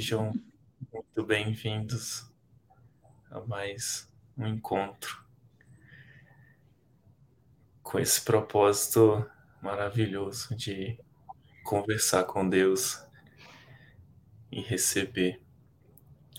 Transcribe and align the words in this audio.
sejam 0.00 0.32
muito 0.90 1.22
bem-vindos 1.26 2.26
a 3.30 3.38
mais 3.40 4.10
um 4.34 4.46
encontro 4.46 5.22
com 7.82 7.98
esse 7.98 8.22
propósito 8.22 9.30
maravilhoso 9.60 10.56
de 10.56 10.98
conversar 11.62 12.24
com 12.24 12.48
Deus 12.48 13.06
e 14.50 14.62
receber 14.62 15.42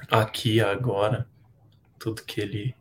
aqui 0.09 0.59
agora 0.59 1.29
tudo 1.99 2.23
que 2.23 2.41
Ele 2.41 2.75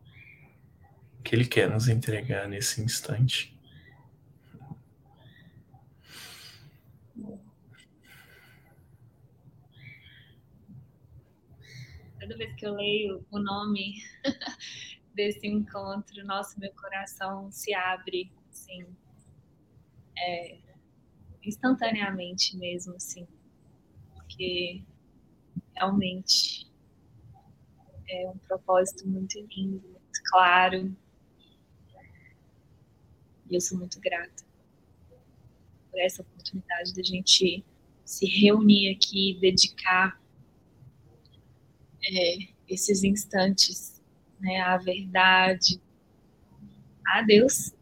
que 1.22 1.36
Ele 1.36 1.44
quer 1.46 1.68
nos 1.68 1.88
entregar 1.88 2.48
nesse 2.48 2.80
instante. 2.80 3.49
Toda 12.30 12.44
vez 12.44 12.54
que 12.54 12.64
eu 12.64 12.74
leio 12.74 13.26
o 13.28 13.40
nome 13.40 14.04
desse 15.12 15.48
encontro, 15.48 16.24
nosso 16.24 16.60
meu 16.60 16.72
coração 16.74 17.50
se 17.50 17.74
abre, 17.74 18.30
assim, 18.48 18.86
é, 20.16 20.56
instantaneamente 21.42 22.56
mesmo, 22.56 22.94
assim, 22.94 23.26
porque 24.14 24.80
realmente 25.74 26.70
é 28.08 28.28
um 28.28 28.38
propósito 28.38 29.08
muito 29.08 29.40
lindo, 29.50 29.82
muito 29.88 30.20
claro, 30.26 30.96
e 33.48 33.56
eu 33.56 33.60
sou 33.60 33.76
muito 33.76 33.98
grata 33.98 34.44
por 35.90 35.98
essa 35.98 36.22
oportunidade 36.22 36.92
de 36.92 37.00
a 37.00 37.04
gente 37.04 37.64
se 38.04 38.26
reunir 38.26 38.94
aqui, 38.94 39.36
dedicar 39.40 40.20
é, 42.06 42.38
esses 42.68 43.02
instantes 43.04 44.00
né, 44.40 44.60
à 44.60 44.76
verdade, 44.76 45.80
a 47.06 47.22
Deus. 47.22 47.74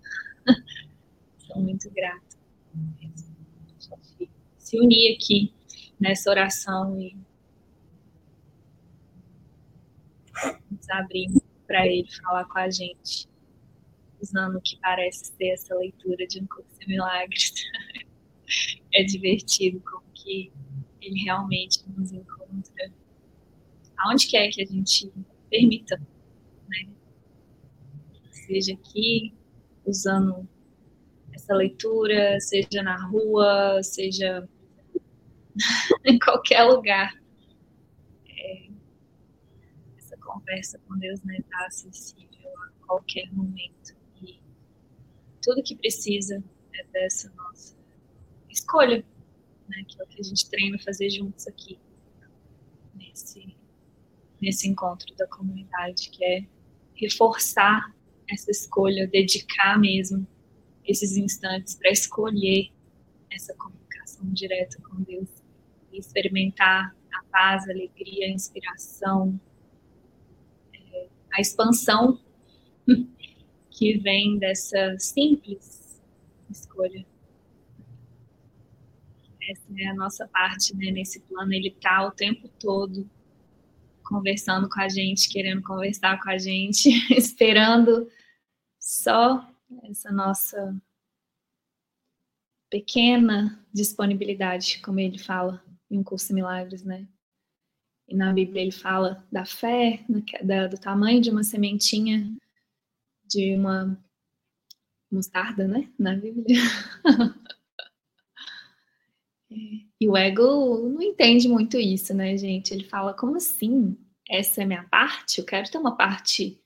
sou 1.47 1.61
muito 1.63 1.91
grata. 1.91 2.39
Se 4.59 4.79
unir 4.79 5.15
aqui 5.15 5.53
nessa 6.01 6.31
oração 6.31 7.01
e 7.01 7.17
nos 10.71 10.89
abrir 10.91 11.29
para 11.67 11.87
Ele 11.87 12.11
falar 12.23 12.45
com 12.45 12.59
a 12.59 12.71
gente 12.71 13.29
usando 14.21 14.57
o 14.57 14.61
que 14.61 14.77
parece 14.81 15.27
ser 15.27 15.51
essa 15.51 15.75
leitura 15.75 16.27
de 16.27 16.41
um 16.41 16.47
curso 16.47 16.79
de 16.81 16.89
milagres. 16.89 17.53
é 18.93 19.05
divertido 19.05 19.81
como 19.81 20.05
que 20.13 20.51
ele 21.01 21.23
realmente 21.23 21.83
nos 21.89 22.13
encontra 22.13 22.93
aonde 23.99 24.27
quer 24.29 24.49
que 24.51 24.63
a 24.63 24.67
gente 24.67 25.11
permita, 25.51 25.97
né? 26.69 26.89
Seja 28.31 28.75
aqui, 28.75 29.35
usando 29.85 30.49
essa 31.33 31.55
leitura, 31.55 32.39
seja 32.41 32.83
na 32.83 32.97
rua, 33.09 33.83
seja 33.83 34.49
em 36.05 36.19
qualquer 36.19 36.65
lugar. 36.65 37.15
É, 38.29 38.69
essa 39.97 40.17
conversa 40.19 40.79
com 40.87 40.97
Deus 40.99 41.21
está 41.21 41.33
né, 41.33 41.39
tá 41.51 41.67
acessível 41.67 42.51
a 42.63 42.87
qualquer 42.87 43.33
momento 43.33 43.99
tudo 45.49 45.63
que 45.63 45.75
precisa 45.75 46.45
é 46.75 46.85
dessa 46.93 47.33
nossa 47.35 47.75
escolha, 48.51 49.03
né, 49.67 49.85
que 49.89 49.99
é 49.99 50.05
o 50.05 50.07
que 50.07 50.21
a 50.21 50.23
gente 50.23 50.49
treina 50.51 50.79
fazer 50.79 51.09
juntos 51.09 51.47
aqui, 51.47 51.79
nesse, 52.95 53.57
nesse 54.41 54.69
encontro 54.69 55.15
da 55.17 55.27
comunidade, 55.27 56.11
que 56.11 56.25
é 56.25 56.47
reforçar 56.95 57.95
essa 58.29 58.51
escolha, 58.51 59.07
dedicar 59.07 59.79
mesmo 59.79 60.27
esses 60.85 61.17
instantes 61.17 61.75
para 61.75 61.91
escolher 61.91 62.71
essa 63.31 63.55
comunicação 63.55 64.25
direta 64.33 64.81
com 64.83 65.03
Deus 65.03 65.29
e 65.93 65.99
experimentar 65.99 66.95
a 67.13 67.25
paz, 67.31 67.69
a 67.69 67.73
alegria, 67.73 68.27
a 68.27 68.31
inspiração, 68.31 69.39
é, 70.75 71.09
a 71.33 71.41
expansão 71.41 72.21
que 73.71 73.99
vem 73.99 74.39
dessa 74.39 74.99
simples 74.99 76.03
escolha. 76.51 77.05
Essa 79.51 79.67
é 79.79 79.87
a 79.87 79.95
nossa 79.95 80.29
parte 80.29 80.77
né, 80.77 80.91
nesse 80.91 81.21
plano. 81.21 81.53
Ele 81.53 81.69
está 81.69 82.07
o 82.07 82.11
tempo 82.11 82.49
todo 82.61 83.09
conversando 84.09 84.69
com 84.71 84.81
a 84.81 84.89
gente, 84.89 85.29
querendo 85.29 85.63
conversar 85.63 86.19
com 86.23 86.31
a 86.31 86.39
gente, 86.39 86.89
esperando 87.15 88.11
só 88.81 89.47
essa 89.85 90.11
nossa 90.11 90.75
pequena 92.71 93.63
disponibilidade, 93.73 94.81
como 94.81 94.99
ele 94.99 95.19
fala 95.19 95.63
em 95.91 95.99
um 95.99 96.03
curso 96.03 96.29
de 96.29 96.35
milagres, 96.35 96.83
né? 96.83 97.07
E 98.09 98.17
na 98.17 98.33
Bíblia 98.33 98.63
ele 98.63 98.73
fala 98.73 99.23
da 99.31 99.45
fé, 99.45 100.03
do 100.09 100.79
tamanho 100.79 101.21
de 101.21 101.31
uma 101.31 101.45
sementinha 101.45 102.35
de 103.27 103.55
uma 103.55 104.03
mostarda, 105.13 105.69
né? 105.69 105.93
Na 105.99 106.17
Bíblia. 106.17 106.63
e 110.01 110.09
o 110.09 110.17
ego 110.17 110.89
não 110.89 111.03
entende 111.03 111.49
muito 111.49 111.77
isso, 111.77 112.15
né, 112.15 112.37
gente? 112.37 112.73
Ele 112.73 112.85
fala, 112.85 113.13
como 113.13 113.37
assim? 113.37 113.97
Essa 114.29 114.63
é 114.63 114.67
minha 114.67 114.85
parte? 114.85 115.39
Eu 115.39 115.45
quero 115.45 115.69
ter 115.71 115.79
uma 115.79 115.97
parte 115.97 116.61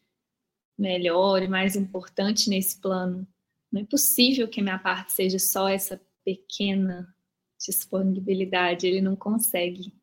melhor 0.79 1.43
e 1.43 1.49
mais 1.49 1.75
importante 1.75 2.51
nesse 2.51 2.79
plano. 2.79 3.27
Não 3.71 3.81
é 3.81 3.85
possível 3.85 4.49
que 4.49 4.61
a 4.61 4.63
minha 4.63 4.79
parte 4.79 5.13
seja 5.15 5.39
só 5.39 5.69
essa 5.69 5.99
pequena 6.25 7.15
disponibilidade. 7.59 8.87
Ele 8.87 9.01
não 9.01 9.17
consegue 9.17 9.95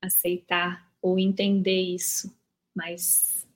aceitar 0.00 0.90
ou 1.02 1.18
entender 1.18 1.82
isso, 1.82 2.34
mas 2.74 3.46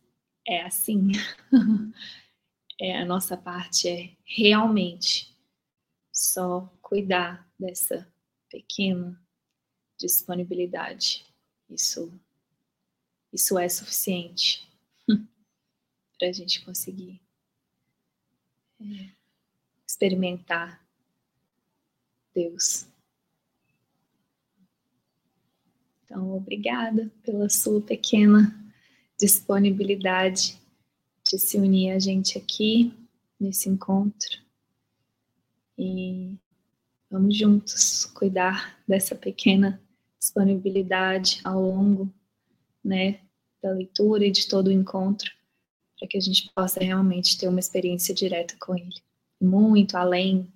é 0.46 0.62
assim. 0.62 1.12
é, 2.78 3.00
a 3.00 3.06
nossa 3.06 3.38
parte 3.38 3.88
é 3.88 4.10
realmente 4.24 5.34
só 6.12 6.70
cuidar 6.82 7.48
dessa 7.58 8.06
pequena 8.50 9.20
disponibilidade. 9.96 11.26
Isso, 11.68 12.12
isso 13.32 13.58
é 13.58 13.68
suficiente 13.68 14.68
para 16.18 16.28
a 16.28 16.32
gente 16.32 16.64
conseguir 16.64 17.20
é, 18.80 19.10
experimentar 19.86 20.82
Deus. 22.34 22.86
Então, 26.04 26.34
obrigada 26.36 27.12
pela 27.22 27.50
sua 27.50 27.82
pequena 27.82 28.54
disponibilidade 29.18 30.58
de 31.24 31.38
se 31.38 31.58
unir 31.58 31.90
a 31.90 31.98
gente 31.98 32.38
aqui 32.38 32.94
nesse 33.38 33.68
encontro 33.68 34.40
e 35.76 36.34
vamos 37.10 37.36
juntos 37.36 38.04
cuidar 38.06 38.78
dessa 38.86 39.14
pequena 39.14 39.80
disponibilidade 40.18 41.40
ao 41.44 41.60
longo, 41.60 42.12
né, 42.84 43.20
da 43.62 43.70
leitura 43.70 44.26
e 44.26 44.30
de 44.30 44.48
todo 44.48 44.68
o 44.68 44.72
encontro, 44.72 45.30
para 45.98 46.08
que 46.08 46.16
a 46.16 46.20
gente 46.20 46.50
possa 46.54 46.80
realmente 46.80 47.38
ter 47.38 47.48
uma 47.48 47.60
experiência 47.60 48.14
direta 48.14 48.54
com 48.60 48.74
ele, 48.74 49.02
muito 49.40 49.96
além 49.96 50.52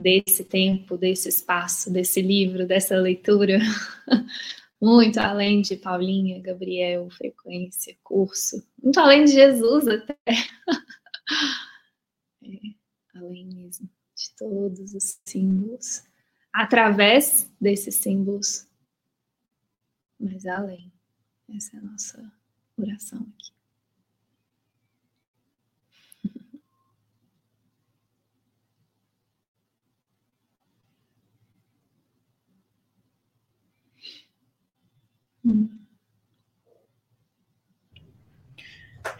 desse 0.00 0.44
tempo, 0.44 0.96
desse 0.96 1.28
espaço, 1.28 1.92
desse 1.92 2.20
livro, 2.22 2.66
dessa 2.66 2.96
leitura, 2.96 3.58
muito 4.80 5.18
além 5.18 5.60
de 5.60 5.76
Paulinha, 5.76 6.40
Gabriel, 6.40 7.08
frequência, 7.10 7.96
curso, 8.02 8.64
muito 8.82 8.98
além 8.98 9.24
de 9.24 9.32
Jesus 9.32 9.86
até. 9.88 10.16
É, 12.40 13.18
além 13.18 13.44
mesmo 13.44 13.90
todos 14.38 14.94
os 14.94 15.20
símbolos, 15.26 16.02
através 16.52 17.50
desses 17.60 17.96
símbolos, 17.96 18.66
mas 20.18 20.46
além. 20.46 20.92
Essa 21.54 21.76
é 21.76 21.80
a 21.80 21.82
nossa 21.82 22.32
oração 22.76 23.26
aqui. 23.34 23.52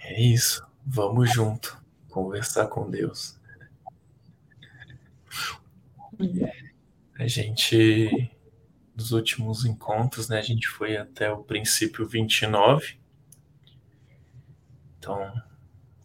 É 0.00 0.20
isso. 0.20 0.66
vamos 0.84 1.32
junto 1.32 1.80
conversar 2.08 2.66
com 2.68 2.90
Deus. 2.90 3.37
A 7.14 7.26
gente, 7.26 8.30
dos 8.94 9.12
últimos 9.12 9.64
encontros, 9.64 10.28
né, 10.28 10.38
a 10.38 10.42
gente 10.42 10.68
foi 10.68 10.96
até 10.96 11.30
o 11.30 11.42
princípio 11.44 12.06
29. 12.06 12.98
Então, 14.98 15.32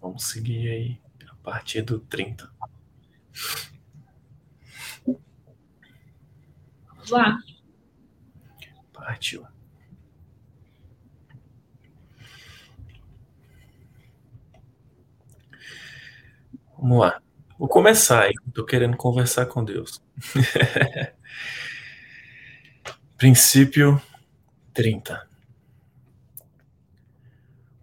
vamos 0.01 0.23
seguir 0.25 0.69
aí 0.69 1.01
a 1.29 1.35
partir 1.37 1.81
do 1.81 1.99
30. 1.99 2.51
Vamos 6.87 7.09
lá. 7.09 7.37
Partiu. 8.91 9.45
Vamos 16.77 16.99
lá. 16.99 17.21
Vou 17.57 17.69
começar 17.69 18.23
aí. 18.23 18.33
Tô 18.53 18.65
querendo 18.65 18.97
conversar 18.97 19.45
com 19.45 19.63
Deus. 19.63 20.02
Princípio 23.17 24.01
30. 24.73 25.27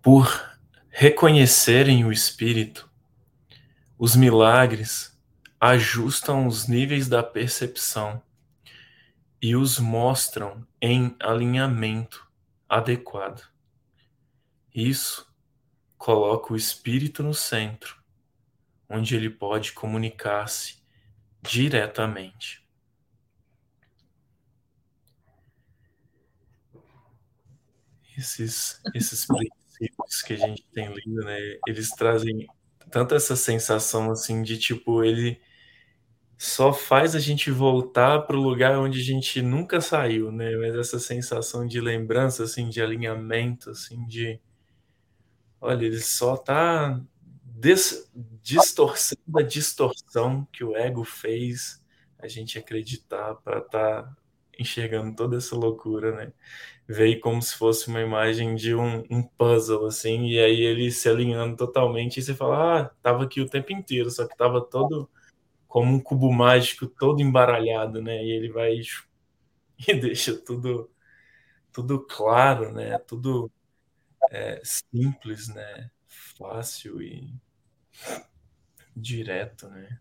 Por 0.02 0.58
reconhecerem 0.88 2.04
o 2.04 2.12
Espírito, 2.12 2.90
os 3.98 4.16
milagres 4.16 5.18
ajustam 5.60 6.46
os 6.46 6.66
níveis 6.66 7.08
da 7.08 7.22
percepção 7.22 8.22
e 9.42 9.54
os 9.54 9.78
mostram 9.78 10.66
em 10.80 11.14
alinhamento 11.20 12.26
adequado. 12.68 13.42
Isso 14.74 15.30
coloca 15.98 16.52
o 16.52 16.56
espírito 16.56 17.22
no 17.22 17.34
centro, 17.34 17.96
onde 18.88 19.14
ele 19.14 19.28
pode 19.28 19.72
comunicar-se 19.72 20.79
diretamente. 21.42 22.64
Esses, 28.16 28.80
esses 28.94 29.26
princípios 29.26 30.22
que 30.22 30.34
a 30.34 30.36
gente 30.36 30.64
tem 30.74 30.92
lido, 30.92 31.24
né, 31.24 31.38
eles 31.66 31.90
trazem 31.90 32.46
tanto 32.90 33.14
essa 33.14 33.34
sensação 33.36 34.10
assim 34.10 34.42
de 34.42 34.58
tipo 34.58 35.02
ele 35.02 35.40
só 36.38 36.72
faz 36.72 37.14
a 37.14 37.20
gente 37.20 37.50
voltar 37.50 38.20
para 38.22 38.36
o 38.36 38.40
lugar 38.42 38.78
onde 38.78 38.98
a 39.00 39.04
gente 39.04 39.42
nunca 39.42 39.80
saiu, 39.80 40.32
né? 40.32 40.56
Mas 40.56 40.74
essa 40.74 40.98
sensação 40.98 41.66
de 41.66 41.80
lembrança, 41.80 42.44
assim, 42.44 42.68
de 42.70 42.80
alinhamento, 42.80 43.70
assim, 43.70 44.06
de... 44.06 44.40
Olha, 45.60 45.84
ele 45.84 46.00
só 46.00 46.34
está 46.34 46.98
des... 47.60 48.10
distorcendo 48.42 49.38
a 49.38 49.42
distorção 49.42 50.46
que 50.52 50.64
o 50.64 50.76
ego 50.76 51.04
fez 51.04 51.82
a 52.18 52.26
gente 52.26 52.58
acreditar 52.58 53.34
para 53.36 53.58
estar 53.58 54.02
tá 54.02 54.16
enxergando 54.58 55.14
toda 55.16 55.36
essa 55.36 55.56
loucura, 55.56 56.14
né? 56.14 56.32
Veio 56.86 57.20
como 57.20 57.40
se 57.40 57.56
fosse 57.56 57.88
uma 57.88 58.00
imagem 58.00 58.54
de 58.54 58.74
um, 58.74 59.04
um, 59.10 59.22
puzzle, 59.22 59.86
assim, 59.86 60.26
e 60.26 60.38
aí 60.38 60.60
ele 60.60 60.90
se 60.90 61.08
alinhando 61.08 61.56
totalmente, 61.56 62.18
e 62.18 62.22
você 62.22 62.34
fala, 62.34 62.82
ah, 62.82 62.90
tava 63.02 63.24
aqui 63.24 63.40
o 63.40 63.48
tempo 63.48 63.72
inteiro, 63.72 64.10
só 64.10 64.26
que 64.26 64.36
tava 64.36 64.60
todo 64.60 65.08
como 65.68 65.94
um 65.94 66.00
cubo 66.00 66.32
mágico 66.32 66.86
todo 66.86 67.22
embaralhado, 67.22 68.02
né? 68.02 68.24
E 68.24 68.30
ele 68.32 68.50
vai 68.50 68.80
e 69.88 69.94
deixa 69.94 70.36
tudo 70.36 70.90
tudo 71.72 72.00
claro, 72.06 72.72
né? 72.72 72.98
Tudo 72.98 73.50
é, 74.30 74.60
simples, 74.64 75.48
né? 75.48 75.90
Fácil 76.08 77.02
e 77.02 77.32
direto, 78.96 79.68
né? 79.68 79.98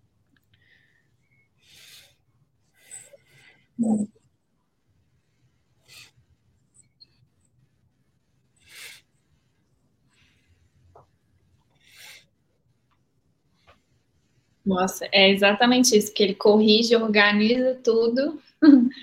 Nossa, 14.66 15.08
é 15.12 15.30
exatamente 15.30 15.98
isso, 15.98 16.14
que 16.14 16.22
ele 16.22 16.36
corrige, 16.36 16.96
organiza 16.96 17.74
tudo 17.84 18.40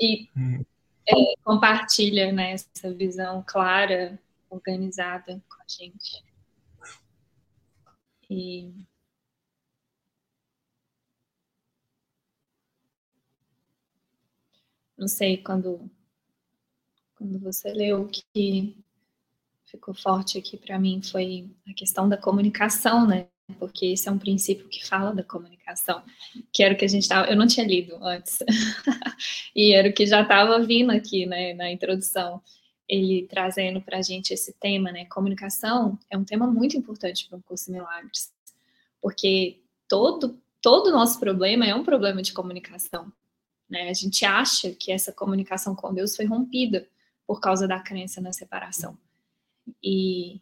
e 0.00 0.28
hum. 0.36 0.64
é, 1.08 1.14
compartilha 1.44 2.32
né, 2.32 2.52
essa 2.52 2.92
visão 2.92 3.44
clara, 3.46 4.18
organizada 4.50 5.40
com 5.48 5.62
a 5.62 5.64
gente. 5.68 6.24
E 8.34 8.74
não 14.98 15.06
sei 15.06 15.36
quando 15.36 15.88
quando 17.14 17.38
você 17.38 17.72
leu 17.72 18.08
que 18.08 18.76
ficou 19.64 19.94
forte 19.94 20.36
aqui 20.36 20.56
para 20.56 20.78
mim 20.80 21.00
foi 21.00 21.48
a 21.68 21.72
questão 21.74 22.08
da 22.08 22.16
comunicação, 22.16 23.06
né? 23.06 23.28
porque 23.58 23.86
esse 23.86 24.08
é 24.08 24.12
um 24.12 24.18
princípio 24.18 24.68
que 24.68 24.84
fala 24.84 25.14
da 25.14 25.22
comunicação, 25.22 26.02
que 26.52 26.62
era 26.62 26.74
o 26.74 26.76
que 26.76 26.84
a 26.84 26.88
gente 26.88 27.02
estava. 27.02 27.28
Eu 27.28 27.36
não 27.36 27.46
tinha 27.46 27.66
lido 27.66 27.96
antes, 28.02 28.38
e 29.54 29.72
era 29.72 29.88
o 29.88 29.92
que 29.92 30.06
já 30.06 30.22
estava 30.22 30.58
vindo 30.64 30.90
aqui 30.90 31.26
né, 31.26 31.52
na 31.54 31.70
introdução, 31.70 32.42
ele 32.88 33.26
trazendo 33.28 33.80
para 33.80 33.98
a 33.98 34.02
gente 34.02 34.32
esse 34.32 34.52
tema, 34.54 34.92
né? 34.92 35.04
Comunicação 35.06 35.98
é 36.10 36.16
um 36.16 36.24
tema 36.24 36.46
muito 36.46 36.76
importante 36.76 37.26
para 37.28 37.38
o 37.38 37.42
curso 37.42 37.70
Milagres, 37.70 38.32
porque 39.00 39.60
todo 39.88 40.38
todo 40.64 40.90
nosso 40.90 41.20
problema 41.20 41.66
é 41.66 41.74
um 41.74 41.84
problema 41.84 42.22
de 42.22 42.32
comunicação. 42.32 43.12
Né? 43.68 43.90
A 43.90 43.92
gente 43.92 44.24
acha 44.24 44.70
que 44.72 44.90
essa 44.90 45.12
comunicação 45.12 45.74
com 45.74 45.92
Deus 45.92 46.16
foi 46.16 46.24
rompida 46.24 46.88
por 47.26 47.38
causa 47.38 47.68
da 47.68 47.80
crença 47.80 48.18
na 48.18 48.32
separação. 48.32 48.96
E, 49.82 50.40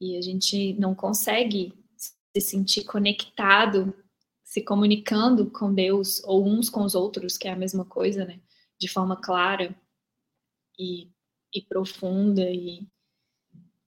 e 0.00 0.16
a 0.16 0.22
gente 0.22 0.74
não 0.74 0.92
consegue 0.92 1.72
se 1.96 2.40
sentir 2.40 2.82
conectado, 2.82 3.94
se 4.42 4.60
comunicando 4.60 5.48
com 5.48 5.72
Deus 5.72 6.20
ou 6.24 6.44
uns 6.44 6.68
com 6.68 6.82
os 6.82 6.96
outros, 6.96 7.38
que 7.38 7.46
é 7.46 7.52
a 7.52 7.56
mesma 7.56 7.84
coisa, 7.84 8.24
né? 8.24 8.40
De 8.76 8.88
forma 8.88 9.16
clara 9.16 9.72
e, 10.76 11.08
e 11.52 11.62
profunda 11.62 12.42
e 12.50 12.86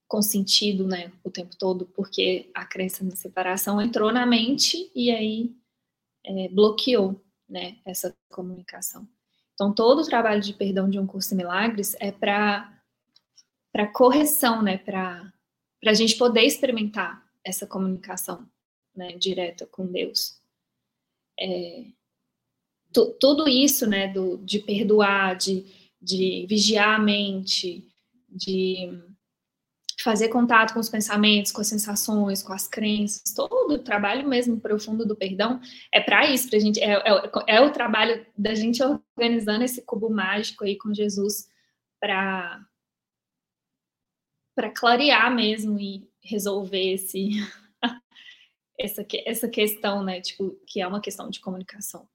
com 0.06 0.22
sentido, 0.22 0.86
né? 0.86 1.12
O 1.22 1.30
tempo 1.30 1.56
todo, 1.56 1.86
porque 1.86 2.50
a 2.54 2.64
crença 2.64 3.04
na 3.04 3.16
separação 3.16 3.80
entrou 3.80 4.12
na 4.12 4.26
mente 4.26 4.90
e 4.94 5.10
aí 5.10 5.54
é, 6.24 6.48
bloqueou, 6.48 7.20
né? 7.48 7.78
Essa 7.84 8.14
comunicação. 8.30 9.08
Então, 9.54 9.72
todo 9.72 10.00
o 10.00 10.06
trabalho 10.06 10.40
de 10.40 10.52
perdão 10.52 10.88
de 10.88 10.98
um 10.98 11.06
curso 11.06 11.30
de 11.30 11.36
milagres 11.36 11.96
é 12.00 12.12
para 12.12 12.70
para 13.72 13.88
correção, 13.88 14.62
né? 14.62 14.78
Para 14.78 15.32
a 15.84 15.94
gente 15.94 16.16
poder 16.16 16.42
experimentar 16.42 17.24
essa 17.42 17.66
comunicação 17.66 18.48
né, 18.94 19.16
direta 19.16 19.66
com 19.66 19.86
Deus. 19.86 20.40
É, 21.38 21.86
tudo 23.18 23.48
isso, 23.48 23.86
né, 23.86 24.06
do, 24.12 24.38
de 24.38 24.60
perdoar, 24.60 25.36
de, 25.36 25.83
de 26.04 26.46
vigiar 26.48 26.96
a 26.96 27.02
mente, 27.02 27.86
de 28.28 29.00
fazer 30.02 30.28
contato 30.28 30.74
com 30.74 30.80
os 30.80 30.88
pensamentos, 30.88 31.50
com 31.50 31.62
as 31.62 31.66
sensações, 31.66 32.42
com 32.42 32.52
as 32.52 32.68
crenças, 32.68 33.32
todo 33.34 33.74
o 33.74 33.82
trabalho 33.82 34.28
mesmo 34.28 34.60
profundo 34.60 35.06
do 35.06 35.16
perdão 35.16 35.60
é 35.92 36.00
para 36.00 36.28
isso, 36.30 36.50
pra 36.50 36.58
gente, 36.58 36.78
é, 36.80 36.92
é, 36.92 37.30
é, 37.46 37.60
o 37.60 37.72
trabalho 37.72 38.26
da 38.36 38.54
gente 38.54 38.82
organizando 38.82 39.64
esse 39.64 39.82
cubo 39.82 40.10
mágico 40.10 40.64
aí 40.64 40.76
com 40.76 40.92
Jesus 40.92 41.48
para 42.00 42.62
para 44.54 44.70
clarear 44.70 45.34
mesmo 45.34 45.80
e 45.80 46.08
resolver 46.22 46.92
esse 46.92 47.30
essa, 48.78 49.06
essa 49.24 49.48
questão, 49.48 50.02
né, 50.02 50.20
tipo, 50.20 50.50
que 50.66 50.80
é 50.80 50.86
uma 50.86 51.00
questão 51.00 51.30
de 51.30 51.40
comunicação. 51.40 52.08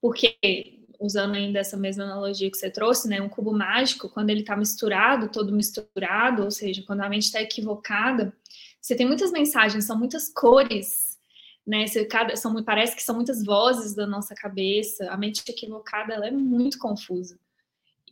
Porque, 0.00 0.79
usando 1.00 1.34
ainda 1.34 1.58
essa 1.58 1.76
mesma 1.76 2.04
analogia 2.04 2.50
que 2.50 2.58
você 2.58 2.70
trouxe, 2.70 3.08
né, 3.08 3.22
um 3.22 3.28
cubo 3.28 3.52
mágico, 3.52 4.08
quando 4.08 4.28
ele 4.28 4.40
está 4.40 4.54
misturado, 4.54 5.30
todo 5.30 5.52
misturado, 5.52 6.44
ou 6.44 6.50
seja, 6.50 6.82
quando 6.86 7.00
a 7.00 7.08
mente 7.08 7.24
está 7.24 7.40
equivocada, 7.40 8.32
você 8.80 8.94
tem 8.94 9.06
muitas 9.06 9.32
mensagens, 9.32 9.84
são 9.86 9.98
muitas 9.98 10.28
cores, 10.32 11.18
né, 11.66 11.86
você, 11.86 12.04
cada, 12.04 12.36
são, 12.36 12.62
parece 12.62 12.94
que 12.94 13.02
são 13.02 13.14
muitas 13.14 13.42
vozes 13.42 13.94
da 13.94 14.06
nossa 14.06 14.34
cabeça, 14.34 15.10
a 15.10 15.16
mente 15.16 15.42
equivocada, 15.48 16.12
ela 16.12 16.26
é 16.26 16.30
muito 16.30 16.78
confusa. 16.78 17.38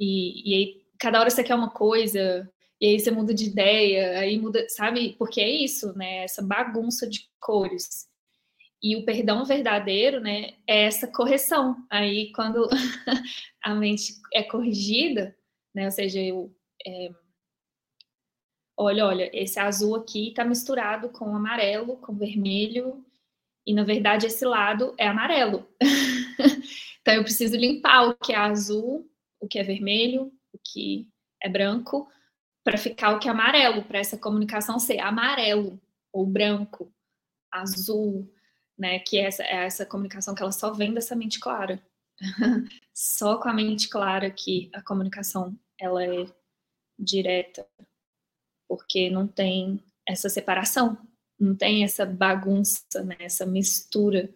E, 0.01 0.51
e 0.51 0.55
aí, 0.55 0.83
cada 0.99 1.21
hora 1.21 1.29
você 1.29 1.45
quer 1.45 1.55
uma 1.55 1.71
coisa, 1.71 2.51
e 2.81 2.87
aí 2.87 3.01
você 3.01 3.11
muda 3.11 3.35
de 3.35 3.47
ideia, 3.47 4.19
aí 4.21 4.39
muda, 4.39 4.67
sabe? 4.69 5.15
Porque 5.19 5.41
é 5.41 5.51
isso, 5.51 5.93
né? 5.97 6.25
Essa 6.25 6.41
bagunça 6.41 7.09
de 7.09 7.29
cores. 7.41 8.08
E 8.83 8.97
o 8.97 9.05
perdão 9.05 9.45
verdadeiro, 9.45 10.21
né, 10.21 10.55
é 10.67 10.85
essa 10.85 11.07
correção. 11.09 11.77
Aí, 11.91 12.33
quando 12.33 12.69
a 13.63 13.75
mente 13.75 14.15
é 14.33 14.43
corrigida, 14.43 15.37
né, 15.75 15.87
ou 15.87 15.91
seja, 15.91 16.21
eu, 16.21 16.55
é, 16.87 17.11
olha, 18.77 19.07
olha, 19.07 19.31
esse 19.33 19.59
azul 19.59 19.97
aqui 19.97 20.29
está 20.29 20.45
misturado 20.45 21.09
com 21.09 21.35
amarelo, 21.35 21.97
com 21.97 22.15
vermelho, 22.15 23.05
e 23.67 23.75
na 23.75 23.85
verdade 23.85 24.27
esse 24.27 24.45
lado 24.45 24.95
é 24.97 25.07
amarelo. 25.07 25.69
então 27.03 27.15
eu 27.15 27.23
preciso 27.23 27.57
limpar 27.57 28.09
o 28.09 28.17
que 28.17 28.33
é 28.33 28.37
azul, 28.37 29.11
o 29.41 29.49
que 29.49 29.59
é 29.59 29.63
vermelho, 29.63 30.33
o 30.53 30.59
que 30.59 31.07
é 31.43 31.49
branco, 31.49 32.09
para 32.65 32.79
ficar 32.79 33.15
o 33.15 33.19
que 33.19 33.29
é 33.29 33.31
amarelo, 33.31 33.85
para 33.85 33.99
essa 33.99 34.17
comunicação 34.17 34.79
ser 34.79 35.01
amarelo 35.01 35.81
ou 36.13 36.25
branco, 36.27 36.93
azul, 37.51 38.31
né? 38.79 38.99
Que 39.01 39.19
é 39.19 39.23
essa, 39.23 39.43
é 39.43 39.65
essa 39.65 39.85
comunicação 39.85 40.35
que 40.35 40.43
ela 40.43 40.53
só 40.53 40.73
vem 40.73 40.95
dessa 40.95 41.17
mente 41.17 41.41
clara. 41.41 41.83
só 42.95 43.39
com 43.39 43.49
a 43.49 43.55
mente 43.55 43.89
clara 43.89 44.31
que 44.31 44.71
a 44.73 44.83
comunicação 44.83 45.57
ela 45.79 46.05
é 46.05 46.27
direta, 46.99 47.67
porque 48.69 49.09
não 49.09 49.27
tem 49.27 49.81
essa 50.07 50.29
separação, 50.29 50.99
não 51.39 51.55
tem 51.55 51.85
essa 51.85 52.05
bagunça, 52.05 53.05
né, 53.05 53.17
essa 53.21 53.47
mistura 53.47 54.29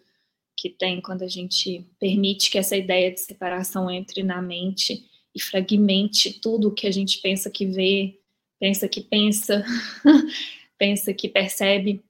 que 0.55 0.69
tem 0.69 1.01
quando 1.01 1.23
a 1.23 1.27
gente 1.27 1.85
permite 1.99 2.49
que 2.49 2.57
essa 2.57 2.77
ideia 2.77 3.11
de 3.11 3.19
separação 3.19 3.91
entre 3.91 4.23
na 4.23 4.41
mente 4.41 5.09
e 5.35 5.41
fragmente 5.41 6.39
tudo 6.39 6.73
que 6.73 6.87
a 6.87 6.91
gente 6.91 7.19
pensa 7.19 7.49
que 7.49 7.65
vê, 7.65 8.19
pensa 8.59 8.87
que 8.87 9.01
pensa, 9.01 9.65
pensa 10.77 11.13
que 11.13 11.27
percebe, 11.27 12.01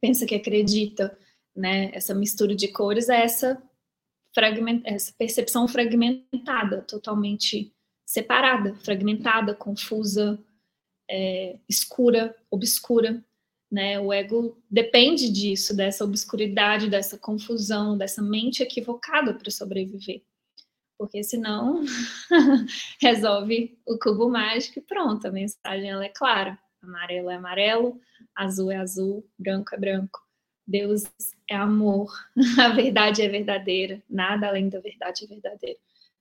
pensa 0.00 0.24
que 0.24 0.34
acredita, 0.34 1.18
né? 1.54 1.90
Essa 1.92 2.14
mistura 2.14 2.54
de 2.54 2.68
cores 2.68 3.08
é 3.08 3.22
essa, 3.22 3.62
fragment, 4.34 4.82
essa 4.84 5.12
percepção 5.16 5.68
fragmentada, 5.68 6.82
totalmente 6.82 7.72
separada, 8.04 8.74
fragmentada, 8.76 9.54
confusa, 9.54 10.38
é, 11.08 11.56
escura, 11.68 12.34
obscura, 12.50 13.24
né? 13.70 13.98
O 13.98 14.12
ego 14.12 14.56
depende 14.70 15.30
disso, 15.30 15.74
dessa 15.76 16.04
obscuridade, 16.04 16.90
dessa 16.90 17.18
confusão, 17.18 17.96
dessa 17.96 18.22
mente 18.22 18.62
equivocada 18.62 19.34
para 19.34 19.50
sobreviver. 19.50 20.22
Porque 20.98 21.22
senão 21.24 21.84
resolve 23.00 23.78
o 23.86 23.98
cubo 23.98 24.28
mágico 24.28 24.78
e 24.78 24.82
pronto, 24.82 25.26
a 25.26 25.32
mensagem 25.32 25.90
ela 25.90 26.04
é 26.04 26.08
clara. 26.08 26.58
Amarelo 26.82 27.30
é 27.30 27.34
amarelo, 27.34 28.00
azul 28.34 28.70
é 28.70 28.76
azul, 28.76 29.28
branco 29.38 29.74
é 29.74 29.78
branco. 29.78 30.20
Deus 30.66 31.04
é 31.48 31.56
amor, 31.56 32.12
a 32.60 32.68
verdade 32.70 33.22
é 33.22 33.28
verdadeira, 33.28 34.02
nada 34.08 34.48
além 34.48 34.68
da 34.68 34.80
verdade 34.80 35.24
é 35.24 35.28
verdadeiro. 35.28 35.78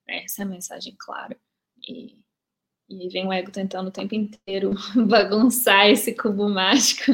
Essa 0.07 0.41
é 0.41 0.45
a 0.45 0.47
mensagem 0.47 0.95
clara. 0.97 1.37
E 1.87 2.23
e 2.89 3.09
vem 3.09 3.27
o 3.27 3.33
ego 3.33 3.51
tentando 3.51 3.87
o 3.87 3.91
tempo 3.91 4.13
inteiro 4.13 4.73
bagunçar 5.07 5.87
esse 5.89 6.13
cubo 6.15 6.49
mágico 6.49 7.11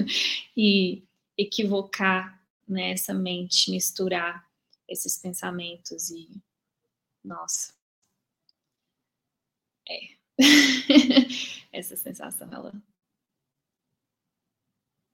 e 0.55 1.03
equivocar 1.37 2.39
né, 2.67 2.91
essa 2.91 3.13
mente, 3.13 3.71
misturar 3.71 4.47
esses 4.87 5.17
pensamentos 5.17 6.09
e. 6.09 6.27
Nossa. 7.23 7.73
É. 9.87 10.17
essa 11.71 11.95
sensação, 11.95 12.49
ela. 12.51 12.73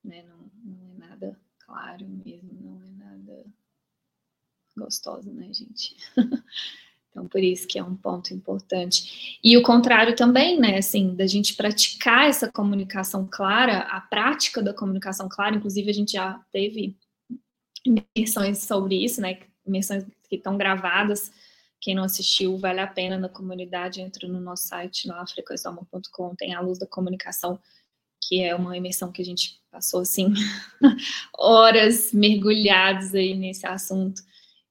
Né, 0.04 0.24
não, 0.24 0.52
não 0.64 0.96
é 0.96 1.10
nada 1.10 1.40
claro 1.60 2.08
mesmo, 2.08 2.52
é 2.52 2.54
gostosa, 4.77 5.32
né, 5.32 5.51
gente? 5.53 5.96
Então, 7.15 7.29
por 7.29 7.41
isso 7.41 7.65
que 7.65 7.79
é 7.79 7.84
um 7.84 7.96
ponto 7.96 8.34
importante. 8.34 9.39
E 9.41 9.55
o 9.55 9.63
contrário 9.63 10.17
também, 10.17 10.60
né? 10.60 10.79
Assim, 10.79 11.15
da 11.15 11.25
gente 11.25 11.55
praticar 11.55 12.27
essa 12.27 12.51
comunicação 12.51 13.25
clara, 13.25 13.84
a 13.84 14.01
prática 14.01 14.62
da 14.62 14.74
comunicação 14.74 15.29
clara, 15.29 15.55
inclusive 15.55 15.89
a 15.89 15.94
gente 15.94 16.12
já 16.12 16.34
teve 16.51 16.98
imersões 17.86 18.65
sobre 18.65 19.01
isso, 19.01 19.22
né? 19.22 19.39
Imersões 19.65 20.03
que 20.27 20.36
estão 20.36 20.58
gravadas. 20.58 21.32
Quem 21.79 21.96
não 21.96 22.03
assistiu, 22.03 22.58
vale 22.58 22.82
a 22.82 22.88
pena 22.88 23.17
na 23.17 23.29
comunidade, 23.29 24.01
entra 24.01 24.27
no 24.27 24.41
nosso 24.41 24.67
site, 24.67 25.08
lá, 25.08 25.25
frequencialma.com, 25.25 26.36
tem 26.36 26.53
a 26.53 26.60
luz 26.60 26.79
da 26.79 26.88
comunicação, 26.88 27.58
que 28.27 28.41
é 28.41 28.53
uma 28.53 28.75
imersão 28.75 29.10
que 29.10 29.22
a 29.22 29.25
gente 29.25 29.62
passou, 29.72 30.01
assim, 30.01 30.34
horas 31.38 32.12
mergulhados 32.12 33.15
aí 33.15 33.36
nesse 33.36 33.65
assunto. 33.65 34.22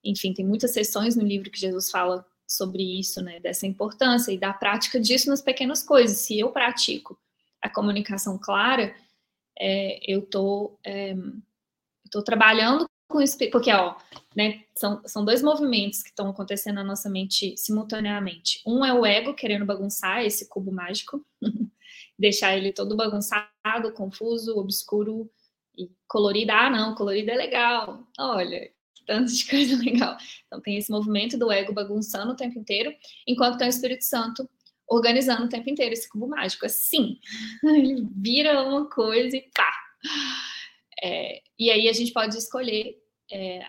Enfim, 0.04 0.32
tem 0.32 0.44
muitas 0.44 0.72
sessões 0.72 1.16
no 1.16 1.24
livro 1.24 1.50
que 1.50 1.58
Jesus 1.58 1.90
fala 1.90 2.26
sobre 2.46 2.82
isso, 2.82 3.22
né, 3.22 3.40
dessa 3.40 3.66
importância 3.66 4.30
e 4.30 4.38
da 4.38 4.52
prática 4.52 5.00
disso 5.00 5.30
nas 5.30 5.42
pequenas 5.42 5.82
coisas. 5.82 6.18
Se 6.18 6.38
eu 6.38 6.50
pratico 6.50 7.18
a 7.60 7.70
comunicação 7.70 8.38
clara, 8.38 8.94
é, 9.58 9.98
eu 10.06 10.22
tô, 10.22 10.78
é, 10.84 11.14
tô 12.10 12.22
trabalhando 12.22 12.86
com 13.08 13.20
isso, 13.20 13.38
porque, 13.50 13.72
ó, 13.72 13.96
né, 14.36 14.64
são, 14.74 15.00
são 15.06 15.24
dois 15.24 15.42
movimentos 15.42 16.02
que 16.02 16.08
estão 16.08 16.28
acontecendo 16.28 16.76
na 16.76 16.84
nossa 16.84 17.08
mente 17.08 17.56
simultaneamente. 17.56 18.60
Um 18.66 18.84
é 18.84 18.92
o 18.92 19.06
ego 19.06 19.34
querendo 19.34 19.64
bagunçar 19.64 20.24
esse 20.24 20.48
cubo 20.48 20.72
mágico, 20.72 21.24
deixar 22.18 22.56
ele 22.56 22.72
todo 22.72 22.96
bagunçado, 22.96 23.92
confuso, 23.94 24.58
obscuro 24.58 25.30
e 25.76 25.90
colorido. 26.08 26.52
Ah, 26.52 26.70
não, 26.70 26.94
colorido 26.94 27.30
é 27.30 27.36
legal. 27.36 28.06
Olha, 28.18 28.70
tanto 29.04 29.32
de 29.32 29.48
coisa 29.48 29.76
legal. 29.82 30.16
Então 30.46 30.60
tem 30.60 30.76
esse 30.76 30.90
movimento 30.90 31.38
do 31.38 31.50
ego 31.50 31.72
bagunçando 31.72 32.32
o 32.32 32.36
tempo 32.36 32.58
inteiro, 32.58 32.94
enquanto 33.26 33.58
tem 33.58 33.66
o 33.66 33.70
Espírito 33.70 34.04
Santo 34.04 34.48
organizando 34.86 35.44
o 35.44 35.48
tempo 35.48 35.68
inteiro 35.70 35.92
esse 35.92 36.08
cubo 36.08 36.28
mágico. 36.28 36.66
Assim, 36.66 37.18
ele 37.64 38.06
vira 38.16 38.62
uma 38.62 38.88
coisa 38.88 39.36
e 39.36 39.42
pá! 39.54 39.72
É, 41.02 41.42
e 41.58 41.70
aí 41.70 41.88
a 41.88 41.92
gente 41.92 42.12
pode 42.12 42.36
escolher 42.36 42.96
é, 43.30 43.60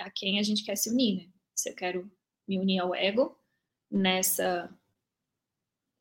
a 0.00 0.10
quem 0.10 0.38
a 0.38 0.42
gente 0.42 0.64
quer 0.64 0.76
se 0.76 0.90
unir, 0.90 1.16
né? 1.16 1.28
Se 1.54 1.70
eu 1.70 1.74
quero 1.74 2.10
me 2.46 2.58
unir 2.58 2.78
ao 2.78 2.94
ego 2.94 3.36
nessa 3.90 4.70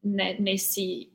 né, 0.03 0.39
nesse 0.39 1.12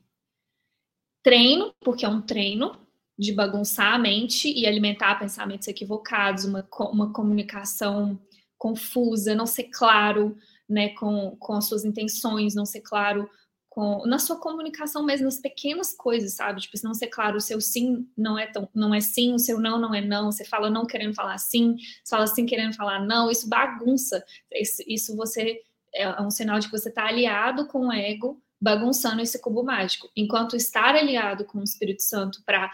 treino, 1.23 1.73
porque 1.79 2.05
é 2.05 2.09
um 2.09 2.21
treino, 2.21 2.82
de 3.17 3.31
bagunçar 3.31 3.93
a 3.93 3.99
mente 3.99 4.51
e 4.51 4.65
alimentar 4.65 5.19
pensamentos 5.19 5.67
equivocados, 5.67 6.45
uma, 6.45 6.67
uma 6.91 7.13
comunicação 7.13 8.19
confusa, 8.57 9.35
não 9.35 9.45
ser 9.45 9.65
claro 9.65 10.35
né, 10.67 10.89
com, 10.89 11.35
com 11.37 11.53
as 11.53 11.65
suas 11.65 11.83
intenções, 11.83 12.55
não 12.55 12.65
ser 12.65 12.81
claro 12.81 13.29
com, 13.73 14.05
na 14.05 14.19
sua 14.19 14.39
comunicação 14.39 15.03
mesmo, 15.03 15.25
nas 15.25 15.39
pequenas 15.39 15.95
coisas, 15.95 16.35
sabe? 16.35 16.61
Tipo, 16.61 16.77
se 16.77 16.83
não 16.83 16.93
ser 16.93 17.07
claro, 17.07 17.37
o 17.37 17.41
seu 17.41 17.59
sim 17.59 18.07
não 18.15 18.37
é 18.37 18.45
tão, 18.45 18.69
não 18.73 18.93
é 18.93 19.01
sim, 19.01 19.33
o 19.33 19.39
seu 19.39 19.59
não 19.59 19.79
não 19.79 19.93
é 19.95 19.99
não, 19.99 20.31
você 20.31 20.45
fala 20.45 20.69
não 20.69 20.85
querendo 20.85 21.15
falar 21.15 21.37
sim, 21.39 21.75
você 22.03 22.15
fala 22.15 22.27
sim 22.27 22.45
querendo 22.45 22.75
falar 22.75 23.03
não, 23.03 23.31
isso 23.31 23.49
bagunça, 23.49 24.23
isso, 24.53 24.83
isso 24.87 25.15
você 25.15 25.59
é 25.95 26.21
um 26.21 26.29
sinal 26.29 26.59
de 26.59 26.67
que 26.67 26.77
você 26.77 26.89
está 26.89 27.07
aliado 27.07 27.67
com 27.67 27.87
o 27.87 27.91
ego, 27.91 28.41
bagunçando 28.61 29.21
esse 29.21 29.41
cubo 29.41 29.63
mágico. 29.63 30.07
Enquanto 30.15 30.55
estar 30.55 30.95
aliado 30.95 31.43
com 31.43 31.59
o 31.59 31.63
Espírito 31.63 32.03
Santo 32.03 32.43
para 32.45 32.71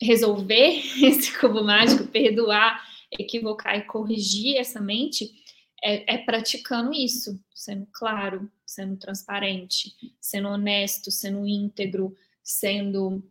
resolver 0.00 0.82
esse 1.04 1.38
cubo 1.38 1.62
mágico, 1.62 2.06
perdoar, 2.06 2.82
equivocar 3.10 3.76
e 3.76 3.82
corrigir 3.82 4.56
essa 4.56 4.80
mente, 4.80 5.30
é, 5.82 6.14
é, 6.14 6.18
praticando 6.18 6.92
isso, 6.92 7.42
sendo 7.54 7.86
claro, 7.92 8.50
sendo 8.66 8.96
transparente, 8.96 9.94
sendo 10.20 10.48
honesto, 10.48 11.10
sendo 11.10 11.46
íntegro, 11.46 12.14
sendo 12.42 13.22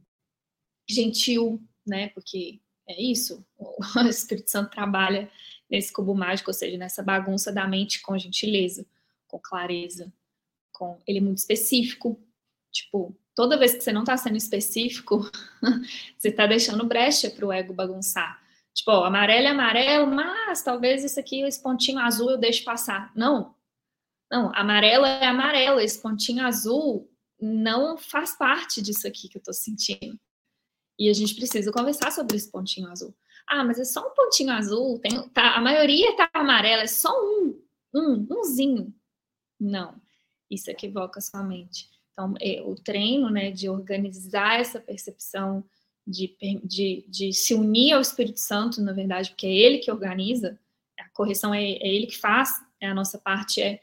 gentil, 0.89 1.61
né? 1.85 2.09
Porque 2.09 2.59
é 2.87 3.01
isso, 3.01 3.45
o 3.59 4.07
Espírito 4.07 4.49
Santo 4.49 4.71
trabalha 4.71 5.31
nesse 5.69 5.93
cubo 5.93 6.15
mágico, 6.15 6.49
ou 6.49 6.53
seja, 6.53 6.77
nessa 6.77 7.03
bagunça 7.03 7.51
da 7.51 7.67
mente 7.67 8.01
com 8.01 8.17
gentileza, 8.17 8.85
com 9.27 9.39
clareza, 9.39 10.11
com 10.71 10.99
ele 11.05 11.19
é 11.19 11.21
muito 11.21 11.37
específico, 11.37 12.19
tipo, 12.71 13.15
toda 13.39 13.57
vez 13.57 13.73
que 13.73 13.79
você 13.81 13.93
não 13.93 14.01
está 14.01 14.17
sendo 14.17 14.35
específico, 14.35 15.19
você 16.19 16.27
está 16.27 16.45
deixando 16.45 16.85
brecha 16.85 17.29
para 17.29 17.45
o 17.45 17.53
ego 17.53 17.73
bagunçar. 17.73 18.37
Tipo, 18.73 18.91
ó, 18.91 19.05
amarelo 19.05 19.47
é 19.47 19.51
amarelo, 19.51 20.07
mas 20.07 20.61
talvez 20.61 21.05
isso 21.05 21.17
aqui, 21.17 21.41
esse 21.43 21.63
pontinho 21.63 21.99
azul 21.99 22.31
eu 22.31 22.37
deixe 22.37 22.65
passar. 22.65 23.13
Não. 23.15 23.55
Não, 24.29 24.53
amarelo 24.53 25.05
é 25.05 25.25
amarelo, 25.25 25.79
esse 25.79 26.01
pontinho 26.01 26.45
azul 26.45 27.09
não 27.39 27.97
faz 27.97 28.37
parte 28.37 28.81
disso 28.81 29.07
aqui 29.07 29.29
que 29.29 29.37
eu 29.37 29.39
estou 29.39 29.53
sentindo. 29.53 30.19
E 30.99 31.09
a 31.09 31.13
gente 31.13 31.33
precisa 31.33 31.71
conversar 31.71 32.11
sobre 32.11 32.35
esse 32.35 32.51
pontinho 32.51 32.91
azul. 32.91 33.15
Ah, 33.47 33.63
mas 33.63 33.79
é 33.79 33.85
só 33.85 34.05
um 34.05 34.13
pontinho 34.13 34.51
azul, 34.51 34.99
tem, 34.99 35.29
tá, 35.29 35.55
a 35.55 35.61
maioria 35.61 36.13
tá 36.17 36.29
amarela, 36.33 36.83
é 36.83 36.87
só 36.87 37.09
um, 37.09 37.57
um, 37.95 38.27
umzinho. 38.29 38.93
Não, 39.57 39.95
isso 40.51 40.69
equivoca 40.69 41.21
sua 41.21 41.41
mente. 41.41 41.87
Então, 42.19 42.33
é, 42.41 42.61
o 42.61 42.75
treino, 42.75 43.29
né, 43.29 43.49
de 43.49 43.69
organizar 43.69 44.59
essa 44.59 44.77
percepção, 44.77 45.63
de, 46.05 46.35
de, 46.65 47.05
de 47.07 47.31
se 47.31 47.53
unir 47.53 47.93
ao 47.93 48.01
Espírito 48.01 48.41
Santo, 48.41 48.81
na 48.81 48.91
verdade, 48.91 49.29
porque 49.29 49.47
é 49.47 49.55
ele 49.55 49.77
que 49.77 49.89
organiza, 49.89 50.59
a 50.99 51.07
correção 51.11 51.53
é, 51.53 51.63
é 51.63 51.87
ele 51.87 52.07
que 52.07 52.17
faz, 52.17 52.49
é 52.81 52.87
a 52.87 52.93
nossa 52.93 53.17
parte 53.17 53.61
é 53.61 53.79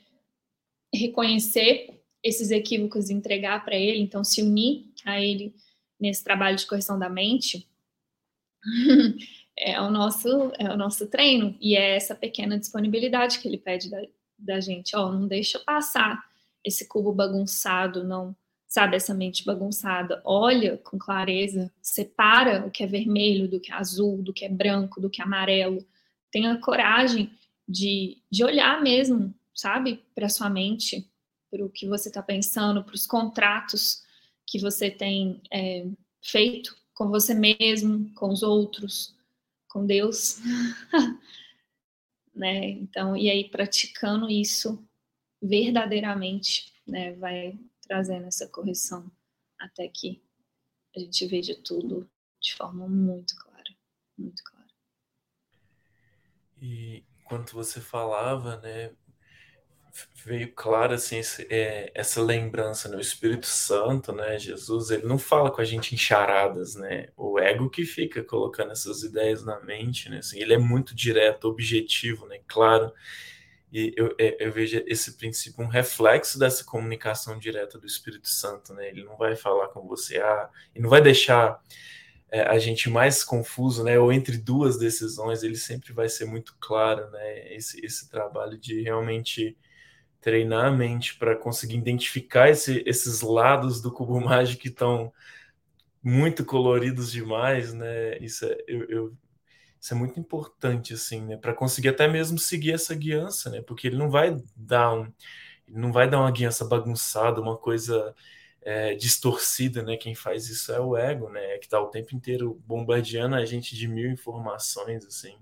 reconhecer 0.95 1.99
esses 2.23 2.51
equívocos 2.51 3.09
e 3.09 3.15
entregar 3.15 3.65
para 3.65 3.75
ele, 3.77 4.01
então 4.01 4.23
se 4.23 4.43
unir 4.43 4.85
a 5.07 5.19
ele 5.19 5.55
nesse 5.99 6.23
trabalho 6.23 6.59
de 6.59 6.67
correção 6.67 6.99
da 6.99 7.09
mente 7.09 7.67
é 9.57 9.81
o 9.81 9.91
nosso 9.91 10.53
é 10.59 10.71
o 10.71 10.77
nosso 10.77 11.07
treino 11.07 11.57
e 11.61 11.75
é 11.75 11.97
essa 11.97 12.15
pequena 12.15 12.59
disponibilidade 12.59 13.39
que 13.39 13.49
ele 13.49 13.59
pede 13.59 13.91
da, 13.91 14.03
da 14.39 14.61
gente, 14.61 14.95
ó, 14.95 15.11
não 15.11 15.27
deixa 15.27 15.59
passar 15.61 16.23
esse 16.67 16.89
cubo 16.89 17.13
bagunçado, 17.13 18.03
não 18.03 18.35
sabe 18.67 18.97
essa 18.97 19.15
mente 19.15 19.45
bagunçada, 19.45 20.21
olha 20.25 20.77
com 20.79 20.99
clareza, 20.99 21.73
separa 21.81 22.67
o 22.67 22.71
que 22.71 22.83
é 22.83 22.87
vermelho 22.87 23.49
do 23.49 23.61
que 23.61 23.71
é 23.71 23.75
azul, 23.77 24.21
do 24.21 24.33
que 24.33 24.45
é 24.45 24.49
branco, 24.49 25.01
do 25.01 25.09
que 25.09 25.23
é 25.23 25.25
amarelo, 25.25 25.87
tenha 26.33 26.59
coragem 26.59 27.31
de, 27.67 28.21
de 28.29 28.45
olhar 28.45 28.83
mesmo, 28.83 29.33
sabe, 29.55 30.05
para 30.13 30.29
sua 30.29 30.51
mente, 30.51 31.09
para 31.49 31.65
o 31.65 31.71
que 31.71 31.87
você 31.87 32.09
está 32.09 32.23
pensando, 32.23 32.83
para 32.83 32.97
os 32.97 33.07
contratos 33.07 34.03
que 34.45 34.59
você 34.59 34.91
tem 34.91 35.41
é, 35.53 35.87
feito 36.21 36.77
com 36.93 37.09
você 37.09 37.33
mesmo, 37.33 38.13
com 38.15 38.29
os 38.29 38.43
outros, 38.43 39.15
com 39.69 39.87
Deus, 39.87 40.41
né? 42.35 42.71
Então, 42.71 43.17
e 43.17 43.31
aí 43.31 43.49
praticando 43.49 44.29
isso 44.29 44.86
verdadeiramente, 45.47 46.73
né, 46.87 47.13
vai 47.15 47.59
trazendo 47.83 48.27
essa 48.27 48.49
correção 48.49 49.11
até 49.59 49.89
que 49.89 50.23
a 50.95 51.01
gente 51.01 51.27
veja 51.27 51.55
tudo 51.63 52.09
de 52.41 52.55
forma 52.55 52.89
muito 52.89 53.35
clara, 53.37 53.77
muito 54.19 54.43
clara. 54.43 54.67
E 56.61 57.05
enquanto 57.21 57.53
você 57.53 57.81
falava, 57.81 58.57
né, 58.61 58.93
veio 60.25 60.53
claro 60.53 60.95
assim 60.95 61.19
esse, 61.19 61.47
é, 61.51 61.91
essa 61.95 62.21
lembrança, 62.23 62.89
né? 62.89 62.97
O 62.97 63.01
Espírito 63.01 63.47
Santo, 63.47 64.13
né? 64.13 64.39
Jesus, 64.39 64.91
ele 64.91 65.07
não 65.07 65.19
fala 65.19 65.51
com 65.51 65.61
a 65.61 65.65
gente 65.65 65.95
em 65.95 65.99
charadas, 65.99 66.75
né? 66.75 67.09
O 67.17 67.39
ego 67.39 67.71
que 67.71 67.85
fica 67.85 68.23
colocando 68.23 68.73
essas 68.73 69.03
ideias 69.03 69.45
na 69.45 69.61
mente, 69.61 70.09
né? 70.09 70.19
Assim, 70.19 70.39
ele 70.41 70.55
é 70.55 70.59
muito 70.59 70.95
direto, 70.95 71.49
objetivo, 71.49 72.27
né? 72.27 72.41
Claro. 72.47 72.93
E 73.73 73.93
eu, 73.97 74.15
é, 74.19 74.47
eu 74.47 74.53
vejo 74.53 74.83
esse 74.87 75.17
princípio 75.17 75.65
um 75.65 75.69
reflexo 75.69 76.39
dessa 76.39 76.65
comunicação 76.65 77.39
direta 77.39 77.79
do 77.79 77.87
Espírito 77.87 78.29
Santo, 78.29 78.73
né? 78.73 78.89
Ele 78.89 79.05
não 79.05 79.17
vai 79.17 79.37
falar 79.37 79.69
com 79.69 79.87
você, 79.87 80.19
ah, 80.19 80.49
e 80.75 80.81
não 80.81 80.89
vai 80.89 81.01
deixar 81.01 81.61
é, 82.31 82.43
a 82.43 82.59
gente 82.59 82.89
mais 82.89 83.25
confuso, 83.25 83.85
né? 83.85 83.99
Ou 83.99 84.13
entre 84.13 84.39
duas 84.39 84.79
decisões, 84.79 85.43
ele 85.43 85.57
sempre 85.57 85.93
vai 85.93 86.09
ser 86.09 86.27
muito 86.27 86.57
claro, 86.61 87.11
né? 87.11 87.55
Esse, 87.55 87.85
esse 87.85 88.09
trabalho 88.09 88.59
de 88.59 88.83
realmente 88.83 89.57
treinar 90.21 90.67
a 90.67 90.71
mente 90.71 91.17
para 91.17 91.37
conseguir 91.37 91.77
identificar 91.77 92.49
esse, 92.49 92.83
esses 92.87 93.21
lados 93.21 93.81
do 93.81 93.93
cubo 93.93 94.19
mágico 94.21 94.63
que 94.63 94.69
estão 94.69 95.13
muito 96.03 96.45
coloridos 96.45 97.11
demais, 97.11 97.73
né? 97.73 98.19
Isso 98.19 98.45
é, 98.45 98.57
eu, 98.67 98.85
eu, 98.89 99.17
isso 99.87 99.95
é 99.95 99.97
muito 99.97 100.19
importante, 100.19 100.95
assim, 100.95 101.23
né? 101.23 101.37
Para 101.37 101.55
conseguir 101.55 101.91
até 101.91 102.09
mesmo 102.09 102.39
seguir 102.39 102.73
essa 102.75 102.95
guiança, 102.95 103.51
né? 103.51 103.63
Porque 103.63 103.87
ele 103.87 103.97
não 103.97 104.11
vai 104.11 104.37
dar 104.57 104.93
um, 104.95 105.13
não 105.69 105.93
vai 105.93 106.11
dar 106.11 106.21
uma 106.21 106.31
guiança 106.31 106.65
bagunçada, 106.65 107.41
uma 107.41 107.57
coisa 107.57 108.15
é, 108.63 108.95
distorcida, 108.97 109.83
né? 109.85 109.97
Quem 109.97 110.15
faz 110.15 110.49
isso 110.49 110.73
é 110.73 110.81
o 110.81 110.97
ego, 110.97 111.31
né? 111.31 111.59
Que 111.59 111.67
está 111.67 111.81
o 111.81 111.89
tempo 111.89 112.17
inteiro 112.17 112.61
bombardeando 112.67 113.37
a 113.37 113.45
gente 113.45 113.77
de 113.77 113.87
mil 113.89 114.11
informações, 114.11 115.05
assim, 115.07 115.39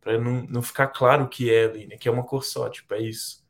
para 0.00 0.18
não, 0.18 0.42
não 0.44 0.62
ficar 0.62 0.88
claro 0.88 1.24
o 1.24 1.28
que 1.28 1.52
é 1.52 1.64
ali, 1.64 1.86
né? 1.88 1.96
Que 1.96 2.08
é 2.08 2.12
uma 2.12 2.24
cor 2.24 2.44
só, 2.44 2.68
tipo, 2.70 2.94
é 2.94 3.02
isso 3.02 3.40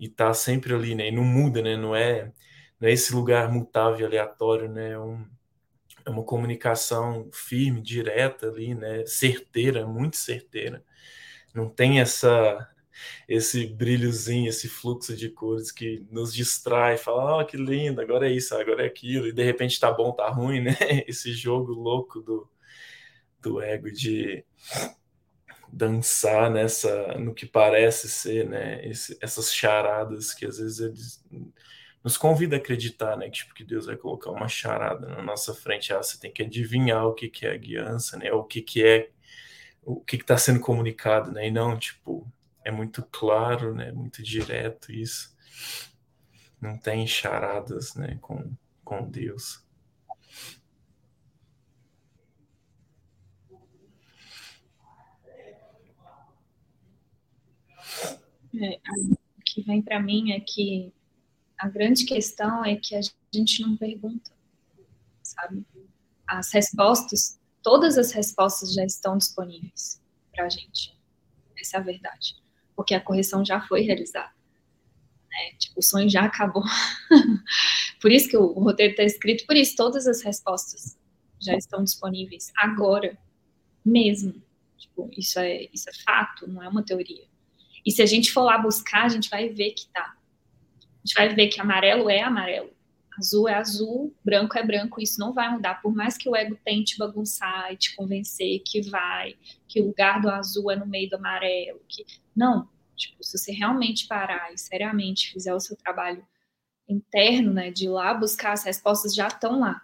e 0.00 0.08
tá 0.08 0.34
sempre 0.34 0.74
ali, 0.74 0.94
né? 0.94 1.08
E 1.08 1.12
não 1.12 1.24
muda, 1.24 1.62
né? 1.62 1.76
Não 1.76 1.94
é, 1.94 2.32
não 2.80 2.88
é 2.88 2.92
esse 2.92 3.14
lugar 3.14 3.50
mutável, 3.52 4.06
aleatório, 4.06 4.68
né? 4.70 4.92
É, 4.92 4.98
um, 4.98 5.26
é 6.04 6.10
uma 6.10 6.24
comunicação 6.24 7.28
firme, 7.32 7.80
direta 7.80 8.48
ali, 8.48 8.74
né? 8.74 9.04
Certeira, 9.06 9.86
muito 9.86 10.16
certeira. 10.16 10.84
Não 11.54 11.68
tem 11.68 12.00
essa 12.00 12.68
esse 13.28 13.66
brilhozinho, 13.66 14.48
esse 14.48 14.68
fluxo 14.68 15.16
de 15.16 15.28
cores 15.30 15.72
que 15.72 16.04
nos 16.10 16.32
distrai, 16.34 16.96
fala, 16.96 17.40
oh, 17.40 17.46
que 17.46 17.56
lindo, 17.56 18.00
agora 18.00 18.28
é 18.28 18.32
isso, 18.32 18.54
agora 18.54 18.84
é 18.84 18.86
aquilo, 18.86 19.26
e 19.26 19.32
de 19.32 19.42
repente 19.42 19.80
tá 19.80 19.90
bom, 19.92 20.12
tá 20.12 20.28
ruim, 20.28 20.60
né? 20.60 20.76
Esse 21.08 21.32
jogo 21.32 21.72
louco 21.72 22.20
do, 22.20 22.48
do 23.40 23.60
ego 23.60 23.90
de 23.90 24.44
dançar 25.72 26.50
nessa 26.50 27.18
no 27.18 27.34
que 27.34 27.46
parece 27.46 28.08
ser, 28.08 28.46
né, 28.48 28.86
esse, 28.86 29.16
essas 29.22 29.52
charadas 29.52 30.34
que 30.34 30.44
às 30.44 30.58
vezes 30.58 30.80
eles 30.80 31.24
nos 32.02 32.16
convida 32.16 32.56
a 32.56 32.58
acreditar, 32.58 33.16
né, 33.16 33.26
que, 33.26 33.38
tipo, 33.38 33.54
que 33.54 33.64
Deus 33.64 33.86
vai 33.86 33.96
colocar 33.96 34.30
uma 34.30 34.48
charada 34.48 35.08
na 35.08 35.22
nossa 35.22 35.54
frente, 35.54 35.92
ah, 35.92 36.02
você 36.02 36.18
tem 36.18 36.32
que 36.32 36.42
adivinhar 36.42 37.06
o 37.06 37.14
que, 37.14 37.28
que 37.28 37.46
é 37.46 37.52
a 37.52 37.56
guiança, 37.56 38.16
né, 38.16 38.32
o 38.32 38.42
que, 38.44 38.60
que 38.60 38.84
é 38.84 39.10
o 39.84 40.00
que 40.00 40.16
está 40.16 40.36
sendo 40.36 40.60
comunicado, 40.60 41.32
né, 41.32 41.48
e 41.48 41.50
não, 41.50 41.78
tipo, 41.78 42.26
é 42.64 42.70
muito 42.70 43.02
claro, 43.04 43.74
né, 43.74 43.92
muito 43.92 44.22
direto 44.22 44.92
isso, 44.92 45.36
não 46.60 46.78
tem 46.78 47.06
charadas, 47.06 47.94
né, 47.94 48.18
com, 48.20 48.52
com 48.84 49.08
Deus. 49.08 49.62
É, 58.54 58.78
o 59.38 59.42
que 59.44 59.62
vem 59.62 59.80
para 59.80 59.98
mim 60.00 60.32
é 60.32 60.40
que 60.40 60.92
a 61.62 61.68
grande 61.68 62.04
questão 62.04 62.64
é 62.64 62.74
que 62.74 62.96
a 62.96 63.00
gente 63.32 63.62
não 63.62 63.76
pergunta, 63.76 64.32
sabe? 65.22 65.64
As 66.26 66.52
respostas, 66.52 67.38
todas 67.62 67.96
as 67.96 68.10
respostas 68.10 68.74
já 68.74 68.84
estão 68.84 69.16
disponíveis 69.16 70.02
para 70.32 70.46
a 70.46 70.48
gente. 70.48 70.98
Essa 71.56 71.76
é 71.76 71.80
a 71.80 71.82
verdade. 71.84 72.34
Porque 72.74 72.96
a 72.96 73.00
correção 73.00 73.44
já 73.44 73.60
foi 73.60 73.82
realizada. 73.82 74.32
Né? 75.30 75.52
Tipo, 75.56 75.78
o 75.78 75.82
sonho 75.84 76.10
já 76.10 76.24
acabou. 76.24 76.64
por 78.02 78.10
isso 78.10 78.28
que 78.28 78.36
o, 78.36 78.54
roteiro 78.54 78.94
está 78.94 79.04
escrito, 79.04 79.46
por 79.46 79.54
isso 79.54 79.76
todas 79.76 80.08
as 80.08 80.20
respostas 80.20 80.98
já 81.40 81.54
estão 81.54 81.84
disponíveis 81.84 82.50
agora 82.56 83.16
mesmo. 83.84 84.42
Tipo, 84.76 85.08
isso 85.16 85.38
é, 85.38 85.68
isso 85.72 85.88
é 85.88 85.92
fato, 86.04 86.48
não 86.48 86.60
é 86.60 86.68
uma 86.68 86.84
teoria. 86.84 87.24
E 87.86 87.92
se 87.92 88.02
a 88.02 88.06
gente 88.06 88.32
for 88.32 88.42
lá 88.42 88.58
buscar, 88.58 89.04
a 89.04 89.08
gente 89.08 89.30
vai 89.30 89.48
ver 89.48 89.70
que 89.74 89.86
tá. 89.90 90.16
A 91.02 91.06
gente 91.06 91.14
vai 91.14 91.34
ver 91.34 91.48
que 91.48 91.60
amarelo 91.60 92.08
é 92.08 92.22
amarelo, 92.22 92.70
azul 93.18 93.48
é 93.48 93.54
azul, 93.54 94.14
branco 94.24 94.56
é 94.56 94.64
branco. 94.64 95.00
Isso 95.00 95.18
não 95.18 95.32
vai 95.32 95.50
mudar, 95.50 95.82
por 95.82 95.94
mais 95.94 96.16
que 96.16 96.28
o 96.28 96.36
ego 96.36 96.56
tente 96.64 96.96
bagunçar 96.96 97.72
e 97.72 97.76
te 97.76 97.94
convencer 97.96 98.62
que 98.64 98.80
vai, 98.82 99.36
que 99.66 99.80
o 99.80 99.86
lugar 99.86 100.20
do 100.20 100.30
azul 100.30 100.70
é 100.70 100.76
no 100.76 100.86
meio 100.86 101.10
do 101.10 101.16
amarelo. 101.16 101.80
Que 101.88 102.04
não, 102.34 102.68
tipo, 102.96 103.22
se 103.24 103.36
você 103.36 103.52
realmente 103.52 104.06
parar 104.06 104.52
e 104.52 104.58
seriamente 104.58 105.32
fizer 105.32 105.54
o 105.54 105.60
seu 105.60 105.76
trabalho 105.76 106.24
interno, 106.88 107.52
né, 107.52 107.70
de 107.70 107.86
ir 107.86 107.88
lá 107.88 108.12
buscar 108.14 108.52
as 108.52 108.64
respostas 108.64 109.14
já 109.14 109.28
estão 109.28 109.60
lá. 109.60 109.82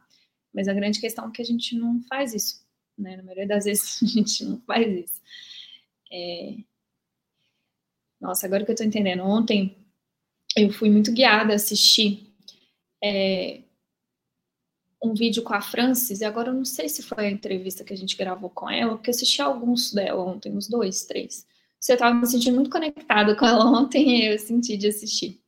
Mas 0.55 0.69
a 0.69 0.75
grande 0.75 1.01
questão 1.01 1.29
é 1.29 1.31
que 1.33 1.43
a 1.43 1.45
gente 1.45 1.77
não 1.77 2.01
faz 2.09 2.35
isso, 2.35 2.65
né? 2.97 3.17
Na 3.17 3.23
maioria 3.23 3.47
das 3.47 3.65
vezes 3.65 4.03
a 4.03 4.07
gente 4.07 4.45
não 4.45 4.61
faz 4.61 4.87
isso. 4.87 5.21
É, 6.13 6.57
nossa, 8.21 8.47
agora 8.47 8.65
que 8.65 8.71
eu 8.71 8.77
tô 8.77 8.83
entendendo. 8.83 9.23
Ontem 9.23 9.77
eu 10.65 10.73
fui 10.73 10.91
muito 10.91 11.13
guiada 11.13 11.53
a 11.53 11.57
assistir 11.57 12.33
é, 13.03 13.63
um 15.03 15.15
vídeo 15.15 15.43
com 15.43 15.55
a 15.55 15.61
Francis, 15.61 16.21
e 16.21 16.25
agora 16.25 16.51
eu 16.51 16.55
não 16.55 16.65
sei 16.65 16.89
se 16.89 17.03
foi 17.03 17.27
a 17.27 17.31
entrevista 17.31 17.85
que 17.85 17.93
a 17.93 17.97
gente 17.97 18.17
gravou 18.17 18.51
com 18.51 18.69
ela, 18.69 18.97
porque 18.97 19.11
eu 19.11 19.15
assisti 19.15 19.41
alguns 19.41 19.93
dela 19.93 20.25
ontem, 20.25 20.53
uns 20.53 20.69
dois, 20.69 21.05
três. 21.05 21.47
Você 21.81 21.93
estava 21.93 22.15
me 22.15 22.27
sentindo 22.27 22.57
muito 22.57 22.71
conectada 22.71 23.37
com 23.37 23.47
ela 23.47 23.65
ontem, 23.71 24.25
eu 24.25 24.39
senti 24.39 24.77
de 24.77 24.89
assistir. 24.89 25.41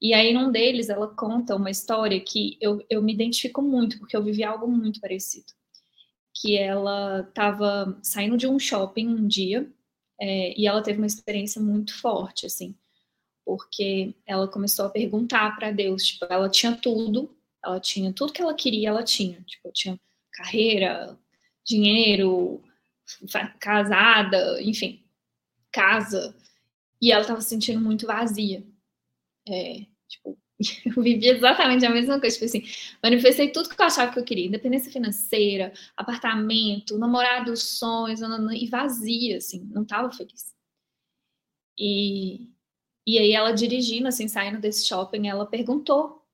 E 0.00 0.14
aí, 0.14 0.32
num 0.32 0.50
deles, 0.50 0.88
ela 0.88 1.08
conta 1.08 1.54
uma 1.54 1.70
história 1.70 2.18
que 2.20 2.56
eu, 2.60 2.84
eu 2.88 3.02
me 3.02 3.12
identifico 3.12 3.62
muito, 3.62 3.98
porque 3.98 4.16
eu 4.16 4.24
vivi 4.24 4.42
algo 4.42 4.66
muito 4.66 5.00
parecido. 5.00 5.52
Que 6.34 6.56
ela 6.56 7.20
estava 7.28 7.98
saindo 8.02 8.36
de 8.36 8.46
um 8.46 8.58
shopping 8.58 9.08
um 9.08 9.28
dia, 9.28 9.70
é, 10.20 10.58
e 10.58 10.66
ela 10.66 10.82
teve 10.82 10.98
uma 10.98 11.06
experiência 11.06 11.60
muito 11.60 11.94
forte, 12.00 12.46
assim, 12.46 12.74
porque 13.50 14.14
ela 14.24 14.46
começou 14.46 14.86
a 14.86 14.90
perguntar 14.90 15.56
para 15.56 15.72
Deus, 15.72 16.04
tipo, 16.04 16.24
ela 16.30 16.48
tinha 16.48 16.76
tudo, 16.76 17.36
ela 17.64 17.80
tinha 17.80 18.12
tudo 18.12 18.32
que 18.32 18.40
ela 18.40 18.54
queria, 18.54 18.90
ela 18.90 19.02
tinha, 19.02 19.42
tipo, 19.42 19.72
tinha 19.72 20.00
carreira, 20.32 21.18
dinheiro, 21.66 22.62
casada, 23.58 24.62
enfim, 24.62 25.04
casa, 25.72 26.32
e 27.02 27.10
ela 27.10 27.22
estava 27.22 27.40
se 27.40 27.48
sentindo 27.48 27.80
muito 27.80 28.06
vazia. 28.06 28.64
É, 29.48 29.84
tipo, 30.08 30.38
eu 30.86 31.02
vivi 31.02 31.26
exatamente 31.26 31.84
a 31.84 31.90
mesma 31.90 32.20
coisa, 32.20 32.36
tipo 32.36 32.46
assim, 32.46 32.62
manifestei 33.02 33.50
tudo 33.50 33.68
que 33.68 33.82
eu 33.82 33.84
achava 33.84 34.12
que 34.12 34.18
eu 34.20 34.24
queria, 34.24 34.46
independência 34.46 34.92
financeira, 34.92 35.72
apartamento, 35.96 36.96
namorado 36.96 37.56
sonhos, 37.56 38.20
e 38.20 38.66
vazia, 38.68 39.38
assim, 39.38 39.68
não 39.72 39.84
tava 39.84 40.12
feliz. 40.12 40.54
E, 41.76 42.48
e 43.14 43.18
aí 43.18 43.32
ela 43.32 43.52
dirigindo, 43.52 44.08
assim, 44.08 44.28
saindo 44.28 44.60
desse 44.60 44.86
shopping, 44.86 45.28
ela 45.28 45.46
perguntou, 45.46 46.24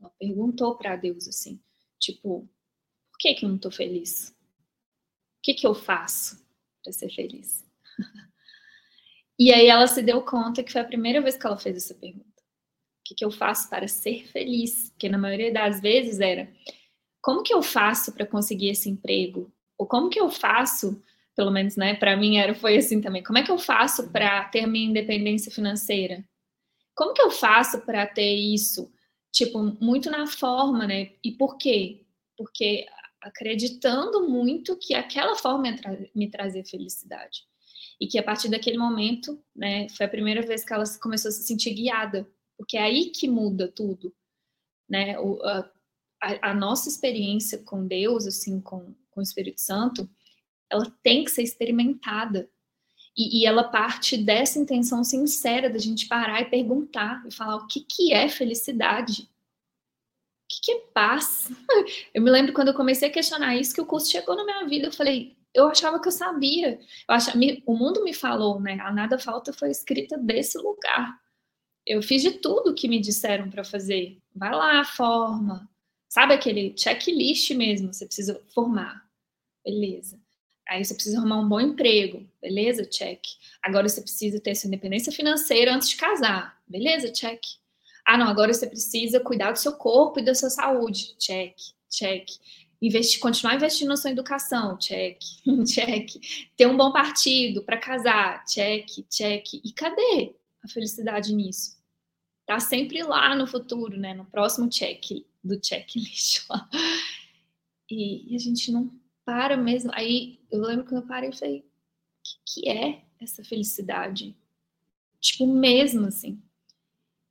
ela 0.00 0.10
perguntou 0.18 0.76
para 0.76 0.96
Deus, 0.96 1.26
assim, 1.28 1.60
Tipo, 1.98 2.48
por 3.10 3.18
que 3.18 3.34
que 3.34 3.44
eu 3.44 3.48
não 3.48 3.58
tô 3.58 3.70
feliz? 3.70 4.30
O 4.30 5.42
que 5.42 5.54
que 5.54 5.66
eu 5.66 5.74
faço 5.74 6.44
para 6.82 6.92
ser 6.92 7.10
feliz? 7.10 7.66
e 9.38 9.52
aí 9.52 9.66
ela 9.66 9.86
se 9.86 10.02
deu 10.02 10.22
conta 10.22 10.62
que 10.62 10.72
foi 10.72 10.80
a 10.80 10.86
primeira 10.86 11.20
vez 11.20 11.36
que 11.36 11.46
ela 11.46 11.58
fez 11.58 11.76
essa 11.76 11.94
pergunta. 11.94 12.26
O 12.26 13.04
que 13.04 13.14
que 13.14 13.24
eu 13.24 13.30
faço 13.30 13.68
para 13.68 13.88
ser 13.88 14.26
feliz? 14.28 14.90
Porque 14.90 15.08
na 15.08 15.18
maioria 15.18 15.52
das 15.52 15.80
vezes 15.80 16.20
era 16.20 16.52
como 17.20 17.42
que 17.42 17.52
eu 17.52 17.62
faço 17.62 18.12
para 18.12 18.26
conseguir 18.26 18.68
esse 18.68 18.88
emprego? 18.88 19.52
Ou 19.76 19.86
como 19.86 20.10
que 20.10 20.20
eu 20.20 20.30
faço, 20.30 21.02
pelo 21.38 21.52
menos, 21.52 21.76
né, 21.76 21.94
para 21.94 22.16
mim 22.16 22.36
era 22.36 22.52
foi 22.52 22.78
assim 22.78 23.00
também. 23.00 23.22
Como 23.22 23.38
é 23.38 23.44
que 23.44 23.50
eu 23.52 23.58
faço 23.58 24.10
para 24.10 24.42
ter 24.46 24.66
minha 24.66 24.90
independência 24.90 25.52
financeira? 25.52 26.28
Como 26.96 27.14
que 27.14 27.22
eu 27.22 27.30
faço 27.30 27.80
para 27.82 28.04
ter 28.08 28.34
isso? 28.34 28.92
Tipo, 29.30 29.62
muito 29.80 30.10
na 30.10 30.26
forma, 30.26 30.84
né? 30.84 31.12
E 31.22 31.30
por 31.30 31.56
quê? 31.56 32.04
Porque 32.36 32.86
acreditando 33.20 34.28
muito 34.28 34.76
que 34.76 34.94
aquela 34.94 35.36
forma 35.36 35.76
me 36.12 36.28
trazia 36.28 36.64
felicidade. 36.64 37.44
E 38.00 38.08
que 38.08 38.18
a 38.18 38.22
partir 38.24 38.48
daquele 38.48 38.76
momento, 38.76 39.40
né, 39.54 39.88
foi 39.90 40.06
a 40.06 40.10
primeira 40.10 40.42
vez 40.42 40.64
que 40.64 40.72
ela 40.72 40.82
começou 41.00 41.28
a 41.28 41.32
se 41.32 41.44
sentir 41.44 41.72
guiada, 41.72 42.28
porque 42.56 42.76
é 42.76 42.82
aí 42.82 43.10
que 43.10 43.28
muda 43.28 43.68
tudo, 43.68 44.12
né? 44.88 45.16
O, 45.20 45.40
a, 45.44 45.70
a, 46.50 46.52
nossa 46.52 46.88
experiência 46.88 47.58
com 47.58 47.86
Deus, 47.86 48.26
assim, 48.26 48.60
com, 48.60 48.92
com 49.08 49.20
o 49.20 49.22
Espírito 49.22 49.60
Santo, 49.60 50.10
ela 50.70 50.90
tem 51.02 51.24
que 51.24 51.30
ser 51.30 51.42
experimentada. 51.42 52.48
E, 53.16 53.40
e, 53.40 53.46
ela 53.46 53.64
parte 53.64 54.16
dessa 54.16 54.58
intenção 54.58 55.02
sincera 55.02 55.68
da 55.68 55.78
gente 55.78 56.06
parar 56.06 56.40
e 56.40 56.50
perguntar 56.50 57.24
e 57.26 57.34
falar 57.34 57.56
o 57.56 57.66
que, 57.66 57.80
que 57.80 58.12
é 58.12 58.28
felicidade? 58.28 59.22
O 59.22 60.48
que, 60.48 60.60
que 60.62 60.72
é 60.72 60.78
paz? 60.94 61.50
Eu 62.14 62.22
me 62.22 62.30
lembro 62.30 62.52
quando 62.52 62.68
eu 62.68 62.74
comecei 62.74 63.08
a 63.08 63.12
questionar 63.12 63.56
isso, 63.56 63.74
que 63.74 63.80
o 63.80 63.86
curso 63.86 64.10
chegou 64.10 64.36
na 64.36 64.44
minha 64.44 64.66
vida, 64.66 64.86
eu 64.86 64.92
falei, 64.92 65.36
eu 65.52 65.68
achava 65.68 66.00
que 66.00 66.08
eu 66.08 66.12
sabia. 66.12 66.78
Eu 67.08 67.14
achava, 67.14 67.38
o 67.66 67.76
mundo 67.76 68.04
me 68.04 68.14
falou, 68.14 68.60
né? 68.60 68.78
A 68.80 68.92
Nada 68.92 69.18
Falta 69.18 69.52
foi 69.52 69.70
escrita 69.70 70.16
desse 70.16 70.56
lugar. 70.58 71.18
Eu 71.84 72.02
fiz 72.02 72.22
de 72.22 72.32
tudo 72.32 72.74
que 72.74 72.88
me 72.88 73.00
disseram 73.00 73.50
para 73.50 73.64
fazer. 73.64 74.18
Vai 74.34 74.50
lá, 74.52 74.84
forma. 74.84 75.68
Sabe 76.08 76.34
aquele 76.34 76.74
checklist 76.76 77.50
mesmo? 77.50 77.92
Você 77.92 78.06
precisa 78.06 78.40
formar. 78.54 79.04
Beleza. 79.64 80.20
Aí 80.68 80.84
você 80.84 80.94
precisa 80.94 81.18
arrumar 81.18 81.40
um 81.40 81.48
bom 81.48 81.60
emprego, 81.60 82.28
beleza? 82.42 82.84
Check. 82.84 83.20
Agora 83.62 83.88
você 83.88 84.02
precisa 84.02 84.38
ter 84.38 84.54
sua 84.54 84.68
independência 84.68 85.10
financeira 85.10 85.74
antes 85.74 85.88
de 85.88 85.96
casar, 85.96 86.60
beleza? 86.68 87.10
Check. 87.10 87.40
Ah, 88.04 88.16
não, 88.16 88.28
agora 88.28 88.52
você 88.52 88.66
precisa 88.66 89.20
cuidar 89.20 89.52
do 89.52 89.58
seu 89.58 89.72
corpo 89.72 90.18
e 90.18 90.24
da 90.24 90.34
sua 90.34 90.50
saúde, 90.50 91.14
check, 91.18 91.54
check. 91.90 92.28
Investir, 92.80 93.18
continuar 93.18 93.56
investindo 93.56 93.88
na 93.88 93.96
sua 93.96 94.10
educação, 94.10 94.78
check, 94.78 95.18
check. 95.66 96.10
Ter 96.56 96.66
um 96.66 96.76
bom 96.76 96.92
partido 96.92 97.62
para 97.62 97.76
casar, 97.76 98.44
check, 98.44 98.86
check. 99.10 99.54
E 99.54 99.72
cadê 99.72 100.34
a 100.62 100.68
felicidade 100.68 101.34
nisso? 101.34 101.76
Tá 102.46 102.60
sempre 102.60 103.02
lá 103.02 103.34
no 103.34 103.46
futuro, 103.46 103.96
né? 103.98 104.14
No 104.14 104.24
próximo 104.24 104.68
check 104.68 105.24
do 105.42 105.58
checklist 105.62 106.46
e 107.90 108.34
a 108.34 108.38
gente 108.38 108.70
não 108.70 108.90
para 109.28 109.58
mesmo. 109.58 109.90
Aí 109.92 110.40
eu 110.50 110.62
lembro 110.62 110.86
que 110.86 110.94
eu 110.94 111.02
parei 111.02 111.28
e 111.28 111.36
falei: 111.36 111.58
o 111.58 111.64
que, 112.24 112.62
que 112.62 112.68
é 112.70 113.02
essa 113.20 113.44
felicidade? 113.44 114.34
Tipo, 115.20 115.46
mesmo 115.46 116.06
assim. 116.06 116.42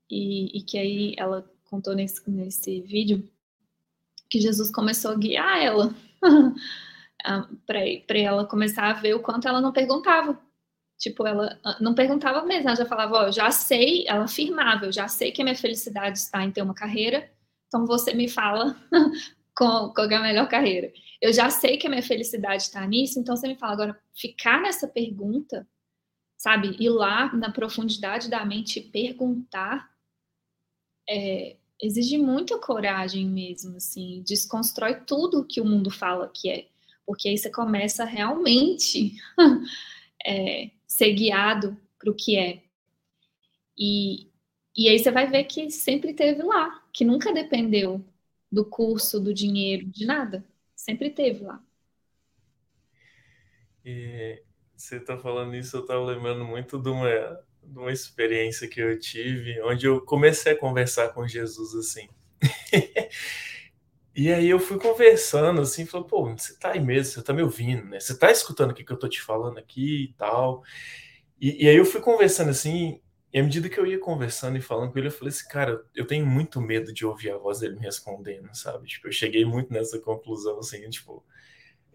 E, 0.07 0.59
e 0.59 0.61
que 0.61 0.77
aí 0.77 1.15
ela 1.17 1.51
contou 1.65 1.95
nesse, 1.95 2.29
nesse 2.29 2.81
vídeo 2.81 3.27
que 4.29 4.39
Jesus 4.39 4.69
começou 4.69 5.11
a 5.11 5.15
guiar 5.15 5.59
ela 5.59 5.95
para 7.65 8.19
ela 8.19 8.45
começar 8.45 8.91
a 8.91 8.93
ver 8.93 9.15
o 9.15 9.21
quanto 9.21 9.47
ela 9.47 9.59
não 9.59 9.73
perguntava. 9.73 10.39
Tipo, 10.99 11.25
ela 11.25 11.59
não 11.79 11.95
perguntava 11.95 12.45
mesmo, 12.45 12.69
ela 12.69 12.77
já 12.77 12.85
falava, 12.85 13.15
ó, 13.15 13.27
oh, 13.27 13.31
já 13.31 13.49
sei, 13.51 14.05
ela 14.07 14.25
afirmava, 14.25 14.85
eu 14.85 14.91
já 14.91 15.07
sei 15.07 15.31
que 15.31 15.41
a 15.41 15.45
minha 15.45 15.55
felicidade 15.55 16.17
está 16.17 16.43
em 16.43 16.51
ter 16.51 16.63
uma 16.63 16.73
carreira, 16.73 17.31
então 17.67 17.85
você 17.85 18.15
me 18.15 18.27
fala 18.27 18.75
qual 19.57 20.11
é 20.11 20.15
a 20.15 20.21
melhor 20.21 20.47
carreira 20.47 20.91
eu 21.21 21.33
já 21.33 21.49
sei 21.49 21.77
que 21.77 21.87
a 21.87 21.89
minha 21.89 22.03
felicidade 22.03 22.63
está 22.63 22.85
nisso, 22.85 23.19
então 23.19 23.35
você 23.35 23.47
me 23.47 23.55
fala 23.55 23.73
agora, 23.73 24.01
ficar 24.13 24.61
nessa 24.61 24.87
pergunta, 24.87 25.67
sabe, 26.37 26.75
ir 26.79 26.89
lá 26.89 27.33
na 27.33 27.51
profundidade 27.51 28.29
da 28.29 28.45
mente 28.45 28.79
perguntar, 28.79 29.89
é, 31.09 31.55
exige 31.81 32.17
muita 32.17 32.59
coragem 32.59 33.25
mesmo, 33.25 33.77
assim, 33.77 34.23
desconstrói 34.25 35.01
tudo 35.01 35.45
que 35.45 35.59
o 35.59 35.65
mundo 35.65 35.89
fala 35.89 36.29
que 36.29 36.49
é, 36.49 36.67
porque 37.05 37.29
aí 37.29 37.37
você 37.37 37.49
começa 37.49 38.03
realmente 38.03 39.15
é, 40.23 40.69
ser 40.85 41.13
guiado 41.13 41.75
para 41.97 42.11
o 42.11 42.15
que 42.15 42.37
é. 42.37 42.61
E, 43.75 44.29
e 44.75 44.89
aí 44.89 44.99
você 44.99 45.09
vai 45.09 45.27
ver 45.27 45.45
que 45.45 45.71
sempre 45.71 46.13
teve 46.13 46.43
lá, 46.43 46.83
que 46.91 47.05
nunca 47.05 47.33
dependeu 47.33 48.03
do 48.51 48.65
curso, 48.65 49.19
do 49.19 49.33
dinheiro, 49.33 49.85
de 49.85 50.05
nada 50.05 50.43
sempre 50.77 51.09
teve 51.09 51.43
lá. 51.43 51.61
E 53.83 54.41
você 54.75 54.97
está 54.97 55.17
falando 55.17 55.55
isso, 55.55 55.75
eu 55.75 55.81
estava 55.81 56.05
lembrando 56.05 56.45
muito 56.45 56.79
de 56.79 56.89
uma, 56.89 57.09
de 57.63 57.79
uma 57.79 57.91
experiência 57.91 58.69
que 58.69 58.79
eu 58.79 58.97
tive, 58.99 59.61
onde 59.63 59.87
eu 59.87 59.99
comecei 60.01 60.53
a 60.53 60.57
conversar 60.57 61.09
com 61.09 61.27
Jesus 61.27 61.73
assim. 61.75 62.07
e 64.15 64.31
aí 64.31 64.47
eu 64.49 64.59
fui 64.59 64.79
conversando 64.79 65.61
assim, 65.61 65.85
falou, 65.85 66.07
pô, 66.07 66.25
você 66.37 66.53
está 66.53 66.71
aí 66.71 66.79
mesmo, 66.79 67.13
você 67.13 67.19
está 67.19 67.33
me 67.33 67.41
ouvindo, 67.41 67.85
né? 67.85 67.99
Você 67.99 68.13
está 68.13 68.31
escutando 68.31 68.71
o 68.71 68.73
que, 68.73 68.83
que 68.83 68.91
eu 68.91 68.95
estou 68.95 69.09
te 69.09 69.21
falando 69.21 69.57
aqui 69.57 70.05
e 70.05 70.13
tal. 70.13 70.63
E, 71.39 71.65
e 71.65 71.69
aí 71.69 71.75
eu 71.75 71.85
fui 71.85 72.01
conversando 72.01 72.51
assim, 72.51 73.01
e 73.33 73.39
à 73.39 73.43
medida 73.43 73.69
que 73.69 73.79
eu 73.79 73.85
ia 73.85 73.99
conversando 73.99 74.57
e 74.57 74.61
falando 74.61 74.91
com 74.91 74.97
ele, 74.99 75.07
eu 75.07 75.11
falei 75.11 75.29
assim, 75.29 75.47
cara, 75.47 75.83
eu 75.93 76.07
tenho 76.07 76.25
muito 76.25 76.61
medo 76.61 76.93
de 76.93 77.05
ouvir 77.05 77.31
a 77.31 77.37
voz 77.37 77.59
dele 77.59 77.75
me 77.75 77.81
respondendo, 77.81 78.49
sabe? 78.53 78.87
Tipo, 78.87 79.07
eu 79.07 79.11
cheguei 79.11 79.43
muito 79.45 79.71
nessa 79.71 79.99
conclusão, 79.99 80.59
assim, 80.59 80.89
tipo, 80.89 81.23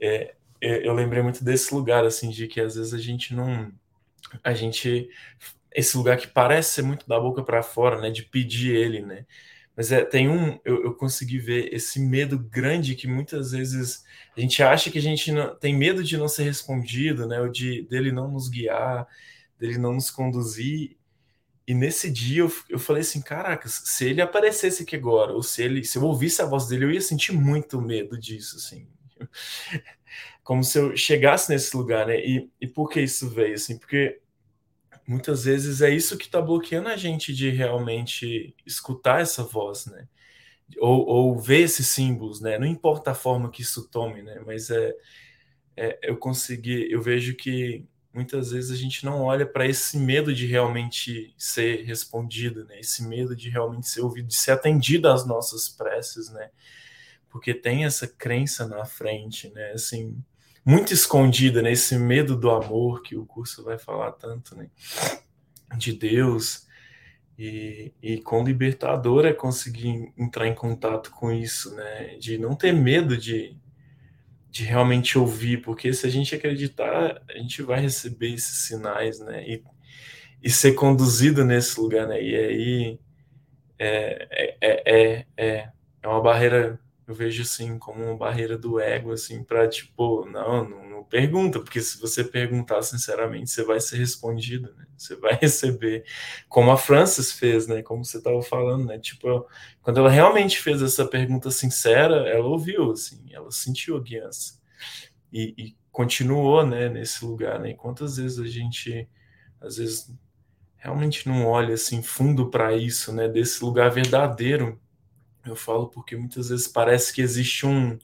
é, 0.00 0.34
é, 0.60 0.86
eu 0.86 0.92
lembrei 0.94 1.22
muito 1.22 1.42
desse 1.42 1.74
lugar, 1.74 2.04
assim, 2.04 2.30
de 2.30 2.46
que 2.46 2.60
às 2.60 2.76
vezes 2.76 2.92
a 2.94 2.98
gente 2.98 3.34
não, 3.34 3.72
a 4.44 4.52
gente, 4.54 5.08
esse 5.74 5.96
lugar 5.96 6.18
que 6.18 6.28
parece 6.28 6.74
ser 6.74 6.82
muito 6.82 7.08
da 7.08 7.18
boca 7.18 7.42
para 7.42 7.62
fora, 7.62 8.00
né, 8.00 8.10
de 8.10 8.22
pedir 8.24 8.74
ele, 8.76 9.00
né? 9.02 9.26
Mas 9.74 9.90
é, 9.90 10.04
tem 10.04 10.28
um, 10.28 10.58
eu, 10.64 10.84
eu 10.84 10.94
consegui 10.94 11.38
ver 11.38 11.72
esse 11.72 11.98
medo 11.98 12.38
grande 12.38 12.94
que 12.94 13.06
muitas 13.06 13.52
vezes 13.52 14.04
a 14.36 14.40
gente 14.40 14.62
acha 14.62 14.90
que 14.90 14.98
a 14.98 15.02
gente 15.02 15.32
não, 15.32 15.54
tem 15.56 15.74
medo 15.74 16.04
de 16.04 16.16
não 16.18 16.28
ser 16.28 16.44
respondido, 16.44 17.26
né? 17.26 17.40
Ou 17.40 17.48
de 17.48 17.82
dele 17.84 18.12
não 18.12 18.30
nos 18.30 18.48
guiar, 18.48 19.06
dele 19.58 19.78
não 19.78 19.94
nos 19.94 20.10
conduzir. 20.10 20.96
E 21.66 21.74
nesse 21.74 22.10
dia 22.10 22.40
eu, 22.40 22.52
eu 22.68 22.78
falei 22.78 23.02
assim, 23.02 23.22
caraca, 23.22 23.68
se 23.68 24.04
ele 24.08 24.20
aparecesse 24.20 24.82
aqui 24.82 24.96
agora, 24.96 25.32
ou 25.32 25.42
se 25.42 25.62
ele, 25.62 25.84
se 25.84 25.96
eu 25.96 26.02
ouvisse 26.04 26.42
a 26.42 26.46
voz 26.46 26.66
dele, 26.66 26.86
eu 26.86 26.90
ia 26.90 27.00
sentir 27.00 27.32
muito 27.32 27.80
medo 27.80 28.18
disso, 28.18 28.56
assim. 28.56 28.88
Como 30.42 30.64
se 30.64 30.78
eu 30.78 30.96
chegasse 30.96 31.50
nesse 31.50 31.76
lugar, 31.76 32.06
né? 32.06 32.18
E, 32.18 32.50
e 32.60 32.66
por 32.66 32.88
que 32.88 33.00
isso 33.00 33.30
veio, 33.30 33.54
assim? 33.54 33.78
Porque 33.78 34.20
muitas 35.06 35.44
vezes 35.44 35.80
é 35.82 35.90
isso 35.90 36.18
que 36.18 36.24
está 36.24 36.40
bloqueando 36.40 36.88
a 36.88 36.96
gente 36.96 37.32
de 37.32 37.50
realmente 37.50 38.54
escutar 38.66 39.20
essa 39.20 39.44
voz, 39.44 39.86
né? 39.86 40.08
Ou, 40.78 41.06
ou 41.06 41.38
ver 41.38 41.60
esses 41.60 41.86
símbolos, 41.86 42.40
né? 42.40 42.58
Não 42.58 42.66
importa 42.66 43.12
a 43.12 43.14
forma 43.14 43.50
que 43.50 43.62
isso 43.62 43.88
tome, 43.88 44.22
né? 44.22 44.40
Mas 44.44 44.68
é, 44.70 44.94
é 45.76 45.98
eu 46.10 46.16
consegui, 46.16 46.90
eu 46.90 47.00
vejo 47.00 47.36
que 47.36 47.86
muitas 48.12 48.50
vezes 48.50 48.70
a 48.70 48.76
gente 48.76 49.04
não 49.04 49.22
olha 49.22 49.46
para 49.46 49.66
esse 49.66 49.96
medo 49.96 50.34
de 50.34 50.46
realmente 50.46 51.34
ser 51.38 51.84
respondido, 51.84 52.64
né? 52.64 52.78
Esse 52.80 53.06
medo 53.06 53.34
de 53.34 53.48
realmente 53.48 53.88
ser 53.88 54.02
ouvido, 54.02 54.28
de 54.28 54.34
ser 54.34 54.52
atendido 54.52 55.08
às 55.08 55.26
nossas 55.26 55.68
preces, 55.68 56.30
né? 56.30 56.50
Porque 57.30 57.54
tem 57.54 57.84
essa 57.84 58.06
crença 58.06 58.66
na 58.66 58.84
frente, 58.84 59.50
né? 59.50 59.72
Assim, 59.72 60.22
muito 60.64 60.92
escondida 60.92 61.62
né? 61.62 61.72
medo 61.98 62.36
do 62.36 62.50
amor 62.50 63.02
que 63.02 63.16
o 63.16 63.24
curso 63.24 63.64
vai 63.64 63.78
falar 63.78 64.12
tanto, 64.12 64.54
né? 64.54 64.68
De 65.76 65.92
Deus. 65.92 66.66
E, 67.38 67.92
e 68.02 68.20
com 68.20 68.44
libertador 68.44 69.24
é 69.24 69.32
conseguir 69.32 70.12
entrar 70.18 70.46
em 70.46 70.54
contato 70.54 71.10
com 71.10 71.32
isso, 71.32 71.74
né? 71.74 72.16
De 72.18 72.36
não 72.36 72.54
ter 72.54 72.72
medo 72.72 73.16
de, 73.16 73.56
de 74.52 74.64
realmente 74.64 75.18
ouvir, 75.18 75.62
porque 75.62 75.94
se 75.94 76.06
a 76.06 76.10
gente 76.10 76.34
acreditar, 76.34 77.22
a 77.26 77.38
gente 77.38 77.62
vai 77.62 77.80
receber 77.80 78.34
esses 78.34 78.66
sinais, 78.66 79.18
né? 79.18 79.42
E, 79.48 79.64
e 80.42 80.50
ser 80.50 80.74
conduzido 80.74 81.42
nesse 81.42 81.80
lugar, 81.80 82.06
né? 82.06 82.22
E 82.22 82.36
aí 82.36 83.00
é, 83.78 84.28
é, 84.30 84.56
é, 84.60 85.26
é, 85.38 85.68
é 86.02 86.08
uma 86.08 86.20
barreira 86.20 86.78
eu 87.06 87.14
vejo 87.14 87.42
assim 87.42 87.78
como 87.78 88.04
uma 88.04 88.16
barreira 88.16 88.56
do 88.56 88.78
ego, 88.78 89.12
assim, 89.12 89.42
para 89.42 89.68
tipo, 89.68 90.24
não, 90.26 90.68
não, 90.68 90.88
não, 90.88 91.04
pergunta, 91.04 91.58
porque 91.58 91.80
se 91.80 92.00
você 92.00 92.22
perguntar 92.22 92.82
sinceramente, 92.82 93.50
você 93.50 93.64
vai 93.64 93.80
ser 93.80 93.96
respondido, 93.96 94.72
né? 94.76 94.86
Você 94.96 95.16
vai 95.16 95.34
receber, 95.40 96.04
como 96.48 96.70
a 96.70 96.76
Frances 96.76 97.32
fez, 97.32 97.66
né? 97.66 97.82
Como 97.82 98.04
você 98.04 98.18
estava 98.18 98.40
falando, 98.42 98.86
né? 98.86 98.98
Tipo, 98.98 99.46
quando 99.82 99.98
ela 99.98 100.10
realmente 100.10 100.58
fez 100.60 100.80
essa 100.80 101.04
pergunta 101.04 101.50
sincera, 101.50 102.28
ela 102.28 102.46
ouviu, 102.46 102.92
assim, 102.92 103.24
ela 103.32 103.50
sentiu 103.50 103.96
a 103.96 104.00
guiança 104.00 104.60
e, 105.32 105.54
e 105.58 105.76
continuou, 105.90 106.64
né? 106.64 106.88
Nesse 106.88 107.24
lugar, 107.24 107.58
né? 107.60 107.70
E 107.70 107.74
quantas 107.76 108.16
vezes 108.16 108.38
a 108.38 108.46
gente, 108.46 109.08
às 109.60 109.76
vezes, 109.76 110.12
realmente 110.76 111.28
não 111.28 111.46
olha 111.46 111.74
assim 111.74 112.02
fundo 112.02 112.48
para 112.48 112.76
isso, 112.76 113.12
né? 113.12 113.28
Desse 113.28 113.64
lugar 113.64 113.90
verdadeiro 113.90 114.80
eu 115.44 115.56
falo 115.56 115.88
porque 115.88 116.16
muitas 116.16 116.48
vezes 116.48 116.68
parece 116.68 117.12
que 117.12 117.20
existe 117.20 117.66
um, 117.66 117.98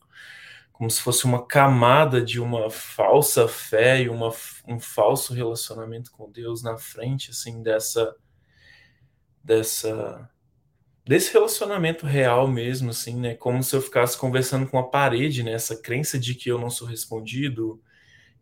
como 0.73 0.91
se 0.91 1.01
fosse 1.01 1.25
uma 1.25 1.45
camada 1.47 2.21
de 2.23 2.41
uma 2.41 2.71
falsa 2.71 3.49
fé 3.49 4.03
e 4.03 4.09
uma, 4.09 4.33
um 4.67 4.79
falso 4.81 5.35
relacionamento 5.35 6.11
com 6.11 6.31
Deus 6.31 6.63
na 6.63 6.77
frente, 6.77 7.31
assim, 7.31 7.63
dessa, 7.63 8.15
dessa, 9.43 10.31
desse 11.05 11.33
relacionamento 11.33 12.07
real 12.07 12.49
mesmo, 12.49 12.91
assim, 12.91 13.17
né? 13.17 13.35
Como 13.35 13.63
se 13.63 13.75
eu 13.75 13.83
ficasse 13.83 14.19
conversando 14.19 14.69
com 14.69 14.79
a 14.79 14.89
parede, 14.89 15.43
né? 15.43 15.53
Essa 15.53 15.77
crença 15.77 16.19
de 16.19 16.35
que 16.35 16.51
eu 16.51 16.59
não 16.59 16.71
sou 16.71 16.87
respondido, 16.87 17.83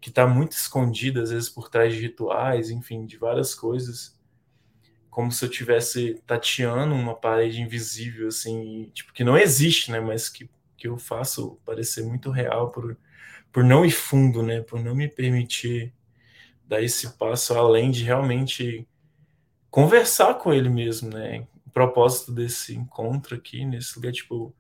que 0.01 0.09
está 0.11 0.27
muito 0.27 0.53
escondida 0.53 1.23
às 1.23 1.31
vezes 1.31 1.49
por 1.49 1.69
trás 1.69 1.95
de 1.95 2.01
rituais, 2.01 2.71
enfim, 2.71 3.07
de 3.07 3.17
várias 3.17 3.55
coisas 3.55 4.16
como 5.17 5.33
se 5.33 5.43
eu 5.43 5.49
tivesse 5.49 6.23
tateando 6.27 6.95
uma 6.95 7.15
parede 7.15 7.63
invisível, 7.63 8.29
assim, 8.29 8.91
tipo, 8.93 9.15
que 9.15 9.25
não 9.25 9.35
existe, 9.35 9.91
né, 9.91 9.99
mas 9.99 10.29
que, 10.29 10.47
que 10.77 10.87
eu 10.87 10.99
faço 10.99 11.59
parecer 11.65 12.05
muito 12.05 12.31
real 12.31 12.71
por, 12.71 12.99
por 13.51 13.65
não 13.65 13.83
ir 13.83 13.93
fundo, 13.93 14.43
né, 14.43 14.61
por 14.61 14.79
não 14.79 14.95
me 14.95 15.09
permitir 15.09 15.91
dar 16.69 16.83
esse 16.83 17.17
passo 17.17 17.55
além 17.55 17.91
de 17.91 18.05
realmente 18.05 18.87
conversar 19.71 20.35
com 20.35 20.53
ele 20.53 20.69
mesmo, 20.69 21.09
né, 21.09 21.47
o 21.67 21.71
propósito 21.71 22.31
desse 22.31 22.77
encontro 22.77 23.37
aqui, 23.37 23.65
nesse 23.65 23.97
lugar, 23.97 24.13
tipo, 24.13 24.55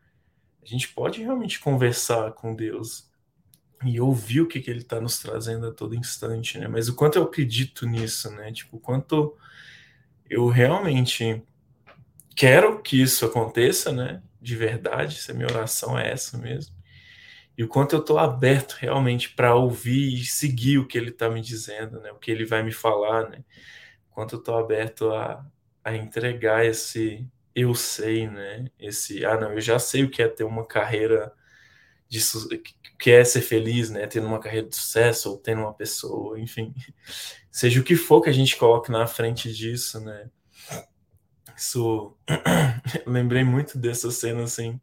a 0.62 0.66
gente 0.66 0.88
pode 0.88 1.20
realmente 1.20 1.60
conversar 1.60 2.32
com 2.32 2.54
Deus 2.54 3.10
e 3.84 4.00
ouvir 4.00 4.40
o 4.40 4.48
que, 4.48 4.62
que 4.62 4.70
ele 4.70 4.80
está 4.80 5.02
nos 5.02 5.18
trazendo 5.18 5.66
a 5.66 5.70
todo 5.70 5.94
instante, 5.94 6.58
né, 6.58 6.66
mas 6.66 6.88
o 6.88 6.94
quanto 6.94 7.18
eu 7.18 7.24
acredito 7.24 7.86
nisso, 7.86 8.30
né, 8.30 8.50
tipo, 8.50 8.78
o 8.78 8.80
quanto 8.80 9.36
eu 10.28 10.48
realmente 10.48 11.42
quero 12.34 12.80
que 12.82 13.00
isso 13.00 13.24
aconteça, 13.24 13.92
né? 13.92 14.22
De 14.40 14.56
verdade, 14.56 15.16
se 15.16 15.30
a 15.30 15.34
minha 15.34 15.48
oração 15.48 15.98
é 15.98 16.10
essa 16.10 16.38
mesmo. 16.38 16.74
E 17.56 17.64
o 17.64 17.68
quanto 17.68 17.94
eu 17.96 18.00
estou 18.00 18.18
aberto 18.18 18.74
realmente 18.74 19.30
para 19.30 19.54
ouvir 19.54 20.14
e 20.14 20.24
seguir 20.24 20.78
o 20.78 20.86
que 20.86 20.98
ele 20.98 21.10
está 21.10 21.30
me 21.30 21.40
dizendo, 21.40 22.00
né? 22.00 22.12
O 22.12 22.18
que 22.18 22.30
ele 22.30 22.44
vai 22.44 22.62
me 22.62 22.72
falar, 22.72 23.30
né? 23.30 23.44
O 24.10 24.14
quanto 24.14 24.36
eu 24.36 24.38
estou 24.40 24.58
aberto 24.58 25.10
a, 25.10 25.44
a 25.84 25.96
entregar 25.96 26.64
esse 26.66 27.26
eu 27.54 27.74
sei, 27.74 28.28
né? 28.28 28.66
Esse, 28.78 29.24
ah, 29.24 29.40
não, 29.40 29.52
eu 29.54 29.60
já 29.62 29.78
sei 29.78 30.04
o 30.04 30.10
que 30.10 30.22
é 30.22 30.28
ter 30.28 30.44
uma 30.44 30.66
carreira 30.66 31.32
de 32.08 32.20
que 32.98 33.10
é 33.10 33.24
ser 33.24 33.40
feliz, 33.40 33.90
né? 33.90 34.06
Tendo 34.06 34.26
uma 34.26 34.38
carreira 34.38 34.68
de 34.68 34.76
sucesso 34.76 35.30
ou 35.30 35.38
tendo 35.38 35.62
uma 35.62 35.72
pessoa, 35.74 36.38
enfim, 36.38 36.74
seja 37.56 37.80
o 37.80 37.82
que 37.82 37.96
for 37.96 38.20
que 38.20 38.28
a 38.28 38.32
gente 38.34 38.54
coloque 38.54 38.92
na 38.92 39.06
frente 39.06 39.50
disso, 39.50 39.98
né? 39.98 40.28
Isso 41.56 42.14
lembrei 43.06 43.44
muito 43.44 43.78
dessa 43.78 44.10
cena 44.10 44.42
assim, 44.42 44.78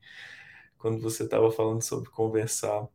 quando 0.80 1.00
você 1.00 1.22
estava 1.22 1.52
falando 1.52 1.84
sobre 1.84 2.10
conversar 2.10 2.88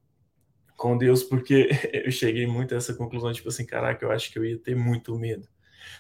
com 0.77 0.99
Deus, 0.99 1.23
porque 1.23 1.69
eu 1.95 2.11
cheguei 2.11 2.45
muito 2.45 2.75
a 2.75 2.79
essa 2.79 2.93
conclusão, 2.93 3.33
tipo 3.33 3.49
assim, 3.51 3.65
caraca, 3.65 4.05
eu 4.05 4.11
acho 4.11 4.33
que 4.33 4.39
eu 4.41 4.45
ia 4.45 4.59
ter 4.59 4.75
muito 4.75 5.17
medo. 5.17 5.47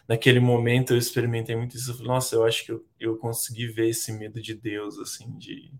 Naquele 0.09 0.41
momento 0.41 0.93
eu 0.93 0.99
experimentei 0.99 1.55
muito 1.55 1.77
isso, 1.77 1.93
eu 1.93 1.95
falei, 1.95 2.09
nossa, 2.09 2.35
eu 2.35 2.45
acho 2.45 2.65
que 2.65 2.73
eu, 2.73 2.85
eu 2.99 3.17
consegui 3.17 3.69
ver 3.69 3.91
esse 3.91 4.13
medo 4.13 4.43
de 4.43 4.55
Deus, 4.55 4.99
assim, 4.99 5.39
de, 5.39 5.73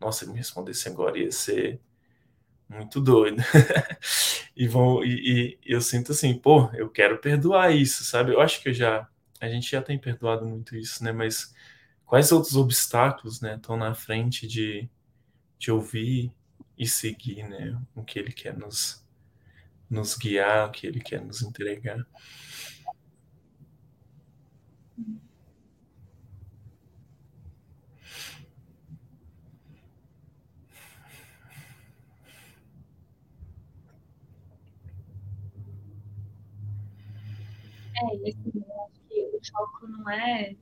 nossa, 0.00 0.24
ele 0.24 0.32
me 0.32 0.38
respondesse 0.38 0.88
agora 0.88 1.16
ia 1.16 1.30
ser 1.30 1.80
muito 2.74 3.00
doido. 3.00 3.42
e 4.56 4.66
vão 4.68 5.04
e, 5.04 5.58
e, 5.64 5.72
eu 5.72 5.80
sinto 5.80 6.12
assim, 6.12 6.36
pô, 6.38 6.70
eu 6.74 6.88
quero 6.90 7.18
perdoar 7.18 7.74
isso, 7.74 8.04
sabe? 8.04 8.32
Eu 8.32 8.40
acho 8.40 8.60
que 8.62 8.68
eu 8.70 8.74
já 8.74 9.08
a 9.40 9.48
gente 9.48 9.70
já 9.70 9.82
tem 9.82 9.98
perdoado 9.98 10.46
muito 10.46 10.76
isso, 10.76 11.02
né? 11.04 11.12
Mas 11.12 11.54
quais 12.06 12.32
outros 12.32 12.56
obstáculos, 12.56 13.40
né, 13.40 13.56
estão 13.56 13.76
na 13.76 13.94
frente 13.94 14.46
de, 14.46 14.88
de 15.58 15.70
ouvir 15.70 16.32
e 16.78 16.86
seguir, 16.86 17.42
né, 17.44 17.78
o 17.94 18.02
que 18.02 18.18
ele 18.18 18.32
quer 18.32 18.56
nos 18.56 19.04
nos 19.88 20.16
guiar, 20.16 20.68
o 20.68 20.72
que 20.72 20.86
ele 20.86 21.00
quer 21.00 21.20
nos 21.20 21.42
entregar. 21.42 22.04
É, 37.96 38.28
esse, 38.28 38.38
eu 38.54 38.82
acho 38.84 39.00
que 39.08 39.20
o 39.22 39.40
foco 39.52 39.86
não 39.86 40.10
é 40.10 40.56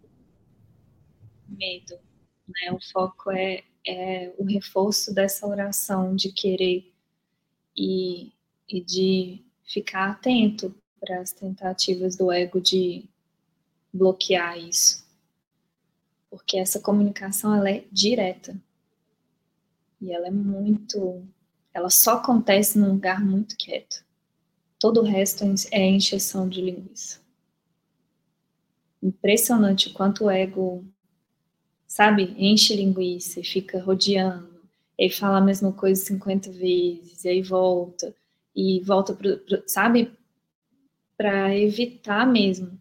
medo, 1.48 1.98
né? 2.46 2.72
O 2.72 2.80
foco 2.92 3.30
é, 3.30 3.64
é 3.86 4.34
o 4.36 4.44
reforço 4.44 5.14
dessa 5.14 5.46
oração 5.46 6.14
de 6.14 6.30
querer 6.30 6.92
e, 7.76 8.32
e 8.68 8.80
de 8.80 9.44
ficar 9.64 10.10
atento 10.10 10.74
para 11.00 11.20
as 11.20 11.32
tentativas 11.32 12.16
do 12.16 12.30
ego 12.30 12.60
de 12.60 13.08
bloquear 13.92 14.58
isso. 14.58 15.02
Porque 16.30 16.58
essa 16.58 16.80
comunicação 16.80 17.54
ela 17.54 17.70
é 17.70 17.84
direta. 17.90 18.56
E 20.00 20.12
ela 20.12 20.26
é 20.26 20.30
muito. 20.30 21.26
Ela 21.72 21.88
só 21.88 22.14
acontece 22.14 22.78
num 22.78 22.92
lugar 22.92 23.24
muito 23.24 23.56
quieto. 23.56 24.04
Todo 24.78 25.00
o 25.00 25.04
resto 25.04 25.44
é 25.70 25.86
encheção 25.86 26.48
de 26.48 26.60
linguiça 26.60 27.21
impressionante 29.02 29.88
o 29.88 29.92
quanto 29.92 30.24
o 30.24 30.30
ego, 30.30 30.84
sabe, 31.86 32.34
enche 32.38 32.76
linguiça 32.76 33.40
e 33.40 33.44
fica 33.44 33.82
rodeando, 33.82 34.62
e 34.98 35.10
fala 35.10 35.38
a 35.38 35.42
mesma 35.42 35.72
coisa 35.72 36.04
50 36.04 36.50
vezes, 36.52 37.24
e 37.24 37.28
aí 37.28 37.42
volta, 37.42 38.14
e 38.54 38.80
volta, 38.80 39.14
pro, 39.14 39.38
pro 39.38 39.62
sabe, 39.66 40.12
para 41.16 41.56
evitar 41.56 42.26
mesmo 42.26 42.80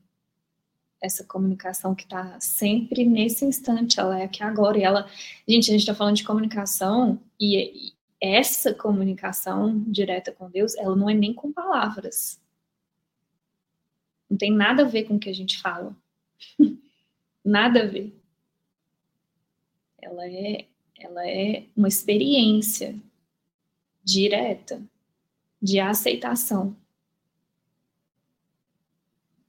essa 1.01 1.23
comunicação 1.23 1.95
que 1.95 2.03
está 2.03 2.39
sempre 2.39 3.03
nesse 3.03 3.43
instante, 3.43 3.99
ela 3.99 4.19
é 4.19 4.23
aqui 4.25 4.43
agora, 4.43 4.77
e 4.77 4.83
ela, 4.83 5.09
gente, 5.47 5.69
a 5.69 5.73
gente 5.73 5.81
está 5.81 5.95
falando 5.95 6.15
de 6.15 6.23
comunicação, 6.23 7.19
e, 7.39 7.87
e 7.89 7.93
essa 8.21 8.71
comunicação 8.71 9.83
direta 9.87 10.31
com 10.31 10.49
Deus, 10.49 10.75
ela 10.75 10.95
não 10.95 11.09
é 11.09 11.13
nem 11.13 11.33
com 11.33 11.51
palavras. 11.51 12.39
Não 14.29 14.37
tem 14.37 14.51
nada 14.53 14.83
a 14.83 14.87
ver 14.87 15.05
com 15.05 15.15
o 15.15 15.19
que 15.19 15.29
a 15.29 15.33
gente 15.33 15.59
fala. 15.59 15.95
Nada 17.43 17.83
a 17.83 17.87
ver. 17.87 18.15
Ela 20.01 20.27
é, 20.27 20.67
ela 20.97 21.27
é 21.27 21.67
uma 21.75 21.87
experiência 21.87 22.99
direta 24.03 24.81
de 25.61 25.79
aceitação 25.79 26.75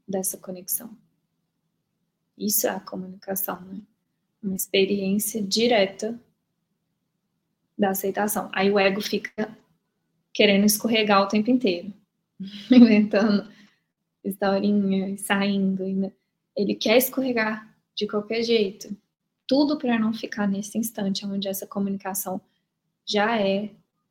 dessa 0.07 0.37
conexão. 0.37 0.97
Isso 2.37 2.67
é 2.67 2.71
a 2.71 2.81
comunicação, 2.81 3.61
né? 3.63 3.81
Uma 4.43 4.57
experiência 4.57 5.43
direta 5.43 6.21
da 7.79 7.91
aceitação. 7.91 8.51
Aí 8.53 8.71
o 8.71 8.79
ego 8.79 9.01
fica 9.01 9.57
querendo 10.33 10.65
escorregar 10.65 11.23
o 11.23 11.29
tempo 11.29 11.51
inteiro, 11.51 11.93
inventando 12.71 13.51
historinha, 14.25 15.17
saindo, 15.19 15.87
né? 15.87 16.13
Ele 16.57 16.75
quer 16.75 16.97
escorregar 16.97 17.75
de 17.95 18.07
qualquer 18.07 18.43
jeito. 18.43 18.97
Tudo 19.47 19.79
para 19.79 19.99
não 19.99 20.13
ficar 20.13 20.47
nesse 20.47 20.79
instante 20.79 21.27
onde 21.27 21.49
essa 21.49 21.67
comunicação 21.67 22.41
já 23.05 23.41
é, 23.41 23.71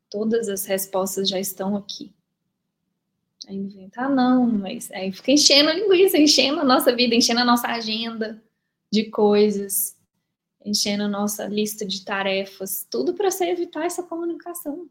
todas 0.09 0.49
as 0.49 0.65
respostas 0.65 1.29
já 1.29 1.39
estão 1.39 1.75
aqui. 1.75 2.13
Aí 3.47 3.55
inventar, 3.55 4.05
ah, 4.05 4.09
não, 4.09 4.45
mas 4.45 4.91
aí 4.91 5.11
fica 5.11 5.31
enchendo 5.31 5.69
a 5.69 5.73
linguiça, 5.73 6.17
enchendo 6.17 6.59
a 6.59 6.63
nossa 6.63 6.95
vida, 6.95 7.15
enchendo 7.15 7.39
a 7.39 7.45
nossa 7.45 7.67
agenda 7.67 8.41
de 8.91 9.09
coisas, 9.09 9.97
enchendo 10.63 11.03
a 11.03 11.07
nossa 11.07 11.47
lista 11.47 11.85
de 11.85 12.05
tarefas, 12.05 12.85
tudo 12.89 13.13
para 13.13 13.31
você 13.31 13.45
evitar 13.45 13.85
essa 13.85 14.03
comunicação. 14.03 14.87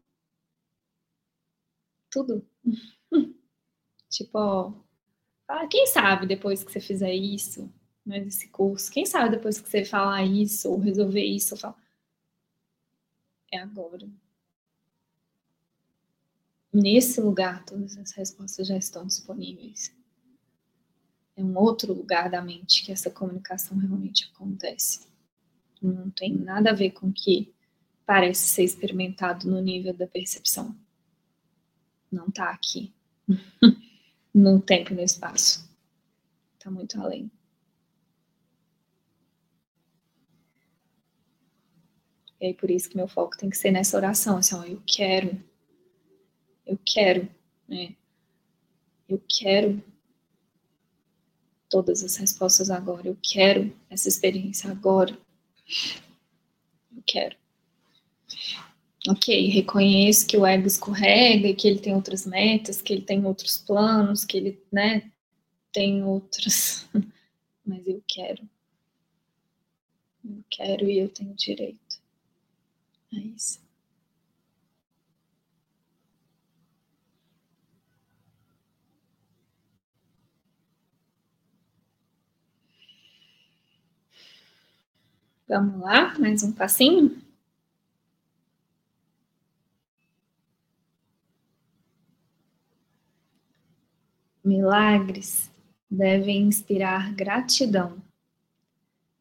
Tudo. 2.09 2.45
tipo, 4.09 4.37
ó, 4.37 4.73
quem 5.69 5.87
sabe 5.87 6.25
depois 6.25 6.63
que 6.63 6.71
você 6.71 6.79
fizer 6.79 7.13
isso, 7.13 7.71
né, 8.05 8.19
esse 8.19 8.47
curso, 8.49 8.91
quem 8.91 9.05
sabe 9.05 9.31
depois 9.35 9.59
que 9.59 9.69
você 9.69 9.83
falar 9.85 10.23
isso, 10.23 10.69
ou 10.69 10.79
resolver 10.79 11.23
isso, 11.23 11.57
fala... 11.57 11.75
é 13.51 13.59
agora. 13.59 14.09
Nesse 16.73 17.19
lugar, 17.19 17.65
todas 17.65 17.97
as 17.97 18.11
respostas 18.11 18.67
já 18.67 18.77
estão 18.77 19.05
disponíveis. 19.05 19.93
É 21.35 21.43
um 21.43 21.57
outro 21.57 21.93
lugar 21.93 22.29
da 22.29 22.41
mente 22.41 22.85
que 22.85 22.91
essa 22.91 23.09
comunicação 23.09 23.77
realmente 23.77 24.31
acontece. 24.33 25.07
Não 25.81 26.09
tem 26.11 26.33
nada 26.33 26.69
a 26.69 26.75
ver 26.75 26.91
com 26.91 27.07
o 27.07 27.13
que 27.13 27.53
parece 28.05 28.47
ser 28.47 28.63
experimentado 28.63 29.49
no 29.49 29.59
nível 29.61 29.93
da 29.93 30.07
percepção. 30.07 30.75
Não 32.11 32.27
está 32.27 32.49
aqui. 32.49 32.93
no 34.33 34.61
tempo 34.61 34.93
e 34.93 34.95
no 34.95 35.01
espaço. 35.01 35.69
Está 36.57 36.69
muito 36.69 36.99
além. 37.01 37.31
E 42.39 42.47
aí, 42.47 42.53
por 42.55 42.71
isso 42.71 42.89
que 42.89 42.97
meu 42.97 43.07
foco 43.07 43.37
tem 43.37 43.49
que 43.49 43.57
ser 43.57 43.71
nessa 43.71 43.95
oração, 43.95 44.37
assim, 44.37 44.55
ó, 44.55 44.63
eu 44.63 44.81
quero, 44.87 45.43
eu 46.65 46.79
quero, 46.83 47.29
né? 47.67 47.95
Eu 49.07 49.21
quero 49.27 49.83
todas 51.69 52.03
as 52.03 52.15
respostas 52.17 52.69
agora, 52.69 53.07
eu 53.07 53.17
quero 53.21 53.73
essa 53.89 54.09
experiência 54.09 54.69
agora. 54.71 55.17
Eu 56.95 57.03
quero. 57.05 57.40
Ok, 59.07 59.27
reconheço 59.49 60.27
que 60.27 60.37
o 60.37 60.45
ego 60.45 60.67
escorrega, 60.67 61.53
que 61.55 61.67
ele 61.67 61.79
tem 61.79 61.95
outras 61.95 62.25
metas, 62.25 62.81
que 62.81 62.93
ele 62.93 63.01
tem 63.01 63.25
outros 63.25 63.57
planos, 63.57 64.23
que 64.25 64.37
ele, 64.37 64.63
né, 64.71 65.11
tem 65.73 66.03
outros. 66.03 66.87
Mas 67.65 67.87
eu 67.87 68.03
quero. 68.07 68.47
Eu 70.25 70.43
quero 70.49 70.89
e 70.89 70.97
eu 70.97 71.09
tenho 71.09 71.35
direito. 71.35 72.01
É 73.13 73.17
isso. 73.19 73.59
Vamos 85.47 85.79
lá, 85.81 86.17
mais 86.17 86.41
um 86.41 86.51
passinho. 86.51 87.15
Milagres 94.43 95.51
devem 95.89 96.43
inspirar 96.43 97.13
gratidão, 97.13 98.01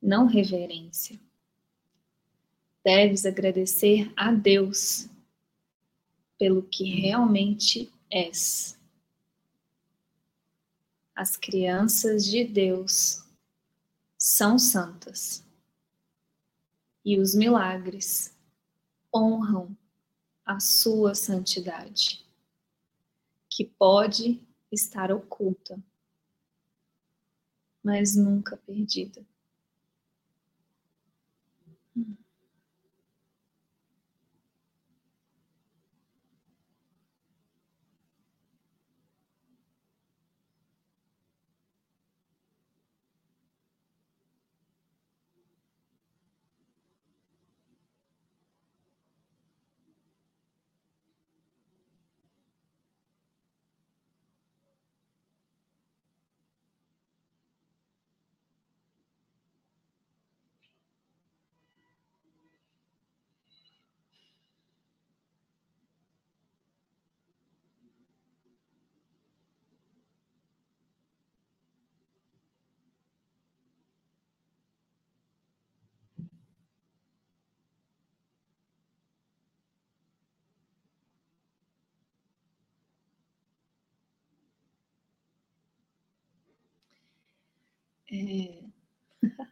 não 0.00 0.26
reverência. 0.26 1.20
Deves 2.82 3.26
agradecer 3.26 4.10
a 4.16 4.32
Deus 4.32 5.10
pelo 6.38 6.62
que 6.62 6.84
realmente 6.84 7.92
és. 8.10 8.78
As 11.14 11.36
crianças 11.36 12.24
de 12.24 12.42
Deus 12.42 13.22
são 14.16 14.58
santas 14.58 15.44
e 17.04 17.18
os 17.18 17.34
milagres 17.34 18.34
honram 19.14 19.76
a 20.46 20.58
sua 20.60 21.14
santidade, 21.14 22.24
que 23.50 23.66
pode 23.66 24.40
estar 24.72 25.12
oculta, 25.12 25.78
mas 27.84 28.16
nunca 28.16 28.56
perdida. 28.56 29.22
É, 88.10 88.62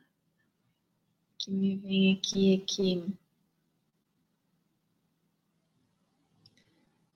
que 1.38 1.50
me 1.50 1.76
vem 1.76 2.14
aqui 2.14 2.54
é 2.54 2.58
que 2.58 3.18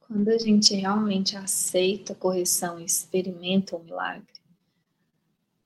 quando 0.00 0.28
a 0.28 0.38
gente 0.38 0.74
realmente 0.74 1.37
aceita 1.37 2.12
a 2.12 2.16
correção 2.16 2.78
e 2.78 2.85
experimenta 2.85 3.76
o 3.76 3.83
milagre, 3.83 4.26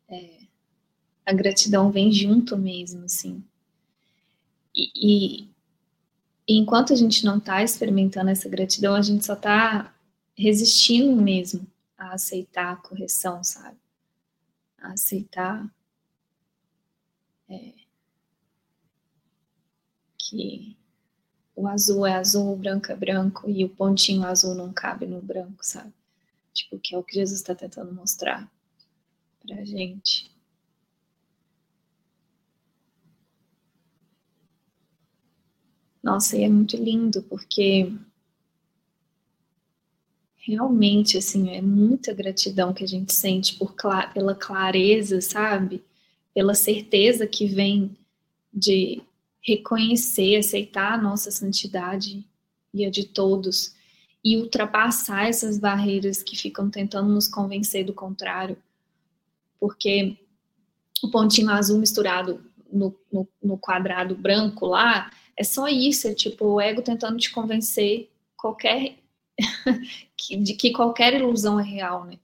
é, 0.08 0.38
a 1.26 1.32
gratidão 1.32 1.90
vem 1.90 2.12
junto 2.12 2.56
mesmo, 2.56 3.04
assim. 3.04 3.44
E, 4.72 4.90
e, 4.94 5.50
e 6.46 6.56
enquanto 6.56 6.92
a 6.92 6.96
gente 6.96 7.24
não 7.24 7.38
está 7.38 7.62
experimentando 7.62 8.30
essa 8.30 8.48
gratidão, 8.48 8.94
a 8.94 9.02
gente 9.02 9.26
só 9.26 9.34
está 9.34 9.92
resistindo 10.36 11.20
mesmo 11.20 11.66
a 11.98 12.14
aceitar 12.14 12.72
a 12.72 12.76
correção, 12.76 13.42
sabe? 13.42 13.76
Aceitar 14.78 15.68
é, 17.48 17.86
que 20.18 20.76
o 21.56 21.68
azul 21.68 22.06
é 22.06 22.14
azul, 22.14 22.52
o 22.52 22.56
branco 22.56 22.92
é 22.92 22.96
branco 22.96 23.48
e 23.50 23.64
o 23.64 23.68
pontinho 23.68 24.24
azul 24.24 24.54
não 24.54 24.72
cabe 24.72 25.06
no 25.06 25.22
branco, 25.22 25.58
sabe? 25.64 25.92
Tipo, 26.54 26.78
que 26.78 26.94
é 26.94 26.98
o 26.98 27.04
que 27.04 27.14
Jesus 27.14 27.40
está 27.40 27.54
tentando 27.54 27.94
mostrar 27.94 28.50
pra 29.46 29.64
gente. 29.64 30.30
Nossa, 36.02 36.36
e 36.38 36.44
é 36.44 36.48
muito 36.48 36.76
lindo 36.76 37.22
porque 37.24 37.92
realmente, 40.46 41.18
assim, 41.18 41.50
é 41.50 41.60
muita 41.60 42.14
gratidão 42.14 42.72
que 42.72 42.84
a 42.84 42.86
gente 42.86 43.12
sente 43.12 43.56
por, 43.56 43.74
pela 44.14 44.34
clareza, 44.34 45.20
sabe? 45.20 45.82
Pela 46.32 46.54
certeza 46.54 47.26
que 47.26 47.46
vem 47.46 47.96
de 48.52 49.02
reconhecer, 49.42 50.36
aceitar 50.36 50.92
a 50.92 51.02
nossa 51.02 51.32
santidade 51.32 52.24
e 52.72 52.84
a 52.84 52.90
de 52.90 53.04
todos 53.04 53.74
e 54.24 54.36
ultrapassar 54.36 55.28
essas 55.28 55.58
barreiras 55.58 56.22
que 56.22 56.36
ficam 56.36 56.70
tentando 56.70 57.08
nos 57.12 57.26
convencer 57.26 57.84
do 57.84 57.92
contrário. 57.92 58.56
Porque 59.58 60.16
o 61.02 61.10
pontinho 61.10 61.50
azul 61.50 61.78
misturado 61.78 62.40
no, 62.72 62.94
no, 63.12 63.28
no 63.42 63.58
quadrado 63.58 64.14
branco 64.14 64.66
lá 64.66 65.10
é 65.36 65.42
só 65.42 65.68
isso, 65.68 66.06
é 66.06 66.14
tipo 66.14 66.44
o 66.44 66.60
ego 66.60 66.82
tentando 66.82 67.18
te 67.18 67.30
convencer 67.30 68.08
qualquer 68.36 68.96
de 70.18 70.54
que 70.54 70.72
qualquer 70.72 71.14
ilusão 71.14 71.60
é 71.60 71.62
real, 71.62 72.04
né? 72.04 72.18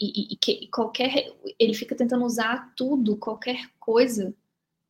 E, 0.00 0.32
e, 0.32 0.36
que 0.36 0.66
qualquer 0.68 1.30
ele 1.58 1.74
fica 1.74 1.94
tentando 1.94 2.24
usar 2.24 2.74
tudo, 2.74 3.18
qualquer 3.18 3.70
coisa 3.78 4.34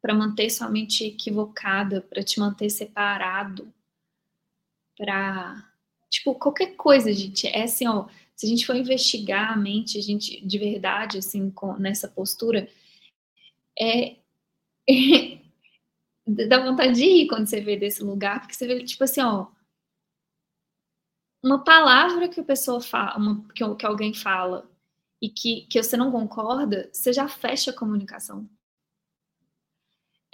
para 0.00 0.14
manter 0.14 0.48
sua 0.50 0.68
mente 0.68 1.04
equivocada, 1.04 2.00
para 2.00 2.22
te 2.22 2.38
manter 2.38 2.70
separado, 2.70 3.72
para 4.96 5.68
tipo 6.08 6.34
qualquer 6.34 6.76
coisa, 6.76 7.12
gente. 7.12 7.46
É 7.48 7.64
assim, 7.64 7.86
ó, 7.88 8.06
se 8.36 8.46
a 8.46 8.48
gente 8.48 8.66
for 8.66 8.76
investigar 8.76 9.52
a 9.52 9.56
mente, 9.56 9.98
a 9.98 10.02
gente 10.02 10.44
de 10.46 10.58
verdade 10.58 11.18
assim 11.18 11.50
com, 11.50 11.74
nessa 11.76 12.08
postura 12.08 12.68
é 13.78 14.16
dá 16.26 16.64
vontade 16.64 16.94
de 16.94 17.04
ir 17.04 17.28
quando 17.28 17.46
você 17.46 17.60
vê 17.60 17.76
desse 17.76 18.02
lugar, 18.02 18.40
porque 18.40 18.54
você 18.54 18.66
vê 18.66 18.84
tipo 18.84 19.04
assim, 19.04 19.20
ó, 19.20 19.48
uma 21.42 21.62
palavra 21.64 22.28
que 22.28 22.40
a 22.40 22.44
pessoa 22.44 22.80
fala, 22.80 23.16
uma, 23.16 23.48
que, 23.54 23.74
que 23.76 23.86
alguém 23.86 24.14
fala 24.14 24.70
e 25.20 25.28
que, 25.28 25.66
que 25.66 25.82
você 25.82 25.96
não 25.96 26.10
concorda, 26.10 26.90
você 26.92 27.12
já 27.12 27.28
fecha 27.28 27.70
a 27.70 27.76
comunicação. 27.76 28.48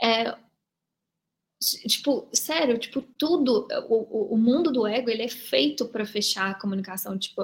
É, 0.02 0.36
Tipo, 1.88 2.28
sério, 2.34 2.76
tipo, 2.78 3.00
tudo, 3.00 3.66
o, 3.88 4.34
o 4.34 4.36
mundo 4.36 4.70
do 4.70 4.86
ego, 4.86 5.08
ele 5.08 5.22
é 5.22 5.28
feito 5.28 5.86
para 5.86 6.04
fechar 6.04 6.50
a 6.50 6.54
comunicação, 6.54 7.18
tipo, 7.18 7.40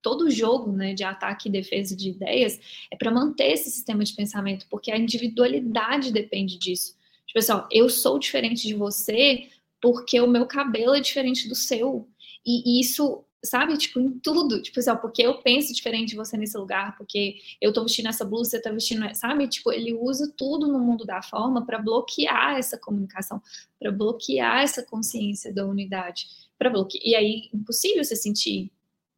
todo 0.00 0.30
jogo, 0.30 0.70
né, 0.70 0.94
de 0.94 1.02
ataque 1.02 1.48
e 1.48 1.52
defesa 1.52 1.96
de 1.96 2.10
ideias 2.10 2.60
é 2.90 2.96
para 2.96 3.10
manter 3.10 3.52
esse 3.52 3.68
sistema 3.70 4.04
de 4.04 4.14
pensamento, 4.14 4.66
porque 4.70 4.92
a 4.92 4.96
individualidade 4.96 6.12
depende 6.12 6.56
disso. 6.56 6.96
Tipo 7.26 7.40
assim, 7.40 7.52
ó, 7.52 7.66
eu 7.70 7.88
sou 7.90 8.18
diferente 8.18 8.66
de 8.66 8.74
você 8.74 9.48
porque 9.80 10.20
o 10.20 10.26
meu 10.28 10.46
cabelo 10.46 10.94
é 10.94 11.00
diferente 11.00 11.48
do 11.48 11.54
seu. 11.54 12.08
E 12.46 12.80
isso 12.80 13.24
sabe? 13.44 13.76
Tipo, 13.76 14.00
em 14.00 14.18
tudo. 14.18 14.60
Tipo 14.62 14.80
assim, 14.80 14.90
ó, 14.90 14.96
porque 14.96 15.22
eu 15.22 15.40
penso 15.42 15.72
diferente 15.72 16.10
de 16.10 16.16
você 16.16 16.36
nesse 16.36 16.56
lugar, 16.56 16.96
porque 16.96 17.38
eu 17.60 17.72
tô 17.72 17.82
vestindo 17.82 18.08
essa 18.08 18.24
blusa, 18.24 18.50
você 18.50 18.60
tá 18.60 18.70
vestindo, 18.70 19.14
sabe? 19.14 19.48
Tipo, 19.48 19.72
ele 19.72 19.94
usa 19.94 20.32
tudo 20.36 20.66
no 20.66 20.78
mundo 20.78 21.04
da 21.04 21.22
forma 21.22 21.64
para 21.64 21.78
bloquear 21.78 22.58
essa 22.58 22.78
comunicação, 22.78 23.42
para 23.78 23.90
bloquear 23.92 24.62
essa 24.62 24.82
consciência 24.82 25.52
da 25.52 25.66
unidade, 25.66 26.26
para 26.58 26.70
bloquear. 26.70 27.04
E 27.04 27.14
aí, 27.14 27.48
impossível 27.52 28.02
você 28.02 28.16
sentir 28.16 28.70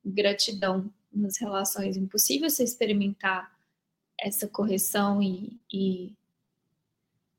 gratidão 0.05 0.93
nas 1.13 1.39
relações, 1.39 1.97
impossível 1.97 2.49
você 2.49 2.65
experimentar 2.65 3.51
essa 4.19 4.47
correção 4.47 5.23
e, 5.23 5.59
e... 5.73 6.15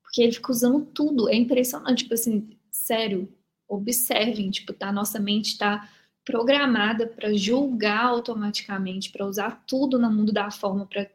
porque 0.03 0.21
ele 0.21 0.31
fica 0.31 0.51
usando 0.51 0.85
tudo, 0.87 1.29
é 1.29 1.35
impressionante, 1.35 2.03
tipo 2.03 2.13
assim, 2.15 2.57
sério, 2.71 3.31
observem, 3.73 4.51
tipo, 4.51 4.73
tá, 4.73 4.91
nossa 4.91 5.19
mente 5.19 5.57
tá 5.57 5.89
programada 6.25 7.07
para 7.07 7.33
julgar 7.33 8.05
automaticamente, 8.05 9.11
para 9.11 9.25
usar 9.25 9.63
tudo 9.65 9.97
no 9.97 10.11
mundo 10.11 10.31
da 10.31 10.51
forma 10.51 10.85
para 10.85 11.09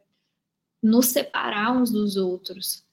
nos 0.83 1.07
separar 1.07 1.71
uns 1.71 1.91
dos 1.91 2.17
outros, 2.17 2.85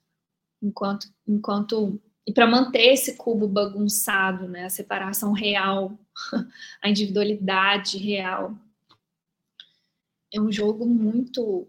enquanto 0.63 1.09
enquanto 1.27 2.01
e 2.27 2.33
para 2.33 2.47
manter 2.47 2.93
esse 2.93 3.17
cubo 3.17 3.47
bagunçado, 3.47 4.49
né, 4.49 4.65
a 4.65 4.71
separação 4.71 5.33
real, 5.33 5.99
a 6.83 6.89
individualidade 6.89 7.99
real. 7.99 8.57
É 10.33 10.41
um 10.41 10.51
jogo 10.51 10.87
muito 10.87 11.69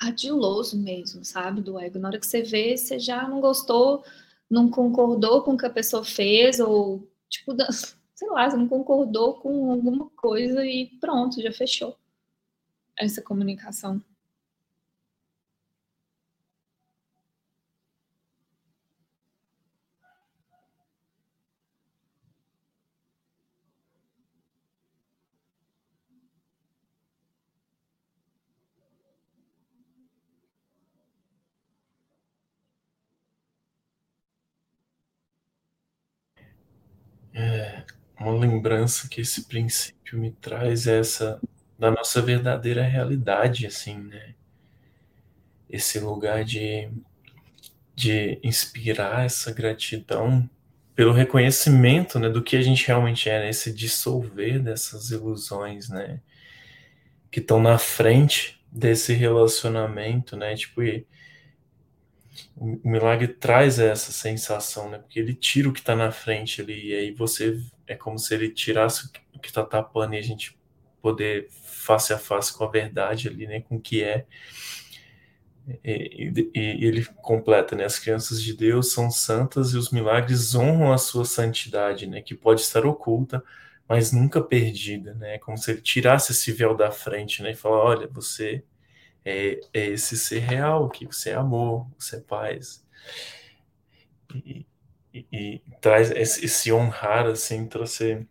ardiloso 0.00 0.76
mesmo, 0.76 1.24
sabe, 1.24 1.60
do 1.60 1.78
ego. 1.78 1.98
Na 1.98 2.08
hora 2.08 2.18
que 2.18 2.26
você 2.26 2.42
vê, 2.42 2.76
você 2.76 2.98
já 2.98 3.26
não 3.28 3.40
gostou, 3.40 4.04
não 4.52 4.70
concordou 4.70 5.42
com 5.42 5.54
o 5.54 5.58
que 5.58 5.66
a 5.66 5.70
pessoa 5.70 6.04
fez 6.04 6.60
ou 6.60 7.08
tipo 7.28 7.54
sei 8.14 8.28
lá, 8.30 8.48
você 8.50 8.56
não 8.56 8.68
concordou 8.68 9.34
com 9.40 9.72
alguma 9.72 10.08
coisa 10.10 10.64
e 10.66 10.86
pronto, 11.00 11.40
já 11.42 11.50
fechou 11.52 11.96
essa 12.96 13.20
comunicação. 13.20 14.02
É, 37.34 37.84
uma 38.22 38.38
lembrança 38.38 39.08
que 39.08 39.20
esse 39.20 39.44
princípio 39.44 40.18
me 40.18 40.30
traz 40.32 40.86
é 40.86 40.98
essa 40.98 41.40
da 41.78 41.90
nossa 41.90 42.22
verdadeira 42.22 42.82
realidade, 42.82 43.66
assim, 43.66 43.98
né? 43.98 44.34
Esse 45.68 45.98
lugar 45.98 46.44
de, 46.44 46.90
de 47.94 48.38
inspirar 48.42 49.26
essa 49.26 49.52
gratidão 49.52 50.48
pelo 50.94 51.12
reconhecimento, 51.12 52.18
né, 52.18 52.28
do 52.28 52.42
que 52.42 52.56
a 52.56 52.62
gente 52.62 52.86
realmente 52.86 53.28
é, 53.28 53.40
né? 53.40 53.50
esse 53.50 53.72
dissolver 53.72 54.60
dessas 54.60 55.10
ilusões, 55.10 55.88
né, 55.88 56.20
que 57.30 57.40
estão 57.40 57.60
na 57.60 57.78
frente 57.78 58.62
desse 58.70 59.14
relacionamento, 59.14 60.36
né, 60.36 60.54
tipo, 60.54 60.82
e, 60.82 61.06
o 62.56 62.78
milagre 62.88 63.28
traz 63.28 63.78
essa 63.78 64.12
sensação, 64.12 64.90
né? 64.90 64.98
Porque 64.98 65.18
ele 65.18 65.34
tira 65.34 65.68
o 65.68 65.72
que 65.72 65.80
está 65.80 65.94
na 65.94 66.10
frente 66.10 66.60
ali, 66.60 66.88
e 66.88 66.94
aí 66.94 67.10
você 67.12 67.60
é 67.92 67.96
como 67.96 68.18
se 68.18 68.34
ele 68.34 68.50
tirasse 68.50 69.10
o 69.34 69.38
que 69.38 69.48
está 69.48 69.64
tapando 69.64 70.14
e 70.14 70.18
a 70.18 70.22
gente 70.22 70.58
poder 71.00 71.48
face 71.50 72.12
a 72.12 72.18
face 72.18 72.56
com 72.56 72.64
a 72.64 72.70
verdade 72.70 73.28
ali, 73.28 73.46
né? 73.46 73.60
Com 73.60 73.76
o 73.76 73.80
que 73.80 74.02
é. 74.02 74.24
E, 75.84 76.32
e, 76.34 76.50
e, 76.54 76.86
ele 76.86 77.04
completa, 77.22 77.76
né? 77.76 77.84
As 77.84 77.98
crianças 77.98 78.42
de 78.42 78.54
Deus 78.56 78.92
são 78.92 79.10
santas 79.10 79.72
e 79.72 79.76
os 79.76 79.90
milagres 79.90 80.54
honram 80.54 80.92
a 80.92 80.98
sua 80.98 81.24
santidade, 81.24 82.06
né? 82.06 82.20
Que 82.22 82.34
pode 82.34 82.60
estar 82.60 82.84
oculta, 82.86 83.42
mas 83.88 84.12
nunca 84.12 84.40
perdida, 84.40 85.14
né? 85.14 85.38
Como 85.38 85.56
se 85.58 85.72
ele 85.72 85.80
tirasse 85.80 86.32
esse 86.32 86.52
véu 86.52 86.76
da 86.76 86.90
frente, 86.90 87.42
né? 87.42 87.52
E 87.52 87.54
falar, 87.54 87.84
olha, 87.84 88.08
você 88.08 88.64
é, 89.24 89.60
é 89.72 89.86
esse 89.88 90.16
ser 90.16 90.40
real, 90.40 90.88
que 90.90 91.06
você 91.06 91.30
é 91.30 91.34
amor, 91.34 91.86
você 91.98 92.16
é 92.16 92.20
paz. 92.20 92.84
E, 94.34 94.66
e, 95.12 95.26
e 95.32 95.62
traz 95.80 96.10
esse, 96.10 96.44
esse, 96.44 96.72
honrar, 96.72 97.26
assim, 97.26 97.66
trouxe 97.66 98.26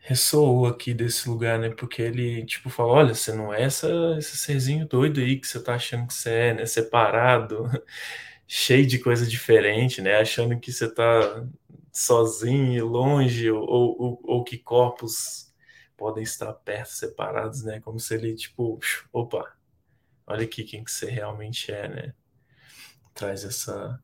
ressoou 0.00 0.66
aqui 0.66 0.94
desse 0.94 1.28
lugar, 1.28 1.58
né? 1.58 1.68
Porque 1.70 2.00
ele, 2.00 2.44
tipo, 2.46 2.70
fala, 2.70 2.92
olha, 2.92 3.14
você 3.14 3.32
não 3.32 3.52
é 3.52 3.62
essa, 3.62 3.88
esse 4.18 4.38
serzinho 4.38 4.86
doido 4.88 5.20
aí 5.20 5.38
que 5.38 5.46
você 5.46 5.62
tá 5.62 5.74
achando 5.74 6.06
que 6.06 6.14
você 6.14 6.30
é, 6.30 6.54
né? 6.54 6.66
Separado, 6.66 7.64
cheio 8.48 8.86
de 8.86 8.98
coisa 8.98 9.26
diferente, 9.26 10.00
né? 10.00 10.16
Achando 10.16 10.58
que 10.58 10.72
você 10.72 10.92
tá 10.92 11.46
sozinho, 11.92 12.86
longe, 12.86 13.50
ou, 13.50 13.62
ou, 13.68 14.20
ou 14.24 14.44
que 14.44 14.56
corpos 14.58 15.52
podem 15.96 16.22
estar 16.22 16.52
perto, 16.54 16.90
separados, 16.90 17.64
né? 17.64 17.80
Como 17.80 17.98
se 18.00 18.14
ele, 18.14 18.34
tipo, 18.34 18.78
opa, 19.12 19.52
olha 20.26 20.44
aqui 20.44 20.62
quem 20.64 20.84
que 20.84 20.90
você 20.90 21.10
realmente 21.10 21.72
é, 21.72 21.88
né? 21.88 22.14
Traz 23.12 23.44
essa. 23.44 24.00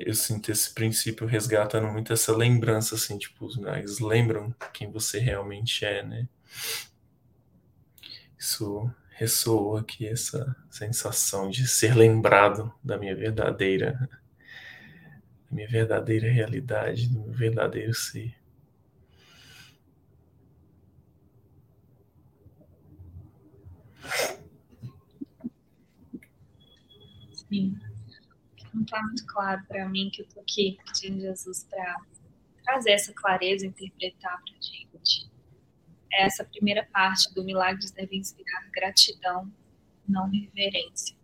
Eu 0.00 0.14
sinto 0.14 0.50
esse 0.50 0.72
princípio 0.74 1.26
resgatando 1.26 1.86
muito 1.88 2.12
essa 2.12 2.36
lembrança, 2.36 2.94
assim, 2.96 3.16
tipo, 3.18 3.46
os 3.46 3.56
lembram 4.00 4.54
quem 4.72 4.90
você 4.90 5.18
realmente 5.18 5.84
é, 5.84 6.02
né? 6.04 6.28
Isso 8.38 8.90
ressoou 9.16 9.76
aqui, 9.76 10.06
essa 10.06 10.54
sensação 10.70 11.48
de 11.50 11.66
ser 11.66 11.94
lembrado 11.96 12.72
da 12.82 12.98
minha 12.98 13.14
verdadeira, 13.14 14.08
da 15.50 15.56
minha 15.56 15.68
verdadeira 15.68 16.30
realidade, 16.30 17.08
do 17.08 17.20
meu 17.20 17.32
verdadeiro 17.32 17.94
ser. 17.94 18.34
Sim. 27.32 27.78
Não 28.74 28.82
está 28.82 29.00
muito 29.02 29.24
claro 29.26 29.62
para 29.68 29.88
mim 29.88 30.10
que 30.10 30.22
eu 30.22 30.26
estou 30.26 30.42
aqui 30.42 30.76
pedindo 30.84 31.20
Jesus 31.20 31.64
para 31.70 32.02
trazer 32.64 32.90
essa 32.90 33.12
clareza, 33.14 33.66
interpretar 33.66 34.42
para 34.42 34.56
a 34.58 34.60
gente. 34.60 35.30
Essa 36.12 36.44
primeira 36.44 36.84
parte 36.92 37.32
do 37.32 37.44
milagres 37.44 37.92
deve 37.92 38.16
inspirar 38.16 38.68
gratidão, 38.72 39.50
não 40.08 40.28
reverência. 40.28 41.16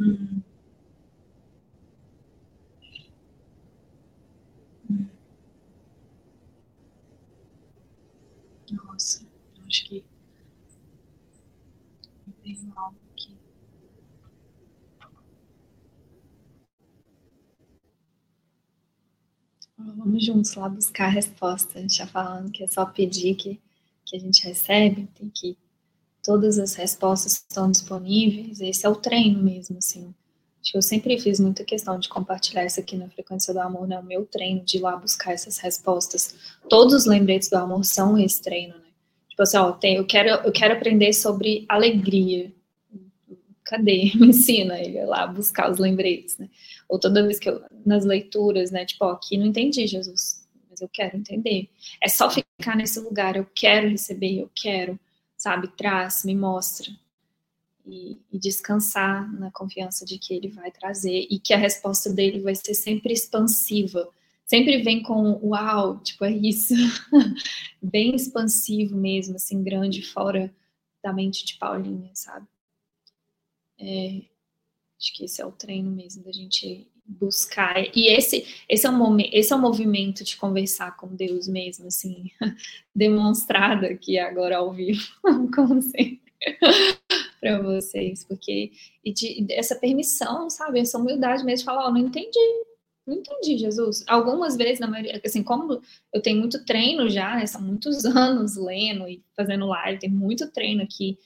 Hum. 0.00 0.42
Nossa, 8.72 9.26
acho 9.66 9.84
que 9.84 10.04
tem 12.42 12.72
algo 12.76 12.96
aqui. 13.12 13.36
Vamos 20.20 20.24
juntos 20.26 20.54
lá 20.54 20.68
buscar 20.68 21.06
a 21.06 21.08
resposta. 21.08 21.80
Gente 21.80 21.92
está 21.92 22.06
falando 22.06 22.50
que 22.50 22.62
é 22.62 22.66
só 22.66 22.84
pedir 22.84 23.34
que, 23.34 23.58
que 24.04 24.16
a 24.16 24.20
gente 24.20 24.46
recebe, 24.46 25.08
tem 25.14 25.30
que 25.30 25.56
todas 26.22 26.58
as 26.58 26.74
respostas 26.74 27.32
estão 27.32 27.70
disponíveis, 27.70 28.60
esse 28.60 28.84
é 28.84 28.88
o 28.88 28.94
treino 28.94 29.42
mesmo, 29.42 29.78
assim. 29.78 30.14
Eu 30.74 30.82
sempre 30.82 31.18
fiz 31.18 31.40
muita 31.40 31.64
questão 31.64 31.98
de 31.98 32.08
compartilhar 32.08 32.66
isso 32.66 32.78
aqui 32.78 32.96
na 32.96 33.08
Frequência 33.08 33.52
do 33.54 33.60
Amor, 33.60 33.88
né? 33.88 33.98
O 33.98 34.04
meu 34.04 34.26
treino 34.26 34.62
de 34.62 34.76
ir 34.76 34.80
lá 34.80 34.94
buscar 34.94 35.32
essas 35.32 35.58
respostas. 35.58 36.34
Todos 36.68 36.94
os 36.94 37.06
lembretes 37.06 37.48
do 37.48 37.56
amor 37.56 37.84
são 37.84 38.18
esse 38.18 38.42
treino, 38.42 38.74
né? 38.74 38.90
Tipo 39.28 39.42
assim, 39.42 39.56
ó, 39.56 39.72
tem, 39.72 39.96
eu, 39.96 40.06
quero, 40.06 40.28
eu 40.28 40.52
quero 40.52 40.74
aprender 40.74 41.12
sobre 41.14 41.64
alegria. 41.68 42.52
Cadê? 43.64 44.12
Me 44.20 44.28
ensina 44.28 44.78
ele 44.78 45.02
lá 45.06 45.26
buscar 45.26 45.70
os 45.70 45.78
lembretes, 45.78 46.36
né? 46.36 46.48
Ou 46.90 46.98
toda 46.98 47.22
vez 47.22 47.38
que 47.38 47.48
eu, 47.48 47.62
nas 47.86 48.04
leituras, 48.04 48.72
né? 48.72 48.84
Tipo, 48.84 49.04
ó, 49.04 49.12
aqui 49.12 49.38
não 49.38 49.46
entendi, 49.46 49.86
Jesus, 49.86 50.44
mas 50.68 50.80
eu 50.80 50.88
quero 50.88 51.16
entender. 51.16 51.70
É 52.02 52.08
só 52.08 52.28
ficar 52.28 52.76
nesse 52.76 52.98
lugar, 52.98 53.36
eu 53.36 53.46
quero 53.54 53.88
receber, 53.88 54.40
eu 54.40 54.50
quero, 54.52 54.98
sabe? 55.36 55.68
Traz, 55.68 56.24
me 56.24 56.34
mostra 56.34 56.90
e, 57.86 58.18
e, 58.32 58.38
descansar 58.40 59.32
na 59.38 59.52
confiança 59.52 60.04
de 60.04 60.18
que 60.18 60.34
ele 60.34 60.48
vai 60.48 60.72
trazer 60.72 61.28
e 61.30 61.38
que 61.38 61.54
a 61.54 61.56
resposta 61.56 62.12
dele 62.12 62.40
vai 62.40 62.56
ser 62.56 62.74
sempre 62.74 63.12
expansiva. 63.12 64.08
Sempre 64.44 64.82
vem 64.82 65.00
com 65.00 65.38
uau, 65.44 66.00
tipo, 66.00 66.24
é 66.24 66.32
isso. 66.32 66.74
Bem 67.80 68.16
expansivo 68.16 68.96
mesmo, 68.96 69.36
assim, 69.36 69.62
grande, 69.62 70.02
fora 70.02 70.52
da 71.00 71.12
mente 71.12 71.44
de 71.46 71.56
Paulinha, 71.56 72.10
sabe? 72.14 72.48
É, 73.78 74.22
acho 75.00 75.14
que 75.14 75.24
esse 75.24 75.40
é 75.40 75.46
o 75.46 75.50
treino 75.50 75.90
mesmo 75.90 76.22
da 76.22 76.30
gente 76.30 76.86
buscar. 77.06 77.74
E 77.96 78.08
esse, 78.08 78.46
esse, 78.68 78.86
é 78.86 78.90
um, 78.90 79.18
esse 79.32 79.52
é 79.52 79.56
um 79.56 79.60
movimento 79.60 80.22
de 80.22 80.36
conversar 80.36 80.96
com 80.96 81.16
Deus 81.16 81.48
mesmo, 81.48 81.86
assim, 81.86 82.30
demonstrado 82.94 83.86
aqui 83.86 84.18
agora 84.18 84.58
ao 84.58 84.72
vivo, 84.72 85.02
como 85.54 85.80
sempre 85.80 86.20
para 87.40 87.60
vocês, 87.62 88.24
porque 88.24 88.72
e 89.02 89.12
de, 89.12 89.46
essa 89.50 89.74
permissão, 89.74 90.50
sabe, 90.50 90.80
essa 90.80 90.98
humildade 90.98 91.44
mesmo 91.44 91.60
de 91.60 91.64
falar, 91.64 91.86
ó, 91.86 91.88
oh, 91.88 91.90
não 91.90 91.98
entendi, 91.98 92.38
não 93.06 93.16
entendi, 93.16 93.56
Jesus. 93.56 94.04
Algumas 94.06 94.56
vezes, 94.56 94.78
na 94.78 94.86
maioria, 94.86 95.20
assim, 95.24 95.42
como 95.42 95.80
eu 96.12 96.20
tenho 96.20 96.38
muito 96.38 96.64
treino 96.64 97.08
já, 97.08 97.36
né, 97.36 97.46
são 97.46 97.62
muitos 97.62 98.04
anos 98.04 98.56
lendo 98.56 99.08
e 99.08 99.24
fazendo 99.34 99.66
live, 99.66 100.00
tem 100.00 100.10
muito 100.10 100.50
treino 100.52 100.82
aqui, 100.82 101.18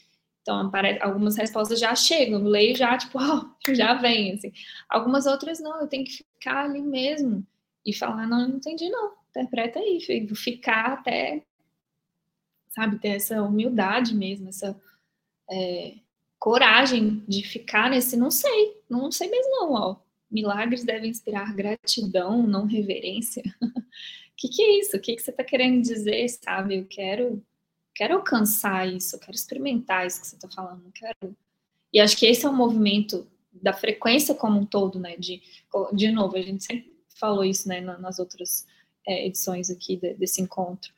então, 0.45 0.71
algumas 1.01 1.39
respostas 1.39 1.81
já 1.81 1.95
chegam, 1.95 2.39
eu 2.39 2.47
leio 2.47 2.77
já, 2.77 2.99
tipo, 2.99 3.17
oh, 3.19 3.75
já 3.75 3.95
vem, 3.95 4.35
assim. 4.35 4.53
Algumas 4.91 5.25
outras 5.25 5.59
não, 5.59 5.81
eu 5.81 5.89
tenho 5.89 6.05
que 6.05 6.19
ficar 6.19 6.67
ali 6.67 6.83
mesmo 6.83 7.47
e 7.85 7.95
falar, 7.95 8.27
não, 8.27 8.47
não 8.47 8.57
entendi 8.57 8.91
não, 8.91 9.15
interpreta 9.31 9.79
aí, 9.79 9.99
ficar 10.35 10.93
até, 10.93 11.43
sabe, 12.69 12.99
ter 12.99 13.09
essa 13.09 13.43
humildade 13.43 14.15
mesmo, 14.15 14.51
essa 14.51 14.79
é, 15.51 15.95
coragem 16.39 17.25
de 17.27 17.43
ficar 17.43 17.89
nesse 17.89 18.15
não 18.15 18.31
sei, 18.31 18.83
não 18.89 19.11
sei 19.11 19.31
mesmo 19.31 19.51
não, 19.51 19.73
ó. 19.73 19.97
Milagres 20.31 20.85
devem 20.85 21.11
inspirar 21.11 21.55
gratidão, 21.55 22.47
não 22.47 22.67
reverência. 22.67 23.43
O 23.63 23.71
que, 24.37 24.49
que 24.49 24.63
é 24.63 24.79
isso? 24.81 24.97
O 24.97 25.01
que, 25.01 25.15
que 25.17 25.23
você 25.23 25.31
está 25.31 25.45
querendo 25.45 25.81
dizer, 25.81 26.29
sabe? 26.29 26.77
Eu 26.77 26.87
quero, 26.87 27.43
quero 27.95 28.15
alcançar 28.15 28.87
isso, 28.89 29.19
quero 29.19 29.37
experimentar 29.37 30.07
isso 30.07 30.21
que 30.21 30.27
você 30.27 30.37
está 30.37 30.49
falando, 30.49 30.91
quero. 30.93 31.37
E 31.93 32.01
acho 32.01 32.17
que 32.17 32.27
esse 32.27 32.45
é 32.45 32.49
o 32.49 32.53
movimento 32.53 33.27
da 33.53 33.73
frequência 33.73 34.35
como 34.35 34.61
um 34.61 34.67
todo, 34.67 34.99
né? 34.99 35.17
De, 35.17 35.41
de 35.93 36.11
novo, 36.11 36.37
a 36.37 36.43
gente 36.43 36.65
sempre 36.65 36.93
falou 37.17 37.45
isso, 37.45 37.69
né, 37.69 37.81
nas 37.81 38.19
outras 38.19 38.67
é, 39.07 39.27
edições 39.27 39.71
aqui 39.71 39.97
de, 39.97 40.15
desse 40.15 40.43
encontro 40.43 40.93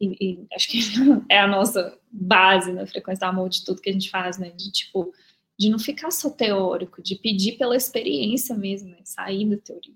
e, 0.00 0.16
e, 0.20 0.46
acho 0.54 0.68
que 0.68 0.78
é 1.28 1.40
a 1.40 1.46
nossa 1.46 1.98
base 2.10 2.72
na 2.72 2.86
frequência 2.86 3.26
do 3.26 3.30
amor 3.30 3.48
de 3.48 3.64
tudo 3.64 3.80
que 3.80 3.90
a 3.90 3.92
gente 3.92 4.10
faz, 4.10 4.38
né? 4.38 4.50
De 4.50 4.70
tipo, 4.70 5.12
de 5.58 5.68
não 5.68 5.78
ficar 5.78 6.10
só 6.10 6.30
teórico, 6.30 7.02
de 7.02 7.16
pedir 7.16 7.58
pela 7.58 7.76
experiência 7.76 8.54
mesmo, 8.54 8.90
né? 8.90 8.98
sair 9.04 9.48
da 9.48 9.56
teoria. 9.58 9.94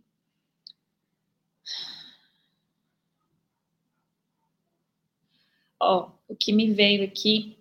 Ó, 5.85 6.11
o 6.29 6.37
que 6.37 6.53
me 6.53 6.73
veio 6.73 7.03
aqui 7.03 7.59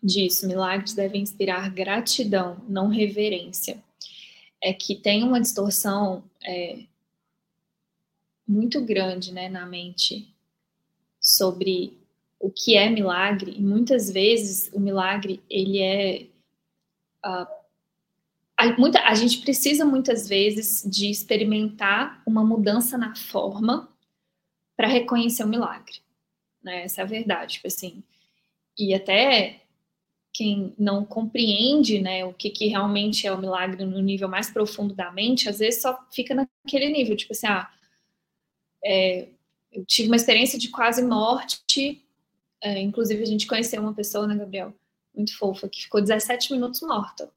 disso, 0.00 0.46
milagres 0.46 0.94
devem 0.94 1.22
inspirar 1.22 1.70
gratidão, 1.70 2.56
não 2.68 2.86
reverência. 2.86 3.82
É 4.62 4.72
que 4.72 4.94
tem 4.94 5.24
uma 5.24 5.40
distorção 5.40 6.22
é, 6.44 6.84
muito 8.46 8.80
grande, 8.84 9.32
né, 9.32 9.48
na 9.48 9.66
mente 9.66 10.32
sobre 11.20 11.98
o 12.38 12.48
que 12.48 12.76
é 12.76 12.88
milagre, 12.88 13.56
e 13.56 13.60
muitas 13.60 14.08
vezes 14.08 14.70
o 14.72 14.78
milagre, 14.78 15.42
ele 15.50 15.80
é... 15.80 16.26
Uh, 17.24 17.62
a, 18.56 18.78
muita, 18.78 19.00
a 19.00 19.14
gente 19.14 19.38
precisa 19.38 19.84
muitas 19.84 20.28
vezes 20.28 20.82
de 20.88 21.10
experimentar 21.10 22.22
uma 22.24 22.44
mudança 22.44 22.96
na 22.96 23.16
forma 23.16 23.88
para 24.76 24.86
reconhecer 24.86 25.44
o 25.44 25.48
milagre, 25.48 26.00
né? 26.62 26.84
Essa 26.84 27.00
é 27.00 27.04
a 27.04 27.06
verdade, 27.06 27.54
tipo 27.54 27.66
assim. 27.66 28.02
E 28.78 28.94
até 28.94 29.60
quem 30.32 30.74
não 30.78 31.04
compreende, 31.04 32.00
né, 32.00 32.24
o 32.24 32.32
que, 32.32 32.48
que 32.48 32.66
realmente 32.66 33.26
é 33.26 33.32
o 33.32 33.38
milagre 33.38 33.84
no 33.84 34.00
nível 34.00 34.28
mais 34.28 34.50
profundo 34.50 34.94
da 34.94 35.12
mente, 35.12 35.48
às 35.48 35.58
vezes 35.58 35.82
só 35.82 35.98
fica 36.10 36.34
naquele 36.34 36.88
nível, 36.88 37.14
tipo 37.14 37.32
assim, 37.32 37.46
ah, 37.46 37.70
é, 38.82 39.28
eu 39.72 39.84
tive 39.84 40.08
uma 40.08 40.16
experiência 40.16 40.58
de 40.58 40.68
quase 40.68 41.02
morte. 41.02 42.02
É, 42.60 42.80
inclusive, 42.80 43.22
a 43.22 43.26
gente 43.26 43.46
conheceu 43.46 43.80
uma 43.80 43.94
pessoa, 43.94 44.26
né, 44.26 44.36
Gabriel? 44.36 44.74
Muito 45.14 45.36
fofa, 45.36 45.68
que 45.68 45.82
ficou 45.82 46.00
17 46.00 46.52
minutos 46.52 46.82
morta. 46.82 47.30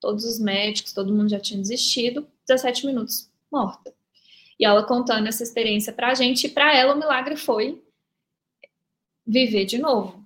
Todos 0.00 0.24
os 0.24 0.38
médicos, 0.38 0.92
todo 0.92 1.12
mundo 1.12 1.28
já 1.28 1.40
tinha 1.40 1.60
desistido, 1.60 2.26
17 2.46 2.86
minutos 2.86 3.28
morta. 3.50 3.92
E 4.58 4.64
ela 4.64 4.84
contando 4.84 5.26
essa 5.26 5.42
experiência 5.42 5.92
pra 5.92 6.14
gente, 6.14 6.46
e 6.46 6.50
pra 6.50 6.76
ela 6.76 6.94
o 6.94 6.98
milagre 6.98 7.36
foi 7.36 7.82
viver 9.26 9.64
de 9.64 9.78
novo 9.78 10.20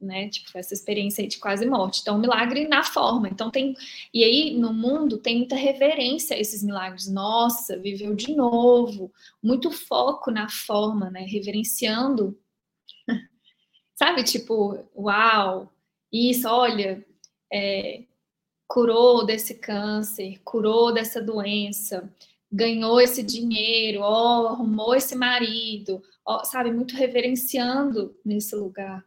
né? 0.00 0.28
Tipo, 0.28 0.56
essa 0.56 0.74
experiência 0.74 1.26
de 1.26 1.38
quase 1.38 1.66
morte. 1.66 2.00
Então, 2.00 2.18
milagre 2.18 2.68
na 2.68 2.84
forma. 2.84 3.28
Então, 3.28 3.50
tem. 3.50 3.74
E 4.12 4.24
aí, 4.24 4.56
no 4.56 4.72
mundo, 4.72 5.18
tem 5.18 5.38
muita 5.38 5.56
reverência 5.56 6.36
a 6.36 6.38
esses 6.38 6.62
milagres. 6.62 7.08
Nossa, 7.08 7.78
viveu 7.78 8.14
de 8.14 8.34
novo. 8.34 9.12
Muito 9.42 9.70
foco 9.70 10.30
na 10.30 10.48
forma, 10.48 11.10
né? 11.10 11.22
Reverenciando. 11.22 12.38
Sabe, 13.94 14.22
tipo, 14.22 14.78
uau, 14.96 15.72
isso, 16.12 16.48
olha, 16.48 17.04
é, 17.52 18.04
curou 18.68 19.26
desse 19.26 19.54
câncer, 19.54 20.40
curou 20.44 20.92
dessa 20.92 21.20
doença, 21.20 22.08
ganhou 22.50 23.00
esse 23.00 23.22
dinheiro, 23.22 24.00
ó, 24.02 24.48
arrumou 24.48 24.94
esse 24.94 25.14
marido, 25.14 26.02
ó, 26.24 26.44
sabe, 26.44 26.70
muito 26.70 26.94
reverenciando 26.96 28.16
nesse 28.24 28.54
lugar 28.56 29.04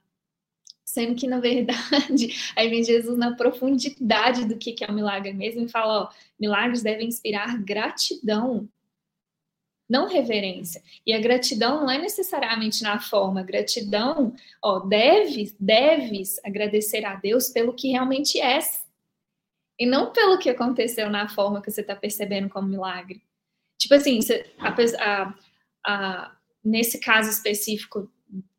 sendo 0.92 1.16
que, 1.16 1.26
na 1.26 1.40
verdade, 1.40 2.36
aí 2.56 2.70
vem 2.70 2.84
Jesus 2.84 3.18
na 3.18 3.36
profundidade 3.36 4.46
do 4.46 4.58
que 4.58 4.76
é 4.84 4.88
o 4.88 4.94
milagre 4.94 5.32
mesmo 5.32 5.64
e 5.64 5.70
fala, 5.70 6.04
ó, 6.04 6.10
milagres 6.40 6.84
devem 6.84 7.08
inspirar 7.08 7.58
gratidão, 7.64 8.68
não 9.90 10.08
reverência. 10.08 10.84
E 11.06 11.14
a 11.14 11.20
gratidão 11.20 11.82
não 11.82 11.90
é 11.90 11.98
necessariamente 11.98 12.84
na 12.84 13.00
forma, 13.00 13.42
gratidão, 13.42 14.34
ó, 14.62 14.80
deves, 14.80 15.56
deves 15.58 16.40
agradecer 16.44 17.06
a 17.06 17.16
Deus 17.16 17.50
pelo 17.50 17.74
que 17.74 17.90
realmente 17.90 18.40
é, 18.40 18.60
e 19.80 19.86
não 19.86 20.12
pelo 20.12 20.38
que 20.38 20.50
aconteceu 20.50 21.10
na 21.10 21.30
forma 21.30 21.62
que 21.62 21.72
você 21.72 21.82
está 21.82 21.96
percebendo 21.96 22.50
como 22.50 22.68
milagre. 22.68 23.22
Tipo 23.82 23.96
assim, 23.96 24.20
a, 24.60 24.76
a, 25.00 25.34
a, 25.84 26.32
nesse 26.64 27.00
caso 27.00 27.32
específico 27.32 28.08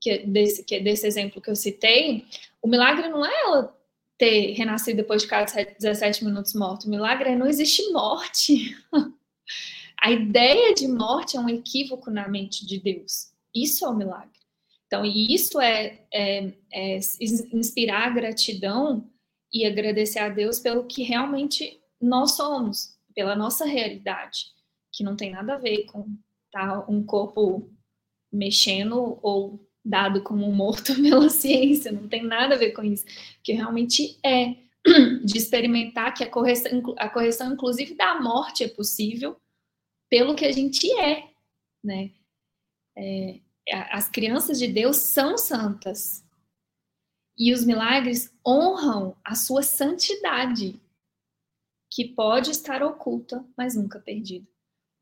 que, 0.01 0.19
desse, 0.27 0.65
que, 0.65 0.81
desse 0.81 1.07
exemplo 1.07 1.41
que 1.41 1.49
eu 1.49 1.55
citei, 1.55 2.27
o 2.61 2.67
milagre 2.67 3.09
não 3.09 3.25
é 3.25 3.43
ela 3.45 3.79
ter 4.19 4.53
renascido 4.55 4.97
depois 4.97 5.23
de 5.23 5.29
cada 5.29 5.47
17 5.79 6.25
minutos 6.25 6.55
morto. 6.55 6.87
O 6.87 6.91
milagre 6.91 7.31
é 7.31 7.37
não 7.37 7.47
existe 7.47 7.89
morte. 7.93 8.77
A 10.03 10.11
ideia 10.11 10.75
de 10.75 10.89
morte 10.89 11.37
é 11.37 11.41
um 11.41 11.49
equívoco 11.49 12.11
na 12.11 12.27
mente 12.27 12.67
de 12.67 12.81
Deus. 12.81 13.33
Isso 13.55 13.85
é 13.85 13.89
o 13.89 13.95
milagre. 13.95 14.41
Então, 14.89 15.07
e 15.07 15.33
isso 15.33 15.61
é, 15.61 16.01
é, 16.13 16.53
é 16.73 16.99
inspirar 17.53 18.13
gratidão 18.13 19.09
e 19.53 19.65
agradecer 19.65 20.19
a 20.19 20.29
Deus 20.29 20.59
pelo 20.59 20.85
que 20.85 21.05
realmente 21.05 21.81
nós 22.01 22.33
somos, 22.33 22.99
pela 23.15 23.37
nossa 23.37 23.65
realidade, 23.65 24.47
que 24.93 25.03
não 25.03 25.17
tem 25.17 25.31
nada 25.31 25.55
a 25.55 25.59
ver 25.59 25.85
com 25.85 26.17
tá, 26.51 26.85
um 26.89 27.05
corpo 27.05 27.71
mexendo 28.31 29.19
ou 29.23 29.67
dado 29.85 30.23
como 30.23 30.51
morto 30.53 30.95
pela 31.03 31.29
ciência, 31.29 31.91
não 31.91 32.09
tem 32.09 32.23
nada 32.23 32.55
a 32.55 32.59
ver 32.59 32.73
com 32.73 32.83
isso, 32.83 33.05
que 33.43 33.53
realmente 33.53 34.19
é 34.25 34.57
de 35.25 35.39
experimentar 35.39 36.13
que 36.15 36.25
a 36.25 36.31
correção, 36.31 36.83
a 36.99 37.09
correção 37.09 37.53
inclusive 37.53 37.95
da 37.95 38.21
morte 38.21 38.65
é 38.65 38.69
possível 38.69 39.37
pelo 40.09 40.35
que 40.35 40.45
a 40.45 40.53
gente 40.53 40.91
é, 41.01 41.31
né? 41.83 42.13
É, 42.97 43.41
as 43.91 44.09
crianças 44.09 44.59
de 44.59 44.67
Deus 44.67 44.99
são 44.99 45.39
santas. 45.39 46.23
E 47.37 47.53
os 47.53 47.65
milagres 47.65 48.31
honram 48.47 49.17
a 49.25 49.35
sua 49.35 49.63
santidade, 49.63 50.79
que 51.91 52.07
pode 52.07 52.51
estar 52.51 52.83
oculta, 52.83 53.45
mas 53.57 53.75
nunca 53.75 53.99
perdida. 53.99 54.47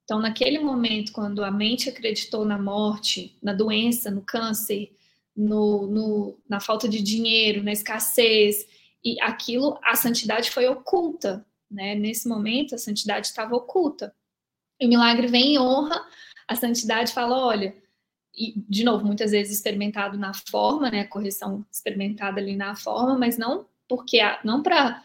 Então, 0.04 0.20
naquele 0.20 0.58
momento, 0.58 1.12
quando 1.12 1.44
a 1.44 1.50
mente 1.50 1.88
acreditou 1.88 2.44
na 2.44 2.58
morte, 2.58 3.36
na 3.42 3.52
doença, 3.52 4.10
no 4.10 4.22
câncer, 4.22 4.92
no, 5.36 5.86
no, 5.86 6.38
na 6.48 6.60
falta 6.60 6.88
de 6.88 7.00
dinheiro, 7.00 7.62
na 7.62 7.72
escassez, 7.72 8.66
e 9.04 9.20
aquilo, 9.20 9.78
a 9.84 9.94
santidade 9.94 10.50
foi 10.50 10.66
oculta, 10.66 11.46
né? 11.70 11.94
Nesse 11.94 12.28
momento, 12.28 12.74
a 12.74 12.78
santidade 12.78 13.28
estava 13.28 13.54
oculta. 13.54 14.14
E 14.78 14.86
o 14.86 14.88
milagre 14.88 15.26
vem 15.26 15.54
em 15.54 15.58
honra, 15.58 16.04
a 16.48 16.56
santidade 16.56 17.12
fala: 17.12 17.38
olha, 17.38 17.74
e 18.34 18.54
de 18.68 18.84
novo, 18.84 19.06
muitas 19.06 19.30
vezes 19.30 19.56
experimentado 19.56 20.18
na 20.18 20.34
forma, 20.34 20.90
né? 20.90 21.04
Correção 21.04 21.64
experimentada 21.70 22.40
ali 22.40 22.56
na 22.56 22.74
forma, 22.74 23.16
mas 23.16 23.38
não 23.38 23.66
porque 23.90 24.20
não 24.44 24.62
para 24.62 25.02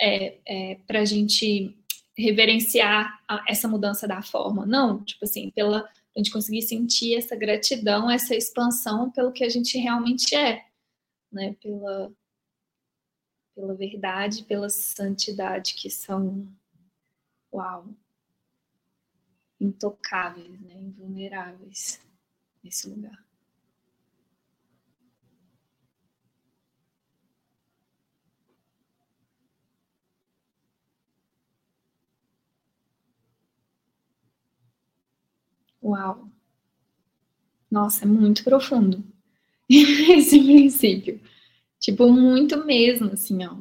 é, 0.00 0.38
é, 0.48 0.78
a 0.88 1.04
gente 1.04 1.76
reverenciar 2.16 3.20
essa 3.48 3.66
mudança 3.66 4.06
da 4.06 4.22
forma, 4.22 4.66
não, 4.66 5.02
tipo 5.02 5.24
assim, 5.24 5.50
pela 5.50 5.88
a 6.14 6.18
gente 6.18 6.30
conseguir 6.30 6.60
sentir 6.60 7.16
essa 7.16 7.34
gratidão, 7.34 8.10
essa 8.10 8.34
expansão 8.34 9.10
pelo 9.10 9.32
que 9.32 9.42
a 9.42 9.48
gente 9.48 9.78
realmente 9.78 10.34
é, 10.34 10.66
né? 11.32 11.56
Pela 11.62 12.12
pela 13.54 13.74
verdade, 13.74 14.44
pela 14.44 14.68
santidade 14.70 15.74
que 15.74 15.90
são, 15.90 16.48
uau, 17.52 17.86
intocáveis, 19.60 20.60
né? 20.60 20.74
invulneráveis 20.74 22.00
nesse 22.64 22.88
lugar. 22.88 23.22
Uau! 35.82 36.30
Nossa, 37.70 38.04
é 38.04 38.06
muito 38.06 38.44
profundo 38.44 39.02
esse 39.68 40.38
princípio. 40.38 41.20
Tipo, 41.80 42.08
muito 42.12 42.64
mesmo, 42.64 43.10
assim, 43.12 43.44
ó. 43.44 43.56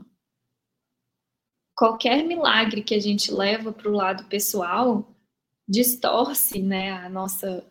Qualquer 1.75 2.23
milagre 2.23 2.83
que 2.83 2.93
a 2.93 2.99
gente 2.99 3.31
leva 3.31 3.73
para 3.73 3.89
o 3.89 3.95
lado 3.95 4.25
pessoal 4.25 5.15
distorce, 5.67 6.61
né, 6.61 6.91
a 6.91 7.09
nossa. 7.09 7.65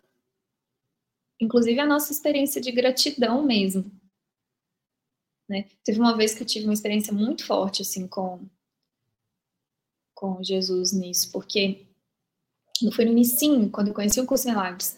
Inclusive 1.40 1.78
a 1.78 1.86
nossa 1.86 2.12
experiência 2.12 2.60
de 2.60 2.72
gratidão 2.72 3.44
mesmo. 3.44 3.90
Né? 5.48 5.68
Teve 5.84 6.00
uma 6.00 6.16
vez 6.16 6.34
que 6.34 6.42
eu 6.42 6.46
tive 6.46 6.64
uma 6.64 6.74
experiência 6.74 7.12
muito 7.12 7.44
forte, 7.44 7.82
assim, 7.82 8.06
com, 8.06 8.48
com 10.14 10.42
Jesus 10.42 10.92
nisso, 10.92 11.30
porque 11.32 11.89
foi 12.92 13.04
no 13.04 13.12
início, 13.12 13.68
quando 13.70 13.88
eu 13.88 13.94
conheci 13.94 14.20
o 14.20 14.26
curso 14.26 14.44
de 14.44 14.50
milagres, 14.50 14.96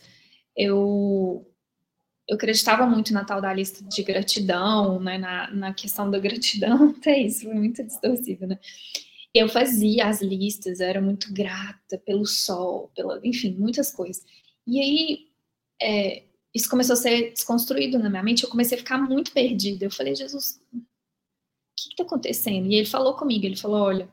eu 0.57 1.47
eu 2.29 2.37
acreditava 2.37 2.87
muito 2.87 3.13
na 3.13 3.25
tal 3.25 3.41
da 3.41 3.53
lista 3.53 3.85
de 3.85 4.03
gratidão, 4.03 5.01
né, 5.01 5.19
na, 5.19 5.51
na 5.51 5.75
questão 5.75 6.11
da 6.11 6.19
gratidão, 6.19 6.91
até 6.97 7.19
isso 7.19 7.45
foi 7.45 7.55
muito 7.55 7.83
distorcido, 7.85 8.47
né? 8.47 8.59
Eu 9.35 9.49
fazia 9.49 10.09
as 10.09 10.23
listas, 10.23 10.81
eu 10.81 10.87
era 10.87 11.01
muito 11.01 11.33
grata 11.33 11.99
pelo 11.99 12.27
sol, 12.27 12.91
pela, 12.95 13.21
enfim, 13.25 13.55
muitas 13.59 13.91
coisas. 13.91 14.25
E 14.67 14.81
aí, 14.81 15.29
é, 15.83 16.25
isso 16.55 16.69
começou 16.69 16.95
a 16.95 16.97
ser 16.97 17.33
desconstruído 17.33 17.99
na 17.99 18.11
minha 18.11 18.23
mente, 18.23 18.45
eu 18.45 18.51
comecei 18.51 18.77
a 18.77 18.81
ficar 18.81 18.99
muito 18.99 19.33
perdida. 19.33 19.87
Eu 19.87 19.91
falei, 19.91 20.15
Jesus, 20.15 20.61
o 20.73 20.79
que 21.77 21.89
está 21.91 22.03
acontecendo? 22.05 22.67
E 22.67 22.75
ele 22.77 22.87
falou 22.87 23.17
comigo, 23.17 23.47
ele 23.47 23.57
falou, 23.57 23.83
olha, 23.83 24.09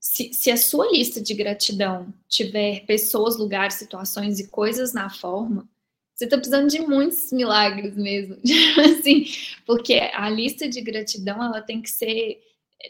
se, 0.00 0.32
se, 0.32 0.50
a 0.50 0.56
sua 0.56 0.90
lista 0.90 1.20
de 1.20 1.34
gratidão 1.34 2.12
tiver 2.28 2.84
pessoas, 2.86 3.36
lugares, 3.36 3.74
situações 3.74 4.38
e 4.38 4.48
coisas 4.48 4.92
na 4.92 5.10
forma, 5.10 5.68
você 6.14 6.24
está 6.24 6.36
precisando 6.36 6.68
de 6.68 6.80
muitos 6.80 7.32
milagres 7.32 7.96
mesmo, 7.96 8.36
assim, 8.98 9.24
porque 9.64 9.94
a 10.12 10.28
lista 10.28 10.68
de 10.68 10.80
gratidão 10.80 11.42
ela 11.42 11.62
tem 11.62 11.80
que 11.80 11.90
ser 11.90 12.42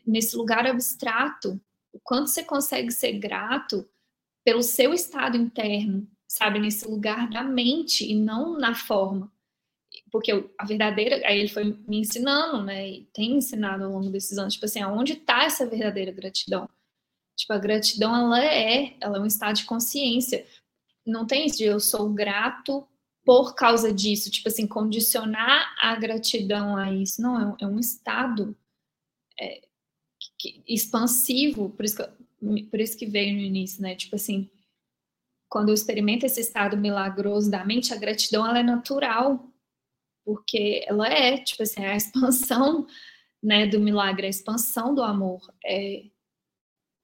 nesse 0.07 0.37
lugar 0.37 0.67
abstrato. 0.67 1.61
O 1.93 2.01
quanto 2.01 2.29
você 2.29 2.43
consegue 2.43 2.91
ser 2.91 3.13
grato 3.19 3.87
pelo 4.45 4.63
seu 4.63 4.95
estado 4.95 5.37
interno, 5.37 6.09
sabe, 6.27 6.59
nesse 6.59 6.89
lugar 6.89 7.29
da 7.29 7.43
mente 7.43 8.11
e 8.11 8.15
não 8.15 8.59
na 8.59 8.75
forma. 8.75 9.31
Porque 10.11 10.33
a 10.59 10.65
verdadeira, 10.65 11.17
aí 11.27 11.39
ele 11.39 11.49
foi 11.49 11.65
me 11.65 12.01
ensinando, 12.01 12.65
né, 12.65 12.89
e 12.89 13.05
tem 13.13 13.37
ensinado 13.37 13.85
ao 13.85 13.93
longo 13.93 14.11
desses 14.11 14.39
anos, 14.39 14.55
tipo 14.55 14.65
assim, 14.65 14.81
aonde 14.81 15.15
está 15.15 15.45
essa 15.45 15.67
verdadeira 15.67 16.13
gratidão? 16.13 16.69
Tipo, 17.39 17.53
a 17.53 17.59
gratidão, 17.59 18.15
ela 18.15 18.45
é, 18.45 18.97
ela 19.01 19.19
é 19.19 19.21
um 19.21 19.27
estado 19.27 19.57
de 19.57 19.65
consciência. 19.65 20.45
Não 21.07 21.25
tem 21.25 21.47
isso 21.47 21.59
de 21.59 21.65
eu 21.65 21.79
sou 21.79 22.13
grato 22.13 22.87
por 23.25 23.55
causa 23.55 23.93
disso, 23.93 24.31
tipo 24.31 24.49
assim, 24.49 24.67
condicionar 24.67 25.73
a 25.81 25.95
gratidão 25.97 26.77
a 26.77 26.93
isso. 26.93 27.23
Não, 27.23 27.57
é, 27.61 27.67
um 27.67 27.77
é 27.77 27.81
estado 27.81 28.57
é, 29.39 29.61
que, 30.39 30.63
expansivo, 30.67 31.71
por 31.71 31.85
isso, 31.85 31.97
que, 31.97 32.65
por 32.65 32.81
isso 32.81 32.99
que 32.99 33.07
veio 33.07 33.35
no 33.35 33.41
início, 33.41 33.81
né? 33.83 33.95
Tipo 33.95 34.17
assim, 34.17 34.51
quando 35.49 35.69
eu 35.69 35.75
experimento 35.75 36.27
esse 36.27 36.41
estado 36.41 36.77
milagroso 36.77 37.51
da 37.51 37.65
mente, 37.65 37.95
a 37.95 37.97
gratidão 37.97 38.47
ela 38.47 38.59
é 38.59 38.63
natural, 38.65 39.49
porque 40.25 40.85
ela 40.89 41.07
é, 41.07 41.39
tipo 41.39 41.63
assim, 41.63 41.85
a 41.85 41.95
expansão 41.97 42.87
né, 43.41 43.67
do 43.67 43.79
milagre, 43.79 44.27
a 44.27 44.31
expansão 44.31 44.93
do 44.95 45.03
amor. 45.03 45.41
É, 45.65 46.05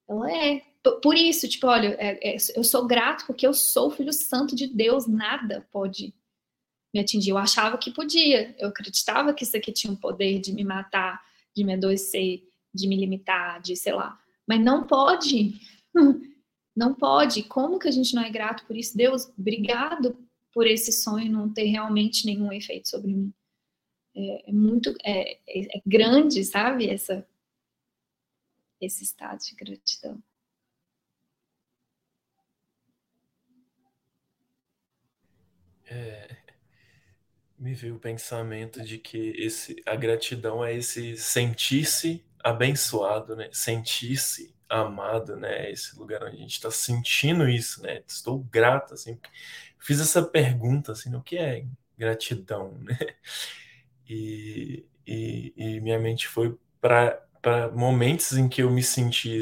ela 0.09 0.33
é 0.33 0.63
por 1.03 1.17
isso, 1.17 1.49
tipo, 1.49 1.67
olha, 1.67 1.97
é, 1.99 2.35
é, 2.35 2.37
eu 2.55 2.63
sou 2.63 2.87
grato 2.87 3.27
porque 3.27 3.47
eu 3.47 3.55
sou 3.55 3.91
filho 3.91 4.13
santo 4.13 4.55
de 4.55 4.67
Deus, 4.67 5.07
nada 5.07 5.67
pode 5.73 6.13
me 6.93 7.01
atingir. 7.01 7.31
Eu 7.31 7.39
achava 7.39 7.79
que 7.79 7.91
podia, 7.91 8.55
eu 8.59 8.69
acreditava 8.69 9.33
que 9.33 9.45
isso 9.45 9.57
aqui 9.57 9.73
tinha 9.73 9.91
o 9.91 9.95
um 9.95 9.99
poder 9.99 10.41
de 10.41 10.53
me 10.53 10.63
matar, 10.63 11.23
de 11.57 11.65
me 11.65 11.73
adoecer, 11.73 12.47
de 12.73 12.87
me 12.87 12.97
limitar, 12.97 13.63
de 13.63 13.75
sei 13.77 13.95
lá. 13.95 14.21
Mas 14.47 14.61
não 14.61 14.87
pode, 14.87 15.59
não 16.77 16.95
pode. 16.95 17.45
Como 17.45 17.79
que 17.79 17.89
a 17.89 17.93
gente 17.93 18.15
não 18.15 18.23
é 18.23 18.31
grato 18.31 18.67
por 18.67 18.77
isso? 18.77 18.95
Deus, 18.95 19.33
obrigado 19.39 20.17
por 20.53 20.67
esse 20.67 20.93
sonho 20.93 21.33
não 21.33 21.53
ter 21.53 21.65
realmente 21.65 22.27
nenhum 22.27 22.53
efeito 22.53 22.91
sobre 22.91 23.13
mim. 23.13 23.33
É, 24.15 24.51
é 24.51 24.53
muito, 24.53 24.95
é, 25.03 25.39
é, 25.49 25.79
é 25.79 25.83
grande, 25.87 26.45
sabe, 26.45 26.89
essa, 26.89 27.27
esse 28.85 29.05
estado 29.05 29.39
de 29.41 29.55
gratidão. 29.55 30.23
É, 35.87 36.37
me 37.59 37.75
veio 37.75 37.97
o 37.97 38.01
pensamento 38.01 38.83
de 38.83 38.99
que 38.99 39.31
esse, 39.39 39.83
a 39.87 39.95
gratidão 39.97 40.65
é 40.65 40.75
esse 40.75 41.17
sentir-se 41.17 42.25
abençoado, 42.43 43.37
né? 43.37 43.49
Sentir-se 43.53 44.55
amado, 44.69 45.37
né? 45.37 45.71
Esse 45.71 45.99
lugar 45.99 46.23
onde 46.25 46.37
a 46.37 46.41
gente 46.41 46.53
está 46.53 46.71
sentindo 46.71 47.49
isso, 47.49 47.83
né? 47.83 48.03
Estou 48.07 48.41
grato, 48.45 48.95
assim. 48.95 49.19
Fiz 49.79 50.01
essa 50.01 50.23
pergunta, 50.23 50.93
assim, 50.93 51.15
o 51.15 51.23
que 51.23 51.37
é 51.39 51.67
gratidão, 51.99 52.73
né? 52.79 52.97
E, 54.07 54.85
e, 55.07 55.55
e 55.57 55.81
minha 55.81 55.99
mente 55.99 56.29
foi 56.29 56.59
para 56.79 57.25
momentos 57.75 58.33
em 58.33 58.49
que 58.49 58.63
eu 58.63 58.71
me 58.71 58.83
senti 58.83 59.41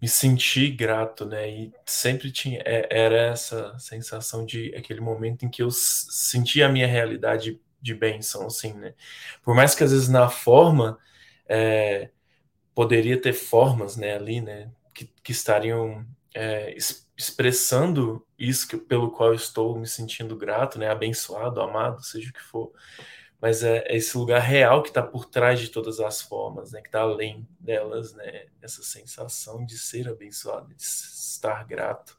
me 0.00 0.08
senti 0.08 0.68
grato, 0.68 1.24
né? 1.24 1.48
E 1.48 1.72
sempre 1.86 2.32
tinha 2.32 2.60
é, 2.64 2.88
era 2.90 3.16
essa 3.32 3.78
sensação 3.78 4.44
de 4.44 4.74
aquele 4.76 5.00
momento 5.00 5.44
em 5.44 5.48
que 5.50 5.62
eu 5.62 5.70
sentia 5.70 6.66
a 6.66 6.68
minha 6.68 6.86
realidade 6.88 7.60
de 7.80 7.94
bênção, 7.94 8.46
assim, 8.46 8.72
né? 8.74 8.94
Por 9.42 9.54
mais 9.54 9.74
que 9.74 9.84
às 9.84 9.92
vezes 9.92 10.08
na 10.08 10.28
forma 10.28 10.98
é, 11.48 12.10
poderia 12.74 13.20
ter 13.20 13.32
formas, 13.32 13.96
né, 13.96 14.14
ali, 14.14 14.40
né, 14.40 14.70
que, 14.94 15.06
que 15.22 15.32
estariam 15.32 16.06
é, 16.34 16.74
expressando 17.16 18.26
isso 18.38 18.66
que, 18.68 18.76
pelo 18.76 19.10
qual 19.10 19.30
eu 19.30 19.34
estou 19.34 19.78
me 19.78 19.86
sentindo 19.86 20.36
grato, 20.36 20.78
né, 20.78 20.90
abençoado, 20.90 21.60
amado, 21.60 22.02
seja 22.02 22.30
o 22.30 22.32
que 22.32 22.42
for 22.42 22.72
mas 23.42 23.64
é, 23.64 23.78
é 23.88 23.96
esse 23.96 24.16
lugar 24.16 24.40
real 24.40 24.84
que 24.84 24.90
está 24.90 25.02
por 25.02 25.24
trás 25.26 25.58
de 25.58 25.68
todas 25.68 25.98
as 25.98 26.22
formas, 26.22 26.70
né? 26.70 26.80
Que 26.80 26.86
está 26.86 27.00
além 27.00 27.44
delas, 27.58 28.14
né? 28.14 28.46
Essa 28.62 28.84
sensação 28.84 29.66
de 29.66 29.76
ser 29.76 30.08
abençoado, 30.08 30.72
de 30.72 30.80
estar 30.80 31.66
grato. 31.66 32.16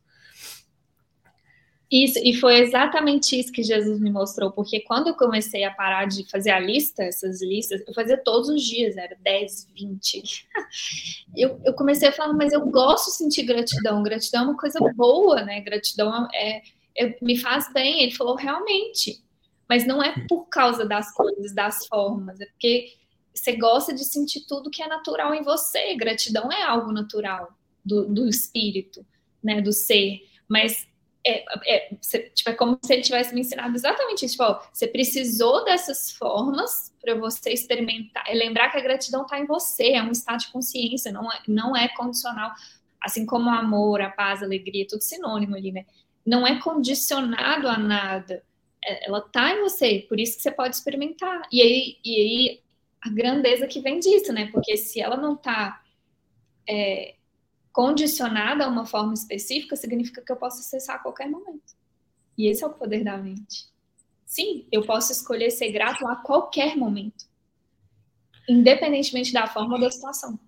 Isso, 1.89 2.19
e 2.21 2.35
foi 2.35 2.55
exatamente 2.55 3.39
isso 3.39 3.53
que 3.53 3.63
Jesus 3.63 4.01
me 4.01 4.09
mostrou, 4.09 4.51
porque 4.51 4.81
quando 4.81 5.09
eu 5.09 5.13
comecei 5.13 5.63
a 5.63 5.71
parar 5.71 6.05
de 6.07 6.27
fazer 6.29 6.49
a 6.49 6.59
lista, 6.59 7.03
essas 7.03 7.41
listas, 7.41 7.83
eu 7.87 7.93
fazia 7.93 8.17
todos 8.17 8.49
os 8.49 8.61
dias, 8.61 8.97
era 8.97 9.15
10, 9.21 9.69
20. 9.73 10.47
Eu, 11.35 11.59
eu 11.65 11.73
comecei 11.73 12.09
a 12.09 12.11
falar, 12.11 12.33
mas 12.33 12.53
eu 12.53 12.63
gosto 12.67 13.09
de 13.09 13.17
sentir 13.17 13.41
gratidão, 13.41 14.03
gratidão 14.03 14.43
é 14.43 14.45
uma 14.45 14.57
coisa 14.57 14.79
boa, 14.95 15.41
né? 15.41 15.61
Gratidão 15.61 16.27
é, 16.31 16.61
é 16.95 17.17
me 17.19 17.35
faz 17.39 17.73
bem. 17.73 18.03
Ele 18.03 18.11
falou, 18.11 18.35
realmente, 18.35 19.23
mas 19.73 19.87
não 19.87 20.03
é 20.03 20.13
por 20.27 20.45
causa 20.49 20.85
das 20.85 21.11
coisas, 21.11 21.51
das 21.51 21.87
formas, 21.87 22.39
é 22.39 22.45
porque 22.45 22.93
você 23.33 23.55
gosta 23.55 23.91
de 23.91 24.05
sentir 24.05 24.41
tudo 24.41 24.69
que 24.69 24.83
é 24.83 24.87
natural 24.87 25.33
em 25.33 25.41
você. 25.41 25.95
Gratidão 25.95 26.51
é 26.51 26.61
algo 26.61 26.91
natural 26.91 27.51
do, 27.83 28.05
do 28.05 28.29
espírito, 28.29 29.03
né, 29.43 29.61
do 29.61 29.73
ser. 29.73 30.29
Mas 30.47 30.87
é, 31.25 31.43
é, 31.65 31.95
tipo, 32.35 32.51
é 32.51 32.53
como 32.53 32.77
se 32.85 32.93
ele 32.93 33.01
tivesse 33.01 33.33
me 33.33 33.41
ensinado 33.41 33.73
exatamente 33.75 34.23
isso. 34.23 34.37
Tipo, 34.37 34.61
você 34.71 34.85
precisou 34.85 35.65
dessas 35.65 36.11
formas 36.11 36.93
para 37.01 37.15
você 37.15 37.49
experimentar. 37.49 38.25
É 38.27 38.35
lembrar 38.35 38.69
que 38.69 38.77
a 38.77 38.81
gratidão 38.81 39.23
está 39.23 39.39
em 39.39 39.47
você, 39.47 39.93
é 39.93 40.03
um 40.03 40.11
estado 40.11 40.41
de 40.41 40.51
consciência, 40.51 41.11
não 41.11 41.31
é, 41.31 41.39
não 41.47 41.75
é 41.75 41.87
condicional. 41.87 42.51
Assim 43.01 43.25
como 43.25 43.49
o 43.49 43.53
amor, 43.53 44.01
a 44.01 44.11
paz, 44.11 44.43
a 44.43 44.45
alegria, 44.45 44.85
tudo 44.87 45.01
sinônimo 45.01 45.55
ali, 45.55 45.71
né? 45.71 45.87
Não 46.23 46.45
é 46.45 46.61
condicionado 46.61 47.67
a 47.67 47.75
nada. 47.75 48.43
É, 48.85 49.07
ela 49.07 49.19
está 49.19 49.51
em 49.51 49.61
você, 49.61 50.05
por 50.07 50.19
isso 50.19 50.37
que 50.37 50.43
você 50.43 50.51
pode 50.51 50.75
experimentar. 50.75 51.41
E 51.51 51.61
aí, 51.61 51.97
e 52.03 52.15
aí 52.15 52.63
a 53.01 53.09
grandeza 53.09 53.67
que 53.67 53.81
vem 53.81 53.99
disso, 53.99 54.31
né? 54.31 54.49
Porque 54.51 54.77
se 54.77 55.01
ela 55.01 55.17
não 55.17 55.33
está 55.33 55.83
é, 56.67 57.15
condicionada 57.71 58.65
a 58.65 58.67
uma 58.67 58.85
forma 58.85 59.13
específica, 59.13 59.75
significa 59.75 60.21
que 60.21 60.31
eu 60.31 60.37
posso 60.37 60.59
acessar 60.59 60.95
a 60.97 60.99
qualquer 60.99 61.29
momento. 61.29 61.75
E 62.37 62.47
esse 62.47 62.63
é 62.63 62.67
o 62.67 62.73
poder 62.73 63.03
da 63.03 63.17
mente. 63.17 63.67
Sim, 64.25 64.67
eu 64.71 64.83
posso 64.83 65.11
escolher 65.11 65.51
ser 65.51 65.71
grato 65.71 66.07
a 66.07 66.15
qualquer 66.15 66.75
momento, 66.75 67.25
independentemente 68.49 69.31
da 69.31 69.47
forma 69.47 69.75
ou 69.75 69.81
da 69.81 69.91
situação. 69.91 70.39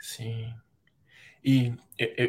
Sim. 0.00 0.52
E 1.44 1.72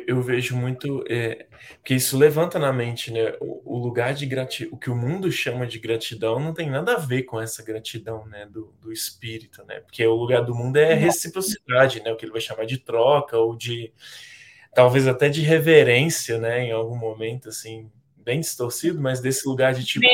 eu, 0.08 0.22
vejo 0.22 0.56
muito 0.56 1.04
é, 1.10 1.46
que 1.84 1.94
isso 1.94 2.18
levanta 2.18 2.58
na 2.58 2.74
mente, 2.74 3.12
né? 3.12 3.36
O, 3.40 3.76
o 3.76 3.78
lugar 3.78 4.14
de 4.14 4.26
gratidão, 4.26 4.74
o 4.74 4.78
que 4.78 4.90
o 4.90 4.96
mundo 4.96 5.32
chama 5.32 5.68
de 5.68 5.78
gratidão, 5.78 6.40
não 6.40 6.54
tem 6.54 6.70
nada 6.70 6.94
a 6.94 6.98
ver 6.98 7.24
com 7.24 7.40
essa 7.40 7.64
gratidão, 7.64 8.26
né? 8.26 8.46
Do, 8.46 8.74
do 8.82 8.92
espírito, 8.92 9.64
né? 9.66 9.80
Porque 9.80 10.06
o 10.06 10.16
lugar 10.16 10.42
do 10.44 10.56
mundo 10.56 10.78
é 10.78 10.94
reciprocidade, 10.94 12.02
né? 12.02 12.12
O 12.12 12.16
que 12.16 12.26
ele 12.26 12.32
vai 12.32 12.42
chamar 12.42 12.66
de 12.66 12.78
troca 12.78 13.38
ou 13.38 13.56
de 13.56 13.92
talvez 14.74 15.08
até 15.08 15.30
de 15.30 15.42
reverência, 15.42 16.40
né? 16.40 16.66
Em 16.66 16.72
algum 16.72 16.98
momento, 16.98 17.50
assim, 17.50 17.92
bem 18.18 18.40
distorcido, 18.40 19.02
mas 19.02 19.22
desse 19.22 19.48
lugar 19.48 19.74
de 19.74 19.86
tipo 19.86 20.08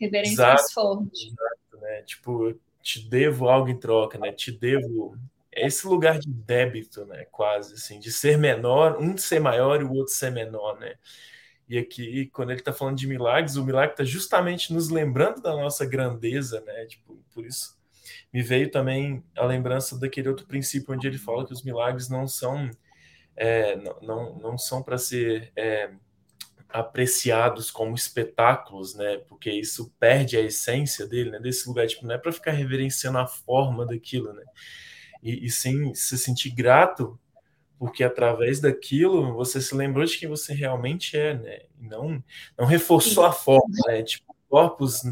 reverência 0.00 0.32
exato, 0.32 0.72
forte. 0.72 1.26
Exato, 1.26 1.82
né? 1.82 2.02
Tipo, 2.02 2.54
te 2.82 3.06
devo 3.08 3.48
algo 3.48 3.68
em 3.68 3.78
troca, 3.78 4.18
né? 4.18 4.32
Te 4.32 4.50
devo 4.50 5.16
esse 5.52 5.86
lugar 5.86 6.18
de 6.18 6.30
débito, 6.32 7.04
né, 7.06 7.24
quase 7.30 7.74
assim, 7.74 7.98
de 7.98 8.12
ser 8.12 8.38
menor, 8.38 8.98
um 9.00 9.16
ser 9.16 9.40
maior 9.40 9.80
e 9.80 9.84
o 9.84 9.92
outro 9.92 10.12
ser 10.14 10.30
menor, 10.30 10.78
né? 10.78 10.94
E 11.68 11.78
aqui, 11.78 12.26
quando 12.32 12.50
ele 12.50 12.60
está 12.60 12.72
falando 12.72 12.98
de 12.98 13.06
milagres, 13.06 13.56
o 13.56 13.64
milagre 13.64 13.92
está 13.92 14.04
justamente 14.04 14.72
nos 14.72 14.88
lembrando 14.90 15.40
da 15.40 15.52
nossa 15.54 15.86
grandeza, 15.86 16.60
né? 16.62 16.86
Tipo, 16.86 17.16
por 17.32 17.46
isso 17.46 17.78
me 18.32 18.42
veio 18.42 18.70
também 18.70 19.24
a 19.36 19.44
lembrança 19.44 19.98
daquele 19.98 20.28
outro 20.28 20.46
princípio 20.46 20.94
onde 20.94 21.06
ele 21.06 21.18
fala 21.18 21.46
que 21.46 21.52
os 21.52 21.62
milagres 21.62 22.08
não 22.08 22.26
são 22.26 22.70
é, 23.36 23.76
não, 23.76 24.00
não, 24.02 24.38
não 24.38 24.58
são 24.58 24.82
para 24.82 24.98
ser 24.98 25.52
é, 25.56 25.90
apreciados 26.68 27.70
como 27.70 27.94
espetáculos, 27.94 28.94
né? 28.94 29.18
Porque 29.28 29.50
isso 29.50 29.92
perde 29.98 30.36
a 30.36 30.40
essência 30.40 31.06
dele, 31.06 31.30
né? 31.30 31.38
Desse 31.38 31.68
lugar, 31.68 31.86
tipo, 31.86 32.06
não 32.06 32.14
é 32.14 32.18
para 32.18 32.32
ficar 32.32 32.52
reverenciando 32.52 33.18
a 33.18 33.26
forma 33.26 33.86
daquilo, 33.86 34.32
né? 34.32 34.44
E, 35.22 35.46
e 35.46 35.50
sim 35.50 35.94
se 35.94 36.18
sentir 36.18 36.50
grato, 36.50 37.18
porque 37.78 38.04
através 38.04 38.60
daquilo 38.60 39.34
você 39.34 39.60
se 39.60 39.74
lembrou 39.74 40.04
de 40.04 40.18
quem 40.18 40.28
você 40.28 40.52
realmente 40.52 41.16
é, 41.16 41.34
né? 41.34 41.60
Não, 41.80 42.22
não 42.58 42.66
reforçou 42.66 43.24
a 43.24 43.32
forma, 43.32 43.74
né? 43.86 44.02
Tipo, 44.02 44.36
corpos, 44.48 45.02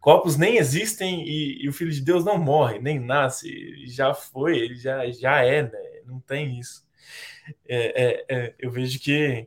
corpos 0.00 0.36
nem 0.36 0.56
existem 0.56 1.26
e, 1.28 1.64
e, 1.64 1.68
o 1.68 1.72
Filho 1.72 1.92
de 1.92 2.00
Deus 2.00 2.24
não 2.24 2.38
morre, 2.38 2.78
nem 2.80 2.98
nasce, 2.98 3.86
já 3.86 4.12
foi, 4.14 4.58
ele 4.58 4.76
já, 4.76 5.08
já 5.10 5.42
é, 5.44 5.62
né? 5.62 6.00
Não 6.04 6.20
tem 6.20 6.58
isso. 6.58 6.84
É, 7.68 8.04
é, 8.04 8.24
é, 8.28 8.54
eu 8.58 8.70
vejo 8.70 8.98
que, 9.00 9.46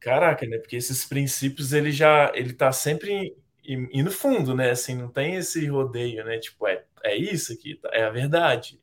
caraca, 0.00 0.46
né? 0.46 0.58
Porque 0.58 0.76
esses 0.76 1.04
princípios 1.04 1.72
ele 1.72 1.92
já, 1.92 2.30
ele 2.34 2.52
tá 2.52 2.72
sempre 2.72 3.36
e 3.64 4.02
no 4.02 4.10
fundo, 4.10 4.54
né? 4.54 4.70
Assim, 4.70 4.94
não 4.96 5.08
tem 5.08 5.36
esse 5.36 5.66
rodeio, 5.66 6.24
né? 6.24 6.38
Tipo, 6.38 6.66
é, 6.66 6.84
é 7.04 7.16
isso 7.16 7.52
aqui, 7.52 7.76
tá? 7.76 7.90
é 7.92 8.04
a 8.04 8.10
verdade. 8.10 8.81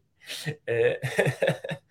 É, 0.65 0.99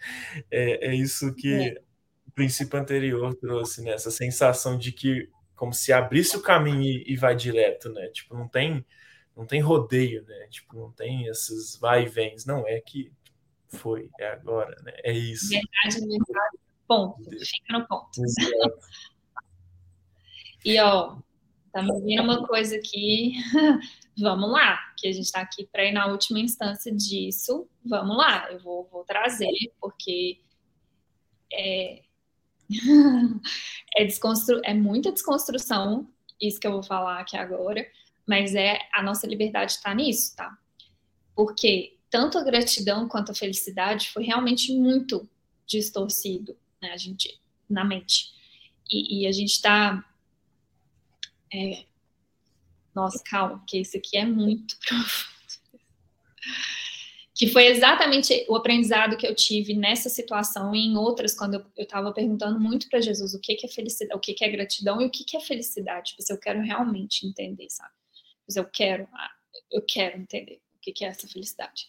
é, 0.50 0.88
é, 0.88 0.94
isso 0.94 1.34
que 1.34 1.52
é. 1.52 1.82
o 2.26 2.30
princípio 2.32 2.78
anterior 2.78 3.34
trouxe, 3.34 3.82
né? 3.82 3.92
Essa 3.92 4.10
sensação 4.10 4.76
de 4.76 4.92
que 4.92 5.28
como 5.54 5.72
se 5.72 5.92
abrisse 5.92 6.36
o 6.36 6.42
caminho 6.42 6.82
e, 6.82 7.12
e, 7.12 7.16
vai 7.16 7.34
direto, 7.34 7.90
né? 7.90 8.08
Tipo, 8.08 8.36
não 8.36 8.46
tem, 8.46 8.84
não 9.36 9.44
tem 9.44 9.60
rodeio, 9.60 10.24
né? 10.24 10.46
Tipo, 10.48 10.78
não 10.78 10.92
tem 10.92 11.26
esses 11.26 11.76
vai 11.78 12.04
e 12.04 12.08
vens. 12.08 12.46
Não, 12.46 12.66
é 12.66 12.80
que 12.80 13.12
foi, 13.68 14.08
é 14.20 14.28
agora, 14.28 14.80
né? 14.82 14.92
É 15.02 15.12
isso. 15.12 15.48
Verdade, 15.48 16.06
verdade. 16.06 16.58
Ponto. 16.86 17.22
Fica 17.22 17.78
no 17.78 17.86
ponto. 17.86 18.10
e, 20.64 20.80
ó, 20.80 21.18
tá 21.86 21.94
me 21.94 22.00
vendo 22.02 22.22
uma 22.22 22.46
coisa 22.46 22.76
aqui 22.76 23.34
vamos 24.20 24.50
lá, 24.50 24.78
que 24.96 25.06
a 25.06 25.12
gente 25.12 25.26
está 25.26 25.40
aqui 25.40 25.66
para 25.66 25.84
ir 25.84 25.92
na 25.92 26.06
última 26.06 26.40
instância 26.40 26.94
disso, 26.94 27.68
vamos 27.84 28.16
lá, 28.16 28.50
eu 28.50 28.58
vou, 28.58 28.88
vou 28.90 29.04
trazer, 29.04 29.72
porque 29.80 30.40
é, 31.52 32.02
é, 33.96 34.04
desconstru... 34.04 34.60
é 34.64 34.74
muita 34.74 35.12
desconstrução, 35.12 36.08
isso 36.40 36.58
que 36.58 36.66
eu 36.66 36.72
vou 36.72 36.82
falar 36.82 37.20
aqui 37.20 37.36
agora, 37.36 37.86
mas 38.26 38.54
é 38.54 38.78
a 38.92 39.02
nossa 39.02 39.26
liberdade 39.26 39.72
está 39.72 39.94
nisso, 39.94 40.36
tá? 40.36 40.56
Porque 41.34 41.96
tanto 42.10 42.38
a 42.38 42.44
gratidão 42.44 43.08
quanto 43.08 43.32
a 43.32 43.34
felicidade 43.34 44.10
foi 44.10 44.24
realmente 44.24 44.72
muito 44.72 45.28
distorcido, 45.66 46.56
né, 46.80 46.92
a 46.92 46.96
gente, 46.96 47.40
na 47.68 47.84
mente. 47.84 48.32
E, 48.90 49.22
e 49.22 49.26
a 49.26 49.32
gente 49.32 49.52
está 49.52 50.04
é, 51.52 51.84
nossa, 52.94 53.22
calma, 53.24 53.62
que 53.66 53.78
isso 53.78 53.96
aqui 53.96 54.16
é 54.16 54.24
muito 54.24 54.76
profundo. 54.86 55.38
Que 57.34 57.46
foi 57.46 57.66
exatamente 57.66 58.44
o 58.48 58.56
aprendizado 58.56 59.16
que 59.16 59.24
eu 59.24 59.34
tive 59.34 59.72
nessa 59.72 60.08
situação 60.08 60.74
e 60.74 60.80
em 60.80 60.96
outras, 60.96 61.36
quando 61.36 61.54
eu 61.54 61.84
estava 61.84 62.12
perguntando 62.12 62.58
muito 62.58 62.88
para 62.88 63.00
Jesus 63.00 63.32
o 63.32 63.40
que, 63.40 63.54
que 63.54 63.66
é 63.66 63.68
felicidade, 63.68 64.16
o 64.16 64.20
que, 64.20 64.34
que 64.34 64.44
é 64.44 64.48
gratidão 64.48 65.00
e 65.00 65.06
o 65.06 65.10
que, 65.10 65.22
que 65.24 65.36
é 65.36 65.40
felicidade. 65.40 66.10
Tipo, 66.10 66.22
se 66.22 66.32
eu 66.32 66.38
quero 66.38 66.60
realmente 66.60 67.24
entender, 67.24 67.70
sabe? 67.70 67.92
Se 68.48 68.58
eu 68.58 68.64
quero, 68.64 69.06
ah, 69.12 69.30
eu 69.70 69.82
quero 69.82 70.20
entender 70.20 70.60
o 70.74 70.80
que, 70.80 70.90
que 70.90 71.04
é 71.04 71.08
essa 71.08 71.28
felicidade. 71.28 71.86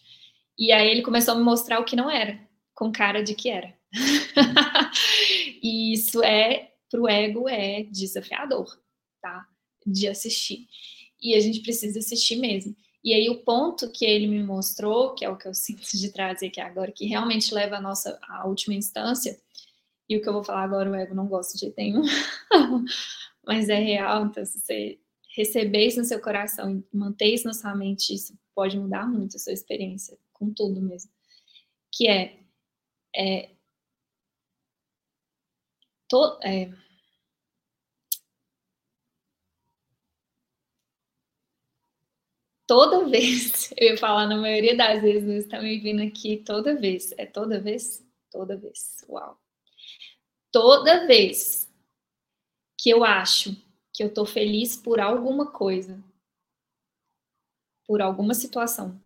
E 0.56 0.70
aí 0.70 0.88
ele 0.88 1.02
começou 1.02 1.34
a 1.34 1.36
me 1.36 1.42
mostrar 1.42 1.80
o 1.80 1.84
que 1.84 1.96
não 1.96 2.08
era, 2.08 2.38
com 2.72 2.92
cara 2.92 3.20
de 3.24 3.34
que 3.34 3.50
era. 3.50 3.74
e 5.60 5.92
isso 5.92 6.22
é, 6.22 6.74
para 6.88 7.00
o 7.00 7.08
ego, 7.08 7.48
é 7.48 7.82
desafiador, 7.84 8.66
tá? 9.20 9.46
De 9.86 10.08
assistir 10.08 10.68
e 11.22 11.34
a 11.34 11.40
gente 11.40 11.60
precisa 11.60 11.98
assistir 11.98 12.36
mesmo. 12.36 12.74
E 13.02 13.14
aí 13.14 13.28
o 13.30 13.42
ponto 13.42 13.90
que 13.90 14.04
ele 14.04 14.26
me 14.26 14.42
mostrou, 14.42 15.14
que 15.14 15.24
é 15.24 15.28
o 15.28 15.36
que 15.36 15.48
eu 15.48 15.54
sinto 15.54 15.86
de 15.96 16.12
trazer 16.12 16.48
aqui 16.48 16.60
agora, 16.60 16.92
que 16.92 17.06
realmente 17.06 17.54
leva 17.54 17.76
a 17.76 17.80
nossa 17.80 18.18
à 18.22 18.46
última 18.46 18.74
instância, 18.74 19.38
e 20.08 20.16
o 20.16 20.22
que 20.22 20.28
eu 20.28 20.32
vou 20.32 20.42
falar 20.42 20.64
agora 20.64 20.90
o 20.90 20.94
ego 20.94 21.14
não 21.14 21.28
gosta 21.28 21.54
de 21.54 21.60
jeito 21.60 21.76
nenhum, 21.78 22.02
mas 23.46 23.68
é 23.68 23.78
real, 23.78 24.26
então 24.26 24.44
se 24.44 24.58
você 24.58 24.98
receber 25.36 25.86
isso 25.86 25.98
no 25.98 26.04
seu 26.04 26.20
coração 26.20 26.68
e 26.68 26.84
manter 26.92 27.26
isso 27.26 27.46
na 27.46 27.54
sua 27.54 27.74
mente, 27.76 28.12
isso 28.12 28.36
pode 28.54 28.78
mudar 28.78 29.06
muito 29.06 29.36
a 29.36 29.38
sua 29.38 29.52
experiência, 29.52 30.18
com 30.32 30.52
tudo 30.52 30.82
mesmo. 30.82 31.10
Que 31.92 32.08
é, 32.08 32.40
é, 33.14 33.50
to, 36.08 36.38
é 36.42 36.72
toda 42.70 43.04
vez, 43.10 43.72
eu 43.76 43.88
ia 43.88 43.98
falar 43.98 44.28
na 44.28 44.36
maioria 44.36 44.76
das 44.76 45.02
vezes, 45.02 45.24
mas 45.24 45.44
está 45.44 45.60
me 45.60 45.76
vindo 45.80 46.00
aqui 46.02 46.36
toda 46.36 46.78
vez. 46.78 47.12
É 47.18 47.26
toda 47.26 47.60
vez? 47.60 48.06
Toda 48.30 48.56
vez. 48.56 49.04
Uau. 49.08 49.36
Toda 50.52 51.04
vez 51.04 51.68
que 52.78 52.88
eu 52.88 53.02
acho 53.02 53.56
que 53.92 54.04
eu 54.04 54.06
estou 54.06 54.24
feliz 54.24 54.76
por 54.76 55.00
alguma 55.00 55.50
coisa, 55.50 56.00
por 57.88 58.00
alguma 58.00 58.34
situação, 58.34 59.00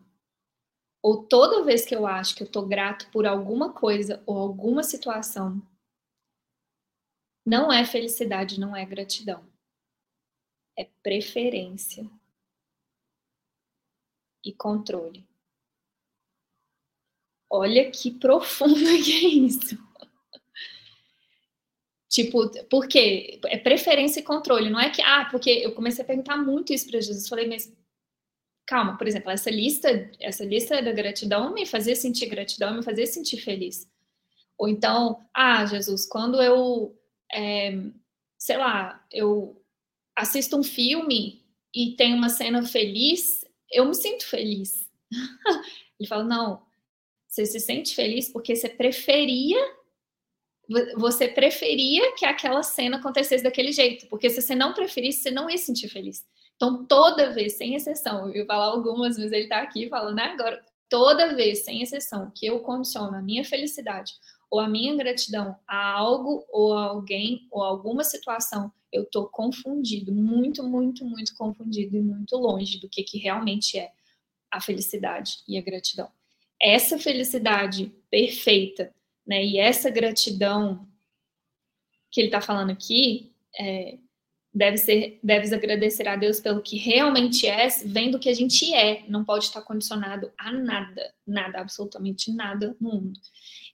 ou 1.03 1.27
toda 1.27 1.65
vez 1.65 1.87
que 1.87 1.95
eu 1.95 2.07
acho 2.07 2.37
que 2.37 2.43
eu 2.43 2.47
estou 2.47 2.67
grato 2.67 3.11
por 3.11 3.27
alguma 3.27 3.73
coisa 3.73 4.23
ou 4.27 4.39
alguma 4.39 4.83
situação, 4.83 5.61
não 7.47 7.73
é 7.73 7.85
felicidade, 7.87 8.61
não 8.61 8.77
é 8.77 8.85
gratidão. 8.85 9.43
É 10.77 10.85
preferência 11.03 12.11
e 14.45 14.53
controle. 14.53 15.27
Olha 17.51 17.91
que 17.91 18.11
profundo 18.11 18.75
que 19.03 19.13
é 19.13 19.29
isso. 19.29 19.79
Tipo, 22.09 22.49
por 22.69 22.87
quê? 22.87 23.41
É 23.47 23.59
preferência 23.59 24.21
e 24.21 24.23
controle. 24.23 24.71
Não 24.71 24.79
é 24.79 24.91
que, 24.91 25.03
ah, 25.03 25.27
porque 25.31 25.51
eu 25.51 25.73
comecei 25.73 26.05
a 26.05 26.07
perguntar 26.07 26.37
muito 26.37 26.73
isso 26.73 26.89
para 26.89 27.01
Jesus. 27.01 27.29
Falei, 27.29 27.49
mas 27.49 27.73
calma, 28.67 28.97
por 28.97 29.07
exemplo, 29.07 29.31
essa 29.31 29.51
lista, 29.51 30.11
essa 30.21 30.45
lista 30.45 30.81
da 30.81 30.93
gratidão 30.93 31.53
me 31.53 31.67
fazia 31.67 31.95
sentir 31.95 32.27
gratidão, 32.27 32.77
me 32.77 32.83
fazia 32.83 33.07
sentir 33.07 33.39
feliz. 33.39 33.91
Ou 34.57 34.69
então, 34.69 35.27
ah, 35.35 35.67
Jesus, 35.67 36.07
quando 36.07 36.41
eu, 36.41 36.97
é, 37.33 37.77
sei 38.39 38.57
lá, 38.57 39.05
eu 39.11 39.61
assisto 40.17 40.57
um 40.57 40.63
filme 40.63 41.45
e 41.75 41.97
tem 41.97 42.15
uma 42.15 42.29
cena 42.29 42.63
feliz, 42.63 43.44
eu 43.75 43.85
me 43.85 43.95
sinto 43.95 44.27
feliz. 44.27 44.89
Ele 45.99 46.09
fala, 46.09 46.25
não, 46.25 46.63
você 47.29 47.45
se 47.47 47.61
sente 47.61 47.95
feliz 47.95 48.29
porque 48.29 48.55
você 48.55 48.69
preferia 48.69 49.59
você 50.97 51.29
preferia 51.29 52.15
que 52.15 52.25
aquela 52.25 52.63
cena 52.63 52.97
acontecesse 52.97 53.45
daquele 53.45 53.73
jeito, 53.73 54.07
porque 54.09 54.31
se 54.31 54.41
você 54.41 54.55
não 54.55 54.73
preferisse, 54.73 55.23
você 55.23 55.31
não 55.31 55.51
ia 55.51 55.59
se 55.59 55.67
sentir 55.67 55.89
feliz. 55.89 56.25
Então, 56.57 56.85
toda 56.87 57.33
vez, 57.33 57.55
sem 57.55 57.75
exceção, 57.75 58.33
eu 58.33 58.47
falar 58.47 58.67
algumas, 58.67 59.19
mas 59.19 59.33
ele 59.33 59.45
está 59.45 59.61
aqui 59.61 59.89
falando 59.89 60.17
né, 60.17 60.25
agora, 60.25 60.65
toda 60.89 61.35
vez, 61.35 61.65
sem 61.65 61.83
exceção, 61.83 62.33
que 62.35 62.47
eu 62.47 62.61
condiciono 62.61 63.17
a 63.17 63.23
minha 63.23 63.45
felicidade 63.45 64.13
ou 64.51 64.61
a 64.61 64.69
minha 64.69 64.95
gratidão 64.97 65.57
a 65.67 65.93
algo 65.93 66.45
ou 66.49 66.73
a 66.77 66.85
alguém 66.85 67.49
ou 67.51 67.63
a 67.63 67.67
alguma 67.67 68.05
situação, 68.05 68.73
eu 68.95 69.03
estou 69.03 69.27
confundido, 69.27 70.13
muito, 70.13 70.63
muito, 70.63 71.05
muito 71.05 71.35
confundido 71.35 71.97
e 71.97 72.01
muito 72.01 72.37
longe 72.37 72.79
do 72.79 72.89
que, 72.89 73.03
que 73.03 73.19
realmente 73.19 73.77
é 73.77 73.91
a 74.51 74.61
felicidade 74.61 75.39
e 75.49 75.59
a 75.59 75.63
gratidão. 75.63 76.09
Essa 76.63 76.97
felicidade 76.97 77.93
perfeita, 78.09 78.95
né, 79.27 79.45
e 79.45 79.59
essa 79.59 79.91
gratidão 79.91 80.89
que 82.11 82.21
ele 82.21 82.29
está 82.29 82.41
falando 82.41 82.71
aqui, 82.71 83.33
é, 83.59 83.99
deve 84.55 84.79
ser, 84.79 85.19
deves 85.21 85.53
agradecer 85.53 86.07
a 86.07 86.15
Deus 86.15 86.39
pelo 86.39 86.63
que 86.63 86.79
realmente 86.79 87.49
é, 87.49 87.67
vendo 87.85 88.21
que 88.21 88.29
a 88.29 88.35
gente 88.35 88.73
é, 88.73 89.05
não 89.09 89.25
pode 89.25 89.47
estar 89.47 89.63
condicionado 89.63 90.31
a 90.39 90.53
nada, 90.53 91.13
nada, 91.27 91.59
absolutamente 91.59 92.33
nada 92.33 92.77
no 92.81 92.93
mundo. 92.93 93.21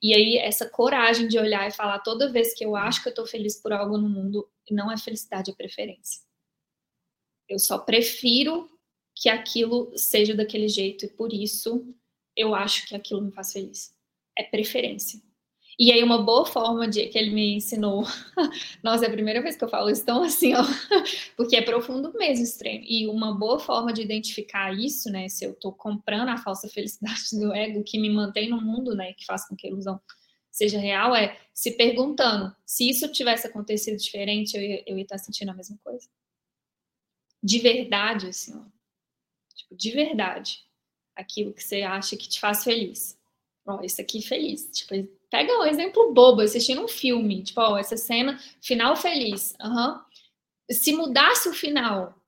E 0.02 0.14
aí, 0.14 0.38
essa 0.38 0.66
coragem 0.66 1.28
de 1.28 1.38
olhar 1.38 1.68
e 1.68 1.72
falar 1.72 1.98
toda 1.98 2.32
vez 2.32 2.54
que 2.54 2.64
eu 2.64 2.74
acho 2.74 3.02
que 3.02 3.08
eu 3.08 3.10
estou 3.10 3.26
feliz 3.26 3.60
por 3.60 3.70
algo 3.70 3.98
no 3.98 4.08
mundo, 4.08 4.48
não 4.72 4.90
é 4.90 4.96
felicidade, 4.96 5.50
é 5.50 5.54
preferência. 5.54 6.22
Eu 7.48 7.58
só 7.58 7.78
prefiro 7.78 8.70
que 9.14 9.28
aquilo 9.28 9.92
seja 9.96 10.34
daquele 10.34 10.68
jeito 10.68 11.04
e 11.04 11.08
por 11.08 11.32
isso 11.32 11.86
eu 12.36 12.54
acho 12.54 12.86
que 12.86 12.94
aquilo 12.94 13.20
me 13.20 13.32
faz 13.32 13.52
feliz. 13.52 13.94
É 14.38 14.42
preferência. 14.42 15.20
E 15.82 15.90
aí, 15.90 16.02
uma 16.02 16.22
boa 16.22 16.44
forma 16.44 16.86
de 16.86 17.06
que 17.06 17.16
ele 17.16 17.30
me 17.30 17.54
ensinou. 17.54 18.04
Nossa, 18.84 19.06
é 19.06 19.08
a 19.08 19.10
primeira 19.10 19.40
vez 19.40 19.56
que 19.56 19.64
eu 19.64 19.68
falo 19.68 19.88
isso 19.88 20.04
tão 20.04 20.22
assim, 20.22 20.52
ó, 20.54 20.62
porque 21.38 21.56
é 21.56 21.62
profundo 21.62 22.12
mesmo, 22.18 22.44
extremo. 22.44 22.84
E 22.86 23.08
uma 23.08 23.34
boa 23.34 23.58
forma 23.58 23.90
de 23.90 24.02
identificar 24.02 24.78
isso, 24.78 25.10
né? 25.10 25.26
Se 25.30 25.42
eu 25.42 25.54
tô 25.54 25.72
comprando 25.72 26.28
a 26.28 26.36
falsa 26.36 26.68
felicidade 26.68 27.30
do 27.40 27.54
ego 27.54 27.82
que 27.82 27.98
me 27.98 28.10
mantém 28.10 28.50
no 28.50 28.60
mundo, 28.60 28.94
né? 28.94 29.14
Que 29.14 29.24
faz 29.24 29.48
com 29.48 29.56
que 29.56 29.66
a 29.66 29.70
ilusão 29.70 29.98
seja 30.60 30.78
real, 30.78 31.14
é 31.14 31.38
se 31.52 31.72
perguntando 31.72 32.54
se 32.64 32.88
isso 32.88 33.10
tivesse 33.10 33.46
acontecido 33.46 33.96
diferente, 33.96 34.56
eu 34.56 34.62
ia, 34.62 34.84
eu 34.86 34.96
ia 34.96 35.02
estar 35.02 35.18
sentindo 35.18 35.50
a 35.50 35.54
mesma 35.54 35.78
coisa. 35.82 36.08
De 37.42 37.58
verdade, 37.58 38.28
assim, 38.28 38.54
ó. 38.54 38.64
Tipo, 39.54 39.74
de 39.74 39.90
verdade. 39.90 40.64
Aquilo 41.16 41.52
que 41.52 41.62
você 41.62 41.82
acha 41.82 42.16
que 42.16 42.28
te 42.28 42.38
faz 42.38 42.64
feliz. 42.64 43.18
Ó, 43.66 43.82
isso 43.82 44.00
aqui 44.00 44.22
feliz. 44.22 44.70
Tipo, 44.70 44.94
Pega 45.30 45.60
um 45.60 45.64
exemplo 45.64 46.12
bobo, 46.12 46.40
assistindo 46.40 46.82
um 46.82 46.88
filme, 46.88 47.44
tipo, 47.44 47.60
ó, 47.60 47.78
essa 47.78 47.96
cena, 47.96 48.36
final 48.60 48.96
feliz. 48.96 49.54
Uhum. 49.62 50.00
Se 50.72 50.92
mudasse 50.92 51.48
o 51.48 51.54
final, 51.54 52.20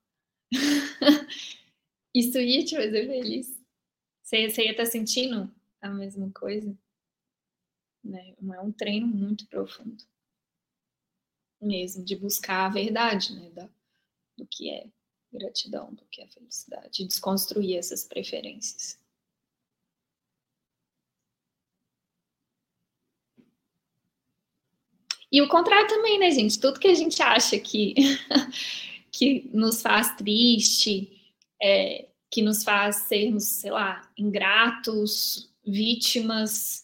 isso 2.14 2.38
ia 2.38 2.64
te 2.64 2.76
fazer 2.76 3.06
feliz? 3.08 3.60
Você, 4.22 4.48
você 4.48 4.62
ia 4.62 4.70
estar 4.70 4.84
tá 4.84 4.90
sentindo 4.90 5.52
a 5.80 5.90
mesma 5.90 6.30
coisa? 6.30 6.78
Né? 8.04 8.34
É 8.40 8.60
um 8.60 8.72
treino 8.72 9.06
muito 9.06 9.46
profundo. 9.46 10.04
Mesmo, 11.60 12.04
de 12.04 12.16
buscar 12.16 12.66
a 12.66 12.68
verdade, 12.68 13.34
né? 13.34 13.50
Da, 13.50 13.68
do 14.36 14.46
que 14.46 14.70
é 14.70 14.88
gratidão, 15.32 15.94
do 15.94 16.04
que 16.06 16.20
é 16.20 16.26
felicidade, 16.26 17.06
desconstruir 17.06 17.78
essas 17.78 18.04
preferências. 18.04 19.00
E 25.32 25.40
o 25.40 25.48
contrário 25.48 25.88
também, 25.88 26.18
né, 26.18 26.30
gente? 26.30 26.60
Tudo 26.60 26.78
que 26.78 26.88
a 26.88 26.94
gente 26.94 27.22
acha 27.22 27.58
que, 27.58 27.94
que 29.10 29.48
nos 29.54 29.80
faz 29.80 30.14
triste, 30.14 31.18
é, 31.60 32.08
que 32.30 32.42
nos 32.42 32.62
faz 32.62 32.96
sermos, 32.96 33.44
sei 33.44 33.70
lá, 33.70 34.12
ingratos, 34.18 35.50
vítimas, 35.66 36.81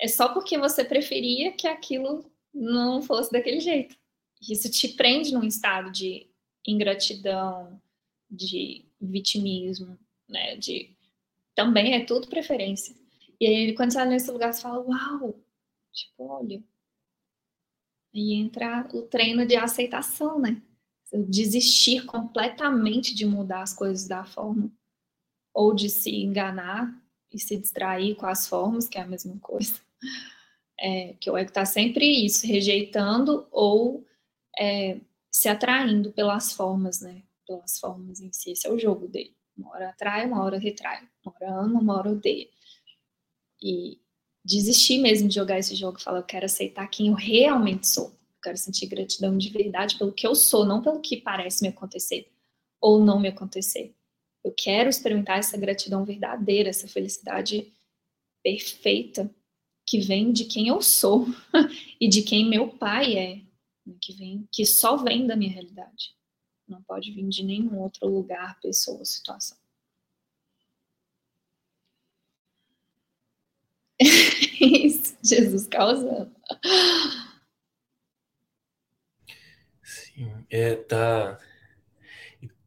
é 0.00 0.08
só 0.08 0.32
porque 0.32 0.56
você 0.58 0.84
preferia 0.84 1.52
que 1.52 1.68
aquilo 1.68 2.24
não 2.52 3.02
fosse 3.02 3.30
daquele 3.30 3.60
jeito. 3.60 3.96
Isso 4.40 4.70
te 4.70 4.88
prende 4.88 5.32
num 5.32 5.44
estado 5.44 5.92
de 5.92 6.26
ingratidão, 6.66 7.80
de 8.30 8.86
vitimismo, 9.00 9.98
né? 10.28 10.56
De 10.56 10.96
também 11.54 11.94
é 11.94 12.04
tudo 12.04 12.28
preferência. 12.28 12.96
E 13.38 13.46
aí, 13.46 13.74
quando 13.74 13.92
você 13.92 13.98
olha 13.98 14.10
nesse 14.10 14.30
lugar, 14.30 14.52
você 14.52 14.62
fala, 14.62 14.80
uau, 14.80 15.38
tipo, 15.92 16.24
olha, 16.24 16.62
e 18.12 18.34
entra 18.34 18.88
o 18.94 19.02
treino 19.02 19.46
de 19.46 19.56
aceitação, 19.56 20.38
né? 20.38 20.62
Desistir 21.12 22.06
completamente 22.06 23.14
de 23.14 23.26
mudar 23.26 23.62
as 23.62 23.74
coisas 23.74 24.06
da 24.06 24.24
forma, 24.24 24.70
ou 25.52 25.74
de 25.74 25.90
se 25.90 26.10
enganar 26.10 26.94
e 27.32 27.38
se 27.38 27.56
distrair 27.56 28.14
com 28.14 28.26
as 28.26 28.48
formas, 28.48 28.88
que 28.88 28.98
é 28.98 29.02
a 29.02 29.06
mesma 29.06 29.38
coisa. 29.38 29.80
É, 30.78 31.14
que 31.20 31.30
o 31.30 31.36
ego 31.36 31.50
está 31.50 31.64
sempre 31.64 32.06
isso, 32.24 32.46
rejeitando 32.46 33.46
ou 33.50 34.06
é, 34.58 34.98
se 35.30 35.48
atraindo 35.48 36.12
pelas 36.12 36.52
formas, 36.52 37.00
né? 37.00 37.22
Pelas 37.46 37.78
formas 37.78 38.20
em 38.20 38.32
si. 38.32 38.52
Esse 38.52 38.66
é 38.66 38.70
o 38.72 38.78
jogo 38.78 39.06
dele. 39.06 39.36
Uma 39.56 39.70
hora 39.72 39.90
atrai, 39.90 40.26
uma 40.26 40.42
hora 40.42 40.58
retrai. 40.58 41.06
Uma 41.24 41.34
hora 41.34 41.60
ama, 41.60 41.80
uma 41.80 41.98
hora 41.98 42.10
odeia. 42.10 42.48
E 43.62 44.00
desistir 44.44 44.98
mesmo 44.98 45.28
de 45.28 45.34
jogar 45.34 45.58
esse 45.58 45.74
jogo, 45.74 46.00
falar, 46.00 46.20
eu 46.20 46.24
quero 46.24 46.46
aceitar 46.46 46.88
quem 46.88 47.08
eu 47.08 47.14
realmente 47.14 47.86
sou. 47.86 48.06
Eu 48.06 48.40
quero 48.42 48.56
sentir 48.56 48.86
gratidão 48.86 49.36
de 49.36 49.50
verdade 49.50 49.98
pelo 49.98 50.12
que 50.12 50.26
eu 50.26 50.34
sou, 50.34 50.64
não 50.64 50.80
pelo 50.80 51.00
que 51.00 51.18
parece 51.18 51.62
me 51.62 51.68
acontecer 51.68 52.32
ou 52.80 53.04
não 53.04 53.20
me 53.20 53.28
acontecer. 53.28 53.94
Eu 54.42 54.54
quero 54.56 54.88
experimentar 54.88 55.38
essa 55.38 55.58
gratidão 55.58 56.04
verdadeira, 56.04 56.70
essa 56.70 56.88
felicidade 56.88 57.70
perfeita 58.42 59.30
que 59.90 59.98
vem 59.98 60.32
de 60.32 60.44
quem 60.44 60.68
eu 60.68 60.80
sou 60.80 61.26
e 62.00 62.08
de 62.08 62.22
quem 62.22 62.48
meu 62.48 62.68
pai 62.68 63.18
é, 63.18 63.34
né, 63.84 63.96
que 64.00 64.12
vem, 64.12 64.48
que 64.52 64.64
só 64.64 64.96
vem 64.96 65.26
da 65.26 65.34
minha 65.34 65.50
realidade. 65.50 66.14
Não 66.68 66.80
pode 66.84 67.10
vir 67.10 67.28
de 67.28 67.42
nenhum 67.42 67.80
outro 67.80 68.06
lugar, 68.06 68.56
pessoa, 68.60 69.04
situação. 69.04 69.58
Isso, 74.00 75.18
Jesus 75.24 75.66
causando. 75.66 76.32
Sim, 79.82 80.46
é, 80.48 80.76
tá. 80.76 81.36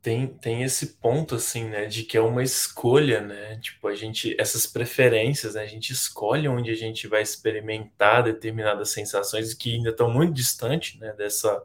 Tem, 0.04 0.28
tem 0.28 0.64
esse 0.64 0.98
ponto, 0.98 1.36
assim, 1.36 1.64
né, 1.70 1.86
de 1.86 2.04
que 2.04 2.18
é 2.18 2.22
uma 2.22 2.44
escolha, 2.44 3.22
né, 3.22 3.58
tipo, 3.62 3.88
a 3.88 3.96
gente, 3.96 4.36
essas 4.38 4.68
preferências, 4.68 5.56
né, 5.56 5.62
a 5.64 5.66
gente 5.66 5.94
escolhe 5.94 6.46
onde 6.46 6.70
a 6.72 6.76
gente 6.76 7.08
vai 7.08 7.22
experimentar 7.22 8.22
determinadas 8.22 8.90
sensações 8.90 9.54
que 9.54 9.76
ainda 9.76 9.92
estão 9.92 10.12
muito 10.12 10.34
distantes, 10.34 11.00
né, 11.00 11.14
dessa 11.14 11.64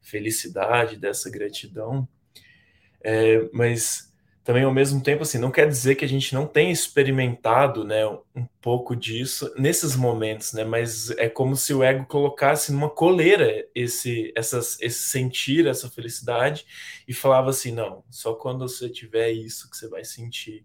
felicidade, 0.00 0.96
dessa 0.96 1.28
gratidão, 1.28 2.06
é, 3.02 3.48
mas 3.52 4.11
também 4.44 4.64
ao 4.64 4.74
mesmo 4.74 5.00
tempo 5.00 5.22
assim 5.22 5.38
não 5.38 5.50
quer 5.50 5.68
dizer 5.68 5.94
que 5.94 6.04
a 6.04 6.08
gente 6.08 6.34
não 6.34 6.46
tenha 6.46 6.72
experimentado 6.72 7.84
né 7.84 8.04
um 8.06 8.46
pouco 8.60 8.96
disso 8.96 9.52
nesses 9.56 9.94
momentos 9.94 10.52
né 10.52 10.64
mas 10.64 11.10
é 11.10 11.28
como 11.28 11.54
se 11.56 11.72
o 11.72 11.82
ego 11.82 12.04
colocasse 12.06 12.72
numa 12.72 12.90
coleira 12.90 13.66
esse 13.74 14.32
essas 14.36 14.80
esse 14.80 15.10
sentir 15.10 15.66
essa 15.66 15.88
felicidade 15.88 16.66
e 17.06 17.14
falava 17.14 17.50
assim 17.50 17.72
não 17.72 18.04
só 18.10 18.34
quando 18.34 18.66
você 18.68 18.88
tiver 18.88 19.30
isso 19.30 19.70
que 19.70 19.76
você 19.76 19.88
vai 19.88 20.04
sentir 20.04 20.64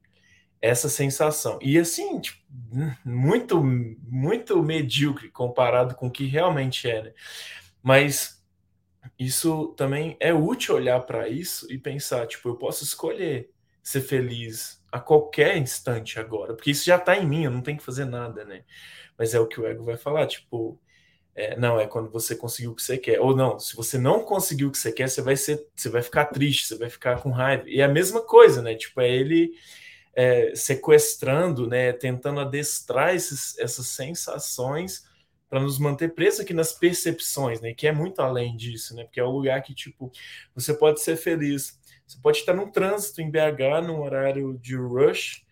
essa 0.60 0.90
sensação 0.90 1.60
e 1.62 1.78
assim 1.78 2.20
tipo, 2.20 2.42
muito 3.06 3.64
muito 3.64 4.62
medíocre 4.64 5.30
comparado 5.30 5.94
com 5.94 6.08
o 6.08 6.12
que 6.12 6.26
realmente 6.26 6.90
é 6.90 7.04
né? 7.04 7.14
mas 7.84 8.44
isso 9.20 9.68
também 9.78 10.18
é 10.20 10.34
útil 10.34 10.76
olhar 10.76 11.00
para 11.02 11.30
isso 11.30 11.72
e 11.72 11.78
pensar 11.78 12.26
tipo 12.26 12.50
eu 12.50 12.56
posso 12.56 12.84
escolher 12.84 13.52
ser 13.90 14.02
feliz 14.02 14.82
a 14.92 15.00
qualquer 15.00 15.58
instante 15.58 16.20
agora, 16.20 16.54
porque 16.56 16.72
isso 16.72 16.86
já 16.86 16.98
está 16.98 17.18
em 17.18 17.28
mim, 17.28 17.44
eu 17.46 17.52
não 17.52 17.62
tenho 17.62 17.78
que 17.78 17.84
fazer 17.86 18.06
nada, 18.06 18.46
né? 18.46 18.64
Mas 19.18 19.34
é 19.34 19.40
o 19.40 19.48
que 19.48 19.60
o 19.60 19.68
ego 19.68 19.84
vai 19.86 19.98
falar, 19.98 20.28
tipo, 20.28 20.80
É, 21.36 21.56
não, 21.58 21.80
é 21.80 21.88
quando 21.88 22.10
você 22.12 22.36
conseguiu 22.36 22.72
o 22.72 22.76
que 22.76 22.82
você 22.82 22.98
quer. 22.98 23.20
Ou 23.22 23.36
não, 23.36 23.60
se 23.60 23.76
você 23.76 23.98
não 23.98 24.24
conseguiu 24.24 24.70
o 24.70 24.72
que 24.72 24.78
você 24.78 24.92
quer, 24.92 25.08
você 25.10 25.22
vai 25.22 25.36
ser, 25.38 25.64
você 25.76 25.88
vai 25.90 26.02
ficar 26.02 26.26
triste, 26.26 26.66
você 26.68 26.78
vai 26.78 26.90
ficar 26.90 27.22
com 27.22 27.30
raiva. 27.30 27.64
E 27.70 27.80
é 27.80 27.84
a 27.84 27.88
mesma 27.88 28.22
coisa, 28.22 28.62
né? 28.62 28.76
Tipo, 28.76 29.02
é 29.02 29.10
ele 29.10 29.52
é, 30.16 30.54
sequestrando, 30.56 31.68
né? 31.68 31.94
Tentando 31.94 32.40
adestrar 32.40 33.16
esses, 33.16 33.58
essas 33.60 33.88
sensações 33.88 35.04
para 35.50 35.60
nos 35.62 35.80
manter 35.80 36.14
presos 36.14 36.42
aqui 36.42 36.54
nas 36.54 36.74
percepções, 36.74 37.62
né? 37.62 37.74
Que 37.74 37.88
é 37.88 37.92
muito 37.92 38.20
além 38.22 38.56
disso, 38.58 38.96
né? 38.96 39.04
Porque 39.06 39.20
é 39.20 39.24
o 39.24 39.32
lugar 39.32 39.62
que, 39.64 39.74
tipo, 39.76 40.12
você 40.56 40.74
pode 40.74 41.02
ser 41.02 41.18
feliz. 41.18 41.80
Você 42.08 42.18
pode 42.22 42.38
estar 42.38 42.54
num 42.54 42.72
trânsito 42.72 43.22
em 43.22 43.30
BH, 43.30 43.86
num 43.86 44.00
horário 44.00 44.58
de 44.58 44.76
rush, 44.76 45.46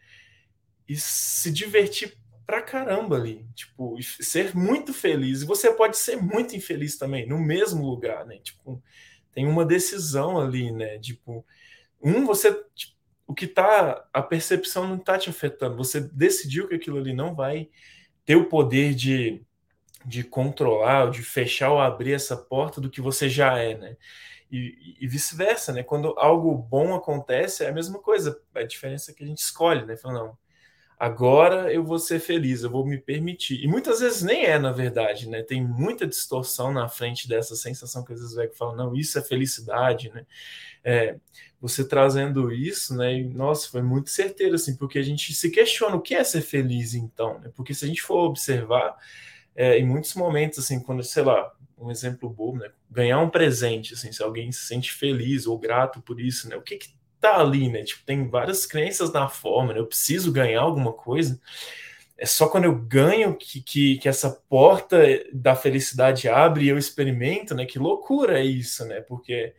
e 0.88 0.96
se 0.96 1.52
divertir 1.52 2.18
pra 2.46 2.62
caramba 2.62 3.18
ali, 3.18 3.46
tipo, 3.56 3.98
ser 4.02 4.56
muito 4.56 4.94
feliz. 4.94 5.42
E 5.42 5.46
você 5.46 5.72
pode 5.74 5.98
ser 5.98 6.16
muito 6.16 6.56
infeliz 6.56 6.98
também, 6.98 7.28
no 7.28 7.40
mesmo 7.40 7.86
lugar, 7.86 8.26
né? 8.26 8.38
Tipo, 8.38 8.82
tem 9.34 9.46
uma 9.46 9.66
decisão 9.66 10.40
ali, 10.40 10.72
né? 10.72 10.98
Tipo, 11.00 11.46
um, 12.02 12.26
você. 12.26 12.54
Tipo, 12.74 12.96
o 13.28 13.34
que 13.34 13.48
tá. 13.48 14.08
A 14.14 14.22
percepção 14.22 14.88
não 14.88 14.98
tá 14.98 15.18
te 15.18 15.30
afetando. 15.30 15.76
Você 15.78 16.00
decidiu 16.00 16.68
que 16.68 16.76
aquilo 16.76 17.00
ali 17.00 17.14
não 17.14 17.36
vai 17.36 17.70
ter 18.24 18.36
o 18.36 18.46
poder 18.46 18.94
de, 18.94 19.42
de 20.06 20.24
controlar, 20.24 21.10
de 21.10 21.24
fechar 21.24 21.72
ou 21.72 21.80
abrir 21.80 22.14
essa 22.14 22.38
porta 22.38 22.80
do 22.80 22.90
que 22.90 23.02
você 23.02 23.28
já 23.28 23.58
é, 23.58 23.76
né? 23.78 23.98
E, 24.56 24.98
e 25.02 25.08
vice-versa, 25.08 25.74
né? 25.74 25.84
Quando 25.84 26.14
algo 26.18 26.56
bom 26.56 26.96
acontece, 26.96 27.64
é 27.64 27.70
a 27.70 27.74
mesma 27.74 28.00
coisa. 28.00 28.40
A 28.54 28.64
diferença 28.64 29.12
é 29.12 29.14
que 29.14 29.24
a 29.24 29.28
gente 29.28 29.40
escolhe, 29.40 29.86
né? 29.86 29.98
Fala, 29.98 30.14
não, 30.14 30.38
agora 31.00 31.72
eu 31.74 31.84
vou 31.84 32.00
ser 32.00 32.20
feliz, 32.20 32.64
eu 32.64 32.70
vou 32.70 32.86
me 32.86 32.98
permitir. 32.98 33.64
E 33.64 33.68
muitas 33.68 34.00
vezes 34.00 34.22
nem 34.24 34.46
é, 34.46 34.58
na 34.58 34.72
verdade, 34.72 35.30
né? 35.30 35.44
Tem 35.44 35.64
muita 35.64 36.08
distorção 36.08 36.72
na 36.72 36.88
frente 36.88 37.28
dessa 37.28 37.56
sensação 37.56 38.04
que 38.04 38.14
às 38.14 38.20
vezes 38.20 38.36
vai 38.36 38.48
falar, 38.50 38.76
não, 38.76 38.96
isso 38.96 39.18
é 39.20 39.22
felicidade, 39.22 40.10
né? 40.14 40.26
É, 40.84 41.18
você 41.60 41.88
trazendo 41.88 42.52
isso, 42.52 42.96
né? 42.96 43.16
E, 43.16 43.24
nossa, 43.24 43.70
foi 43.70 43.82
muito 43.82 44.10
certeiro, 44.10 44.56
assim, 44.56 44.76
porque 44.76 45.00
a 45.00 45.04
gente 45.04 45.34
se 45.34 45.50
questiona 45.50 45.96
o 45.96 46.02
que 46.02 46.16
é 46.16 46.24
ser 46.24 46.42
feliz, 46.42 46.94
então, 46.94 47.40
né? 47.40 47.52
Porque 47.56 47.74
se 47.74 47.86
a 47.86 47.88
gente 47.88 48.02
for 48.02 48.26
observar, 48.26 48.96
é, 49.56 49.80
em 49.80 49.86
muitos 49.86 50.14
momentos, 50.16 50.60
assim, 50.60 50.80
quando, 50.80 51.02
sei 51.04 51.24
lá, 51.24 51.52
um 51.86 51.92
exemplo 51.92 52.30
bobo, 52.30 52.60
né? 52.60 52.70
Ganhar 52.90 53.20
um 53.20 53.30
presente, 53.30 53.94
assim, 53.94 54.12
se 54.12 54.24
alguém 54.24 54.52
se 54.52 54.66
sente 54.66 54.92
feliz 54.92 55.46
ou 55.46 55.58
grato 55.58 56.02
por 56.02 56.20
isso, 56.20 56.50
né? 56.50 56.56
O 56.56 56.62
que 56.62 56.78
que 56.78 56.90
tá 57.20 57.40
ali, 57.40 57.70
né? 57.70 57.84
Tipo, 57.84 58.04
tem 58.06 58.28
várias 58.28 58.66
crenças 58.66 59.12
na 59.12 59.28
forma, 59.28 59.74
né? 59.74 59.80
Eu 59.80 59.88
preciso 59.88 60.32
ganhar 60.32 60.62
alguma 60.62 60.94
coisa. 60.94 61.40
É 62.18 62.26
só 62.26 62.48
quando 62.48 62.66
eu 62.66 62.76
ganho 62.76 63.36
que, 63.36 63.62
que, 63.62 63.98
que 63.98 64.08
essa 64.08 64.30
porta 64.50 64.98
da 65.34 65.56
felicidade 65.56 66.30
abre 66.30 66.66
e 66.66 66.70
eu 66.70 66.78
experimento, 66.78 67.54
né? 67.54 67.66
Que 67.66 67.78
loucura 67.78 68.40
é 68.40 68.44
isso, 68.44 68.86
né? 68.86 69.02
Porque 69.02 69.54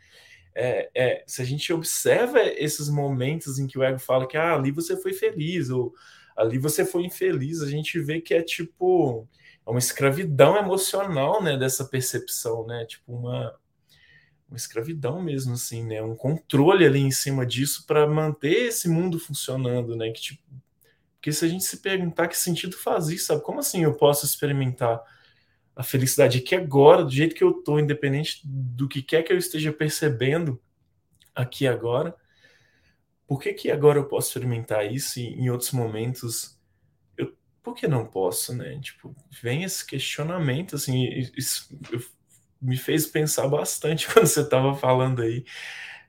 é, 0.55 0.91
é, 0.95 1.25
se 1.27 1.43
a 1.43 1.45
gente 1.45 1.71
observa 1.73 2.41
esses 2.43 2.89
momentos 2.89 3.59
em 3.59 3.67
que 3.67 3.79
o 3.79 3.85
ego 3.85 3.99
fala 3.99 4.27
que 4.27 4.39
ah, 4.39 4.55
ali 4.55 4.71
você 4.71 4.97
foi 4.97 5.13
feliz 5.13 5.69
ou 5.69 5.95
ali 6.37 6.59
você 6.59 6.85
foi 6.85 7.05
infeliz, 7.05 7.61
a 7.61 7.69
gente 7.69 8.01
vê 8.01 8.21
que 8.21 8.33
é 8.33 8.43
tipo 8.43 9.29
é 9.67 9.71
uma 9.71 9.79
escravidão 9.79 10.57
emocional, 10.57 11.43
né? 11.43 11.57
Dessa 11.57 11.85
percepção, 11.85 12.67
né? 12.67 12.85
Tipo 12.87 13.13
uma 13.13 13.55
uma 14.49 14.57
escravidão 14.57 15.21
mesmo, 15.21 15.55
assim, 15.55 15.85
né? 15.85 16.01
Um 16.03 16.15
controle 16.15 16.87
ali 16.87 17.01
em 17.01 17.11
cima 17.11 17.45
disso 17.45 17.85
para 17.85 18.07
manter 18.07 18.69
esse 18.69 18.89
mundo 18.89 19.19
funcionando, 19.19 19.97
né? 19.97 20.11
Que 20.11 20.21
tipo, 20.21 20.43
porque 21.15 21.33
se 21.33 21.45
a 21.45 21.49
gente 21.49 21.65
se 21.65 21.79
perguntar 21.79 22.29
que 22.29 22.39
sentido 22.39 22.77
faz 22.77 23.09
isso, 23.09 23.27
sabe? 23.27 23.43
Como 23.43 23.59
assim 23.59 23.83
eu 23.83 23.95
posso 23.95 24.25
experimentar 24.25 25.03
a 25.75 25.83
felicidade 25.83 26.39
aqui 26.39 26.55
agora, 26.55 27.05
do 27.05 27.11
jeito 27.11 27.35
que 27.35 27.43
eu 27.43 27.53
tô, 27.53 27.79
independente 27.81 28.41
do 28.45 28.89
que 28.89 29.03
quer 29.03 29.23
que 29.25 29.33
eu 29.33 29.37
esteja 29.37 29.73
percebendo 29.73 30.61
aqui 31.35 31.67
agora? 31.67 32.15
Por 33.27 33.41
que 33.43 33.53
que 33.53 33.71
agora 33.71 33.99
eu 33.99 34.07
posso 34.07 34.29
experimentar 34.29 34.91
isso 34.91 35.19
e 35.19 35.25
em 35.25 35.51
outros 35.51 35.73
momentos 35.73 36.56
por 37.67 37.75
que 37.75 37.89
não 37.89 38.07
posso, 38.07 38.55
né? 38.55 38.79
Tipo, 38.81 39.13
vem 39.43 39.65
esse 39.65 39.85
questionamento, 39.85 40.77
assim, 40.77 41.05
isso, 41.37 41.69
me 42.63 42.77
fez 42.77 43.09
pensar 43.09 43.49
bastante 43.49 44.07
quando 44.15 44.29
você 44.29 44.43
estava 44.43 44.73
falando 44.77 45.21
aí. 45.21 45.45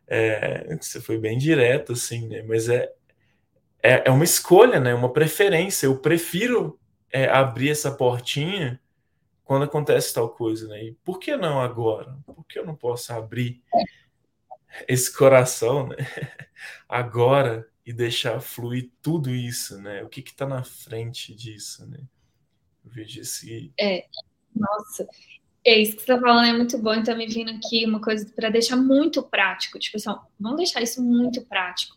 É, 0.05 0.77
você 0.79 1.01
foi 1.01 1.17
bem 1.17 1.35
direto, 1.35 1.93
assim, 1.93 2.27
né? 2.27 2.43
Mas 2.43 2.69
é, 2.69 2.93
é, 3.81 4.03
é 4.05 4.11
uma 4.11 4.23
escolha, 4.23 4.79
né? 4.79 4.93
Uma 4.93 5.11
preferência. 5.11 5.87
Eu 5.87 5.97
prefiro 5.97 6.79
é, 7.11 7.25
abrir 7.27 7.71
essa 7.71 7.89
portinha 7.89 8.79
quando 9.43 9.63
acontece 9.63 10.13
tal 10.13 10.29
coisa, 10.29 10.67
né? 10.67 10.83
E 10.83 10.91
por 11.03 11.17
que 11.17 11.35
não 11.35 11.59
agora? 11.59 12.15
Por 12.23 12.45
que 12.45 12.59
eu 12.59 12.67
não 12.67 12.75
posso 12.75 13.11
abrir 13.13 13.63
esse 14.87 15.11
coração, 15.11 15.87
né? 15.87 15.95
Agora 16.87 17.67
e 17.87 17.93
deixar 17.93 18.41
fluir 18.41 18.91
tudo 19.01 19.33
isso, 19.33 19.81
né? 19.81 20.03
O 20.03 20.09
que 20.09 20.19
está 20.19 20.45
na 20.45 20.61
frente 20.61 21.33
disso, 21.33 21.87
né? 21.87 21.99
Eu 22.83 22.91
vejo 22.91 23.21
esse. 23.21 23.71
É, 23.79 24.05
nossa, 24.53 25.07
é 25.65 25.79
isso 25.79 25.95
que 25.95 26.03
você 26.03 26.11
está 26.11 26.19
falando 26.19 26.47
é 26.47 26.53
muito 26.53 26.77
bom, 26.77 26.93
então 26.93 27.15
me 27.15 27.25
vindo 27.27 27.49
aqui 27.49 27.85
uma 27.85 28.01
coisa 28.01 28.29
para 28.35 28.49
deixar 28.49 28.75
muito 28.75 29.23
prático, 29.23 29.79
tipo 29.79 29.95
assim, 29.95 30.13
vamos 30.37 30.57
deixar 30.57 30.81
isso 30.81 31.01
muito 31.01 31.45
prático, 31.45 31.95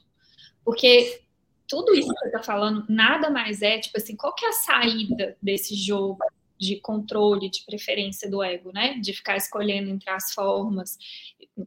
porque 0.65 1.23
tudo 1.67 1.93
isso 1.93 2.09
que 2.09 2.21
você 2.21 2.27
está 2.27 2.43
falando 2.43 2.85
nada 2.89 3.29
mais 3.29 3.61
é, 3.61 3.81
tipo 3.81 3.99
assim, 3.99 4.15
qual 4.15 4.33
que 4.33 4.45
é 4.45 4.49
a 4.49 4.53
saída 4.53 5.37
desse 5.43 5.75
jogo 5.75 6.19
de 6.61 6.77
controle, 6.81 7.51
de 7.51 7.65
preferência 7.65 8.31
do 8.31 8.43
ego, 8.43 8.71
né? 8.73 8.99
De 8.99 9.13
ficar 9.13 9.37
escolhendo 9.37 9.89
entre 9.91 10.11
as 10.11 10.33
formas, 10.35 10.99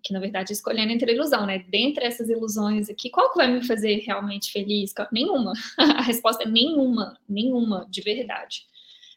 que 0.03 0.13
na 0.13 0.19
verdade 0.19 0.51
é 0.51 0.53
escolhendo 0.53 0.91
entre 0.91 1.11
a 1.11 1.13
ilusão, 1.13 1.45
né? 1.45 1.65
Dentre 1.67 2.05
essas 2.05 2.29
ilusões 2.29 2.89
aqui, 2.89 3.09
qual 3.09 3.31
que 3.31 3.37
vai 3.37 3.51
me 3.51 3.65
fazer 3.65 3.97
realmente 4.05 4.51
feliz? 4.51 4.93
Nenhuma. 5.11 5.53
A 5.97 6.01
resposta 6.01 6.43
é 6.43 6.47
nenhuma, 6.47 7.17
nenhuma, 7.27 7.87
de 7.89 8.01
verdade 8.01 8.65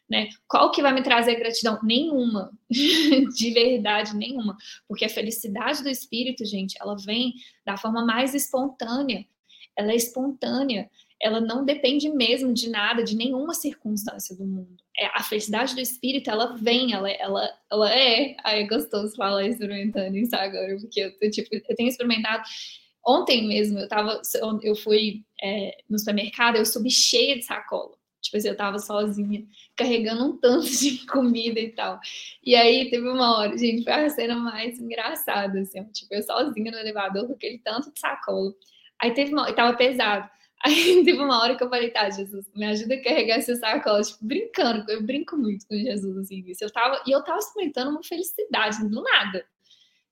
né? 0.09 0.29
Qual 0.47 0.71
que 0.71 0.81
vai 0.81 0.93
me 0.93 1.03
trazer 1.03 1.35
gratidão? 1.35 1.79
Nenhuma, 1.83 2.51
de 2.69 3.51
verdade 3.51 4.15
nenhuma, 4.15 4.57
porque 4.87 5.05
a 5.05 5.09
felicidade 5.09 5.83
do 5.83 5.89
espírito, 5.89 6.45
gente, 6.45 6.77
ela 6.79 6.95
vem 6.95 7.33
da 7.65 7.77
forma 7.77 8.05
mais 8.05 8.33
espontânea. 8.33 9.25
Ela 9.75 9.91
é 9.91 9.95
espontânea, 9.95 10.89
ela 11.21 11.41
não 11.41 11.65
depende 11.65 12.09
mesmo 12.09 12.53
de 12.53 12.69
nada, 12.69 13.03
de 13.03 13.15
nenhuma 13.15 13.53
circunstância 13.53 14.35
do 14.35 14.45
mundo. 14.45 14.77
É, 14.99 15.07
a 15.07 15.23
felicidade 15.23 15.73
do 15.73 15.81
espírito, 15.81 16.29
ela 16.29 16.55
vem, 16.55 16.93
ela, 16.93 17.09
ela, 17.09 17.49
ela 17.71 17.93
é. 17.93 18.35
Aí 18.43 18.63
é 18.63 18.67
gostoso 18.67 19.15
falar 19.15 19.45
experimentando 19.45 20.15
isso 20.15 20.35
agora, 20.35 20.77
porque 20.79 21.15
eu, 21.19 21.31
tipo, 21.31 21.49
eu 21.51 21.75
tenho 21.75 21.89
experimentado. 21.89 22.43
Ontem 23.05 23.47
mesmo, 23.47 23.79
eu 23.79 23.87
tava, 23.87 24.21
eu 24.61 24.75
fui 24.75 25.23
é, 25.41 25.77
no 25.89 25.97
supermercado, 25.97 26.57
eu 26.57 26.65
subi 26.65 26.91
cheia 26.91 27.35
de 27.37 27.43
sacola. 27.43 27.95
Tipo 28.21 28.37
assim, 28.37 28.49
eu 28.49 28.57
tava 28.57 28.77
sozinha, 28.79 29.45
carregando 29.75 30.25
um 30.25 30.37
tanto 30.37 30.69
de 30.69 31.05
comida 31.07 31.59
e 31.59 31.69
tal. 31.69 31.99
E 32.43 32.55
aí 32.55 32.89
teve 32.89 33.07
uma 33.07 33.37
hora, 33.37 33.57
gente, 33.57 33.83
foi 33.83 33.93
a 33.93 34.09
cena 34.09 34.35
mais 34.35 34.79
engraçada, 34.79 35.59
assim, 35.61 35.83
tipo, 35.85 36.13
eu 36.13 36.21
sozinha 36.21 36.71
no 36.71 36.77
elevador 36.77 37.27
com 37.27 37.33
aquele 37.33 37.59
tanto 37.59 37.91
de 37.93 37.99
sacola. 37.99 38.53
Aí 38.99 39.13
teve 39.13 39.31
uma, 39.31 39.51
tava 39.53 39.77
pesado. 39.77 40.29
Aí 40.65 41.03
teve 41.05 41.19
uma 41.19 41.41
hora 41.41 41.55
que 41.55 41.63
eu 41.63 41.69
falei, 41.69 41.91
tá, 41.91 42.09
Jesus, 42.09 42.45
me 42.55 42.65
ajuda 42.65 42.95
a 42.95 43.03
carregar 43.03 43.37
esse 43.37 43.55
sacola, 43.55 44.01
tipo, 44.01 44.25
brincando, 44.25 44.89
eu 44.91 45.03
brinco 45.03 45.37
muito 45.37 45.67
com 45.67 45.75
Jesus, 45.75 46.17
assim, 46.17 46.43
isso. 46.47 46.63
Eu 46.63 46.71
tava, 46.71 47.01
e 47.05 47.11
eu 47.11 47.23
tava 47.23 47.39
experimentando 47.39 47.91
uma 47.91 48.03
felicidade 48.03 48.87
do 48.87 49.01
nada. 49.01 49.45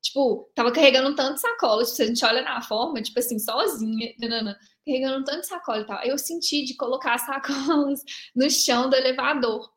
Tipo, 0.01 0.51
tava 0.53 0.71
carregando 0.71 1.15
tanto 1.15 1.39
sacola, 1.39 1.83
tipo, 1.83 1.95
se 1.95 2.03
a 2.03 2.07
gente 2.07 2.23
olha 2.23 2.43
na 2.43 2.61
forma, 2.61 3.01
tipo 3.01 3.17
assim, 3.19 3.39
sozinha, 3.39 4.13
nanana 4.19 4.57
carregando 4.85 5.23
tanto 5.23 5.47
sacola 5.47 5.81
e 5.81 5.85
tal. 5.85 6.03
Eu 6.03 6.17
senti 6.17 6.63
de 6.63 6.75
colocar 6.75 7.15
as 7.15 7.25
sacolas 7.25 8.03
no 8.35 8.49
chão 8.49 8.89
do 8.89 8.95
elevador 8.95 9.74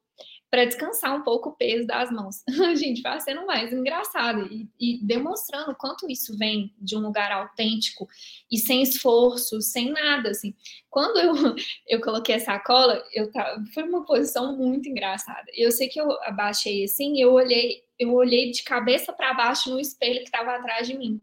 para 0.51 0.65
descansar 0.65 1.15
um 1.15 1.23
pouco 1.23 1.51
o 1.51 1.53
peso 1.53 1.87
das 1.87 2.11
mãos. 2.11 2.43
Gente, 2.77 3.03
vai 3.03 3.21
sendo 3.21 3.45
mais 3.47 3.73
engraçado 3.73 4.47
e, 4.51 4.69
e, 4.81 4.99
demonstrando 5.05 5.75
quanto 5.75 6.11
isso 6.11 6.37
vem 6.37 6.75
de 6.79 6.97
um 6.97 7.01
lugar 7.01 7.31
autêntico 7.31 8.09
e 8.51 8.59
sem 8.59 8.83
esforço, 8.83 9.61
sem 9.61 9.91
nada, 9.91 10.31
assim. 10.31 10.55
Quando 10.89 11.19
eu, 11.19 11.35
eu 11.87 12.01
coloquei 12.01 12.37
a 12.37 12.41
sacola, 12.41 13.05
eu 13.13 13.31
tava, 13.31 13.63
foi 13.75 13.83
uma 13.83 14.05
posição 14.05 14.57
muito 14.57 14.89
engraçada. 14.89 15.47
Eu 15.55 15.71
sei 15.71 15.89
que 15.89 16.01
eu 16.01 16.11
abaixei 16.23 16.85
assim, 16.85 17.21
eu 17.21 17.33
olhei, 17.33 17.85
eu 17.99 18.15
olhei 18.15 18.51
de 18.51 18.63
cabeça 18.63 19.13
para 19.13 19.35
baixo 19.35 19.71
no 19.71 19.79
espelho 19.79 20.21
que 20.21 20.27
estava 20.27 20.57
atrás 20.57 20.87
de 20.87 20.97
mim. 20.97 21.21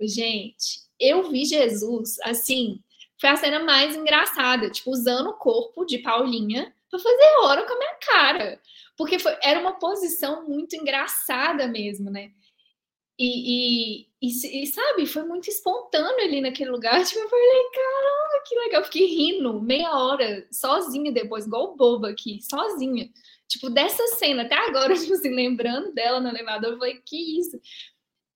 Gente, 0.00 0.80
eu 0.98 1.28
vi 1.28 1.44
Jesus 1.44 2.18
assim, 2.22 2.80
foi 3.20 3.30
a 3.30 3.36
cena 3.36 3.58
mais 3.58 3.94
engraçada, 3.96 4.70
tipo, 4.70 4.90
usando 4.90 5.30
o 5.30 5.34
corpo 5.34 5.84
de 5.84 5.98
Paulinha 5.98 6.72
para 6.90 6.98
fazer 6.98 7.36
hora 7.42 7.66
com 7.66 7.72
a 7.74 7.78
minha 7.78 7.94
cara. 7.94 8.60
Porque 8.96 9.18
foi, 9.18 9.36
era 9.42 9.60
uma 9.60 9.78
posição 9.78 10.48
muito 10.48 10.74
engraçada 10.76 11.68
mesmo, 11.68 12.10
né? 12.10 12.32
E, 13.18 14.02
e, 14.02 14.08
e, 14.22 14.62
e, 14.62 14.66
sabe, 14.68 15.04
foi 15.06 15.24
muito 15.24 15.48
espontâneo 15.48 16.24
ali 16.24 16.40
naquele 16.40 16.70
lugar. 16.70 17.02
Tipo, 17.04 17.20
eu 17.20 17.28
falei, 17.28 17.70
caramba, 17.74 18.44
que 18.46 18.54
legal. 18.54 18.84
fiquei 18.84 19.06
rindo 19.06 19.60
meia 19.60 19.90
hora, 19.92 20.46
sozinha 20.52 21.12
depois, 21.12 21.46
igual 21.46 21.76
boba 21.76 22.10
aqui, 22.10 22.40
sozinha. 22.42 23.10
Tipo, 23.48 23.70
dessa 23.70 24.06
cena, 24.16 24.42
até 24.42 24.54
agora, 24.56 24.94
tipo 24.98 25.14
assim, 25.14 25.34
lembrando 25.34 25.92
dela 25.92 26.20
no 26.20 26.28
elevador, 26.28 26.72
eu 26.72 26.78
falei, 26.78 27.00
que 27.04 27.40
isso? 27.40 27.60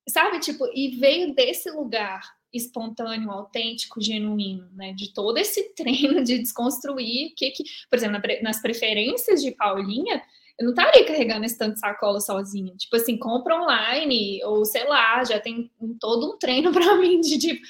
Sabe, 0.09 0.41
tipo, 0.41 0.67
e 0.75 0.97
veio 0.97 1.35
desse 1.35 1.71
lugar 1.71 2.23
espontâneo, 2.53 3.31
autêntico, 3.31 4.01
genuíno, 4.01 4.69
né? 4.75 4.93
De 4.93 5.13
todo 5.13 5.39
esse 5.39 5.71
treino 5.75 6.23
de 6.23 6.39
desconstruir 6.39 7.33
que, 7.35 7.51
que 7.51 7.65
por 7.89 7.97
exemplo, 7.97 8.21
nas 8.43 8.61
preferências 8.61 9.43
de 9.43 9.51
Paulinha, 9.53 10.23
eu 10.59 10.65
não 10.67 10.71
estaria 10.71 11.07
carregando 11.07 11.45
esse 11.45 11.59
tanto 11.59 11.75
de 11.75 11.81
sacola 11.81 12.21
sozinha. 12.21 12.75
Tipo 12.77 12.97
assim, 12.97 13.19
compra 13.19 13.61
online, 13.61 14.43
ou 14.45 14.65
sei 14.65 14.87
lá, 14.87 15.25
já 15.25 15.41
tem 15.41 15.71
todo 16.01 16.33
um 16.35 16.39
treino 16.39 16.71
para 16.73 16.97
mim 16.97 17.21
de 17.21 17.39
tipo. 17.39 17.67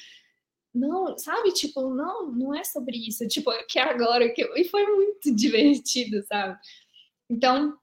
Não, 0.74 1.18
sabe? 1.18 1.52
Tipo, 1.52 1.94
não, 1.94 2.32
não 2.32 2.54
é 2.54 2.64
sobre 2.64 2.96
isso. 2.96 3.28
Tipo, 3.28 3.52
é 3.52 3.62
que 3.64 3.78
agora 3.78 4.30
que 4.30 4.42
eu... 4.42 4.56
E 4.56 4.64
foi 4.64 4.86
muito 4.86 5.30
divertido, 5.36 6.24
sabe? 6.26 6.58
Então, 7.28 7.76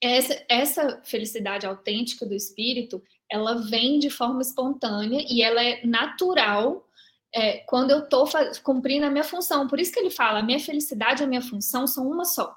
essa, 0.00 0.44
essa 0.48 1.02
felicidade 1.04 1.66
autêntica 1.66 2.26
do 2.26 2.34
espírito, 2.34 3.02
ela 3.30 3.54
vem 3.54 3.98
de 3.98 4.10
forma 4.10 4.42
espontânea 4.42 5.24
e 5.28 5.42
ela 5.42 5.62
é 5.62 5.84
natural 5.84 6.86
é, 7.32 7.58
quando 7.66 7.90
eu 7.90 8.00
estou 8.00 8.28
cumprindo 8.62 9.06
a 9.06 9.10
minha 9.10 9.24
função. 9.24 9.66
Por 9.66 9.80
isso 9.80 9.92
que 9.92 9.98
ele 9.98 10.10
fala: 10.10 10.38
a 10.38 10.42
minha 10.42 10.60
felicidade 10.60 11.22
e 11.22 11.24
a 11.24 11.26
minha 11.26 11.42
função 11.42 11.86
são 11.86 12.08
uma 12.08 12.24
só. 12.24 12.56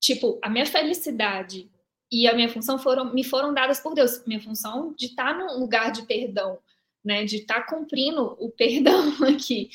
Tipo, 0.00 0.38
a 0.42 0.48
minha 0.48 0.66
felicidade 0.66 1.70
e 2.12 2.28
a 2.28 2.34
minha 2.34 2.48
função 2.48 2.78
foram, 2.78 3.12
me 3.12 3.24
foram 3.24 3.52
dadas 3.52 3.80
por 3.80 3.94
Deus. 3.94 4.24
Minha 4.26 4.40
função 4.40 4.94
de 4.96 5.06
estar 5.06 5.32
tá 5.32 5.38
num 5.38 5.58
lugar 5.58 5.90
de 5.90 6.02
perdão, 6.02 6.58
né? 7.04 7.24
De 7.24 7.36
estar 7.38 7.62
tá 7.62 7.66
cumprindo 7.66 8.36
o 8.38 8.50
perdão 8.50 9.12
aqui. 9.26 9.70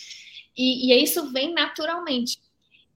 E, 0.56 0.94
e 0.94 1.04
isso 1.04 1.32
vem 1.32 1.54
naturalmente. 1.54 2.40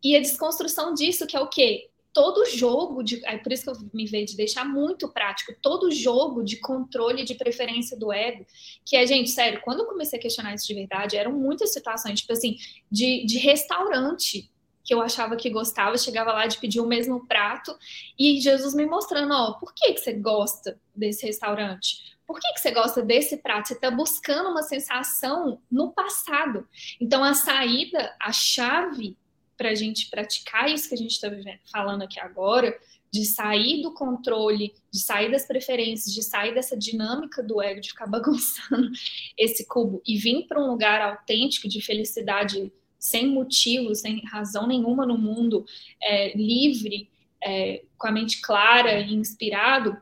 E 0.04 0.16
a 0.16 0.20
desconstrução 0.20 0.94
disso, 0.94 1.26
que 1.26 1.36
é 1.36 1.40
o 1.40 1.48
quê? 1.48 1.90
Todo 2.14 2.46
jogo 2.46 3.04
de. 3.04 3.26
É 3.26 3.38
por 3.38 3.52
isso 3.52 3.64
que 3.64 3.70
eu 3.72 3.90
me 3.94 4.06
vejo 4.06 4.28
de 4.28 4.38
deixar 4.38 4.64
muito 4.64 5.10
prático, 5.10 5.54
todo 5.62 5.92
jogo 5.92 6.44
de 6.44 6.58
controle 6.58 7.26
de 7.26 7.34
preferência 7.36 7.98
do 7.98 8.14
ego, 8.14 8.46
que 8.86 8.96
é, 8.96 9.06
gente, 9.06 9.32
sério, 9.32 9.62
quando 9.64 9.80
eu 9.80 9.88
comecei 9.88 10.20
a 10.20 10.22
questionar 10.22 10.54
isso 10.54 10.68
de 10.68 10.76
verdade, 10.76 11.18
eram 11.18 11.34
muitas 11.34 11.74
situações, 11.74 12.22
tipo 12.22 12.32
assim, 12.32 12.58
de, 12.90 13.26
de 13.26 13.40
restaurante 13.40 14.50
que 14.84 14.94
eu 14.94 15.02
achava 15.02 15.38
que 15.38 15.50
gostava, 15.50 15.98
chegava 15.98 16.34
lá 16.34 16.46
de 16.46 16.58
pedir 16.58 16.82
o 16.82 16.86
mesmo 16.86 17.26
prato, 17.26 17.76
e 18.20 18.42
Jesus 18.42 18.76
me 18.76 18.86
mostrando, 18.86 19.34
ó, 19.34 19.54
por 19.54 19.74
que, 19.74 19.94
que 19.94 20.02
você 20.02 20.12
gosta 20.12 20.78
desse 20.94 21.26
restaurante? 21.26 22.14
Por 22.28 22.38
que, 22.38 22.54
que 22.54 22.60
você 22.60 22.72
gosta 22.72 23.02
desse 23.02 23.38
prato? 23.38 23.70
Você 23.70 23.76
está 23.76 23.90
buscando 23.90 24.50
uma 24.50 24.62
sensação 24.62 25.62
no 25.72 25.92
passado. 25.92 26.68
Então, 27.00 27.24
a 27.24 27.34
saída, 27.34 28.14
a 28.20 28.32
chave 28.32 29.18
para 29.58 29.70
a 29.70 29.76
gente 29.76 30.10
praticar 30.10 30.70
isso 30.70 30.90
que 30.90 30.96
a 30.96 30.98
gente 30.98 31.12
está 31.12 31.30
falando 31.72 32.04
aqui 32.04 32.20
agora, 32.20 32.78
de 33.12 33.26
sair 33.26 33.82
do 33.84 33.94
controle, 33.94 34.74
de 34.92 35.00
sair 35.00 35.32
das 35.32 35.46
preferências, 35.46 36.12
de 36.12 36.24
sair 36.24 36.54
dessa 36.56 36.76
dinâmica 36.76 37.44
do 37.44 37.62
ego, 37.62 37.80
de 37.80 37.90
ficar 37.90 38.08
bagunçando 38.10 38.90
esse 39.38 39.68
cubo 39.68 40.02
e 40.06 40.18
vir 40.18 40.48
para 40.48 40.60
um 40.60 40.68
lugar 40.68 41.00
autêntico 41.02 41.68
de 41.68 41.80
felicidade 41.80 42.72
sem 42.98 43.28
motivo, 43.28 43.94
sem 43.94 44.24
razão 44.26 44.66
nenhuma 44.66 45.06
no 45.06 45.18
mundo, 45.18 45.66
é, 46.02 46.36
livre, 46.36 47.10
é, 47.44 47.84
com 47.98 48.08
a 48.08 48.12
mente 48.12 48.42
clara 48.42 49.00
e 49.00 49.14
inspirado, 49.14 49.96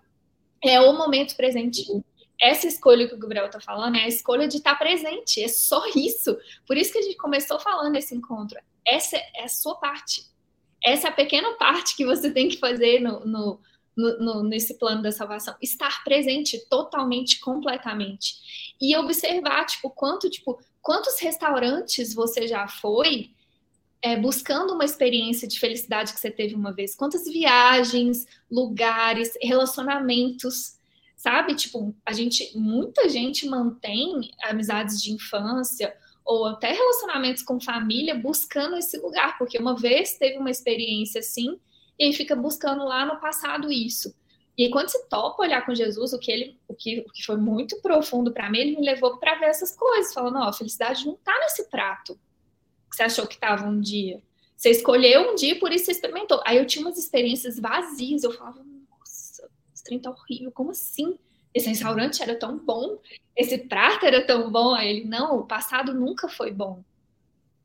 é 0.64 0.80
o 0.80 0.96
momento 0.96 1.36
presente. 1.36 1.84
Essa 2.42 2.68
escolha 2.68 3.08
que 3.08 3.14
o 3.14 3.20
Gabriel 3.20 3.46
está 3.46 3.60
falando 3.60 3.98
é 3.98 4.04
a 4.04 4.08
escolha 4.08 4.48
de 4.48 4.58
estar 4.58 4.72
tá 4.72 4.78
presente, 4.78 5.44
é 5.44 5.48
só 5.48 5.84
isso. 5.96 6.36
Por 6.66 6.76
isso 6.76 6.92
que 6.92 6.98
a 6.98 7.02
gente 7.04 7.18
começou 7.18 7.60
falando 7.60 7.96
esse 7.96 8.16
encontro. 8.16 8.60
Essa 8.84 9.18
é 9.18 9.44
a 9.44 9.48
sua 9.48 9.76
parte. 9.76 10.26
Essa 10.84 11.08
é 11.08 11.12
a 11.12 11.14
pequena 11.14 11.54
parte 11.54 11.96
que 11.96 12.04
você 12.04 12.32
tem 12.32 12.50
que 12.50 12.58
fazer 12.58 13.00
no, 13.00 13.24
no, 13.24 13.60
no, 13.96 14.44
nesse 14.44 14.74
plano 14.80 15.04
da 15.04 15.12
salvação. 15.12 15.56
Estar 15.62 16.04
presente 16.04 16.58
totalmente, 16.68 17.40
completamente. 17.40 18.74
E 18.82 18.96
observar, 18.98 19.66
tipo, 19.66 19.92
quanto, 19.92 20.28
tipo, 20.28 20.60
quantos 20.82 21.20
restaurantes 21.20 22.14
você 22.16 22.48
já 22.48 22.68
foi 22.68 23.30
é, 24.02 24.16
buscando 24.16 24.74
uma 24.74 24.84
experiência 24.84 25.48
de 25.48 25.60
felicidade 25.60 26.12
que 26.12 26.20
você 26.20 26.32
teve 26.32 26.56
uma 26.56 26.74
vez? 26.74 26.96
Quantas 26.96 27.26
viagens, 27.26 28.26
lugares, 28.50 29.38
relacionamentos, 29.40 30.81
sabe? 31.22 31.54
Tipo, 31.54 31.96
a 32.04 32.14
gente, 32.14 32.52
muita 32.58 33.08
gente 33.08 33.48
mantém 33.48 34.32
amizades 34.42 35.00
de 35.00 35.12
infância 35.14 35.96
ou 36.26 36.48
até 36.48 36.72
relacionamentos 36.72 37.44
com 37.44 37.62
família 37.62 38.16
buscando 38.16 38.76
esse 38.76 38.98
lugar, 38.98 39.38
porque 39.38 39.60
uma 39.60 39.76
vez 39.76 40.18
teve 40.18 40.40
uma 40.40 40.50
experiência 40.50 41.20
assim, 41.20 41.60
e 42.00 42.12
fica 42.12 42.36
buscando 42.36 42.84
lá 42.86 43.06
no 43.06 43.20
passado 43.20 43.72
isso. 43.72 44.16
E 44.58 44.68
quando 44.72 44.90
você 44.90 45.06
topa 45.06 45.44
olhar 45.44 45.64
com 45.64 45.76
Jesus, 45.76 46.12
o 46.12 46.18
que 46.18 46.32
ele, 46.32 46.60
o 46.68 46.74
que, 46.74 47.02
o 47.02 47.12
que 47.12 47.24
foi 47.24 47.38
muito 47.38 47.80
profundo 47.82 48.34
para 48.34 48.50
mim, 48.50 48.58
ele 48.58 48.78
me 48.78 48.86
levou 48.86 49.20
para 49.20 49.36
ver 49.36 49.46
essas 49.46 49.76
coisas, 49.76 50.12
falando: 50.12 50.40
ó, 50.40 50.46
a 50.46 50.54
felicidade 50.54 51.06
não 51.06 51.16
tá 51.18 51.38
nesse 51.42 51.70
prato 51.70 52.20
que 52.90 52.96
você 52.96 53.04
achou 53.04 53.28
que 53.28 53.36
estava 53.36 53.68
um 53.68 53.80
dia. 53.80 54.24
Você 54.58 54.72
escolheu 54.72 55.32
um 55.32 55.36
dia, 55.36 55.60
por 55.60 55.72
isso 55.72 55.86
você 55.86 55.92
experimentou. 55.92 56.42
Aí 56.46 56.58
eu 56.58 56.66
tinha 56.66 56.84
umas 56.84 56.98
experiências 56.98 57.60
vazias, 57.60 58.24
eu 58.24 58.32
falava: 58.32 58.71
esse 59.82 59.84
trem 59.84 60.00
tá 60.00 60.10
horrível, 60.12 60.52
como 60.52 60.72
assim? 60.72 61.18
esse 61.54 61.68
restaurante 61.68 62.24
era 62.24 62.36
tão 62.36 62.58
bom, 62.58 62.98
esse 63.36 63.58
prato 63.58 64.06
era 64.06 64.26
tão 64.26 64.50
bom. 64.52 64.74
Aí 64.74 64.90
ele, 64.90 65.06
não, 65.06 65.40
o 65.40 65.46
passado 65.46 65.94
nunca 65.94 66.28
foi 66.28 66.52
bom. 66.52 66.84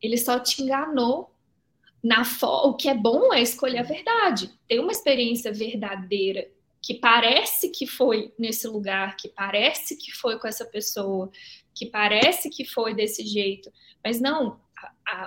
Ele 0.02 0.16
só 0.16 0.38
te 0.38 0.62
enganou. 0.62 1.30
Na 2.02 2.24
fo... 2.24 2.68
O 2.68 2.74
que 2.74 2.88
é 2.88 2.94
bom 2.94 3.32
é 3.32 3.40
escolher 3.40 3.78
a 3.78 3.82
verdade, 3.82 4.52
ter 4.68 4.78
uma 4.78 4.92
experiência 4.92 5.52
verdadeira 5.52 6.48
que 6.80 6.94
parece 6.94 7.68
que 7.70 7.84
foi 7.84 8.32
nesse 8.38 8.68
lugar, 8.68 9.16
que 9.16 9.28
parece 9.28 9.96
que 9.96 10.12
foi 10.12 10.38
com 10.38 10.46
essa 10.46 10.64
pessoa, 10.64 11.30
que 11.74 11.86
parece 11.86 12.48
que 12.48 12.64
foi 12.64 12.94
desse 12.94 13.26
jeito, 13.26 13.72
mas 14.04 14.20
não, 14.20 14.60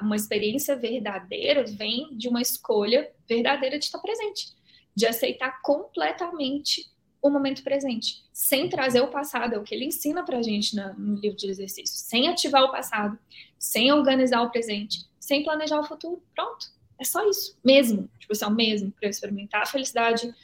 uma 0.02 0.16
experiência 0.16 0.74
verdadeira 0.78 1.66
vem 1.66 2.16
de 2.16 2.30
uma 2.30 2.42
escolha 2.42 3.12
verdadeira 3.28 3.78
de 3.78 3.84
estar 3.84 4.00
presente, 4.00 4.54
de 5.00 5.06
aceitar 5.06 5.62
completamente 5.62 6.92
o 7.22 7.30
momento 7.30 7.64
presente, 7.64 8.22
sem 8.34 8.68
trazer 8.68 9.00
o 9.00 9.08
passado, 9.08 9.56
é 9.56 9.58
o 9.58 9.64
que 9.64 9.74
ele 9.74 9.86
ensina 9.86 10.26
para 10.26 10.40
a 10.40 10.42
gente 10.42 10.76
no 10.76 11.16
livro 11.16 11.38
de 11.38 11.50
exercícios, 11.50 12.02
sem 12.02 12.28
ativar 12.28 12.66
o 12.66 12.72
passado, 12.72 13.18
sem 13.58 13.94
organizar 13.94 14.42
o 14.42 14.52
presente, 14.52 15.06
sem 15.18 15.42
planejar 15.42 15.80
o 15.80 15.86
futuro. 15.86 16.22
Pronto, 16.36 16.68
é 17.00 17.06
só 17.06 17.26
isso, 17.30 17.58
mesmo, 17.64 18.10
tipo 18.20 18.34
assim, 18.34 18.44
é 18.44 18.48
o 18.50 18.52
mesmo, 18.52 18.92
para 18.92 19.08
experimentar 19.08 19.62
a 19.62 19.66
felicidade 19.66 20.36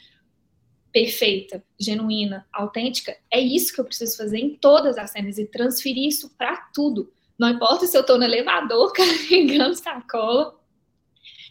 perfeita, 0.90 1.62
genuína, 1.78 2.46
autêntica, 2.50 3.14
é 3.30 3.38
isso 3.38 3.74
que 3.74 3.80
eu 3.82 3.84
preciso 3.84 4.16
fazer 4.16 4.38
em 4.38 4.56
todas 4.56 4.96
as 4.96 5.10
cenas 5.10 5.36
e 5.36 5.44
transferir 5.44 6.08
isso 6.08 6.30
para 6.30 6.56
tudo. 6.72 7.12
Não 7.38 7.50
importa 7.50 7.86
se 7.86 7.94
eu 7.94 8.00
estou 8.00 8.16
no 8.16 8.24
elevador 8.24 8.90
carregando 8.96 9.74
sacola, 9.74 10.58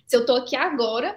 se 0.07 0.15
eu 0.15 0.21
estou 0.21 0.37
aqui 0.37 0.55
agora 0.55 1.15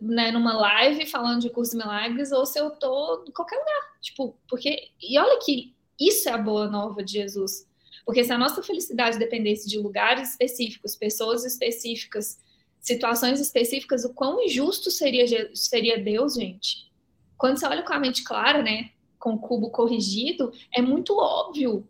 né, 0.00 0.30
numa 0.32 0.56
live 0.56 1.06
falando 1.06 1.40
de 1.40 1.50
curso 1.50 1.72
de 1.72 1.78
milagres 1.78 2.32
ou 2.32 2.44
se 2.44 2.58
eu 2.58 2.70
tô 2.70 3.24
em 3.26 3.32
qualquer 3.32 3.56
lugar. 3.56 4.00
Tipo, 4.00 4.36
porque. 4.48 4.90
E 5.00 5.18
olha 5.18 5.38
que 5.38 5.74
isso 5.98 6.28
é 6.28 6.32
a 6.32 6.38
boa 6.38 6.68
nova 6.68 7.02
de 7.02 7.12
Jesus. 7.12 7.68
Porque 8.04 8.24
se 8.24 8.32
a 8.32 8.38
nossa 8.38 8.62
felicidade 8.62 9.18
dependesse 9.18 9.68
de 9.68 9.78
lugares 9.78 10.30
específicos, 10.30 10.96
pessoas 10.96 11.44
específicas, 11.44 12.38
situações 12.80 13.38
específicas, 13.40 14.04
o 14.04 14.14
quão 14.14 14.42
injusto 14.42 14.90
seria, 14.90 15.54
seria 15.54 16.02
Deus, 16.02 16.34
gente? 16.34 16.90
Quando 17.36 17.58
você 17.58 17.66
olha 17.66 17.82
com 17.82 17.92
a 17.92 18.00
mente 18.00 18.24
clara, 18.24 18.62
né, 18.62 18.90
com 19.18 19.34
o 19.34 19.38
cubo 19.38 19.70
corrigido, 19.70 20.52
é 20.74 20.80
muito 20.80 21.16
óbvio 21.18 21.86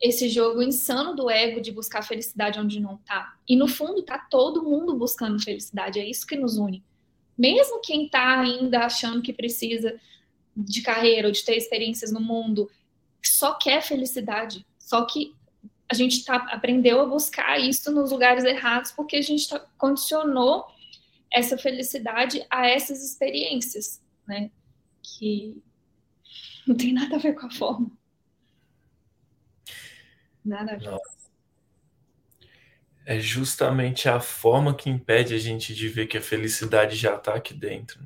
esse 0.00 0.30
jogo 0.30 0.62
insano 0.62 1.14
do 1.14 1.30
ego 1.30 1.60
de 1.60 1.70
buscar 1.70 2.02
felicidade 2.02 2.58
onde 2.58 2.80
não 2.80 2.96
tá. 2.96 3.36
E 3.46 3.54
no 3.54 3.68
fundo 3.68 4.02
tá 4.02 4.18
todo 4.18 4.62
mundo 4.62 4.96
buscando 4.96 5.42
felicidade, 5.42 6.00
é 6.00 6.08
isso 6.08 6.26
que 6.26 6.36
nos 6.36 6.56
une 6.56 6.82
mesmo 7.40 7.80
quem 7.80 8.04
está 8.04 8.38
ainda 8.38 8.80
achando 8.80 9.22
que 9.22 9.32
precisa 9.32 9.98
de 10.54 10.82
carreira 10.82 11.26
ou 11.26 11.32
de 11.32 11.42
ter 11.42 11.56
experiências 11.56 12.12
no 12.12 12.20
mundo, 12.20 12.70
só 13.24 13.54
quer 13.54 13.80
felicidade. 13.82 14.66
Só 14.78 15.06
que 15.06 15.34
a 15.90 15.94
gente 15.94 16.22
tá, 16.22 16.36
aprendeu 16.52 17.00
a 17.00 17.06
buscar 17.06 17.58
isso 17.58 17.90
nos 17.90 18.10
lugares 18.10 18.44
errados 18.44 18.92
porque 18.92 19.16
a 19.16 19.22
gente 19.22 19.48
tá, 19.48 19.58
condicionou 19.78 20.66
essa 21.32 21.56
felicidade 21.56 22.44
a 22.50 22.68
essas 22.68 23.02
experiências, 23.02 24.02
né? 24.26 24.50
Que 25.02 25.56
não 26.66 26.76
tem 26.76 26.92
nada 26.92 27.16
a 27.16 27.18
ver 27.18 27.34
com 27.34 27.46
a 27.46 27.50
forma. 27.50 27.90
Nada 30.44 30.72
a 30.72 30.76
ver. 30.76 30.90
Nossa 30.90 31.19
é 33.06 33.18
justamente 33.18 34.08
a 34.08 34.20
forma 34.20 34.74
que 34.74 34.90
impede 34.90 35.34
a 35.34 35.38
gente 35.38 35.74
de 35.74 35.88
ver 35.88 36.06
que 36.06 36.18
a 36.18 36.22
felicidade 36.22 36.96
já 36.96 37.16
está 37.16 37.34
aqui 37.34 37.54
dentro. 37.54 38.00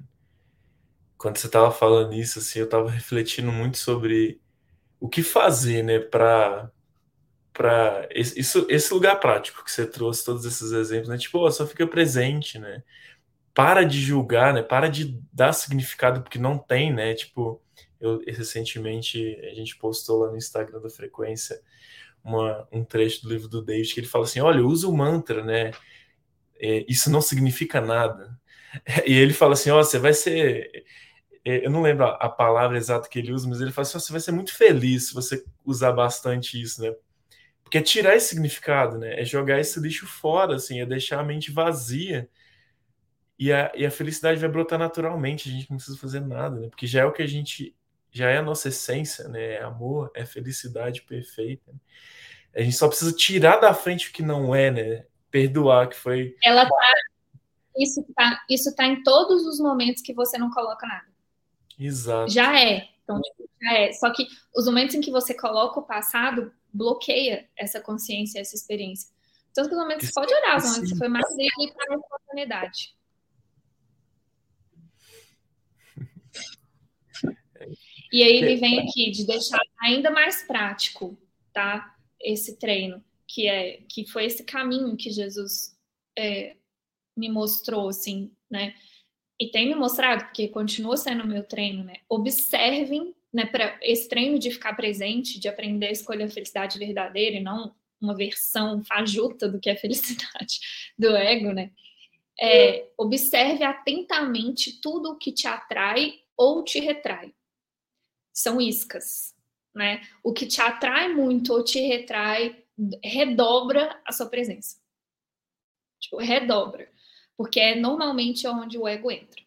Quando 1.18 1.38
você 1.38 1.46
estava 1.46 1.70
falando 1.70 2.14
isso, 2.14 2.38
assim, 2.38 2.58
eu 2.60 2.64
estava 2.66 2.90
refletindo 2.90 3.50
muito 3.52 3.78
sobre 3.78 4.40
o 5.00 5.08
que 5.08 5.22
fazer, 5.22 5.82
né, 5.82 5.98
para 5.98 6.70
para 7.52 8.08
isso 8.12 8.66
esse 8.68 8.92
lugar 8.92 9.20
prático 9.20 9.62
que 9.64 9.70
você 9.70 9.86
trouxe 9.86 10.24
todos 10.24 10.44
esses 10.44 10.72
exemplos, 10.72 11.08
né? 11.08 11.16
Tipo, 11.16 11.38
oh, 11.38 11.50
só 11.52 11.64
fica 11.64 11.86
presente, 11.86 12.58
né? 12.58 12.82
para 13.54 13.84
de 13.84 14.00
julgar, 14.00 14.52
né? 14.52 14.62
Para 14.62 14.88
de 14.88 15.18
dar 15.32 15.52
significado 15.52 16.22
porque 16.22 16.38
não 16.38 16.58
tem, 16.58 16.92
né? 16.92 17.14
Tipo, 17.14 17.62
eu 18.00 18.20
recentemente 18.26 19.38
a 19.50 19.54
gente 19.54 19.76
postou 19.78 20.18
lá 20.24 20.30
no 20.30 20.36
Instagram 20.36 20.80
da 20.80 20.90
Frequência 20.90 21.60
uma, 22.24 22.66
um 22.72 22.84
trecho 22.84 23.22
do 23.22 23.28
livro 23.28 23.48
do 23.48 23.62
David 23.62 23.92
que 23.92 24.00
ele 24.00 24.06
fala 24.06 24.24
assim: 24.24 24.40
olha, 24.40 24.64
usa 24.64 24.88
o 24.88 24.96
mantra, 24.96 25.44
né? 25.44 25.70
É, 26.58 26.84
isso 26.88 27.10
não 27.10 27.20
significa 27.20 27.80
nada. 27.80 28.38
E 29.06 29.12
ele 29.14 29.32
fala 29.32 29.54
assim: 29.54 29.70
ó, 29.70 29.80
oh, 29.80 29.84
você 29.84 29.98
vai 29.98 30.12
ser. 30.14 30.84
É, 31.44 31.66
eu 31.66 31.70
não 31.70 31.82
lembro 31.82 32.06
a 32.06 32.28
palavra 32.28 32.76
exata 32.78 33.08
que 33.08 33.18
ele 33.18 33.32
usa, 33.32 33.48
mas 33.48 33.60
ele 33.60 33.70
fala 33.72 33.86
assim: 33.86 33.98
oh, 33.98 34.00
você 34.00 34.12
vai 34.12 34.20
ser 34.20 34.32
muito 34.32 34.54
feliz 34.54 35.08
se 35.08 35.14
você 35.14 35.44
usar 35.64 35.92
bastante 35.92 36.60
isso, 36.60 36.82
né? 36.82 36.92
Porque 37.62 37.78
é 37.78 37.82
tirar 37.82 38.16
esse 38.16 38.28
significado, 38.28 38.98
né? 38.98 39.20
É 39.20 39.24
jogar 39.24 39.60
esse 39.60 39.80
lixo 39.80 40.06
fora, 40.06 40.56
assim, 40.56 40.80
é 40.80 40.86
deixar 40.86 41.20
a 41.20 41.24
mente 41.24 41.50
vazia. 41.50 42.28
E 43.38 43.52
a, 43.52 43.72
e 43.74 43.84
a 43.84 43.90
felicidade 43.90 44.40
vai 44.40 44.48
brotar 44.48 44.78
naturalmente, 44.78 45.48
a 45.48 45.52
gente 45.52 45.68
não 45.68 45.76
precisa 45.76 45.98
fazer 45.98 46.20
nada, 46.20 46.60
né? 46.60 46.68
Porque 46.68 46.86
já 46.86 47.02
é 47.02 47.04
o 47.04 47.12
que 47.12 47.22
a 47.22 47.26
gente. 47.26 47.74
Já 48.14 48.30
é 48.30 48.36
a 48.36 48.42
nossa 48.42 48.68
essência, 48.68 49.26
né? 49.26 49.54
É 49.54 49.62
amor, 49.64 50.08
é 50.14 50.24
felicidade 50.24 51.02
perfeita. 51.02 51.74
A 52.54 52.62
gente 52.62 52.76
só 52.76 52.86
precisa 52.86 53.12
tirar 53.12 53.56
da 53.56 53.74
frente 53.74 54.08
o 54.08 54.12
que 54.12 54.22
não 54.22 54.54
é, 54.54 54.70
né? 54.70 55.04
Perdoar, 55.32 55.88
que 55.88 55.96
foi. 55.96 56.36
Ela 56.44 56.64
tá. 56.64 56.92
Isso 57.76 58.06
tá, 58.14 58.40
isso 58.48 58.72
tá 58.76 58.86
em 58.86 59.02
todos 59.02 59.44
os 59.44 59.58
momentos 59.58 60.00
que 60.00 60.14
você 60.14 60.38
não 60.38 60.48
coloca 60.48 60.86
nada. 60.86 61.08
Exato. 61.76 62.30
Já 62.30 62.56
é. 62.56 62.88
Então, 63.02 63.20
tipo, 63.20 63.50
já 63.60 63.72
é. 63.78 63.92
Só 63.92 64.12
que 64.12 64.28
os 64.54 64.66
momentos 64.66 64.94
em 64.94 65.00
que 65.00 65.10
você 65.10 65.34
coloca 65.34 65.80
o 65.80 65.84
passado 65.84 66.52
bloqueia 66.72 67.48
essa 67.56 67.80
consciência, 67.80 68.38
essa 68.38 68.54
experiência. 68.54 69.10
Tanto 69.52 69.70
que 69.70 69.74
os 69.74 69.80
momentos 69.80 70.06
você 70.06 70.12
pode 70.14 70.32
olhar, 70.32 70.56
os 70.56 70.64
momentos 70.66 70.92
que 70.92 70.98
foi 70.98 71.08
mais 71.08 71.26
dele 71.34 71.72
para 71.74 71.94
a 71.94 71.98
espontaneidade. 71.98 72.94
E 78.14 78.22
aí 78.22 78.36
ele 78.36 78.56
vem 78.56 78.80
aqui 78.80 79.10
de 79.10 79.26
deixar 79.26 79.60
ainda 79.82 80.10
mais 80.10 80.42
prático, 80.42 81.18
tá? 81.52 81.94
esse 82.24 82.58
treino, 82.58 83.04
que 83.28 83.46
é 83.46 83.82
que 83.88 84.06
foi 84.06 84.24
esse 84.24 84.42
caminho 84.42 84.96
que 84.96 85.10
Jesus 85.10 85.76
é, 86.18 86.56
me 87.16 87.28
mostrou, 87.28 87.88
assim, 87.88 88.32
né? 88.50 88.74
E 89.38 89.50
tem 89.50 89.68
me 89.68 89.74
mostrado, 89.74 90.24
porque 90.24 90.48
continua 90.48 90.96
sendo 90.96 91.24
o 91.24 91.26
meu 91.26 91.44
treino, 91.44 91.84
né? 91.84 91.96
Observem, 92.08 93.14
né, 93.32 93.44
para 93.46 93.78
esse 93.82 94.08
treino 94.08 94.38
de 94.38 94.50
ficar 94.50 94.74
presente, 94.74 95.38
de 95.38 95.48
aprender 95.48 95.88
a 95.88 95.92
escolher 95.92 96.24
a 96.24 96.30
felicidade 96.30 96.78
verdadeira 96.78 97.36
e 97.36 97.42
não 97.42 97.74
uma 98.00 98.14
versão 98.14 98.82
fajuta 98.84 99.48
do 99.48 99.60
que 99.60 99.70
é 99.70 99.76
felicidade 99.76 100.60
do 100.98 101.14
ego, 101.14 101.52
né? 101.52 101.70
É, 102.40 102.88
observe 102.98 103.62
atentamente 103.62 104.80
tudo 104.80 105.12
o 105.12 105.18
que 105.18 105.30
te 105.32 105.46
atrai 105.46 106.20
ou 106.36 106.64
te 106.64 106.80
retrai. 106.80 107.32
São 108.34 108.60
iscas, 108.60 109.34
né? 109.74 110.02
O 110.22 110.32
que 110.32 110.44
te 110.44 110.60
atrai 110.60 111.14
muito 111.14 111.52
ou 111.52 111.64
te 111.64 111.80
retrai, 111.80 112.64
redobra 113.02 114.00
a 114.04 114.12
sua 114.12 114.26
presença. 114.26 114.76
Tipo, 116.00 116.18
redobra. 116.18 116.90
Porque 117.36 117.60
é 117.60 117.74
normalmente 117.74 118.46
onde 118.46 118.76
o 118.76 118.86
ego 118.86 119.10
entra. 119.10 119.40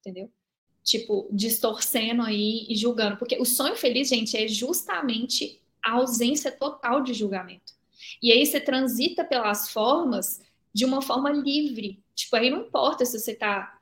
Entendeu? 0.00 0.30
Tipo, 0.82 1.28
distorcendo 1.32 2.22
aí 2.22 2.66
e 2.68 2.76
julgando. 2.76 3.16
Porque 3.16 3.38
o 3.38 3.44
sonho 3.44 3.76
feliz, 3.76 4.08
gente, 4.08 4.36
é 4.36 4.46
justamente 4.46 5.60
a 5.82 5.92
ausência 5.92 6.50
total 6.50 7.02
de 7.02 7.14
julgamento. 7.14 7.72
E 8.22 8.32
aí 8.32 8.44
você 8.44 8.60
transita 8.60 9.24
pelas 9.24 9.70
formas 9.70 10.42
de 10.72 10.84
uma 10.84 11.00
forma 11.00 11.30
livre. 11.30 12.02
Tipo, 12.14 12.36
aí 12.36 12.50
não 12.50 12.66
importa 12.66 13.04
se 13.04 13.18
você 13.18 13.34
tá 13.34 13.75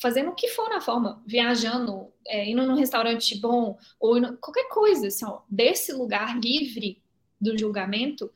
fazendo 0.00 0.30
o 0.30 0.34
que 0.34 0.48
for 0.48 0.68
na 0.68 0.80
forma, 0.80 1.22
viajando, 1.26 2.12
é, 2.26 2.48
indo 2.48 2.66
num 2.66 2.74
restaurante 2.74 3.38
bom, 3.38 3.78
ou 3.98 4.18
indo, 4.18 4.36
qualquer 4.38 4.68
coisa, 4.68 5.06
assim, 5.06 5.24
ó, 5.24 5.40
desse 5.48 5.92
lugar 5.92 6.38
livre 6.38 7.02
do 7.40 7.56
julgamento, 7.56 8.30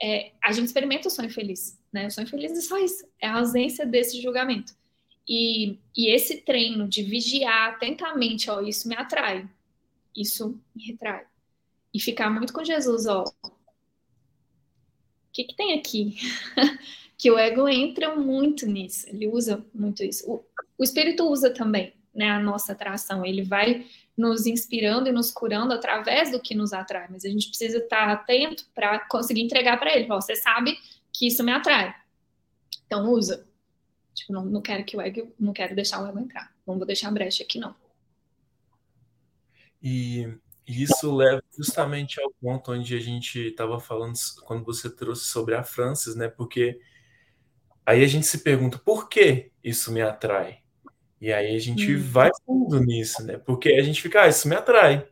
é, 0.00 0.32
a 0.42 0.52
gente 0.52 0.66
experimenta 0.66 1.08
o 1.08 1.10
sonho 1.10 1.30
feliz, 1.30 1.78
né? 1.92 2.06
O 2.06 2.10
sonho 2.10 2.26
feliz 2.26 2.52
é 2.52 2.60
só 2.60 2.78
isso, 2.78 3.06
é 3.20 3.26
a 3.26 3.38
ausência 3.38 3.86
desse 3.86 4.20
julgamento. 4.20 4.74
E, 5.28 5.78
e 5.96 6.08
esse 6.08 6.38
treino 6.38 6.88
de 6.88 7.02
vigiar 7.02 7.74
atentamente, 7.74 8.50
ó, 8.50 8.60
isso 8.60 8.88
me 8.88 8.96
atrai, 8.96 9.48
isso 10.16 10.60
me 10.74 10.86
retrai. 10.86 11.24
E 11.92 12.00
ficar 12.00 12.30
muito 12.30 12.52
com 12.52 12.64
Jesus, 12.64 13.06
ó. 13.06 13.24
O 13.44 13.52
que, 15.32 15.44
que 15.44 15.54
tem 15.54 15.78
aqui? 15.78 16.16
que 17.20 17.30
o 17.30 17.38
ego 17.38 17.68
entra 17.68 18.16
muito 18.16 18.64
nisso, 18.64 19.06
ele 19.06 19.28
usa 19.28 19.62
muito 19.74 20.02
isso. 20.02 20.24
O, 20.26 20.42
o 20.78 20.82
espírito 20.82 21.28
usa 21.28 21.52
também 21.52 21.92
né, 22.14 22.30
a 22.30 22.40
nossa 22.40 22.72
atração, 22.72 23.26
ele 23.26 23.42
vai 23.42 23.86
nos 24.16 24.46
inspirando 24.46 25.06
e 25.06 25.12
nos 25.12 25.30
curando 25.30 25.74
através 25.74 26.30
do 26.30 26.40
que 26.40 26.54
nos 26.54 26.72
atrai, 26.72 27.08
mas 27.10 27.22
a 27.22 27.28
gente 27.28 27.48
precisa 27.48 27.76
estar 27.76 28.08
atento 28.08 28.64
para 28.74 29.00
conseguir 29.00 29.42
entregar 29.42 29.78
para 29.78 29.94
ele. 29.94 30.06
Você 30.06 30.34
sabe 30.34 30.78
que 31.12 31.26
isso 31.26 31.44
me 31.44 31.52
atrai, 31.52 31.94
então 32.86 33.10
usa. 33.10 33.46
Tipo, 34.14 34.32
não, 34.32 34.46
não 34.46 34.62
quero 34.62 34.82
que 34.82 34.96
o 34.96 35.00
ego, 35.02 35.30
não 35.38 35.52
quero 35.52 35.74
deixar 35.74 36.02
o 36.02 36.06
ego 36.08 36.18
entrar, 36.18 36.50
não 36.66 36.78
vou 36.78 36.86
deixar 36.86 37.08
a 37.08 37.12
brecha 37.12 37.42
aqui 37.42 37.58
não. 37.58 37.74
E 39.82 40.26
isso 40.66 41.14
leva 41.14 41.44
justamente 41.54 42.18
ao 42.18 42.30
ponto 42.40 42.72
onde 42.72 42.96
a 42.96 43.00
gente 43.00 43.40
estava 43.40 43.78
falando 43.78 44.14
quando 44.46 44.64
você 44.64 44.88
trouxe 44.88 45.24
sobre 45.24 45.54
a 45.54 45.62
Francis, 45.62 46.14
né? 46.14 46.26
Porque 46.26 46.80
aí 47.90 48.04
a 48.04 48.06
gente 48.06 48.26
se 48.26 48.38
pergunta 48.38 48.78
por 48.78 49.08
que 49.08 49.50
isso 49.62 49.92
me 49.92 50.00
atrai? 50.00 50.58
E 51.20 51.32
aí 51.32 51.54
a 51.54 51.58
gente 51.58 51.94
hum. 51.94 52.02
vai 52.02 52.30
fundo 52.46 52.80
nisso, 52.80 53.22
né? 53.24 53.36
Porque 53.38 53.72
a 53.72 53.82
gente 53.82 54.00
fica, 54.00 54.22
ah, 54.22 54.28
isso 54.28 54.48
me 54.48 54.56
atrai. 54.56 55.06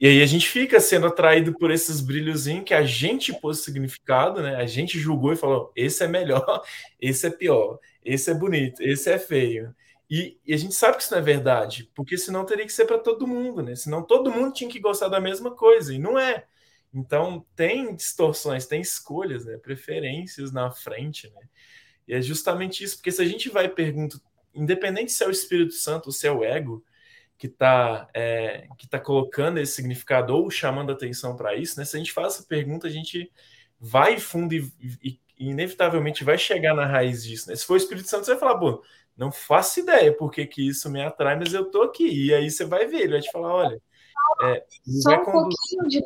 E 0.00 0.06
aí 0.06 0.22
a 0.22 0.26
gente 0.26 0.48
fica 0.48 0.78
sendo 0.80 1.06
atraído 1.06 1.54
por 1.54 1.70
esses 1.70 2.00
brilhozinhos 2.00 2.64
que 2.64 2.74
a 2.74 2.82
gente 2.82 3.32
pôs 3.32 3.60
significado, 3.60 4.42
né? 4.42 4.56
A 4.56 4.66
gente 4.66 4.98
julgou 4.98 5.32
e 5.32 5.36
falou: 5.36 5.72
esse 5.74 6.04
é 6.04 6.08
melhor, 6.08 6.62
esse 7.00 7.26
é 7.26 7.30
pior, 7.30 7.78
esse 8.04 8.30
é 8.30 8.34
bonito, 8.34 8.82
esse 8.82 9.10
é 9.10 9.18
feio. 9.18 9.74
E, 10.10 10.38
e 10.46 10.54
a 10.54 10.56
gente 10.56 10.74
sabe 10.74 10.96
que 10.96 11.02
isso 11.02 11.12
não 11.12 11.18
é 11.18 11.22
verdade, 11.22 11.90
porque 11.94 12.16
senão 12.16 12.44
teria 12.44 12.66
que 12.66 12.72
ser 12.72 12.84
para 12.84 12.98
todo 12.98 13.26
mundo, 13.26 13.62
né? 13.62 13.74
Senão 13.74 14.02
todo 14.02 14.30
mundo 14.30 14.52
tinha 14.52 14.70
que 14.70 14.78
gostar 14.80 15.08
da 15.08 15.20
mesma 15.20 15.50
coisa, 15.50 15.94
e 15.94 15.98
não 15.98 16.18
é. 16.18 16.44
Então 16.94 17.44
tem 17.56 17.94
distorções, 17.94 18.66
tem 18.66 18.80
escolhas, 18.80 19.44
né? 19.44 19.56
Preferências 19.58 20.52
na 20.52 20.70
frente, 20.70 21.30
né? 21.30 21.42
E 22.06 22.14
é 22.14 22.22
justamente 22.22 22.84
isso, 22.84 22.96
porque 22.96 23.10
se 23.10 23.20
a 23.20 23.26
gente 23.26 23.48
vai 23.48 23.68
perguntar 23.68 24.18
independente 24.56 25.12
se 25.12 25.22
é 25.22 25.26
o 25.26 25.30
Espírito 25.30 25.74
Santo 25.74 26.06
ou 26.06 26.12
se 26.12 26.26
é 26.26 26.32
o 26.32 26.42
ego 26.42 26.82
que 27.38 27.46
está 27.46 28.08
é, 28.14 28.66
que 28.78 28.88
tá 28.88 28.98
colocando 28.98 29.58
esse 29.58 29.74
significado 29.74 30.34
ou 30.34 30.50
chamando 30.50 30.90
atenção 30.90 31.36
para 31.36 31.54
isso, 31.54 31.78
né? 31.78 31.84
Se 31.84 31.94
a 31.94 31.98
gente 31.98 32.12
faz 32.12 32.34
essa 32.34 32.44
pergunta, 32.44 32.86
a 32.86 32.90
gente 32.90 33.30
vai 33.78 34.18
fundo 34.18 34.54
e, 34.54 34.72
e, 34.80 35.20
e, 35.38 35.50
inevitavelmente 35.50 36.24
vai 36.24 36.38
chegar 36.38 36.74
na 36.74 36.86
raiz 36.86 37.22
disso. 37.22 37.50
Né? 37.50 37.56
Se 37.56 37.66
for 37.66 37.74
o 37.74 37.76
Espírito 37.76 38.08
Santo, 38.08 38.24
você 38.24 38.30
vai 38.32 38.40
falar, 38.40 38.58
pô, 38.58 38.82
não 39.14 39.30
faço 39.30 39.80
ideia 39.80 40.16
porque 40.16 40.46
que 40.46 40.66
isso 40.66 40.90
me 40.90 41.02
atrai, 41.02 41.36
mas 41.36 41.52
eu 41.52 41.70
tô 41.70 41.82
aqui. 41.82 42.08
E 42.08 42.32
aí 42.32 42.50
você 42.50 42.64
vai 42.64 42.86
ver, 42.86 43.02
ele 43.02 43.12
vai 43.12 43.20
te 43.20 43.30
falar, 43.30 43.52
olha. 43.52 43.82
É, 44.42 44.64
só 45.02 45.12
um 45.20 45.24
pouquinho 45.24 45.88
de 45.88 46.02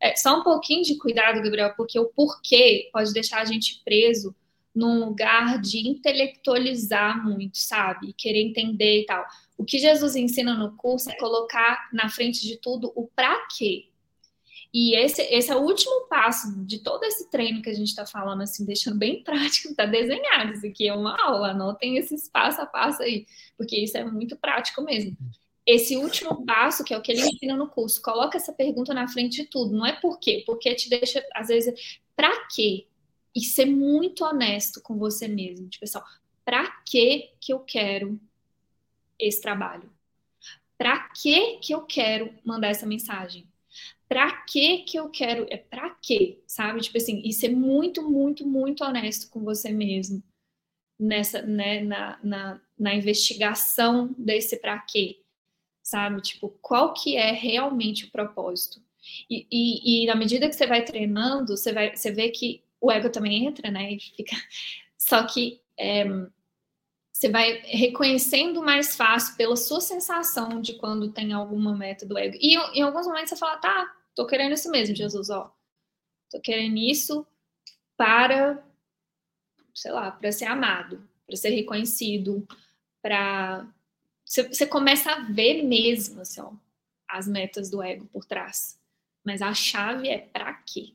é, 0.00 0.14
só 0.14 0.38
um 0.38 0.44
pouquinho 0.44 0.82
de 0.82 0.96
cuidado, 0.96 1.42
Gabriel, 1.42 1.74
porque 1.76 1.98
o 1.98 2.06
porquê 2.06 2.88
pode 2.92 3.12
deixar 3.12 3.40
a 3.40 3.44
gente 3.44 3.82
preso 3.84 4.34
num 4.74 5.00
lugar 5.00 5.60
de 5.60 5.88
intelectualizar 5.88 7.24
muito, 7.24 7.58
sabe? 7.58 8.12
Querer 8.12 8.42
entender 8.42 9.02
e 9.02 9.06
tal. 9.06 9.24
O 9.56 9.64
que 9.64 9.78
Jesus 9.78 10.14
ensina 10.14 10.54
no 10.54 10.76
curso 10.76 11.10
é 11.10 11.16
colocar 11.16 11.88
na 11.92 12.08
frente 12.08 12.46
de 12.46 12.56
tudo 12.56 12.92
o 12.94 13.08
para 13.08 13.46
quê. 13.56 13.88
E 14.72 14.94
esse, 14.96 15.22
esse 15.22 15.50
é 15.50 15.56
o 15.56 15.62
último 15.62 16.06
passo 16.08 16.64
de 16.64 16.80
todo 16.80 17.02
esse 17.04 17.30
treino 17.30 17.62
que 17.62 17.70
a 17.70 17.74
gente 17.74 17.88
está 17.88 18.06
falando, 18.06 18.42
assim, 18.42 18.64
deixando 18.64 18.98
bem 18.98 19.22
prático, 19.24 19.68
está 19.68 19.86
desenhado. 19.86 20.52
Isso 20.52 20.66
aqui 20.66 20.86
é 20.86 20.94
uma 20.94 21.20
aula, 21.20 21.50
anotem 21.50 21.96
esses 21.96 22.28
passo 22.28 22.60
a 22.60 22.66
passo 22.66 23.02
aí, 23.02 23.26
porque 23.56 23.76
isso 23.76 23.96
é 23.96 24.04
muito 24.04 24.36
prático 24.36 24.82
mesmo. 24.82 25.16
Esse 25.66 25.96
último 25.96 26.46
passo, 26.46 26.84
que 26.84 26.94
é 26.94 26.98
o 26.98 27.02
que 27.02 27.12
ele 27.12 27.22
ensina 27.22 27.56
no 27.56 27.68
curso, 27.68 28.00
coloca 28.00 28.38
essa 28.38 28.52
pergunta 28.52 28.94
na 28.94 29.06
frente 29.06 29.42
de 29.42 29.48
tudo. 29.48 29.76
Não 29.76 29.84
é 29.84 29.92
por 30.00 30.18
quê, 30.18 30.42
porque 30.46 30.74
te 30.74 30.88
deixa, 30.88 31.22
às 31.34 31.48
vezes, 31.48 32.00
para 32.16 32.46
quê? 32.54 32.86
E 33.38 33.44
ser 33.44 33.66
muito 33.66 34.24
honesto 34.24 34.80
com 34.80 34.98
você 34.98 35.28
mesmo. 35.28 35.68
Tipo, 35.68 35.82
pessoal, 35.82 36.04
para 36.44 36.68
que 36.84 37.30
que 37.40 37.52
eu 37.52 37.60
quero 37.60 38.20
esse 39.16 39.40
trabalho? 39.40 39.88
Para 40.76 41.08
que 41.10 41.58
que 41.58 41.72
eu 41.72 41.82
quero 41.82 42.34
mandar 42.44 42.68
essa 42.68 42.84
mensagem? 42.84 43.46
Para 44.08 44.32
que 44.42 44.78
que 44.78 44.98
eu 44.98 45.08
quero? 45.08 45.46
É 45.50 45.56
para 45.56 45.90
quê? 45.90 46.40
Sabe? 46.48 46.80
Tipo 46.80 46.96
assim, 46.98 47.22
e 47.24 47.32
ser 47.32 47.50
muito, 47.50 48.02
muito, 48.02 48.44
muito 48.44 48.82
honesto 48.82 49.30
com 49.30 49.44
você 49.44 49.70
mesmo 49.70 50.20
nessa, 50.98 51.40
né, 51.40 51.80
na, 51.80 52.18
na, 52.20 52.60
na 52.76 52.94
investigação 52.96 54.12
desse 54.18 54.56
para 54.56 54.80
quê, 54.80 55.20
sabe? 55.80 56.20
Tipo, 56.22 56.48
qual 56.60 56.92
que 56.92 57.16
é 57.16 57.30
realmente 57.30 58.06
o 58.06 58.10
propósito? 58.10 58.82
E, 59.30 59.46
e, 59.48 60.02
e, 60.02 60.06
na 60.06 60.16
medida 60.16 60.48
que 60.48 60.56
você 60.56 60.66
vai 60.66 60.84
treinando, 60.84 61.56
você, 61.56 61.72
vai, 61.72 61.94
você 61.94 62.10
vê 62.10 62.30
que 62.30 62.64
o 62.80 62.90
ego 62.90 63.10
também 63.10 63.46
entra, 63.46 63.70
né? 63.70 63.92
E 63.92 64.00
fica... 64.00 64.36
Só 64.96 65.24
que 65.26 65.60
é, 65.78 66.04
você 67.12 67.28
vai 67.28 67.60
reconhecendo 67.64 68.62
mais 68.62 68.94
fácil 68.94 69.36
pela 69.36 69.56
sua 69.56 69.80
sensação 69.80 70.60
de 70.60 70.74
quando 70.74 71.12
tem 71.12 71.32
alguma 71.32 71.76
meta 71.76 72.06
do 72.06 72.16
ego. 72.16 72.36
E 72.40 72.54
em 72.78 72.82
alguns 72.82 73.06
momentos 73.06 73.30
você 73.30 73.36
fala, 73.36 73.56
tá, 73.58 73.96
tô 74.14 74.26
querendo 74.26 74.52
isso 74.52 74.70
mesmo, 74.70 74.94
Jesus, 74.94 75.30
ó. 75.30 75.52
Tô 76.30 76.40
querendo 76.40 76.76
isso 76.76 77.26
para, 77.96 78.62
sei 79.74 79.90
lá, 79.90 80.10
para 80.10 80.30
ser 80.30 80.44
amado, 80.44 81.08
para 81.26 81.36
ser 81.36 81.50
reconhecido, 81.50 82.46
para 83.02 83.66
você, 84.24 84.66
começa 84.66 85.10
a 85.10 85.20
ver 85.20 85.62
mesmo, 85.62 86.20
assim, 86.20 86.40
ó, 86.40 86.52
as 87.08 87.26
metas 87.26 87.70
do 87.70 87.82
ego 87.82 88.06
por 88.12 88.24
trás. 88.26 88.78
Mas 89.24 89.40
a 89.40 89.54
chave 89.54 90.08
é 90.08 90.18
para 90.18 90.52
quê? 90.54 90.94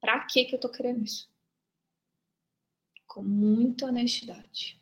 Para 0.00 0.24
que 0.24 0.46
que 0.46 0.54
eu 0.54 0.58
tô 0.60 0.70
querendo 0.70 1.04
isso? 1.04 1.28
Com 3.12 3.24
muita 3.24 3.86
honestidade. 3.86 4.78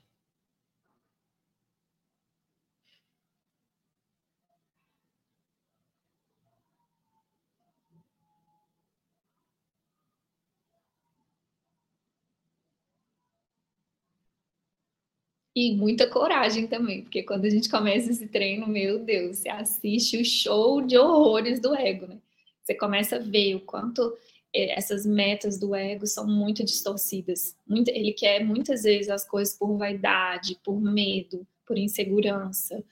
E 15.56 15.72
muita 15.76 16.08
coragem 16.10 16.66
também, 16.66 17.02
porque 17.02 17.22
quando 17.22 17.44
a 17.44 17.50
gente 17.50 17.68
começa 17.68 18.10
esse 18.10 18.26
treino, 18.26 18.66
meu 18.66 18.98
Deus, 18.98 19.38
você 19.38 19.48
assiste 19.48 20.16
o 20.20 20.24
show 20.24 20.80
de 20.82 20.98
horrores 20.98 21.60
do 21.60 21.74
ego, 21.74 22.06
né? 22.08 22.18
Você 22.62 22.74
começa 22.74 23.16
a 23.16 23.18
ver 23.20 23.54
o 23.54 23.60
quanto 23.60 24.16
essas 24.54 25.04
metas 25.04 25.58
do 25.58 25.74
ego 25.74 26.06
são 26.06 26.26
muito 26.26 26.62
distorcidas. 26.62 27.56
Ele 27.68 28.12
quer 28.12 28.44
muitas 28.44 28.84
vezes 28.84 29.10
as 29.10 29.26
coisas 29.26 29.56
por 29.56 29.76
vaidade, 29.76 30.58
por 30.64 30.80
medo, 30.80 31.46
por 31.66 31.76
insegurança, 31.76 32.82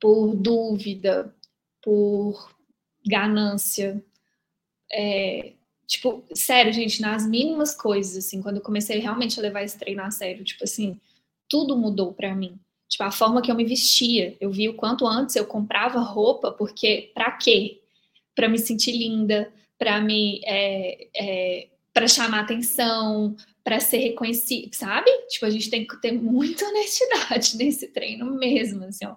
por 0.00 0.34
dúvida, 0.34 1.32
por 1.80 2.52
ganância. 3.06 4.02
É, 4.92 5.52
tipo, 5.86 6.24
sério, 6.34 6.72
gente, 6.72 7.00
nas 7.00 7.26
mínimas 7.26 7.74
coisas, 7.74 8.24
assim, 8.24 8.42
quando 8.42 8.56
eu 8.56 8.62
comecei 8.62 8.98
realmente 8.98 9.38
a 9.38 9.42
levar 9.42 9.62
esse 9.62 9.78
treino 9.78 10.02
a 10.02 10.10
sério, 10.10 10.44
tipo 10.44 10.64
assim, 10.64 11.00
tudo 11.48 11.76
mudou 11.76 12.12
para 12.12 12.34
mim. 12.34 12.58
Tipo, 12.88 13.04
a 13.04 13.10
forma 13.10 13.40
que 13.40 13.50
eu 13.50 13.54
me 13.54 13.64
vestia. 13.64 14.36
Eu 14.40 14.50
vi 14.50 14.68
o 14.68 14.74
quanto 14.74 15.06
antes 15.06 15.36
eu 15.36 15.46
comprava 15.46 16.00
roupa, 16.00 16.50
porque 16.52 17.12
para 17.14 17.30
quê? 17.32 17.80
Para 18.34 18.48
me 18.48 18.58
sentir 18.58 18.92
linda, 18.92 19.52
para 19.84 20.00
me 20.00 20.40
é, 20.46 21.08
é, 21.14 21.68
para 21.92 22.08
chamar 22.08 22.40
atenção, 22.40 23.36
para 23.62 23.78
ser 23.80 23.98
reconhecido, 23.98 24.72
sabe? 24.72 25.10
Tipo, 25.28 25.44
a 25.44 25.50
gente 25.50 25.68
tem 25.68 25.86
que 25.86 26.00
ter 26.00 26.12
muita 26.12 26.64
honestidade 26.68 27.54
nesse 27.58 27.88
treino 27.88 28.34
mesmo, 28.34 28.84
assim, 28.84 29.04
ó, 29.04 29.14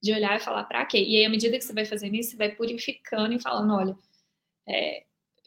de 0.00 0.12
olhar 0.12 0.36
e 0.36 0.40
falar 0.40 0.62
para 0.64 0.86
quê. 0.86 0.98
E 0.98 1.16
aí, 1.16 1.24
à 1.24 1.28
medida 1.28 1.58
que 1.58 1.64
você 1.64 1.72
vai 1.72 1.84
fazendo 1.84 2.14
isso, 2.14 2.30
você 2.30 2.36
vai 2.36 2.50
purificando 2.50 3.34
e 3.34 3.40
falando, 3.40 3.74
olha, 3.74 3.98
é, 4.68 5.02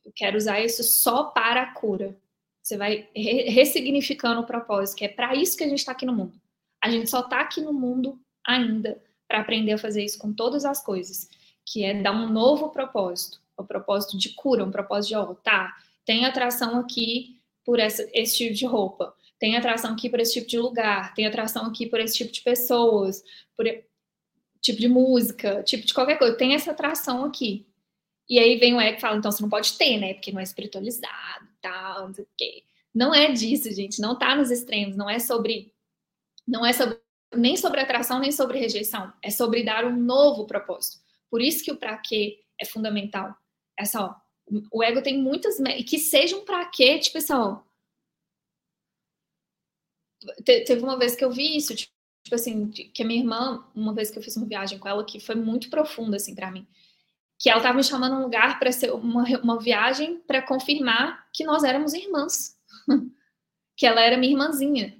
eu 0.05 0.11
quero 0.13 0.35
usar 0.35 0.59
isso 0.59 0.83
só 0.83 1.23
para 1.23 1.61
a 1.61 1.73
cura. 1.73 2.17
Você 2.61 2.75
vai 2.75 3.07
re 3.15 3.43
ressignificando 3.49 4.41
o 4.41 4.45
propósito, 4.45 4.97
que 4.97 5.05
é 5.05 5.09
para 5.09 5.33
isso 5.33 5.55
que 5.55 5.63
a 5.63 5.69
gente 5.69 5.79
está 5.79 5.93
aqui 5.93 6.05
no 6.05 6.13
mundo. 6.13 6.37
A 6.83 6.89
gente 6.89 7.09
só 7.09 7.21
está 7.21 7.39
aqui 7.39 7.61
no 7.61 7.71
mundo 7.71 8.19
ainda 8.45 9.01
para 9.29 9.39
aprender 9.39 9.71
a 9.71 9.77
fazer 9.77 10.03
isso 10.03 10.19
com 10.19 10.33
todas 10.33 10.65
as 10.65 10.83
coisas, 10.83 11.29
que 11.65 11.85
é 11.85 12.01
dar 12.01 12.11
um 12.11 12.29
novo 12.29 12.69
propósito, 12.69 13.41
o 13.57 13.63
propósito 13.63 14.17
de 14.17 14.29
cura, 14.29 14.63
um 14.63 14.71
propósito 14.71 15.09
de, 15.09 15.15
ó, 15.15 15.31
oh, 15.31 15.35
tá, 15.35 15.75
tem 16.05 16.25
atração 16.25 16.77
aqui 16.77 17.39
por 17.65 17.79
essa, 17.79 18.07
esse 18.13 18.37
tipo 18.37 18.53
de 18.53 18.65
roupa, 18.65 19.13
tem 19.39 19.57
atração 19.57 19.93
aqui 19.93 20.09
por 20.09 20.19
esse 20.19 20.33
tipo 20.33 20.47
de 20.47 20.59
lugar, 20.59 21.13
tem 21.13 21.25
atração 21.25 21.65
aqui 21.65 21.85
por 21.85 21.99
esse 21.99 22.15
tipo 22.17 22.31
de 22.31 22.41
pessoas, 22.41 23.23
por 23.55 23.65
tipo 24.61 24.79
de 24.79 24.87
música, 24.87 25.63
tipo 25.63 25.85
de 25.85 25.93
qualquer 25.93 26.17
coisa, 26.17 26.37
tem 26.37 26.53
essa 26.53 26.71
atração 26.71 27.25
aqui. 27.25 27.67
E 28.29 28.39
aí 28.39 28.57
vem 28.57 28.73
o 28.73 28.81
ego 28.81 28.97
e 28.97 29.01
fala, 29.01 29.17
então 29.17 29.31
você 29.31 29.41
não 29.41 29.49
pode 29.49 29.77
ter, 29.77 29.97
né? 29.97 30.13
Porque 30.13 30.31
não 30.31 30.39
é 30.39 30.43
espiritualizado, 30.43 31.47
tal, 31.61 32.07
não 32.07 32.13
sei 32.13 32.25
o 32.25 32.27
quê. 32.37 32.63
Não 32.93 33.13
é 33.13 33.31
disso, 33.31 33.71
gente. 33.71 34.01
Não 34.01 34.17
tá 34.17 34.35
nos 34.35 34.49
extremos. 34.49 34.97
Não 34.97 35.07
é 35.09 35.19
sobre. 35.19 35.71
Não 36.47 36.65
é 36.65 36.73
sobre 36.73 36.99
nem 37.35 37.55
sobre 37.55 37.79
atração, 37.79 38.19
nem 38.19 38.31
sobre 38.31 38.59
rejeição. 38.59 39.13
É 39.21 39.29
sobre 39.29 39.63
dar 39.63 39.85
um 39.85 39.95
novo 39.95 40.47
propósito. 40.47 40.97
Por 41.29 41.41
isso 41.41 41.63
que 41.63 41.71
o 41.71 41.77
para 41.77 41.95
quê 41.97 42.39
é 42.59 42.65
fundamental. 42.65 43.35
É 43.79 43.85
só. 43.85 44.15
O 44.71 44.83
ego 44.83 45.01
tem 45.01 45.21
muitas. 45.21 45.57
Que 45.87 45.97
seja 45.97 46.37
um 46.37 46.45
para 46.45 46.65
quê, 46.65 46.99
tipo 46.99 47.17
assim, 47.17 47.33
ó. 47.33 47.59
Teve 50.43 50.81
uma 50.81 50.97
vez 50.97 51.15
que 51.15 51.23
eu 51.23 51.31
vi 51.31 51.55
isso, 51.55 51.75
tipo 51.75 51.91
assim, 52.33 52.69
que 52.69 53.03
a 53.03 53.05
minha 53.05 53.19
irmã, 53.19 53.63
uma 53.75 53.93
vez 53.93 54.09
que 54.09 54.17
eu 54.17 54.23
fiz 54.23 54.35
uma 54.35 54.47
viagem 54.47 54.79
com 54.79 54.87
ela, 54.87 55.05
que 55.05 55.19
foi 55.19 55.35
muito 55.35 55.69
profunda, 55.69 56.17
assim, 56.17 56.33
para 56.33 56.51
mim 56.51 56.67
que 57.39 57.49
ela 57.49 57.59
estava 57.59 57.77
me 57.77 57.83
chamando 57.83 58.15
um 58.15 58.23
lugar 58.23 58.57
para 58.59 58.71
ser 58.71 58.91
uma, 58.91 59.23
uma 59.41 59.59
viagem 59.59 60.19
para 60.21 60.41
confirmar 60.41 61.27
que 61.33 61.43
nós 61.43 61.63
éramos 61.63 61.93
irmãs, 61.93 62.57
que 63.77 63.85
ela 63.85 64.01
era 64.01 64.17
minha 64.17 64.31
irmãzinha. 64.31 64.97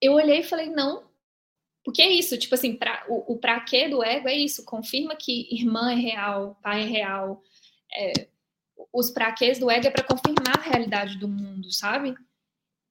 Eu 0.00 0.14
olhei 0.14 0.40
e 0.40 0.44
falei, 0.44 0.68
não, 0.68 1.04
porque 1.84 2.02
é 2.02 2.10
isso, 2.10 2.36
tipo 2.36 2.54
assim, 2.54 2.74
pra, 2.74 3.04
o, 3.08 3.34
o 3.34 3.38
pra 3.38 3.60
quê 3.60 3.88
do 3.88 4.02
ego 4.02 4.28
é 4.28 4.34
isso, 4.34 4.64
confirma 4.64 5.14
que 5.14 5.48
irmã 5.54 5.92
é 5.92 5.94
real, 5.94 6.58
pai 6.62 6.82
é 6.82 6.86
real. 6.86 7.42
É, 7.94 8.28
os 8.92 9.10
pra 9.10 9.32
quês 9.32 9.58
do 9.58 9.70
ego 9.70 9.86
é 9.86 9.90
para 9.90 10.04
confirmar 10.04 10.58
a 10.58 10.62
realidade 10.62 11.18
do 11.18 11.28
mundo, 11.28 11.72
sabe? 11.72 12.14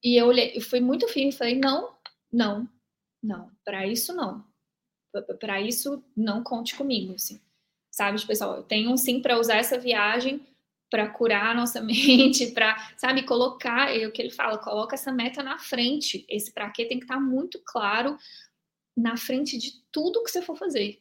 E 0.02 0.20
eu 0.20 0.26
olhei, 0.26 0.56
eu 0.56 0.60
fui 0.60 0.80
muito 0.80 1.08
firme 1.08 1.32
falei, 1.32 1.56
não, 1.58 1.94
não, 2.32 2.68
não, 3.22 3.50
para 3.64 3.86
isso 3.86 4.14
não. 4.14 4.44
Para 5.38 5.60
isso 5.60 6.02
não 6.16 6.42
conte 6.42 6.74
comigo, 6.74 7.14
assim 7.14 7.40
sabe? 7.92 8.16
Tipo, 8.16 8.28
pessoal, 8.28 8.56
eu 8.56 8.62
tenho 8.62 8.90
um 8.90 8.96
sim 8.96 9.20
para 9.20 9.38
usar 9.38 9.56
essa 9.56 9.78
viagem 9.78 10.44
para 10.90 11.08
curar 11.08 11.52
a 11.52 11.54
nossa 11.54 11.80
mente, 11.84 12.48
para, 12.48 12.76
sabe, 12.96 13.22
colocar, 13.22 13.94
é 13.94 14.06
o 14.06 14.12
que 14.12 14.20
ele 14.20 14.30
fala, 14.30 14.58
coloca 14.58 14.94
essa 14.94 15.12
meta 15.12 15.42
na 15.42 15.58
frente. 15.58 16.26
Esse 16.28 16.52
para 16.52 16.70
quê 16.70 16.86
tem 16.86 16.98
que 16.98 17.04
estar 17.04 17.14
tá 17.14 17.20
muito 17.20 17.60
claro 17.64 18.18
na 18.96 19.16
frente 19.16 19.56
de 19.56 19.82
tudo 19.92 20.22
que 20.22 20.30
você 20.30 20.42
for 20.42 20.56
fazer. 20.56 21.00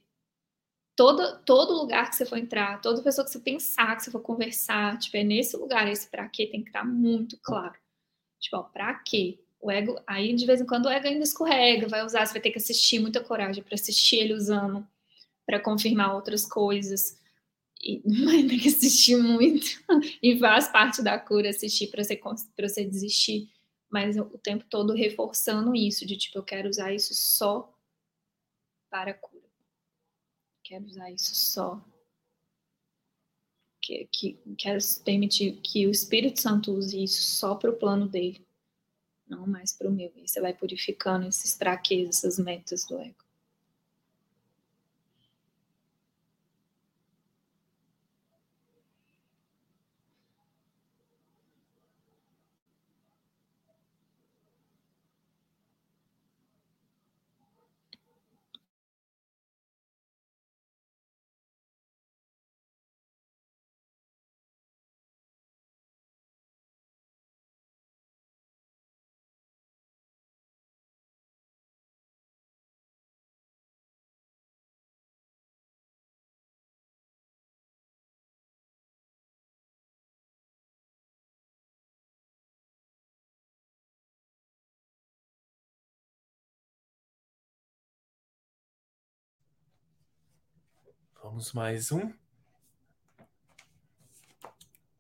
Todo, 1.02 1.40
todo 1.40 1.74
lugar 1.74 2.12
que 2.12 2.16
você 2.16 2.28
for 2.28 2.38
entrar, 2.38 2.80
toda 2.80 3.02
pessoa 3.02 3.26
que 3.26 3.32
você 3.32 3.40
pensar, 3.40 3.96
que 3.96 4.04
você 4.04 4.12
for 4.12 4.20
conversar, 4.20 5.00
tipo, 5.00 5.18
é 5.18 5.24
nesse 5.24 5.58
lugar, 5.58 5.92
esse 5.92 6.08
para 6.08 6.30
quê 6.30 6.46
tem 6.46 6.62
que 6.62 6.70
estar 6.70 6.82
tá 6.82 6.86
muito 6.86 7.40
claro. 7.42 7.74
Tipo, 8.40 8.58
ó, 8.58 8.64
pra 8.66 8.94
quê? 8.94 9.40
O 9.60 9.72
ego, 9.72 10.00
aí 10.06 10.36
de 10.36 10.46
vez 10.46 10.62
em 10.62 10.66
quando 10.68 10.86
o 10.86 10.90
ego 10.92 11.08
ainda 11.08 11.24
escorrega, 11.24 11.88
vai 11.88 12.06
usar, 12.06 12.24
você 12.24 12.34
vai 12.34 12.42
ter 12.44 12.52
que 12.52 12.60
assistir 12.60 13.00
muita 13.00 13.20
coragem 13.20 13.64
para 13.64 13.74
assistir 13.74 14.18
ele 14.18 14.36
usando 14.36 14.88
para 15.44 15.60
confirmar 15.60 16.14
outras 16.14 16.46
coisas. 16.46 17.20
E 17.82 18.00
vai 18.24 18.44
ter 18.44 18.60
que 18.60 18.68
assistir 18.68 19.18
muito. 19.18 19.82
e 20.22 20.38
faz 20.38 20.68
parte 20.68 21.02
da 21.02 21.18
cura 21.18 21.50
assistir 21.50 21.88
para 21.88 22.04
você, 22.04 22.22
você 22.60 22.86
desistir. 22.86 23.50
Mas 23.90 24.18
o 24.18 24.38
tempo 24.38 24.66
todo 24.70 24.94
reforçando 24.94 25.76
isso, 25.76 26.06
de 26.06 26.16
tipo, 26.16 26.38
eu 26.38 26.44
quero 26.44 26.70
usar 26.70 26.94
isso 26.94 27.16
só 27.16 27.76
para 28.92 29.10
a 29.10 29.16
cura. 29.16 29.41
Quero 30.72 30.86
usar 30.86 31.12
isso 31.12 31.36
só. 31.36 31.86
Que, 33.82 34.08
que, 34.10 34.40
quero 34.58 34.80
permitir 35.04 35.60
que 35.60 35.86
o 35.86 35.92
Espírito 35.92 36.40
Santo 36.40 36.72
use 36.72 37.04
isso 37.04 37.22
só 37.24 37.56
para 37.56 37.72
o 37.72 37.76
plano 37.76 38.08
dele, 38.08 38.48
não 39.28 39.46
mais 39.46 39.74
para 39.74 39.90
o 39.90 39.92
meu. 39.92 40.14
E 40.16 40.26
você 40.26 40.40
vai 40.40 40.54
purificando 40.54 41.28
esses 41.28 41.58
traqueios, 41.58 42.08
essas 42.08 42.40
metas 42.40 42.86
do 42.86 42.98
ego. 42.98 43.22
Vamos 91.24 91.54
mais 91.54 91.92
um. 91.92 92.12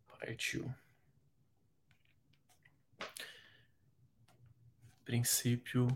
Partiu. 0.07 0.71
Princípio 5.03 5.87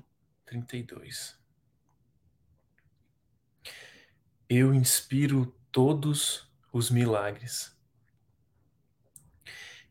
32. 0.43 1.39
Eu 4.49 4.73
inspiro 4.73 5.55
todos 5.71 6.51
os 6.73 6.89
milagres, 6.89 7.77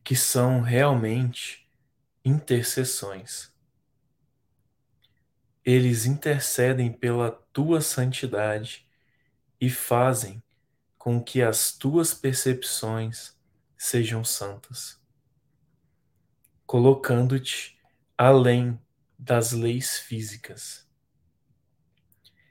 que 0.02 0.16
são 0.16 0.62
realmente 0.62 1.70
intercessões. 2.24 3.54
Eles 5.64 6.06
intercedem 6.06 6.92
pela 6.92 7.30
tua 7.30 7.80
santidade 7.80 8.83
e 9.60 9.70
fazem 9.70 10.42
com 10.98 11.22
que 11.22 11.42
as 11.42 11.72
tuas 11.72 12.14
percepções 12.14 13.36
sejam 13.76 14.24
santas, 14.24 15.00
colocando-te 16.66 17.78
além 18.16 18.80
das 19.18 19.52
leis 19.52 19.98
físicas. 19.98 20.88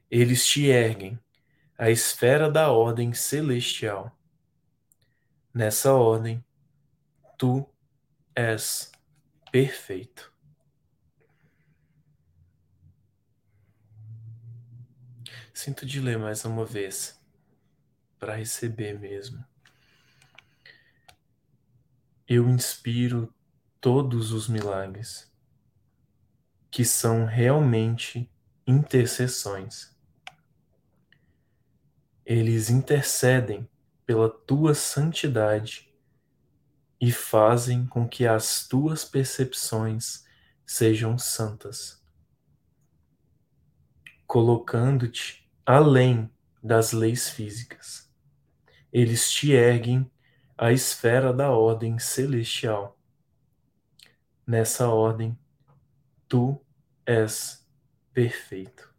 Eles 0.10 0.46
te 0.46 0.68
erguem 0.68 1.20
à 1.78 1.90
esfera 1.90 2.50
da 2.52 2.72
ordem 2.72 3.14
celestial. 3.14 4.16
Nessa 5.54 5.94
ordem, 5.94 6.44
tu 7.38 7.68
és 8.36 8.92
perfeito. 9.52 10.33
Sinto 15.54 15.86
de 15.86 16.02
ler 16.02 16.18
mais 16.18 16.44
uma 16.46 16.66
vez, 16.66 17.24
para 18.18 18.36
receber 18.36 19.00
mesmo. 19.00 19.46
Eu 22.28 22.50
inspiro 22.50 23.32
todos 23.80 24.32
os 24.32 24.48
milagres 24.48 25.32
que 26.72 26.84
são 26.84 27.26
realmente 27.26 28.28
intercessões. 28.66 29.96
Eles 32.26 32.72
intercedem 32.72 33.70
pela 34.08 34.30
tua 34.30 34.74
santidade 34.74 35.94
e 37.00 37.12
fazem 37.12 37.86
com 37.86 38.08
que 38.08 38.26
as 38.26 38.68
tuas 38.68 39.06
percepções 39.06 40.26
sejam 40.66 41.18
santas, 41.18 42.04
colocando-te 44.26 45.43
além 45.66 46.30
das 46.62 46.92
leis 46.92 47.30
físicas. 47.30 48.12
Eles 48.92 49.32
te 49.32 49.54
erguem 49.54 50.10
à 50.58 50.72
esfera 50.72 51.34
da 51.34 51.52
ordem 51.52 51.98
celestial. 52.00 52.98
Nessa 54.46 54.90
ordem, 54.90 55.38
tu 56.28 56.60
és 57.06 57.66
perfeito. 58.14 58.93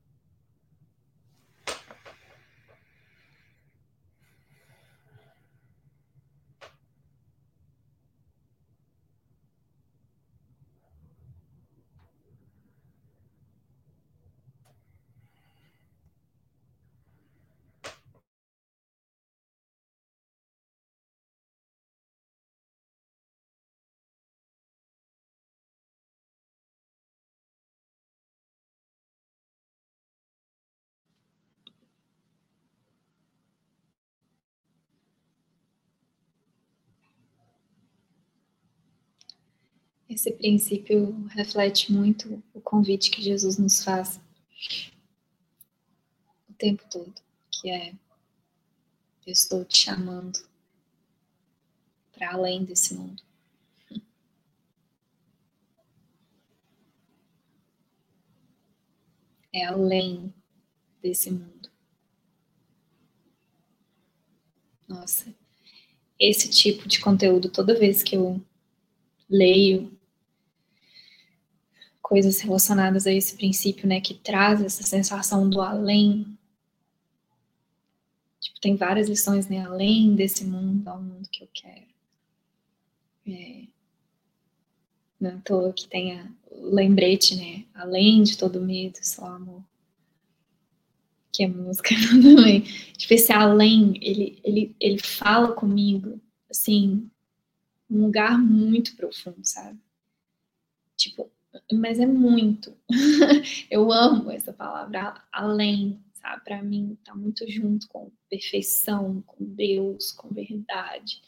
Esse 40.24 40.32
princípio 40.32 41.12
reflete 41.26 41.92
muito 41.92 42.42
o 42.54 42.60
convite 42.62 43.10
que 43.10 43.20
Jesus 43.20 43.58
nos 43.58 43.84
faz 43.84 44.18
o 46.48 46.52
tempo 46.54 46.82
todo, 46.90 47.12
que 47.50 47.68
é 47.68 47.92
eu 49.26 49.32
estou 49.32 49.66
te 49.66 49.76
chamando 49.76 50.38
para 52.10 52.32
além 52.32 52.64
desse 52.64 52.94
mundo. 52.94 53.22
É 59.52 59.66
além 59.66 60.32
desse 61.02 61.30
mundo. 61.30 61.70
Nossa, 64.88 65.34
esse 66.18 66.48
tipo 66.48 66.88
de 66.88 66.98
conteúdo, 66.98 67.50
toda 67.50 67.78
vez 67.78 68.02
que 68.02 68.16
eu 68.16 68.42
leio 69.28 69.94
coisas 72.04 72.38
relacionadas 72.42 73.06
a 73.06 73.12
esse 73.12 73.34
princípio, 73.34 73.88
né, 73.88 73.98
que 73.98 74.12
traz 74.12 74.62
essa 74.62 74.82
sensação 74.82 75.48
do 75.48 75.62
além. 75.62 76.38
Tipo, 78.38 78.60
tem 78.60 78.76
várias 78.76 79.08
lições, 79.08 79.48
né, 79.48 79.64
além 79.64 80.14
desse 80.14 80.44
mundo, 80.44 80.86
ao 80.86 81.00
mundo 81.00 81.26
que 81.30 81.42
eu 81.42 81.48
quero. 81.50 81.86
É, 83.26 83.64
não 85.18 85.40
toa 85.40 85.72
que 85.72 85.88
tenha 85.88 86.30
lembrete, 86.52 87.36
né, 87.36 87.64
além 87.72 88.22
de 88.22 88.36
todo 88.36 88.60
medo, 88.60 88.98
só 89.00 89.24
amor. 89.24 89.64
Que 91.32 91.44
é 91.44 91.48
música 91.48 91.94
também. 92.22 92.60
Tipo, 92.98 93.14
esse 93.14 93.32
além, 93.32 93.98
ele, 94.02 94.38
ele, 94.44 94.76
ele 94.78 94.98
fala 94.98 95.54
comigo, 95.54 96.20
assim, 96.50 97.10
um 97.90 98.02
lugar 98.02 98.38
muito 98.38 98.94
profundo, 98.94 99.40
sabe? 99.42 99.78
Tipo, 100.98 101.32
mas 101.72 101.98
é 101.98 102.06
muito. 102.06 102.76
eu 103.70 103.92
amo 103.92 104.30
essa 104.30 104.52
palavra, 104.52 105.22
além, 105.32 106.02
sabe? 106.14 106.44
Para 106.44 106.62
mim, 106.62 106.98
tá 107.04 107.14
muito 107.14 107.48
junto 107.50 107.88
com 107.88 108.10
perfeição, 108.28 109.22
com 109.26 109.44
Deus, 109.44 110.12
com 110.12 110.28
verdade. 110.28 111.22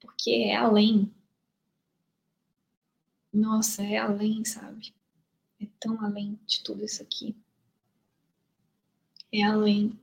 Porque 0.00 0.30
é 0.30 0.56
além. 0.56 1.12
Nossa, 3.32 3.82
é 3.82 3.98
além, 3.98 4.44
sabe? 4.44 4.94
É 5.60 5.66
tão 5.78 6.02
além 6.04 6.38
de 6.46 6.62
tudo 6.62 6.84
isso 6.84 7.02
aqui. 7.02 7.36
É 9.32 9.42
além. 9.42 9.98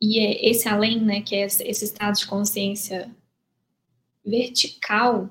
E 0.00 0.18
é 0.18 0.48
esse 0.48 0.68
além, 0.68 1.00
né, 1.00 1.20
que 1.20 1.34
é 1.34 1.44
esse 1.44 1.84
estado 1.84 2.16
de 2.16 2.26
consciência 2.26 3.14
vertical 4.24 5.28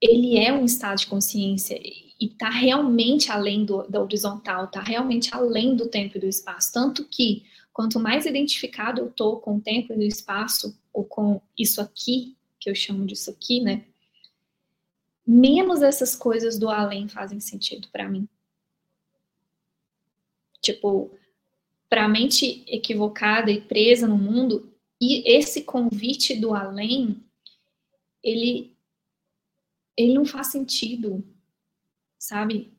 ele 0.00 0.38
é 0.38 0.52
um 0.52 0.64
estado 0.64 0.98
de 0.98 1.06
consciência 1.06 1.78
e 1.82 2.26
está 2.26 2.50
realmente 2.50 3.30
além 3.30 3.64
do, 3.64 3.82
da 3.84 4.02
horizontal, 4.02 4.64
está 4.64 4.80
realmente 4.80 5.34
além 5.34 5.74
do 5.74 5.88
tempo 5.88 6.16
e 6.16 6.20
do 6.20 6.26
espaço. 6.26 6.72
Tanto 6.72 7.04
que, 7.04 7.44
quanto 7.72 8.00
mais 8.00 8.26
identificado 8.26 9.00
eu 9.00 9.08
estou 9.08 9.38
com 9.38 9.56
o 9.56 9.60
tempo 9.60 9.92
e 9.92 9.96
o 9.96 10.02
espaço, 10.02 10.78
ou 10.92 11.04
com 11.04 11.40
isso 11.58 11.80
aqui, 11.80 12.36
que 12.58 12.70
eu 12.70 12.74
chamo 12.74 13.06
disso 13.06 13.30
aqui, 13.30 13.60
né? 13.60 13.84
Menos 15.26 15.82
essas 15.82 16.14
coisas 16.14 16.58
do 16.58 16.68
além 16.68 17.08
fazem 17.08 17.40
sentido 17.40 17.88
para 17.88 18.08
mim. 18.08 18.28
Tipo, 20.60 21.10
para 21.88 22.04
a 22.04 22.08
mente 22.08 22.64
equivocada 22.66 23.50
e 23.50 23.60
presa 23.60 24.06
no 24.06 24.16
mundo, 24.16 24.72
e 25.00 25.22
esse 25.30 25.62
convite 25.62 26.34
do 26.34 26.54
além, 26.54 27.22
ele 28.22 28.75
ele 29.96 30.14
não 30.14 30.24
faz 30.24 30.48
sentido, 30.48 31.24
sabe? 32.18 32.72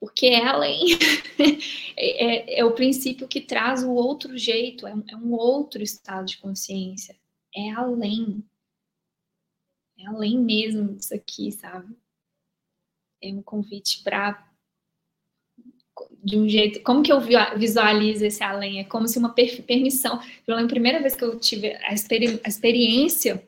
Porque 0.00 0.26
é 0.26 0.46
além. 0.46 0.98
é, 1.96 2.56
é, 2.56 2.60
é, 2.60 2.64
o 2.64 2.74
princípio 2.74 3.28
que 3.28 3.40
traz 3.40 3.84
o 3.84 3.90
outro 3.90 4.36
jeito, 4.38 4.86
é 4.86 4.94
é 5.08 5.16
um 5.16 5.34
outro 5.34 5.82
estado 5.82 6.26
de 6.26 6.38
consciência. 6.38 7.14
É 7.54 7.70
além. 7.72 8.42
É 9.98 10.06
além 10.06 10.38
mesmo 10.38 10.94
disso 10.94 11.14
aqui, 11.14 11.52
sabe? 11.52 11.94
É 13.22 13.28
um 13.28 13.42
convite 13.42 14.02
para 14.02 14.48
de 16.24 16.38
um 16.38 16.48
jeito. 16.48 16.82
Como 16.82 17.02
que 17.02 17.12
eu 17.12 17.20
visualizo 17.58 18.24
esse 18.24 18.42
além? 18.42 18.80
É 18.80 18.84
como 18.84 19.06
se 19.06 19.18
uma 19.18 19.34
permissão. 19.34 20.18
Eu 20.46 20.54
lembro 20.54 20.70
a 20.70 20.74
primeira 20.74 21.00
vez 21.00 21.14
que 21.14 21.24
eu 21.24 21.38
tive 21.38 21.74
a, 21.74 21.92
experi 21.92 22.40
a 22.42 22.48
experiência 22.48 23.46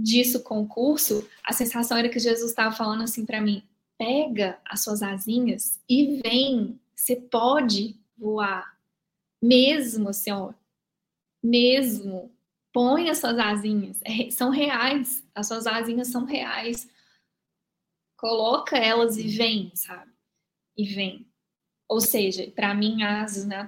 disso 0.00 0.42
com 0.42 0.62
o 0.62 0.66
curso, 0.66 1.28
a 1.44 1.52
sensação 1.52 1.96
era 1.96 2.08
que 2.08 2.18
Jesus 2.18 2.50
estava 2.50 2.74
falando 2.74 3.02
assim 3.02 3.26
para 3.26 3.40
mim: 3.40 3.62
pega 3.98 4.60
as 4.64 4.82
suas 4.82 5.02
asinhas 5.02 5.80
e 5.88 6.20
vem, 6.22 6.80
você 6.94 7.16
pode 7.16 7.96
voar, 8.16 8.78
mesmo, 9.42 10.08
assim, 10.08 10.30
ó, 10.30 10.52
mesmo. 11.42 12.30
Põe 12.72 13.10
as 13.10 13.18
suas 13.18 13.36
asinhas, 13.36 14.00
é, 14.04 14.30
são 14.30 14.48
reais, 14.50 15.26
as 15.34 15.48
suas 15.48 15.66
asinhas 15.66 16.06
são 16.08 16.24
reais. 16.24 16.88
Coloca 18.16 18.76
elas 18.76 19.16
e 19.16 19.26
vem, 19.26 19.72
sabe? 19.74 20.10
e 20.80 20.84
vem. 20.84 21.26
Ou 21.88 22.00
seja, 22.00 22.50
para 22.52 22.74
mim, 22.74 23.02
asas, 23.02 23.44
né? 23.44 23.66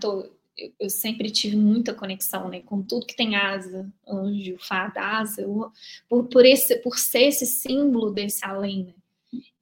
Eu, 0.56 0.72
eu, 0.80 0.90
sempre 0.90 1.30
tive 1.30 1.56
muita 1.56 1.94
conexão, 1.94 2.48
né? 2.48 2.60
Com 2.60 2.82
tudo 2.82 3.06
que 3.06 3.16
tem 3.16 3.36
asa, 3.36 3.90
anjo, 4.06 4.56
fada, 4.58 5.00
asa, 5.00 5.42
eu, 5.42 5.72
por, 6.08 6.24
por, 6.28 6.44
esse, 6.44 6.76
por 6.76 6.98
ser 6.98 7.28
esse 7.28 7.46
símbolo 7.46 8.10
desse 8.10 8.44
além, 8.44 8.84
né? 8.84 8.94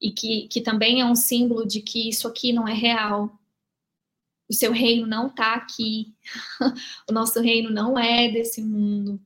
E 0.01 0.11
que, 0.11 0.49
que 0.49 0.61
também 0.61 1.01
é 1.01 1.05
um 1.05 1.15
símbolo 1.15 1.67
de 1.67 1.81
que 1.81 2.09
isso 2.09 2.27
aqui 2.27 2.53
não 2.53 2.67
é 2.67 2.75
real. 2.75 3.39
O 4.49 4.53
seu 4.53 4.73
reino 4.73 5.07
não 5.07 5.29
está 5.29 5.55
aqui. 5.55 6.13
o 7.09 7.13
nosso 7.13 7.41
reino 7.41 7.71
não 7.71 7.97
é 7.97 8.29
desse 8.29 8.61
mundo. 8.61 9.21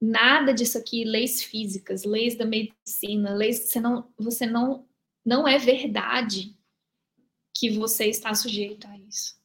Nada 0.00 0.52
disso 0.52 0.76
aqui, 0.76 1.04
leis 1.04 1.42
físicas, 1.42 2.04
leis 2.04 2.36
da 2.36 2.44
medicina, 2.44 3.34
leis, 3.34 3.60
você 3.60 3.80
não, 3.80 4.12
você 4.18 4.46
não, 4.46 4.86
não 5.24 5.48
é 5.48 5.58
verdade 5.58 6.54
que 7.54 7.70
você 7.70 8.06
está 8.06 8.34
sujeito 8.34 8.86
a 8.86 8.98
isso. 8.98 9.36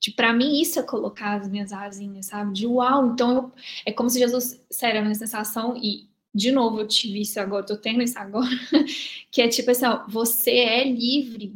De 0.00 0.12
para 0.12 0.32
mim 0.32 0.60
isso 0.60 0.78
é 0.78 0.82
colocar 0.82 1.40
as 1.40 1.48
minhas 1.48 1.72
asinhas, 1.72 2.26
sabe? 2.26 2.52
De 2.52 2.66
uau, 2.66 3.08
então 3.08 3.32
eu, 3.32 3.52
é 3.86 3.92
como 3.92 4.08
se 4.08 4.18
Jesus, 4.18 4.64
sério, 4.70 5.00
a 5.00 5.02
minha 5.02 5.14
sensação 5.14 5.76
e 5.76 6.08
de 6.34 6.52
novo 6.52 6.80
eu 6.80 6.86
tive 6.86 7.20
isso 7.20 7.40
agora, 7.40 7.66
tô 7.66 7.76
tendo 7.76 8.02
isso 8.02 8.18
agora, 8.18 8.48
que 9.30 9.42
é 9.42 9.48
tipo 9.48 9.70
assim, 9.70 9.86
ó, 9.86 10.06
você 10.06 10.52
é 10.52 10.84
livre 10.84 11.54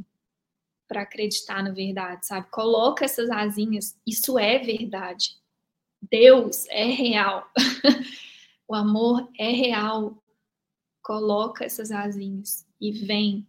para 0.89 1.03
acreditar 1.03 1.63
na 1.63 1.71
verdade, 1.71 2.27
sabe? 2.27 2.49
Coloca 2.51 3.05
essas 3.05 3.31
asinhas, 3.31 3.97
isso 4.07 4.39
é 4.39 4.59
verdade. 4.59 5.37
Deus 6.11 6.67
é 6.69 6.85
real. 6.85 7.49
o 8.67 8.75
amor 8.75 9.31
é 9.39 9.51
real. 9.51 10.23
Coloca 11.03 11.65
essas 11.65 11.91
asinhas 11.91 12.67
e 12.81 12.91
vem 12.91 13.47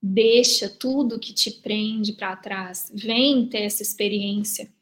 Deixa 0.00 0.68
tudo 0.68 1.18
que 1.18 1.32
te 1.32 1.50
prende 1.50 2.12
para 2.12 2.36
trás. 2.36 2.90
Vem 2.94 3.48
ter 3.48 3.62
essa 3.62 3.82
experiência 3.82 4.72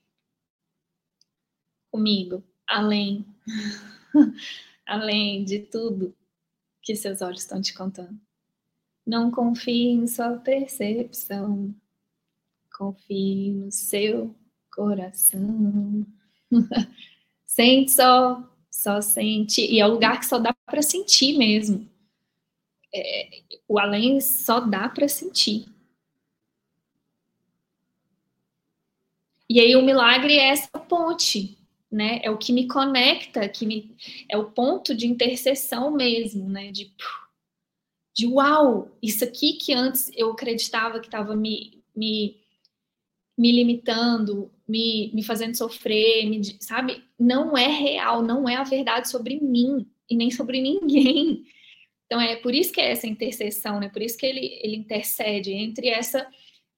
comigo, 1.90 2.44
além, 2.66 3.24
além 4.84 5.44
de 5.44 5.60
tudo 5.60 6.14
que 6.82 6.94
seus 6.94 7.22
olhos 7.22 7.40
estão 7.40 7.60
te 7.62 7.72
contando. 7.72 8.20
Não 9.06 9.30
confie 9.30 9.88
em 9.88 10.06
sua 10.06 10.36
percepção, 10.36 11.74
confie 12.76 13.52
no 13.52 13.72
seu 13.72 14.34
coração. 14.70 16.06
sente 17.46 17.92
só, 17.92 18.46
só 18.70 19.00
sente. 19.00 19.62
E 19.62 19.80
é 19.80 19.86
o 19.86 19.92
lugar 19.92 20.20
que 20.20 20.26
só 20.26 20.38
dá 20.38 20.54
para 20.66 20.82
sentir 20.82 21.38
mesmo 21.38 21.88
é, 22.94 23.42
o 23.68 23.78
além 23.78 24.20
só 24.20 24.60
dá 24.60 24.88
para 24.88 25.08
sentir. 25.08 25.66
E 29.48 29.60
aí 29.60 29.76
o 29.76 29.82
milagre 29.82 30.34
é 30.36 30.48
essa 30.48 30.78
ponte, 30.78 31.56
né? 31.90 32.20
É 32.22 32.30
o 32.30 32.38
que 32.38 32.52
me 32.52 32.66
conecta, 32.66 33.48
que 33.48 33.64
me 33.64 33.96
é 34.28 34.36
o 34.36 34.50
ponto 34.50 34.94
de 34.94 35.06
interseção 35.06 35.90
mesmo, 35.90 36.48
né? 36.48 36.72
De 36.72 36.92
de 38.14 38.26
uau, 38.26 38.96
isso 39.02 39.22
aqui 39.24 39.54
que 39.54 39.74
antes 39.74 40.10
eu 40.16 40.30
acreditava 40.30 41.00
que 41.00 41.06
estava 41.06 41.36
me, 41.36 41.82
me 41.94 42.34
me 43.36 43.52
limitando, 43.52 44.50
me, 44.66 45.10
me 45.12 45.22
fazendo 45.22 45.54
sofrer, 45.56 46.26
me, 46.26 46.42
sabe? 46.60 47.04
Não 47.18 47.56
é 47.56 47.66
real, 47.66 48.22
não 48.22 48.48
é 48.48 48.56
a 48.56 48.64
verdade 48.64 49.10
sobre 49.10 49.38
mim 49.40 49.86
e 50.08 50.16
nem 50.16 50.30
sobre 50.30 50.60
ninguém. 50.60 51.44
Então 52.06 52.20
é 52.20 52.36
por 52.36 52.54
isso 52.54 52.72
que 52.72 52.80
é 52.80 52.92
essa 52.92 53.06
intercessão, 53.06 53.80
né? 53.80 53.88
Por 53.88 54.00
isso 54.00 54.16
que 54.16 54.26
ele, 54.26 54.58
ele 54.62 54.76
intercede 54.76 55.52
entre 55.52 55.88
essa 55.88 56.26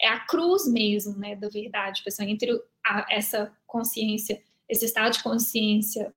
é 0.01 0.09
a 0.09 0.21
cruz 0.21 0.67
mesmo, 0.67 1.19
né, 1.19 1.35
da 1.35 1.49
verdade, 1.49 2.03
pessoal, 2.05 2.29
entre 2.29 2.53
a, 2.87 3.07
essa 3.11 3.53
consciência, 3.67 4.41
esse 4.69 4.85
estado 4.85 5.15
de 5.15 5.23
consciência 5.23 6.15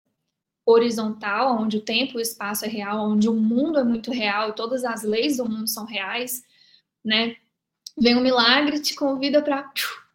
horizontal, 0.66 1.60
onde 1.60 1.78
o 1.78 1.82
tempo 1.82 2.14
e 2.14 2.18
o 2.18 2.22
espaço 2.22 2.64
é 2.66 2.68
real, 2.68 3.10
onde 3.10 3.28
o 3.28 3.34
mundo 3.34 3.80
é 3.80 3.84
muito 3.84 4.12
real, 4.12 4.54
todas 4.54 4.84
as 4.84 5.04
leis 5.04 5.38
do 5.38 5.50
mundo 5.50 5.68
são 5.68 5.86
reais, 5.86 6.44
né? 7.04 7.36
Vem 7.98 8.16
um 8.16 8.22
milagre 8.22 8.80
te 8.80 8.96
convida 8.96 9.42
para 9.42 9.72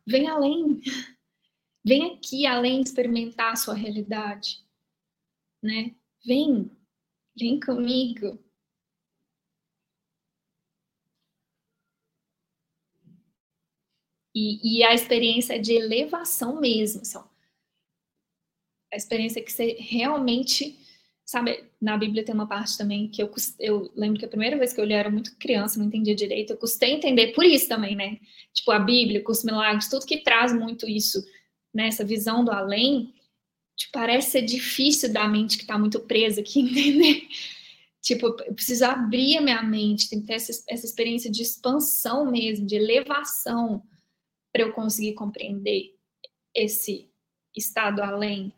vem 0.06 0.28
além. 0.28 0.80
Vem 1.84 2.14
aqui 2.14 2.46
além 2.46 2.80
experimentar 2.80 3.52
a 3.52 3.56
sua 3.56 3.74
realidade, 3.74 4.64
né? 5.62 5.94
Vem, 6.24 6.70
vem 7.36 7.60
comigo. 7.60 8.38
E, 14.38 14.80
e 14.80 14.84
a 14.84 14.92
experiência 14.92 15.58
de 15.58 15.72
elevação 15.72 16.60
mesmo, 16.60 17.00
assim, 17.00 17.16
a 18.92 18.94
experiência 18.94 19.42
que 19.42 19.50
você 19.50 19.78
realmente, 19.80 20.78
sabe, 21.24 21.64
na 21.80 21.96
Bíblia 21.96 22.22
tem 22.22 22.34
uma 22.34 22.46
parte 22.46 22.76
também 22.76 23.08
que 23.08 23.22
eu, 23.22 23.32
eu 23.58 23.90
lembro 23.96 24.18
que 24.18 24.26
a 24.26 24.28
primeira 24.28 24.58
vez 24.58 24.74
que 24.74 24.80
eu 24.80 24.84
li 24.84 24.92
era 24.92 25.08
muito 25.08 25.34
criança, 25.38 25.78
não 25.78 25.86
entendia 25.86 26.14
direito, 26.14 26.50
eu 26.50 26.58
custei 26.58 26.90
entender 26.92 27.28
por 27.28 27.46
isso 27.46 27.66
também, 27.66 27.96
né? 27.96 28.18
Tipo, 28.52 28.72
a 28.72 28.78
Bíblia, 28.78 29.24
os 29.26 29.42
milagres, 29.42 29.88
tudo 29.88 30.04
que 30.04 30.18
traz 30.18 30.52
muito 30.52 30.86
isso, 30.86 31.24
né? 31.72 31.88
Visão 32.04 32.44
do 32.44 32.52
além, 32.52 33.14
tipo, 33.74 33.92
parece 33.94 34.32
ser 34.32 34.42
difícil 34.42 35.14
da 35.14 35.26
mente 35.26 35.56
que 35.56 35.62
está 35.62 35.78
muito 35.78 36.00
presa 36.00 36.42
aqui, 36.42 36.60
entender? 36.60 37.26
Tipo, 38.02 38.26
eu 38.42 38.52
preciso 38.52 38.84
abrir 38.84 39.38
a 39.38 39.40
minha 39.40 39.62
mente, 39.62 40.10
tem 40.10 40.20
que 40.20 40.26
ter 40.26 40.34
essa, 40.34 40.62
essa 40.68 40.84
experiência 40.84 41.30
de 41.30 41.40
expansão 41.40 42.30
mesmo, 42.30 42.66
de 42.66 42.76
elevação, 42.76 43.82
para 44.56 44.62
eu 44.62 44.72
conseguir 44.72 45.12
compreender 45.12 45.94
esse 46.54 47.10
estado 47.54 48.02
além. 48.02 48.50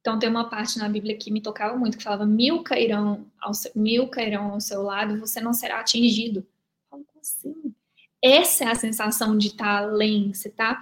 Então 0.00 0.20
tem 0.20 0.28
uma 0.28 0.48
parte 0.48 0.78
na 0.78 0.88
Bíblia 0.88 1.18
que 1.18 1.32
me 1.32 1.40
tocava 1.40 1.76
muito 1.76 1.98
que 1.98 2.04
falava 2.04 2.24
mil 2.24 2.62
cairão 2.62 3.26
ao 3.40 3.52
seu, 3.52 3.72
mil 3.74 4.06
cairão 4.06 4.52
ao 4.52 4.60
seu 4.60 4.82
lado, 4.82 5.18
você 5.18 5.40
não 5.40 5.52
será 5.52 5.80
atingido. 5.80 6.46
Como 6.88 7.04
assim? 7.20 7.74
Essa 8.22 8.66
é 8.66 8.68
a 8.68 8.76
sensação 8.76 9.36
de 9.36 9.48
estar 9.48 9.82
além. 9.82 10.32
Você 10.32 10.46
está 10.46 10.80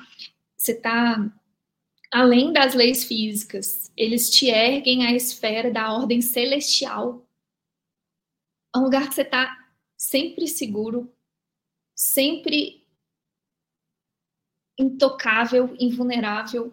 você 0.54 0.74
tá 0.74 1.34
além 2.12 2.52
das 2.52 2.74
leis 2.74 3.02
físicas. 3.02 3.90
Eles 3.96 4.28
te 4.28 4.48
erguem 4.48 5.06
à 5.06 5.12
esfera 5.12 5.70
da 5.70 5.90
ordem 5.90 6.20
celestial. 6.20 7.26
É 8.74 8.78
um 8.78 8.82
lugar 8.82 9.08
que 9.08 9.14
você 9.14 9.22
está 9.22 9.56
sempre 9.96 10.46
seguro, 10.46 11.10
sempre 11.94 12.83
intocável, 14.78 15.74
invulnerável. 15.78 16.72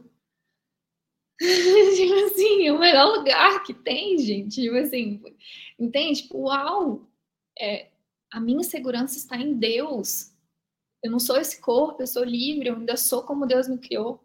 tipo 1.40 2.14
assim, 2.26 2.68
é 2.68 2.72
o 2.72 2.80
melhor 2.80 3.18
lugar 3.18 3.64
que 3.64 3.74
tem, 3.74 4.18
gente. 4.18 4.62
Tipo 4.62 4.76
assim, 4.76 5.22
entende? 5.80 6.24
Tipo, 6.24 6.40
uau! 6.44 7.08
É, 7.60 7.90
a 8.32 8.40
minha 8.40 8.64
segurança 8.64 9.18
está 9.18 9.38
em 9.38 9.54
Deus. 9.54 10.32
Eu 11.04 11.12
não 11.12 11.20
sou 11.20 11.38
esse 11.38 11.60
corpo, 11.60 12.02
eu 12.02 12.08
sou 12.08 12.24
livre, 12.24 12.70
eu 12.70 12.76
ainda 12.76 12.96
sou 12.96 13.24
como 13.24 13.48
Deus 13.48 13.68
me 13.68 13.78
criou. 13.78 14.24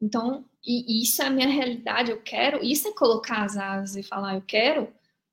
Então, 0.00 0.44
e, 0.64 1.00
e 1.00 1.02
isso 1.02 1.22
é 1.22 1.26
a 1.26 1.30
minha 1.30 1.48
realidade, 1.48 2.10
eu 2.10 2.22
quero, 2.22 2.64
isso 2.64 2.88
é 2.88 2.92
colocar 2.92 3.44
as 3.44 3.56
asas 3.56 3.96
e 3.96 4.02
falar, 4.02 4.36
eu 4.36 4.42
quero 4.42 4.92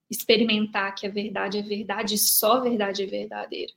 experimentar 0.10 0.94
que 0.96 1.06
a 1.06 1.10
verdade 1.10 1.58
é 1.58 1.62
verdade, 1.62 2.18
só 2.18 2.54
a 2.54 2.62
verdade 2.62 3.04
é 3.04 3.06
verdadeira. 3.06 3.74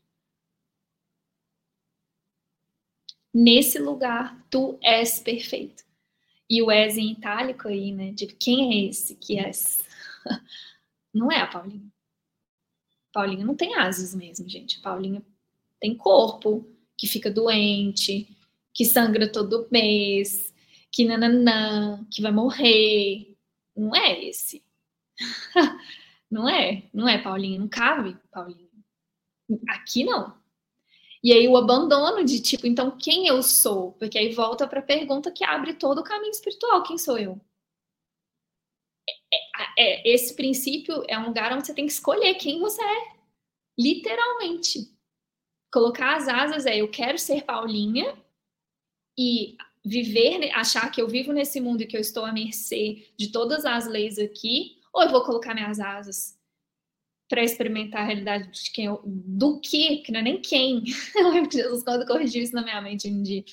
Nesse 3.32 3.78
lugar 3.78 4.46
tu 4.50 4.78
és 4.82 5.20
perfeito. 5.20 5.84
E 6.50 6.62
o 6.62 6.70
és 6.70 6.96
em 6.96 7.12
itálico 7.12 7.68
aí, 7.68 7.92
né? 7.92 8.12
De 8.12 8.26
quem 8.26 8.72
é 8.72 8.88
esse 8.88 9.16
que 9.16 9.38
és? 9.38 9.80
Não 11.12 11.30
é 11.30 11.40
a 11.40 11.46
Paulinha. 11.46 11.90
Paulinha 13.12 13.44
não 13.44 13.56
tem 13.56 13.74
asas 13.74 14.14
mesmo, 14.14 14.48
gente. 14.48 14.80
Paulinha 14.80 15.22
tem 15.80 15.96
corpo, 15.96 16.68
que 16.96 17.06
fica 17.06 17.30
doente, 17.30 18.28
que 18.72 18.84
sangra 18.84 19.30
todo 19.30 19.68
mês, 19.72 20.54
que 20.92 21.04
nananã, 21.04 22.06
que 22.12 22.22
vai 22.22 22.30
morrer. 22.30 23.36
Não 23.76 23.94
é 23.94 24.24
esse. 24.24 24.62
não 26.30 26.48
é, 26.48 26.84
não 26.92 27.08
é, 27.08 27.18
Paulinha. 27.18 27.58
Não 27.58 27.68
cabe, 27.68 28.16
Paulinha. 28.30 28.68
Aqui 29.68 30.04
não. 30.04 30.37
E 31.22 31.32
aí 31.32 31.48
o 31.48 31.56
abandono 31.56 32.24
de 32.24 32.40
tipo, 32.40 32.66
então 32.66 32.96
quem 32.96 33.26
eu 33.26 33.42
sou? 33.42 33.92
Porque 33.92 34.18
aí 34.18 34.32
volta 34.32 34.66
para 34.68 34.80
a 34.80 34.82
pergunta 34.82 35.32
que 35.32 35.44
abre 35.44 35.74
todo 35.74 35.98
o 35.98 36.04
caminho 36.04 36.30
espiritual: 36.30 36.82
quem 36.82 36.96
sou 36.96 37.18
eu? 37.18 37.40
É, 39.32 39.36
é, 39.36 40.10
é, 40.10 40.14
esse 40.14 40.34
princípio 40.34 41.04
é 41.08 41.18
um 41.18 41.26
lugar 41.26 41.52
onde 41.52 41.66
você 41.66 41.74
tem 41.74 41.86
que 41.86 41.92
escolher 41.92 42.34
quem 42.34 42.60
você 42.60 42.82
é, 42.82 43.12
literalmente. 43.78 44.96
Colocar 45.72 46.16
as 46.16 46.28
asas 46.28 46.66
é 46.66 46.76
eu 46.78 46.90
quero 46.90 47.18
ser 47.18 47.44
Paulinha 47.44 48.16
e 49.18 49.56
viver, 49.84 50.50
achar 50.54 50.90
que 50.90 51.00
eu 51.00 51.08
vivo 51.08 51.32
nesse 51.32 51.60
mundo 51.60 51.82
e 51.82 51.86
que 51.86 51.96
eu 51.96 52.00
estou 52.00 52.24
à 52.24 52.32
mercê 52.32 53.12
de 53.18 53.32
todas 53.32 53.64
as 53.64 53.86
leis 53.86 54.18
aqui, 54.18 54.78
ou 54.92 55.02
eu 55.02 55.10
vou 55.10 55.24
colocar 55.24 55.54
minhas 55.54 55.80
asas 55.80 56.37
para 57.28 57.44
experimentar 57.44 58.02
a 58.02 58.04
realidade 58.06 58.50
de 58.50 58.70
quem 58.72 58.86
eu, 58.86 59.02
do 59.04 59.60
que, 59.60 59.98
que 59.98 60.10
não 60.10 60.20
é 60.20 60.22
nem 60.22 60.40
quem. 60.40 60.82
Eu 61.14 61.28
lembro 61.28 61.50
que 61.50 61.58
Jesus 61.58 61.84
quando 61.84 62.06
corrigiu 62.06 62.42
isso 62.42 62.54
na 62.54 62.62
minha 62.62 62.80
mente 62.80 63.08
um 63.08 63.22
dia. 63.22 63.44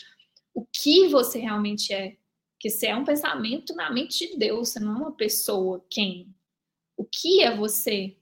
O 0.53 0.65
que 0.65 1.07
você 1.09 1.39
realmente 1.39 1.93
é. 1.93 2.15
Que 2.57 2.69
você 2.69 2.87
é 2.87 2.95
um 2.95 3.03
pensamento 3.03 3.75
na 3.75 3.91
mente 3.91 4.31
de 4.31 4.37
Deus, 4.37 4.69
você 4.69 4.79
não 4.79 4.95
é 4.95 4.97
uma 4.99 5.11
pessoa. 5.11 5.85
Quem? 5.89 6.33
O 6.95 7.03
que 7.03 7.43
é 7.43 7.53
você? 7.55 8.15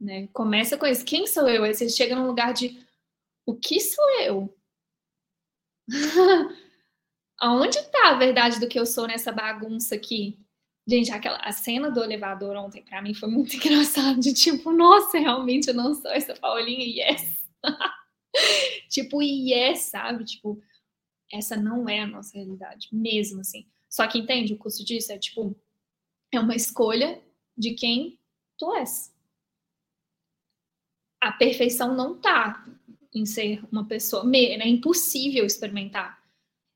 Né? 0.00 0.28
Começa 0.28 0.78
com 0.78 0.86
isso. 0.86 1.04
Quem 1.04 1.26
sou 1.26 1.46
eu? 1.48 1.62
Aí 1.62 1.74
você 1.74 1.88
chega 1.90 2.16
num 2.16 2.26
lugar 2.26 2.54
de 2.54 2.82
o 3.44 3.54
que 3.54 3.78
sou 3.78 4.20
eu? 4.22 4.58
Aonde 7.38 7.78
está 7.78 8.10
a 8.10 8.18
verdade 8.18 8.58
do 8.58 8.66
que 8.66 8.78
eu 8.78 8.86
sou 8.86 9.06
nessa 9.06 9.30
bagunça 9.30 9.94
aqui? 9.94 10.38
Gente, 10.88 11.10
aquela, 11.10 11.38
a 11.38 11.50
cena 11.50 11.90
do 11.90 12.02
elevador 12.02 12.54
ontem 12.56 12.82
para 12.82 13.02
mim 13.02 13.12
foi 13.12 13.28
muito 13.28 13.54
engraçada, 13.56 14.20
de 14.20 14.32
tipo, 14.32 14.70
nossa, 14.70 15.18
realmente 15.18 15.68
eu 15.68 15.74
não 15.74 15.94
sou 15.94 16.10
essa 16.12 16.34
Paulinha, 16.34 16.84
yes. 16.84 17.44
tipo, 18.88 19.20
yes, 19.20 19.80
sabe? 19.90 20.24
Tipo, 20.24 20.62
essa 21.32 21.56
não 21.56 21.88
é 21.88 22.00
a 22.00 22.06
nossa 22.06 22.38
realidade, 22.38 22.88
mesmo 22.92 23.40
assim. 23.40 23.66
Só 23.88 24.06
que 24.06 24.18
entende 24.18 24.52
o 24.52 24.58
custo 24.58 24.84
disso? 24.84 25.12
É 25.12 25.18
tipo, 25.18 25.56
é 26.32 26.38
uma 26.38 26.54
escolha 26.54 27.20
de 27.56 27.74
quem 27.74 28.20
tu 28.56 28.72
és. 28.76 29.12
A 31.20 31.32
perfeição 31.32 31.96
não 31.96 32.20
tá 32.20 32.64
em 33.12 33.26
ser 33.26 33.64
uma 33.72 33.88
pessoa, 33.88 34.22
é 34.36 34.68
impossível 34.68 35.44
experimentar 35.44 36.22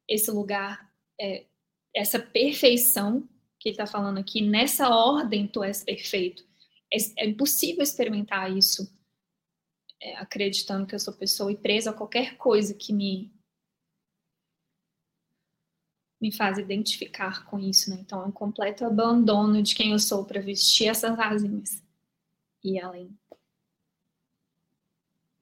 esse 0.09 0.31
lugar, 0.31 0.91
é, 1.21 1.47
essa 1.95 2.19
perfeição 2.19 3.29
que 3.61 3.69
ele 3.69 3.75
está 3.75 3.87
falando 3.87 4.19
aqui, 4.19 4.41
nessa 4.41 4.89
ordem 4.89 5.47
tu 5.47 5.63
és 5.63 5.85
perfeito. 5.85 6.43
É, 6.93 7.25
é 7.25 7.29
impossível 7.29 7.83
experimentar 7.83 8.51
isso 8.51 8.91
é, 10.01 10.17
acreditando 10.17 10.87
que 10.87 10.95
eu 10.95 10.99
sou 10.99 11.13
pessoa 11.13 11.53
e 11.53 11.57
presa 11.57 11.91
a 11.91 11.95
qualquer 11.95 12.37
coisa 12.37 12.75
que 12.75 12.93
me 12.93 13.31
me 16.21 16.31
faz 16.31 16.59
identificar 16.59 17.47
com 17.47 17.59
isso, 17.59 17.89
né? 17.89 17.97
Então 17.99 18.23
é 18.23 18.27
um 18.27 18.33
completo 18.33 18.85
abandono 18.85 19.63
de 19.63 19.75
quem 19.75 19.93
eu 19.93 19.99
sou 19.99 20.27
para 20.27 20.41
vestir 20.41 20.89
essas 20.89 21.19
asinhas 21.19 21.83
e 22.63 22.79
além 22.79 23.19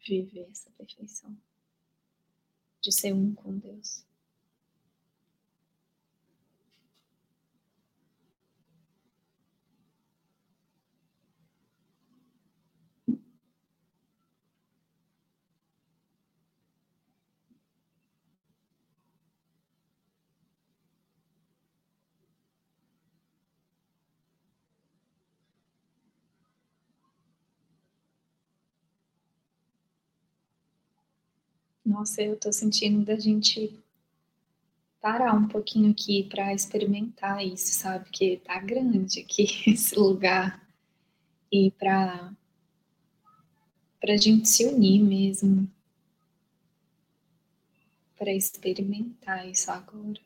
viver 0.07 0.49
essa 0.51 0.70
perfeição 0.70 1.36
de 2.81 2.93
ser 2.93 3.12
um 3.12 3.35
com 3.35 3.59
Deus. 3.59 4.07
Nossa, 31.89 32.20
eu 32.20 32.39
tô 32.39 32.52
sentindo 32.52 33.02
da 33.02 33.19
gente 33.19 33.82
parar 35.01 35.32
um 35.32 35.48
pouquinho 35.48 35.90
aqui 35.90 36.23
para 36.24 36.52
experimentar 36.52 37.43
isso, 37.43 37.73
sabe? 37.73 38.10
Que 38.10 38.36
tá 38.44 38.60
grande 38.60 39.20
aqui 39.20 39.47
esse 39.73 39.98
lugar 39.98 40.62
e 41.51 41.70
para 41.70 42.31
para 43.98 44.19
gente 44.19 44.47
se 44.47 44.66
unir 44.66 45.02
mesmo 45.02 45.66
para 48.19 48.35
experimentar 48.35 49.48
isso 49.48 49.70
agora. 49.70 50.20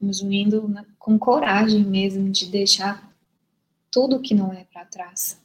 Vamos 0.00 0.22
unindo 0.22 0.66
com 0.98 1.18
coragem 1.18 1.84
mesmo 1.84 2.30
de 2.30 2.46
deixar 2.46 3.14
tudo 3.96 4.20
que 4.20 4.34
não 4.34 4.52
é 4.52 4.62
para 4.62 4.84
trás. 4.84 5.42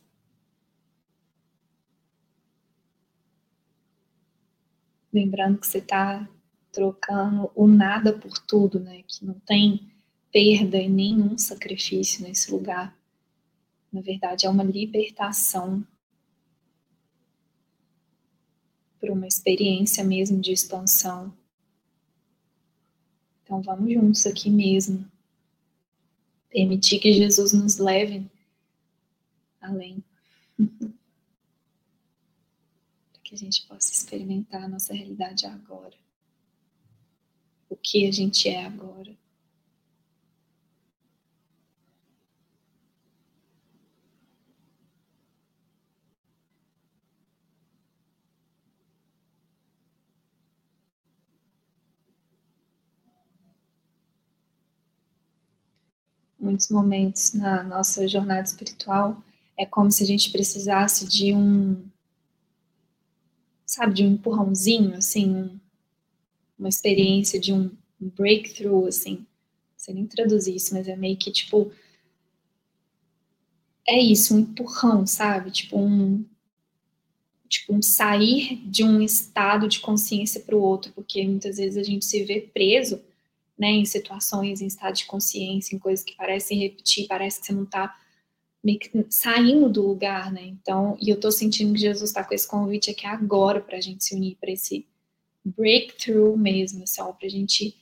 Lembrando 5.14 5.58
que 5.58 5.66
você 5.66 5.78
está 5.78 6.30
trocando 6.70 7.50
o 7.56 7.66
nada 7.66 8.12
por 8.12 8.38
tudo, 8.40 8.78
né? 8.78 9.04
Que 9.04 9.24
não 9.24 9.36
tem 9.36 9.90
perda 10.34 10.78
e 10.78 10.90
nenhum 10.90 11.38
sacrifício 11.38 12.28
nesse 12.28 12.52
lugar. 12.52 12.94
Na 13.90 14.02
verdade, 14.02 14.46
é 14.46 14.50
uma 14.50 14.66
libertação 14.66 15.88
para 19.00 19.14
uma 19.14 19.28
experiência 19.28 20.04
mesmo 20.04 20.42
de 20.42 20.52
expansão. 20.52 21.34
Então, 23.44 23.62
vamos 23.62 23.94
juntos 23.94 24.26
aqui 24.26 24.50
mesmo. 24.50 25.10
Permitir 26.50 27.00
que 27.00 27.14
Jesus 27.14 27.54
nos 27.54 27.78
leve 27.78 28.30
além. 29.62 30.04
Para 30.58 30.92
que 33.24 33.36
a 33.36 33.38
gente 33.38 33.68
possa 33.68 33.94
experimentar 33.94 34.64
a 34.64 34.68
nossa 34.68 34.94
realidade 34.94 35.46
agora. 35.46 35.96
O 37.70 37.76
que 37.76 38.08
a 38.08 38.12
gente 38.12 38.50
é 38.50 38.66
agora. 38.66 39.16
muitos 56.42 56.70
momentos 56.70 57.34
na 57.34 57.64
nossa 57.64 58.08
jornada 58.08 58.42
espiritual, 58.42 59.24
é 59.58 59.66
como 59.66 59.92
se 59.92 60.04
a 60.04 60.08
gente 60.08 60.32
precisasse 60.32 61.08
de 61.08 61.34
um, 61.34 61.84
sabe, 63.66 63.94
de 63.94 64.04
um 64.04 64.14
empurrãozinho, 64.14 64.96
assim, 64.96 65.34
um, 65.34 65.60
uma 66.58 66.70
experiência 66.70 67.40
de 67.40 67.54
um 67.54 67.72
breakthrough, 68.00 68.88
assim, 68.88 69.18
não 69.18 69.26
sei 69.78 69.94
nem 69.94 70.08
traduzir 70.08 70.56
isso, 70.56 70.74
mas 70.74 70.88
é 70.88 70.96
meio 70.96 71.18
que 71.18 71.32
tipo, 71.32 71.72
é 73.88 74.00
isso, 74.00 74.36
um 74.36 74.40
empurrão, 74.40 75.06
sabe, 75.06 75.52
tipo 75.52 75.78
um, 75.78 76.26
tipo 77.48 77.74
um 77.74 77.82
sair 77.82 78.58
de 78.66 78.84
um 78.84 79.02
estado 79.02 79.68
de 79.68 79.80
consciência 79.80 80.40
para 80.42 80.56
o 80.56 80.62
outro, 80.62 80.92
porque 80.94 81.26
muitas 81.28 81.58
vezes 81.58 81.78
a 81.78 81.84
gente 81.84 82.06
se 82.06 82.24
vê 82.24 82.42
preso, 82.42 83.02
né, 83.58 83.70
em 83.70 83.86
situações, 83.86 84.62
em 84.62 84.68
estado 84.68 84.96
de 84.96 85.06
consciência, 85.06 85.76
em 85.76 85.80
coisas 85.80 86.04
que 86.04 86.16
parecem 86.16 86.58
repetir, 86.58 87.08
parece 87.08 87.40
que 87.40 87.46
você 87.46 87.54
não 87.54 87.64
está 87.64 87.96
saindo 89.10 89.70
do 89.70 89.88
lugar, 89.88 90.32
né? 90.32 90.44
Então, 90.46 90.98
e 91.02 91.10
eu 91.10 91.20
tô 91.20 91.32
sentindo 91.32 91.74
que 91.74 91.80
Jesus 91.82 92.10
está 92.10 92.24
com 92.24 92.34
esse 92.34 92.48
convite 92.48 92.92
aqui 92.92 93.06
agora 93.08 93.60
para 93.60 93.78
a 93.78 93.82
gente 93.82 94.04
se 94.04 94.16
unir 94.16 94.38
para 94.40 94.52
esse 94.52 94.86
breakthrough 95.44 96.38
mesmo, 96.38 96.84
assim, 96.84 97.02
para 97.02 97.28
a 97.28 97.30
gente 97.30 97.76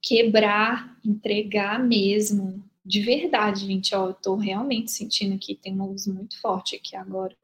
quebrar, 0.00 0.98
entregar 1.04 1.78
mesmo, 1.78 2.62
de 2.88 3.00
verdade, 3.00 3.66
gente, 3.66 3.94
ó, 3.94 4.08
eu 4.08 4.14
tô 4.14 4.34
realmente 4.34 4.90
sentindo 4.90 5.38
que 5.38 5.54
tem 5.54 5.74
uma 5.74 5.84
luz 5.84 6.06
muito 6.06 6.40
forte 6.40 6.74
aqui 6.74 6.96
agora. 6.96 7.36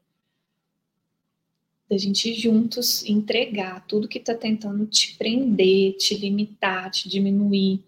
Da 1.86 1.98
gente 1.98 2.32
juntos 2.32 3.04
entregar 3.04 3.86
tudo 3.86 4.08
que 4.08 4.18
tá 4.18 4.34
tentando 4.34 4.86
te 4.86 5.14
prender, 5.18 5.98
te 5.98 6.16
limitar, 6.16 6.90
te 6.90 7.10
diminuir, 7.10 7.84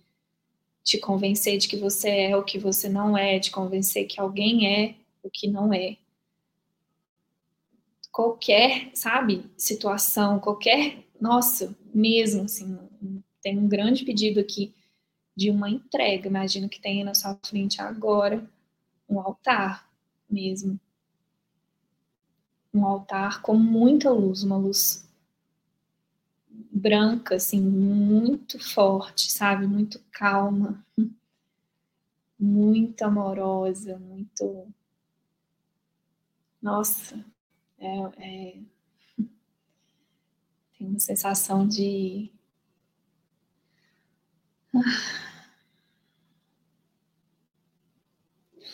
te 0.86 0.98
convencer 0.98 1.58
de 1.58 1.66
que 1.66 1.76
você 1.76 2.08
é 2.08 2.36
o 2.36 2.44
que 2.44 2.60
você 2.60 2.88
não 2.88 3.18
é, 3.18 3.40
te 3.40 3.50
convencer 3.50 4.06
que 4.06 4.20
alguém 4.20 4.72
é 4.72 4.94
o 5.20 5.28
que 5.28 5.48
não 5.48 5.74
é. 5.74 5.96
Qualquer, 8.12 8.92
sabe, 8.94 9.50
situação, 9.58 10.38
qualquer, 10.38 11.04
nossa, 11.20 11.76
mesmo 11.92 12.44
assim, 12.44 12.78
tem 13.42 13.58
um 13.58 13.68
grande 13.68 14.04
pedido 14.04 14.38
aqui 14.38 14.72
de 15.36 15.50
uma 15.50 15.68
entrega. 15.68 16.28
Imagino 16.28 16.68
que 16.68 16.80
tem 16.80 17.02
na 17.02 17.14
sua 17.14 17.36
frente 17.44 17.82
agora 17.82 18.48
um 19.08 19.18
altar 19.18 19.90
mesmo. 20.30 20.78
Um 22.72 22.86
altar 22.86 23.42
com 23.42 23.54
muita 23.54 24.08
luz, 24.10 24.44
uma 24.44 24.56
luz 24.56 25.05
branca, 26.76 27.36
assim, 27.36 27.60
muito 27.60 28.58
forte, 28.58 29.32
sabe? 29.32 29.66
Muito 29.66 30.00
calma, 30.12 30.84
muito 32.38 33.02
amorosa, 33.02 33.98
muito. 33.98 34.68
Nossa, 36.60 37.24
é, 37.78 37.98
é... 38.18 38.58
tem 40.78 40.86
uma 40.86 40.98
sensação 40.98 41.66
de. 41.66 42.30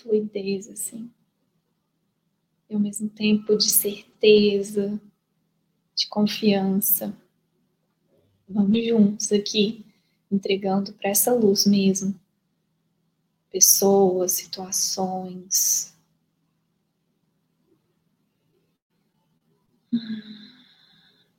fluidez, 0.03 0.69
assim. 0.69 1.11
E 2.69 2.75
ao 2.75 2.81
mesmo 2.81 3.09
tempo 3.09 3.57
de 3.57 3.71
certeza, 3.71 5.01
de 5.95 6.09
confiança. 6.09 7.17
Vamos 8.53 8.87
juntos 8.87 9.33
aqui, 9.33 9.85
entregando 10.31 10.93
para 10.93 11.11
essa 11.11 11.33
luz 11.33 11.67
mesmo. 11.67 12.15
Pessoas, 13.51 14.33
situações. 14.33 15.95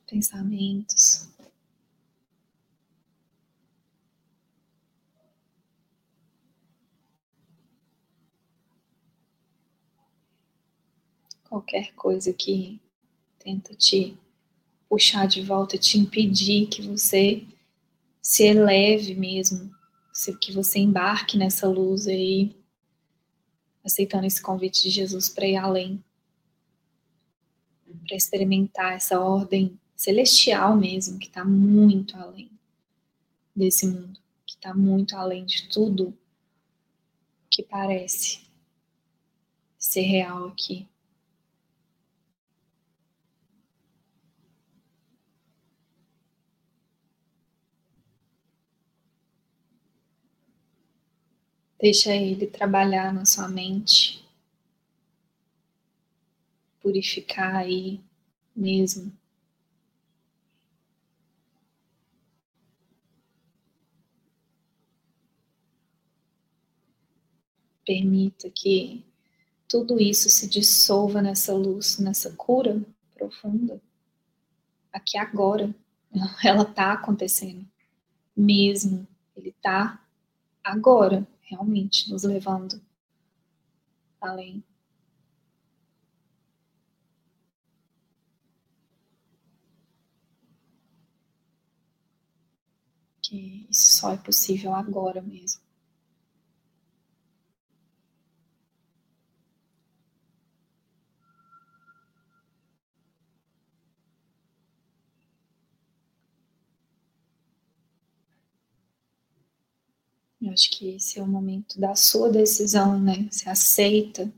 Pensamentos. 0.06 1.28
qualquer 11.54 11.92
coisa 11.94 12.32
que 12.32 12.80
tenta 13.38 13.74
te 13.76 14.18
puxar 14.94 15.26
de 15.26 15.42
volta, 15.42 15.76
te 15.76 15.98
impedir 15.98 16.68
que 16.68 16.80
você 16.80 17.44
se 18.22 18.44
eleve 18.44 19.16
mesmo, 19.16 19.74
que 20.40 20.52
você 20.52 20.78
embarque 20.78 21.36
nessa 21.36 21.68
luz 21.68 22.06
aí, 22.06 22.54
aceitando 23.84 24.24
esse 24.24 24.40
convite 24.40 24.84
de 24.84 24.90
Jesus 24.90 25.28
para 25.28 25.48
ir 25.48 25.56
além, 25.56 26.02
para 28.06 28.16
experimentar 28.16 28.92
essa 28.92 29.18
ordem 29.18 29.76
celestial 29.96 30.76
mesmo, 30.76 31.18
que 31.18 31.26
está 31.26 31.44
muito 31.44 32.16
além 32.16 32.48
desse 33.54 33.88
mundo, 33.88 34.20
que 34.46 34.54
está 34.54 34.72
muito 34.72 35.16
além 35.16 35.44
de 35.44 35.68
tudo 35.70 36.16
que 37.50 37.64
parece 37.64 38.42
ser 39.76 40.02
real 40.02 40.46
aqui. 40.46 40.88
Deixa 51.84 52.14
ele 52.14 52.46
trabalhar 52.46 53.12
na 53.12 53.26
sua 53.26 53.46
mente, 53.46 54.26
purificar 56.80 57.56
aí 57.56 58.00
mesmo. 58.56 59.12
Permita 67.84 68.48
que 68.48 69.04
tudo 69.68 70.00
isso 70.00 70.30
se 70.30 70.48
dissolva 70.48 71.20
nessa 71.20 71.52
luz, 71.52 71.98
nessa 71.98 72.34
cura 72.34 72.82
profunda. 73.12 73.78
Aqui 74.90 75.18
agora, 75.18 75.74
ela 76.42 76.62
está 76.62 76.94
acontecendo. 76.94 77.68
Mesmo, 78.34 79.06
ele 79.36 79.50
está 79.50 80.02
agora 80.64 81.28
realmente 81.44 82.10
nos 82.10 82.24
levando 82.24 82.80
além. 84.20 84.64
Que 93.22 93.66
isso 93.68 93.96
só 93.98 94.12
é 94.12 94.16
possível 94.16 94.72
agora 94.72 95.20
mesmo. 95.20 95.63
Eu 110.44 110.52
acho 110.52 110.70
que 110.70 110.90
esse 110.90 111.18
é 111.18 111.22
o 111.22 111.26
momento 111.26 111.80
da 111.80 111.94
sua 111.94 112.30
decisão, 112.30 113.00
né? 113.00 113.26
Você 113.30 113.48
aceita 113.48 114.30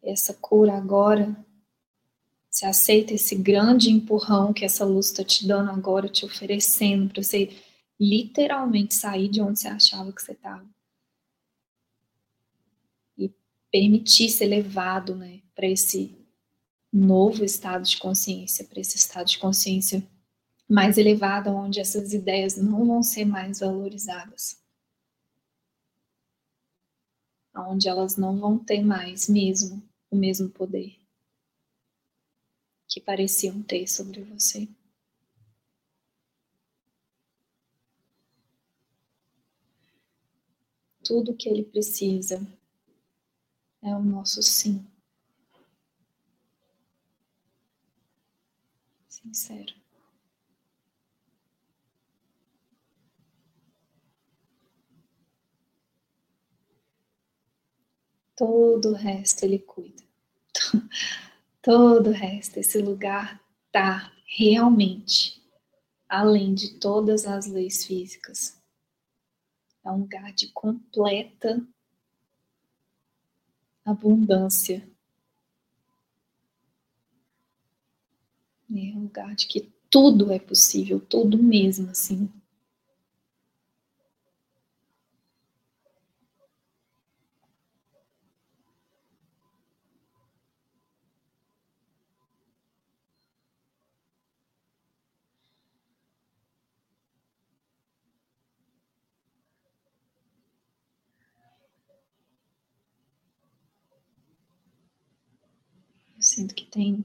essa 0.00 0.32
cura 0.32 0.74
agora. 0.74 1.36
Você 2.48 2.64
aceita 2.64 3.14
esse 3.14 3.34
grande 3.34 3.90
empurrão 3.90 4.52
que 4.52 4.64
essa 4.64 4.84
luz 4.84 5.06
está 5.06 5.24
te 5.24 5.44
dando 5.44 5.72
agora, 5.72 6.08
te 6.08 6.24
oferecendo 6.24 7.12
para 7.12 7.20
você 7.20 7.50
literalmente 7.98 8.94
sair 8.94 9.28
de 9.28 9.40
onde 9.40 9.58
você 9.58 9.66
achava 9.66 10.12
que 10.12 10.22
você 10.22 10.32
estava. 10.32 10.64
E 13.16 13.32
permitir 13.72 14.30
ser 14.30 14.46
levado, 14.46 15.16
né, 15.16 15.40
para 15.52 15.66
esse 15.66 16.16
novo 16.92 17.44
estado 17.44 17.82
de 17.82 17.96
consciência, 17.96 18.64
para 18.64 18.80
esse 18.80 18.96
estado 18.96 19.26
de 19.26 19.38
consciência 19.38 20.06
mais 20.68 20.98
elevada, 20.98 21.50
onde 21.50 21.80
essas 21.80 22.12
ideias 22.12 22.56
não 22.56 22.86
vão 22.86 23.02
ser 23.02 23.24
mais 23.24 23.60
valorizadas. 23.60 24.62
Onde 27.56 27.88
elas 27.88 28.16
não 28.16 28.38
vão 28.38 28.58
ter 28.58 28.82
mais 28.82 29.28
mesmo 29.28 29.82
o 30.10 30.16
mesmo 30.16 30.48
poder 30.50 30.98
que 32.88 33.00
pareciam 33.00 33.62
ter 33.62 33.86
sobre 33.86 34.22
você. 34.22 34.66
Tudo 41.04 41.36
que 41.36 41.48
ele 41.48 41.62
precisa 41.62 42.40
é 43.82 43.94
o 43.94 44.02
nosso 44.02 44.42
sim. 44.42 44.84
Sincero. 49.08 49.74
Todo 58.38 58.90
o 58.90 58.94
resto 58.94 59.42
ele 59.42 59.58
cuida. 59.58 60.02
Todo 61.60 62.10
o 62.10 62.12
resto, 62.12 62.58
esse 62.58 62.80
lugar 62.80 63.42
tá 63.72 64.12
realmente 64.24 65.42
além 66.08 66.54
de 66.54 66.78
todas 66.78 67.26
as 67.26 67.46
leis 67.46 67.84
físicas. 67.84 68.58
É 69.84 69.90
um 69.90 70.02
lugar 70.02 70.32
de 70.32 70.48
completa 70.52 71.60
abundância. 73.84 74.88
É 78.70 78.94
um 78.94 79.02
lugar 79.02 79.34
de 79.34 79.46
que 79.46 79.72
tudo 79.90 80.30
é 80.30 80.38
possível, 80.38 81.00
tudo 81.00 81.42
mesmo, 81.42 81.90
assim. 81.90 82.30
Sinto 106.48 106.54
que 106.54 106.64
tem 106.64 107.04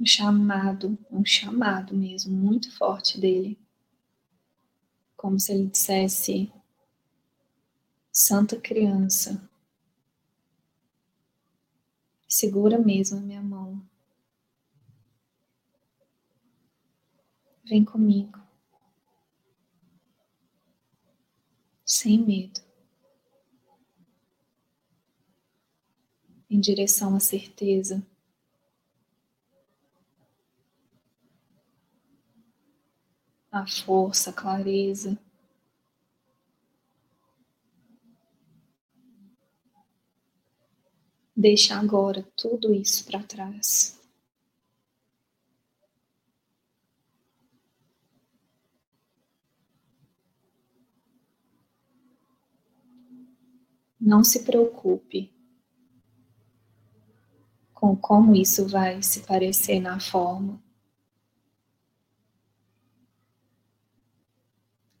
um 0.00 0.06
chamado, 0.06 0.98
um 1.10 1.24
chamado 1.24 1.94
mesmo, 1.94 2.34
muito 2.34 2.74
forte 2.76 3.20
dele. 3.20 3.58
Como 5.16 5.38
se 5.38 5.52
ele 5.52 5.66
dissesse: 5.66 6.52
Santa 8.10 8.58
criança, 8.58 9.48
segura 12.26 12.78
mesmo 12.78 13.18
a 13.18 13.20
minha 13.20 13.42
mão. 13.42 13.82
Vem 17.64 17.84
comigo. 17.84 18.38
Sem 21.84 22.24
medo. 22.24 22.67
Em 26.50 26.58
direção 26.58 27.14
à 27.14 27.20
certeza. 27.20 28.02
A 33.52 33.66
força, 33.66 34.30
a 34.30 34.32
clareza. 34.32 35.18
Deixa 41.36 41.78
agora 41.78 42.26
tudo 42.36 42.74
isso 42.74 43.04
para 43.04 43.22
trás. 43.22 43.96
Não 54.00 54.24
se 54.24 54.44
preocupe 54.44 55.30
com 57.88 57.96
como 57.96 58.34
isso 58.34 58.68
vai 58.68 59.02
se 59.02 59.20
parecer 59.20 59.80
na 59.80 59.98
forma. 59.98 60.60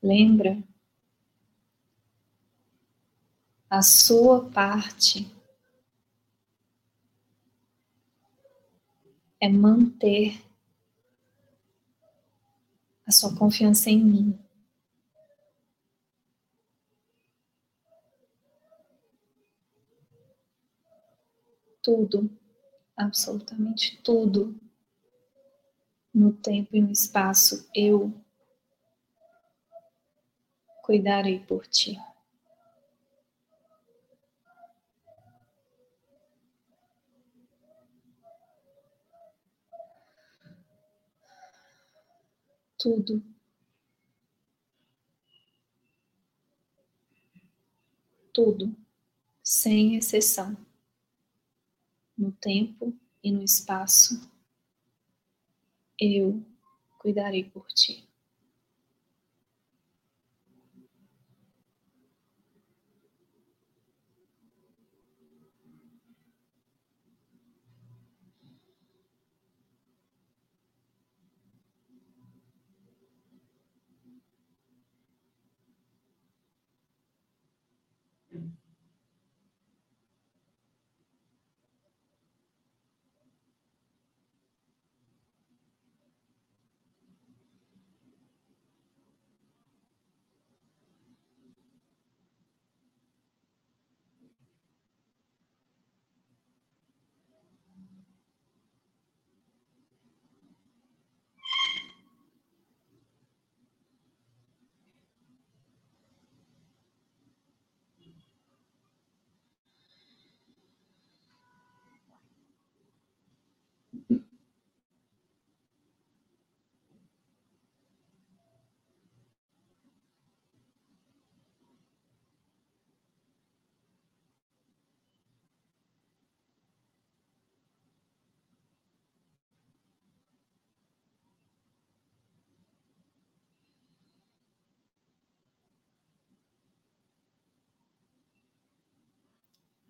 Lembra? 0.02 0.62
A 3.68 3.82
sua 3.82 4.48
parte 4.50 5.30
é 9.38 9.48
manter 9.50 10.42
a 13.06 13.10
sua 13.10 13.36
confiança 13.36 13.90
em 13.90 14.02
mim. 14.02 14.38
Tudo, 21.82 22.30
absolutamente 22.98 23.96
tudo, 24.02 24.60
no 26.12 26.32
tempo 26.32 26.76
e 26.76 26.80
no 26.82 26.90
espaço, 26.90 27.68
eu 27.74 28.12
cuidarei 30.82 31.38
por 31.38 31.66
ti. 31.66 31.96
Tudo. 42.78 43.22
Tudo, 48.32 48.74
sem 49.42 49.96
exceção, 49.96 50.56
no 52.18 52.32
tempo 52.32 52.92
e 53.22 53.30
no 53.30 53.44
espaço, 53.44 54.28
eu 56.00 56.42
cuidarei 56.98 57.44
por 57.44 57.66
ti. 57.68 58.07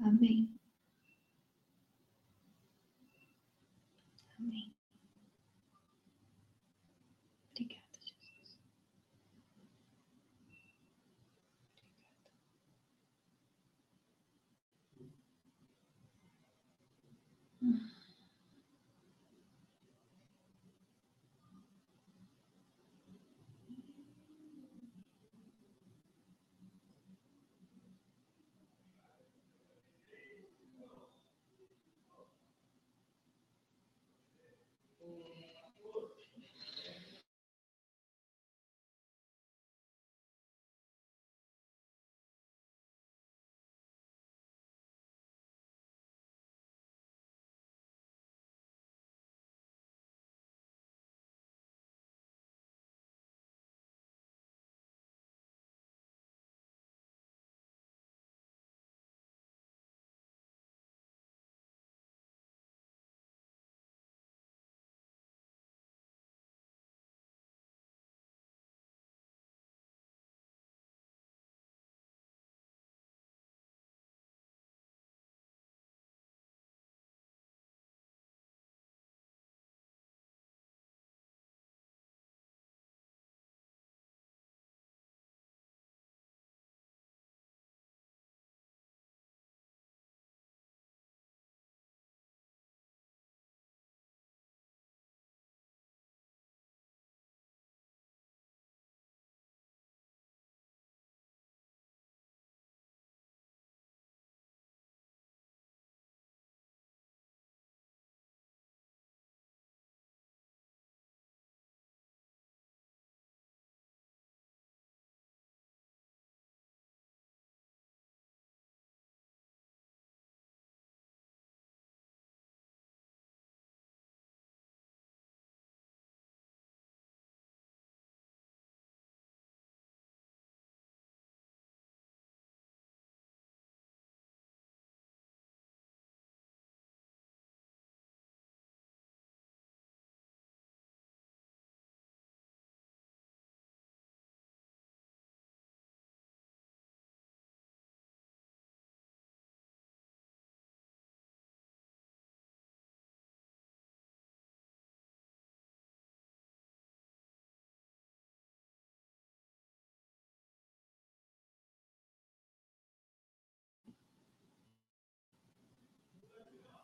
Amém. 0.00 0.50
Amém. 4.38 4.74
Obrigada, 7.52 7.98
Jesus. 8.02 8.60
Obrigada. 17.62 17.97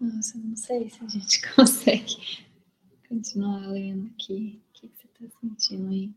Nossa, 0.00 0.36
não 0.38 0.56
sei 0.56 0.90
se 0.90 1.04
a 1.04 1.08
gente 1.08 1.40
consegue 1.54 2.44
continuar 3.08 3.66
lendo 3.68 4.10
aqui. 4.14 4.62
O 4.68 4.72
que 4.72 4.88
você 4.88 5.06
está 5.06 5.40
sentindo 5.40 5.90
aí? 5.90 6.14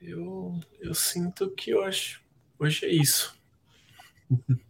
Eu, 0.00 0.60
eu 0.78 0.94
sinto 0.94 1.50
que 1.50 1.72
acho, 1.72 2.22
hoje 2.58 2.86
é 2.86 2.92
isso. 2.92 3.36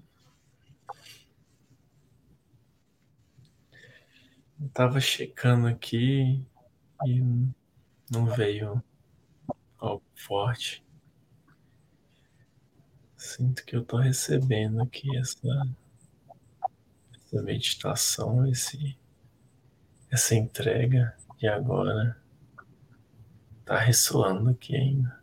Eu 4.60 4.68
tava 4.70 5.00
checando 5.00 5.68
aqui 5.68 6.44
e 7.06 7.20
não 8.10 8.26
veio 8.26 8.82
algo 9.78 10.02
forte. 10.16 10.84
Sinto 13.28 13.62
que 13.62 13.76
eu 13.76 13.84
tô 13.84 13.98
recebendo 13.98 14.80
aqui 14.80 15.14
essa, 15.18 15.68
essa 17.14 17.42
meditação, 17.42 18.48
esse, 18.48 18.96
essa 20.10 20.34
entrega 20.34 21.14
e 21.40 21.46
agora 21.46 22.16
tá 23.66 23.78
ressoando 23.78 24.48
aqui 24.48 24.74
ainda. 24.74 25.18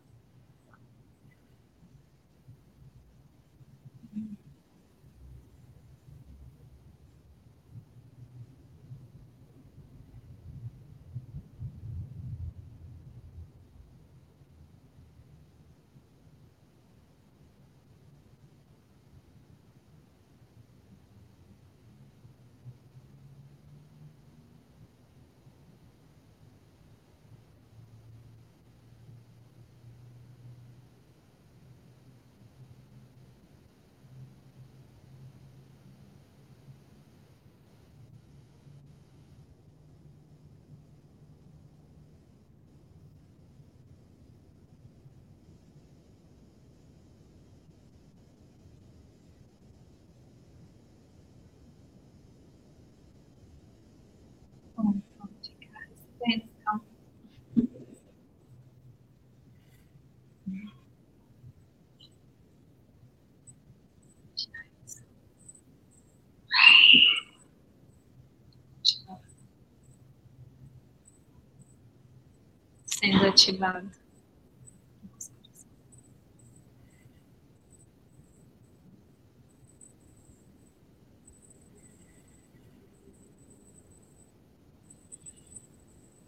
sendo 73.06 73.26
ativado. 73.46 73.88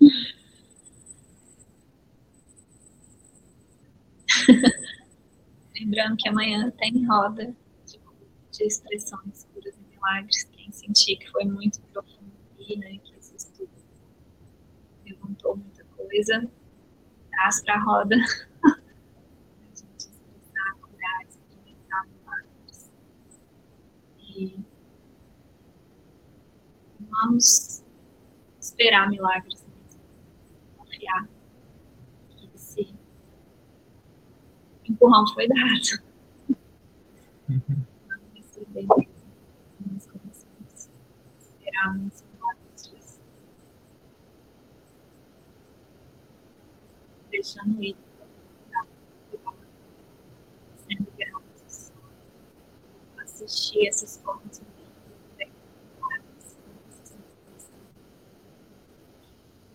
Lembrando 5.74 6.16
que 6.16 6.28
amanhã 6.28 6.70
tem 6.78 7.04
roda 7.06 7.52
de 8.52 8.64
expressões, 8.64 9.44
curas 9.52 9.74
e 9.76 9.80
milagres. 9.94 10.44
Quem 10.44 10.70
sentir 10.70 11.16
que 11.16 11.28
foi 11.30 11.44
muito 11.44 11.80
profundo 11.92 12.32
aqui, 12.52 12.78
né, 12.78 12.96
que 12.98 13.16
esse 13.16 13.34
estudo 13.36 13.70
levantou 15.04 15.56
muita 15.56 15.82
coisa, 15.84 16.48
para 17.64 17.74
a 17.74 17.78
roda. 17.78 18.16
a 18.64 18.68
gente 19.68 19.96
expressar, 19.96 20.74
curar, 20.80 21.22
experimentar 21.22 22.06
milagres. 22.06 22.90
E 24.18 24.60
vamos 27.00 27.84
esperar 28.60 29.08
milagres 29.08 29.64
mesmo. 29.64 30.00
Confiar 30.76 31.28
que 32.28 32.50
esse 32.54 32.94
empurrão 34.84 35.26
foi 35.28 35.48
dado. 35.48 36.02
Uhum. 37.48 37.84
Receber 38.34 38.86
nos 39.86 40.06
corações. 40.06 40.90
Esperar 41.38 41.96
uns 41.96 42.20
deixando 47.38 47.78
gratos, 51.16 51.92
assistir 53.18 53.86
essas 53.86 54.16
formas 54.18 54.60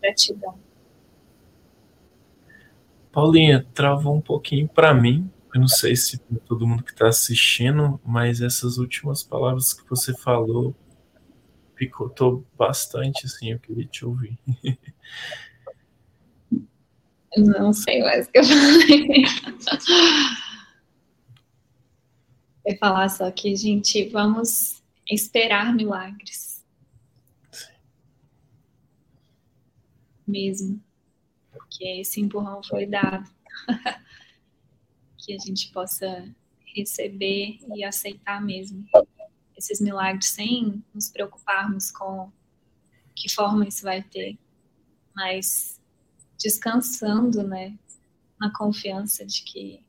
gratidão. 0.02 0.60
Paulinha, 3.10 3.66
travou 3.74 4.18
um 4.18 4.22
pouquinho 4.22 4.68
para 4.68 4.94
mim. 4.94 5.32
Eu 5.56 5.62
não 5.62 5.68
sei 5.68 5.96
se 5.96 6.18
todo 6.46 6.68
mundo 6.68 6.84
que 6.84 6.92
está 6.92 7.08
assistindo, 7.08 8.02
mas 8.04 8.42
essas 8.42 8.78
últimas 8.78 9.24
palavras 9.24 9.72
que 9.72 9.88
você 9.90 10.14
falou 10.14 10.76
picotou 11.76 12.46
bastante, 12.58 13.26
assim, 13.26 13.52
eu 13.52 13.60
queria 13.60 13.86
te 13.86 14.06
ouvir. 14.06 14.38
Não 17.38 17.74
sei 17.74 18.02
mais 18.02 18.28
o 18.28 18.32
que 18.32 18.40
eu 18.40 18.44
falei. 18.44 19.24
Eu 22.66 22.78
falar 22.78 23.10
só 23.10 23.30
que, 23.32 23.56
gente, 23.56 24.08
vamos 24.10 24.82
esperar 25.10 25.74
milagres. 25.74 26.64
Mesmo. 30.26 30.82
Porque 31.52 32.02
esse 32.02 32.22
empurrão 32.22 32.64
foi 32.64 32.86
dado. 32.86 33.30
que 35.18 35.34
a 35.34 35.38
gente 35.38 35.72
possa 35.72 36.28
receber 36.76 37.58
e 37.74 37.84
aceitar 37.84 38.42
mesmo 38.42 38.86
esses 39.58 39.80
milagres 39.80 40.30
sem 40.30 40.84
nos 40.94 41.10
preocuparmos 41.10 41.92
com 41.92 42.32
que 43.16 43.30
forma 43.32 43.68
isso 43.68 43.84
vai 43.84 44.02
ter, 44.02 44.38
mas 45.16 45.80
descansando, 46.44 47.42
né, 47.42 47.80
na 48.38 48.52
confiança 48.54 49.26
de 49.26 49.44
que 49.44 49.82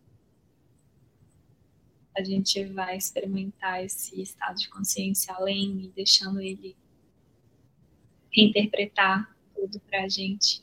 a 2.16 2.22
gente 2.22 2.64
vai 2.66 2.96
experimentar 2.96 3.84
esse 3.84 4.22
estado 4.22 4.56
de 4.56 4.68
consciência 4.68 5.34
além 5.34 5.86
e 5.86 5.88
deixando 5.88 6.40
ele 6.40 6.76
reinterpretar 8.30 9.36
tudo 9.52 9.80
para 9.80 10.04
a 10.04 10.08
gente, 10.08 10.62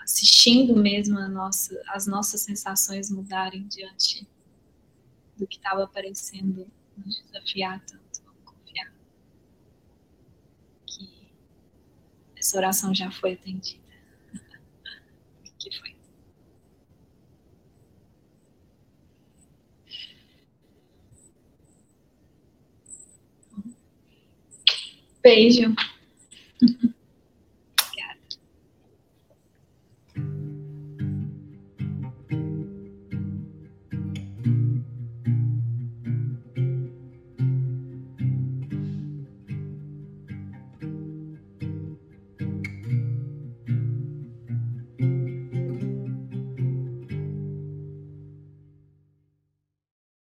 assistindo 0.00 0.74
mesmo 0.74 1.20
nossa, 1.28 1.80
as 1.88 2.08
nossas 2.08 2.40
sensações 2.40 3.10
mudarem 3.10 3.68
diante 3.68 4.26
do 5.36 5.46
que 5.46 5.56
estava 5.56 5.84
aparecendo, 5.84 6.68
nos 6.96 7.22
desafiar 7.22 7.80
tanto, 7.86 8.22
vamos 8.24 8.42
confiar 8.44 8.92
que 10.84 11.28
essa 12.34 12.56
oração 12.56 12.92
já 12.92 13.12
foi 13.12 13.34
atendida 13.34 13.89
Beijo. 25.22 25.74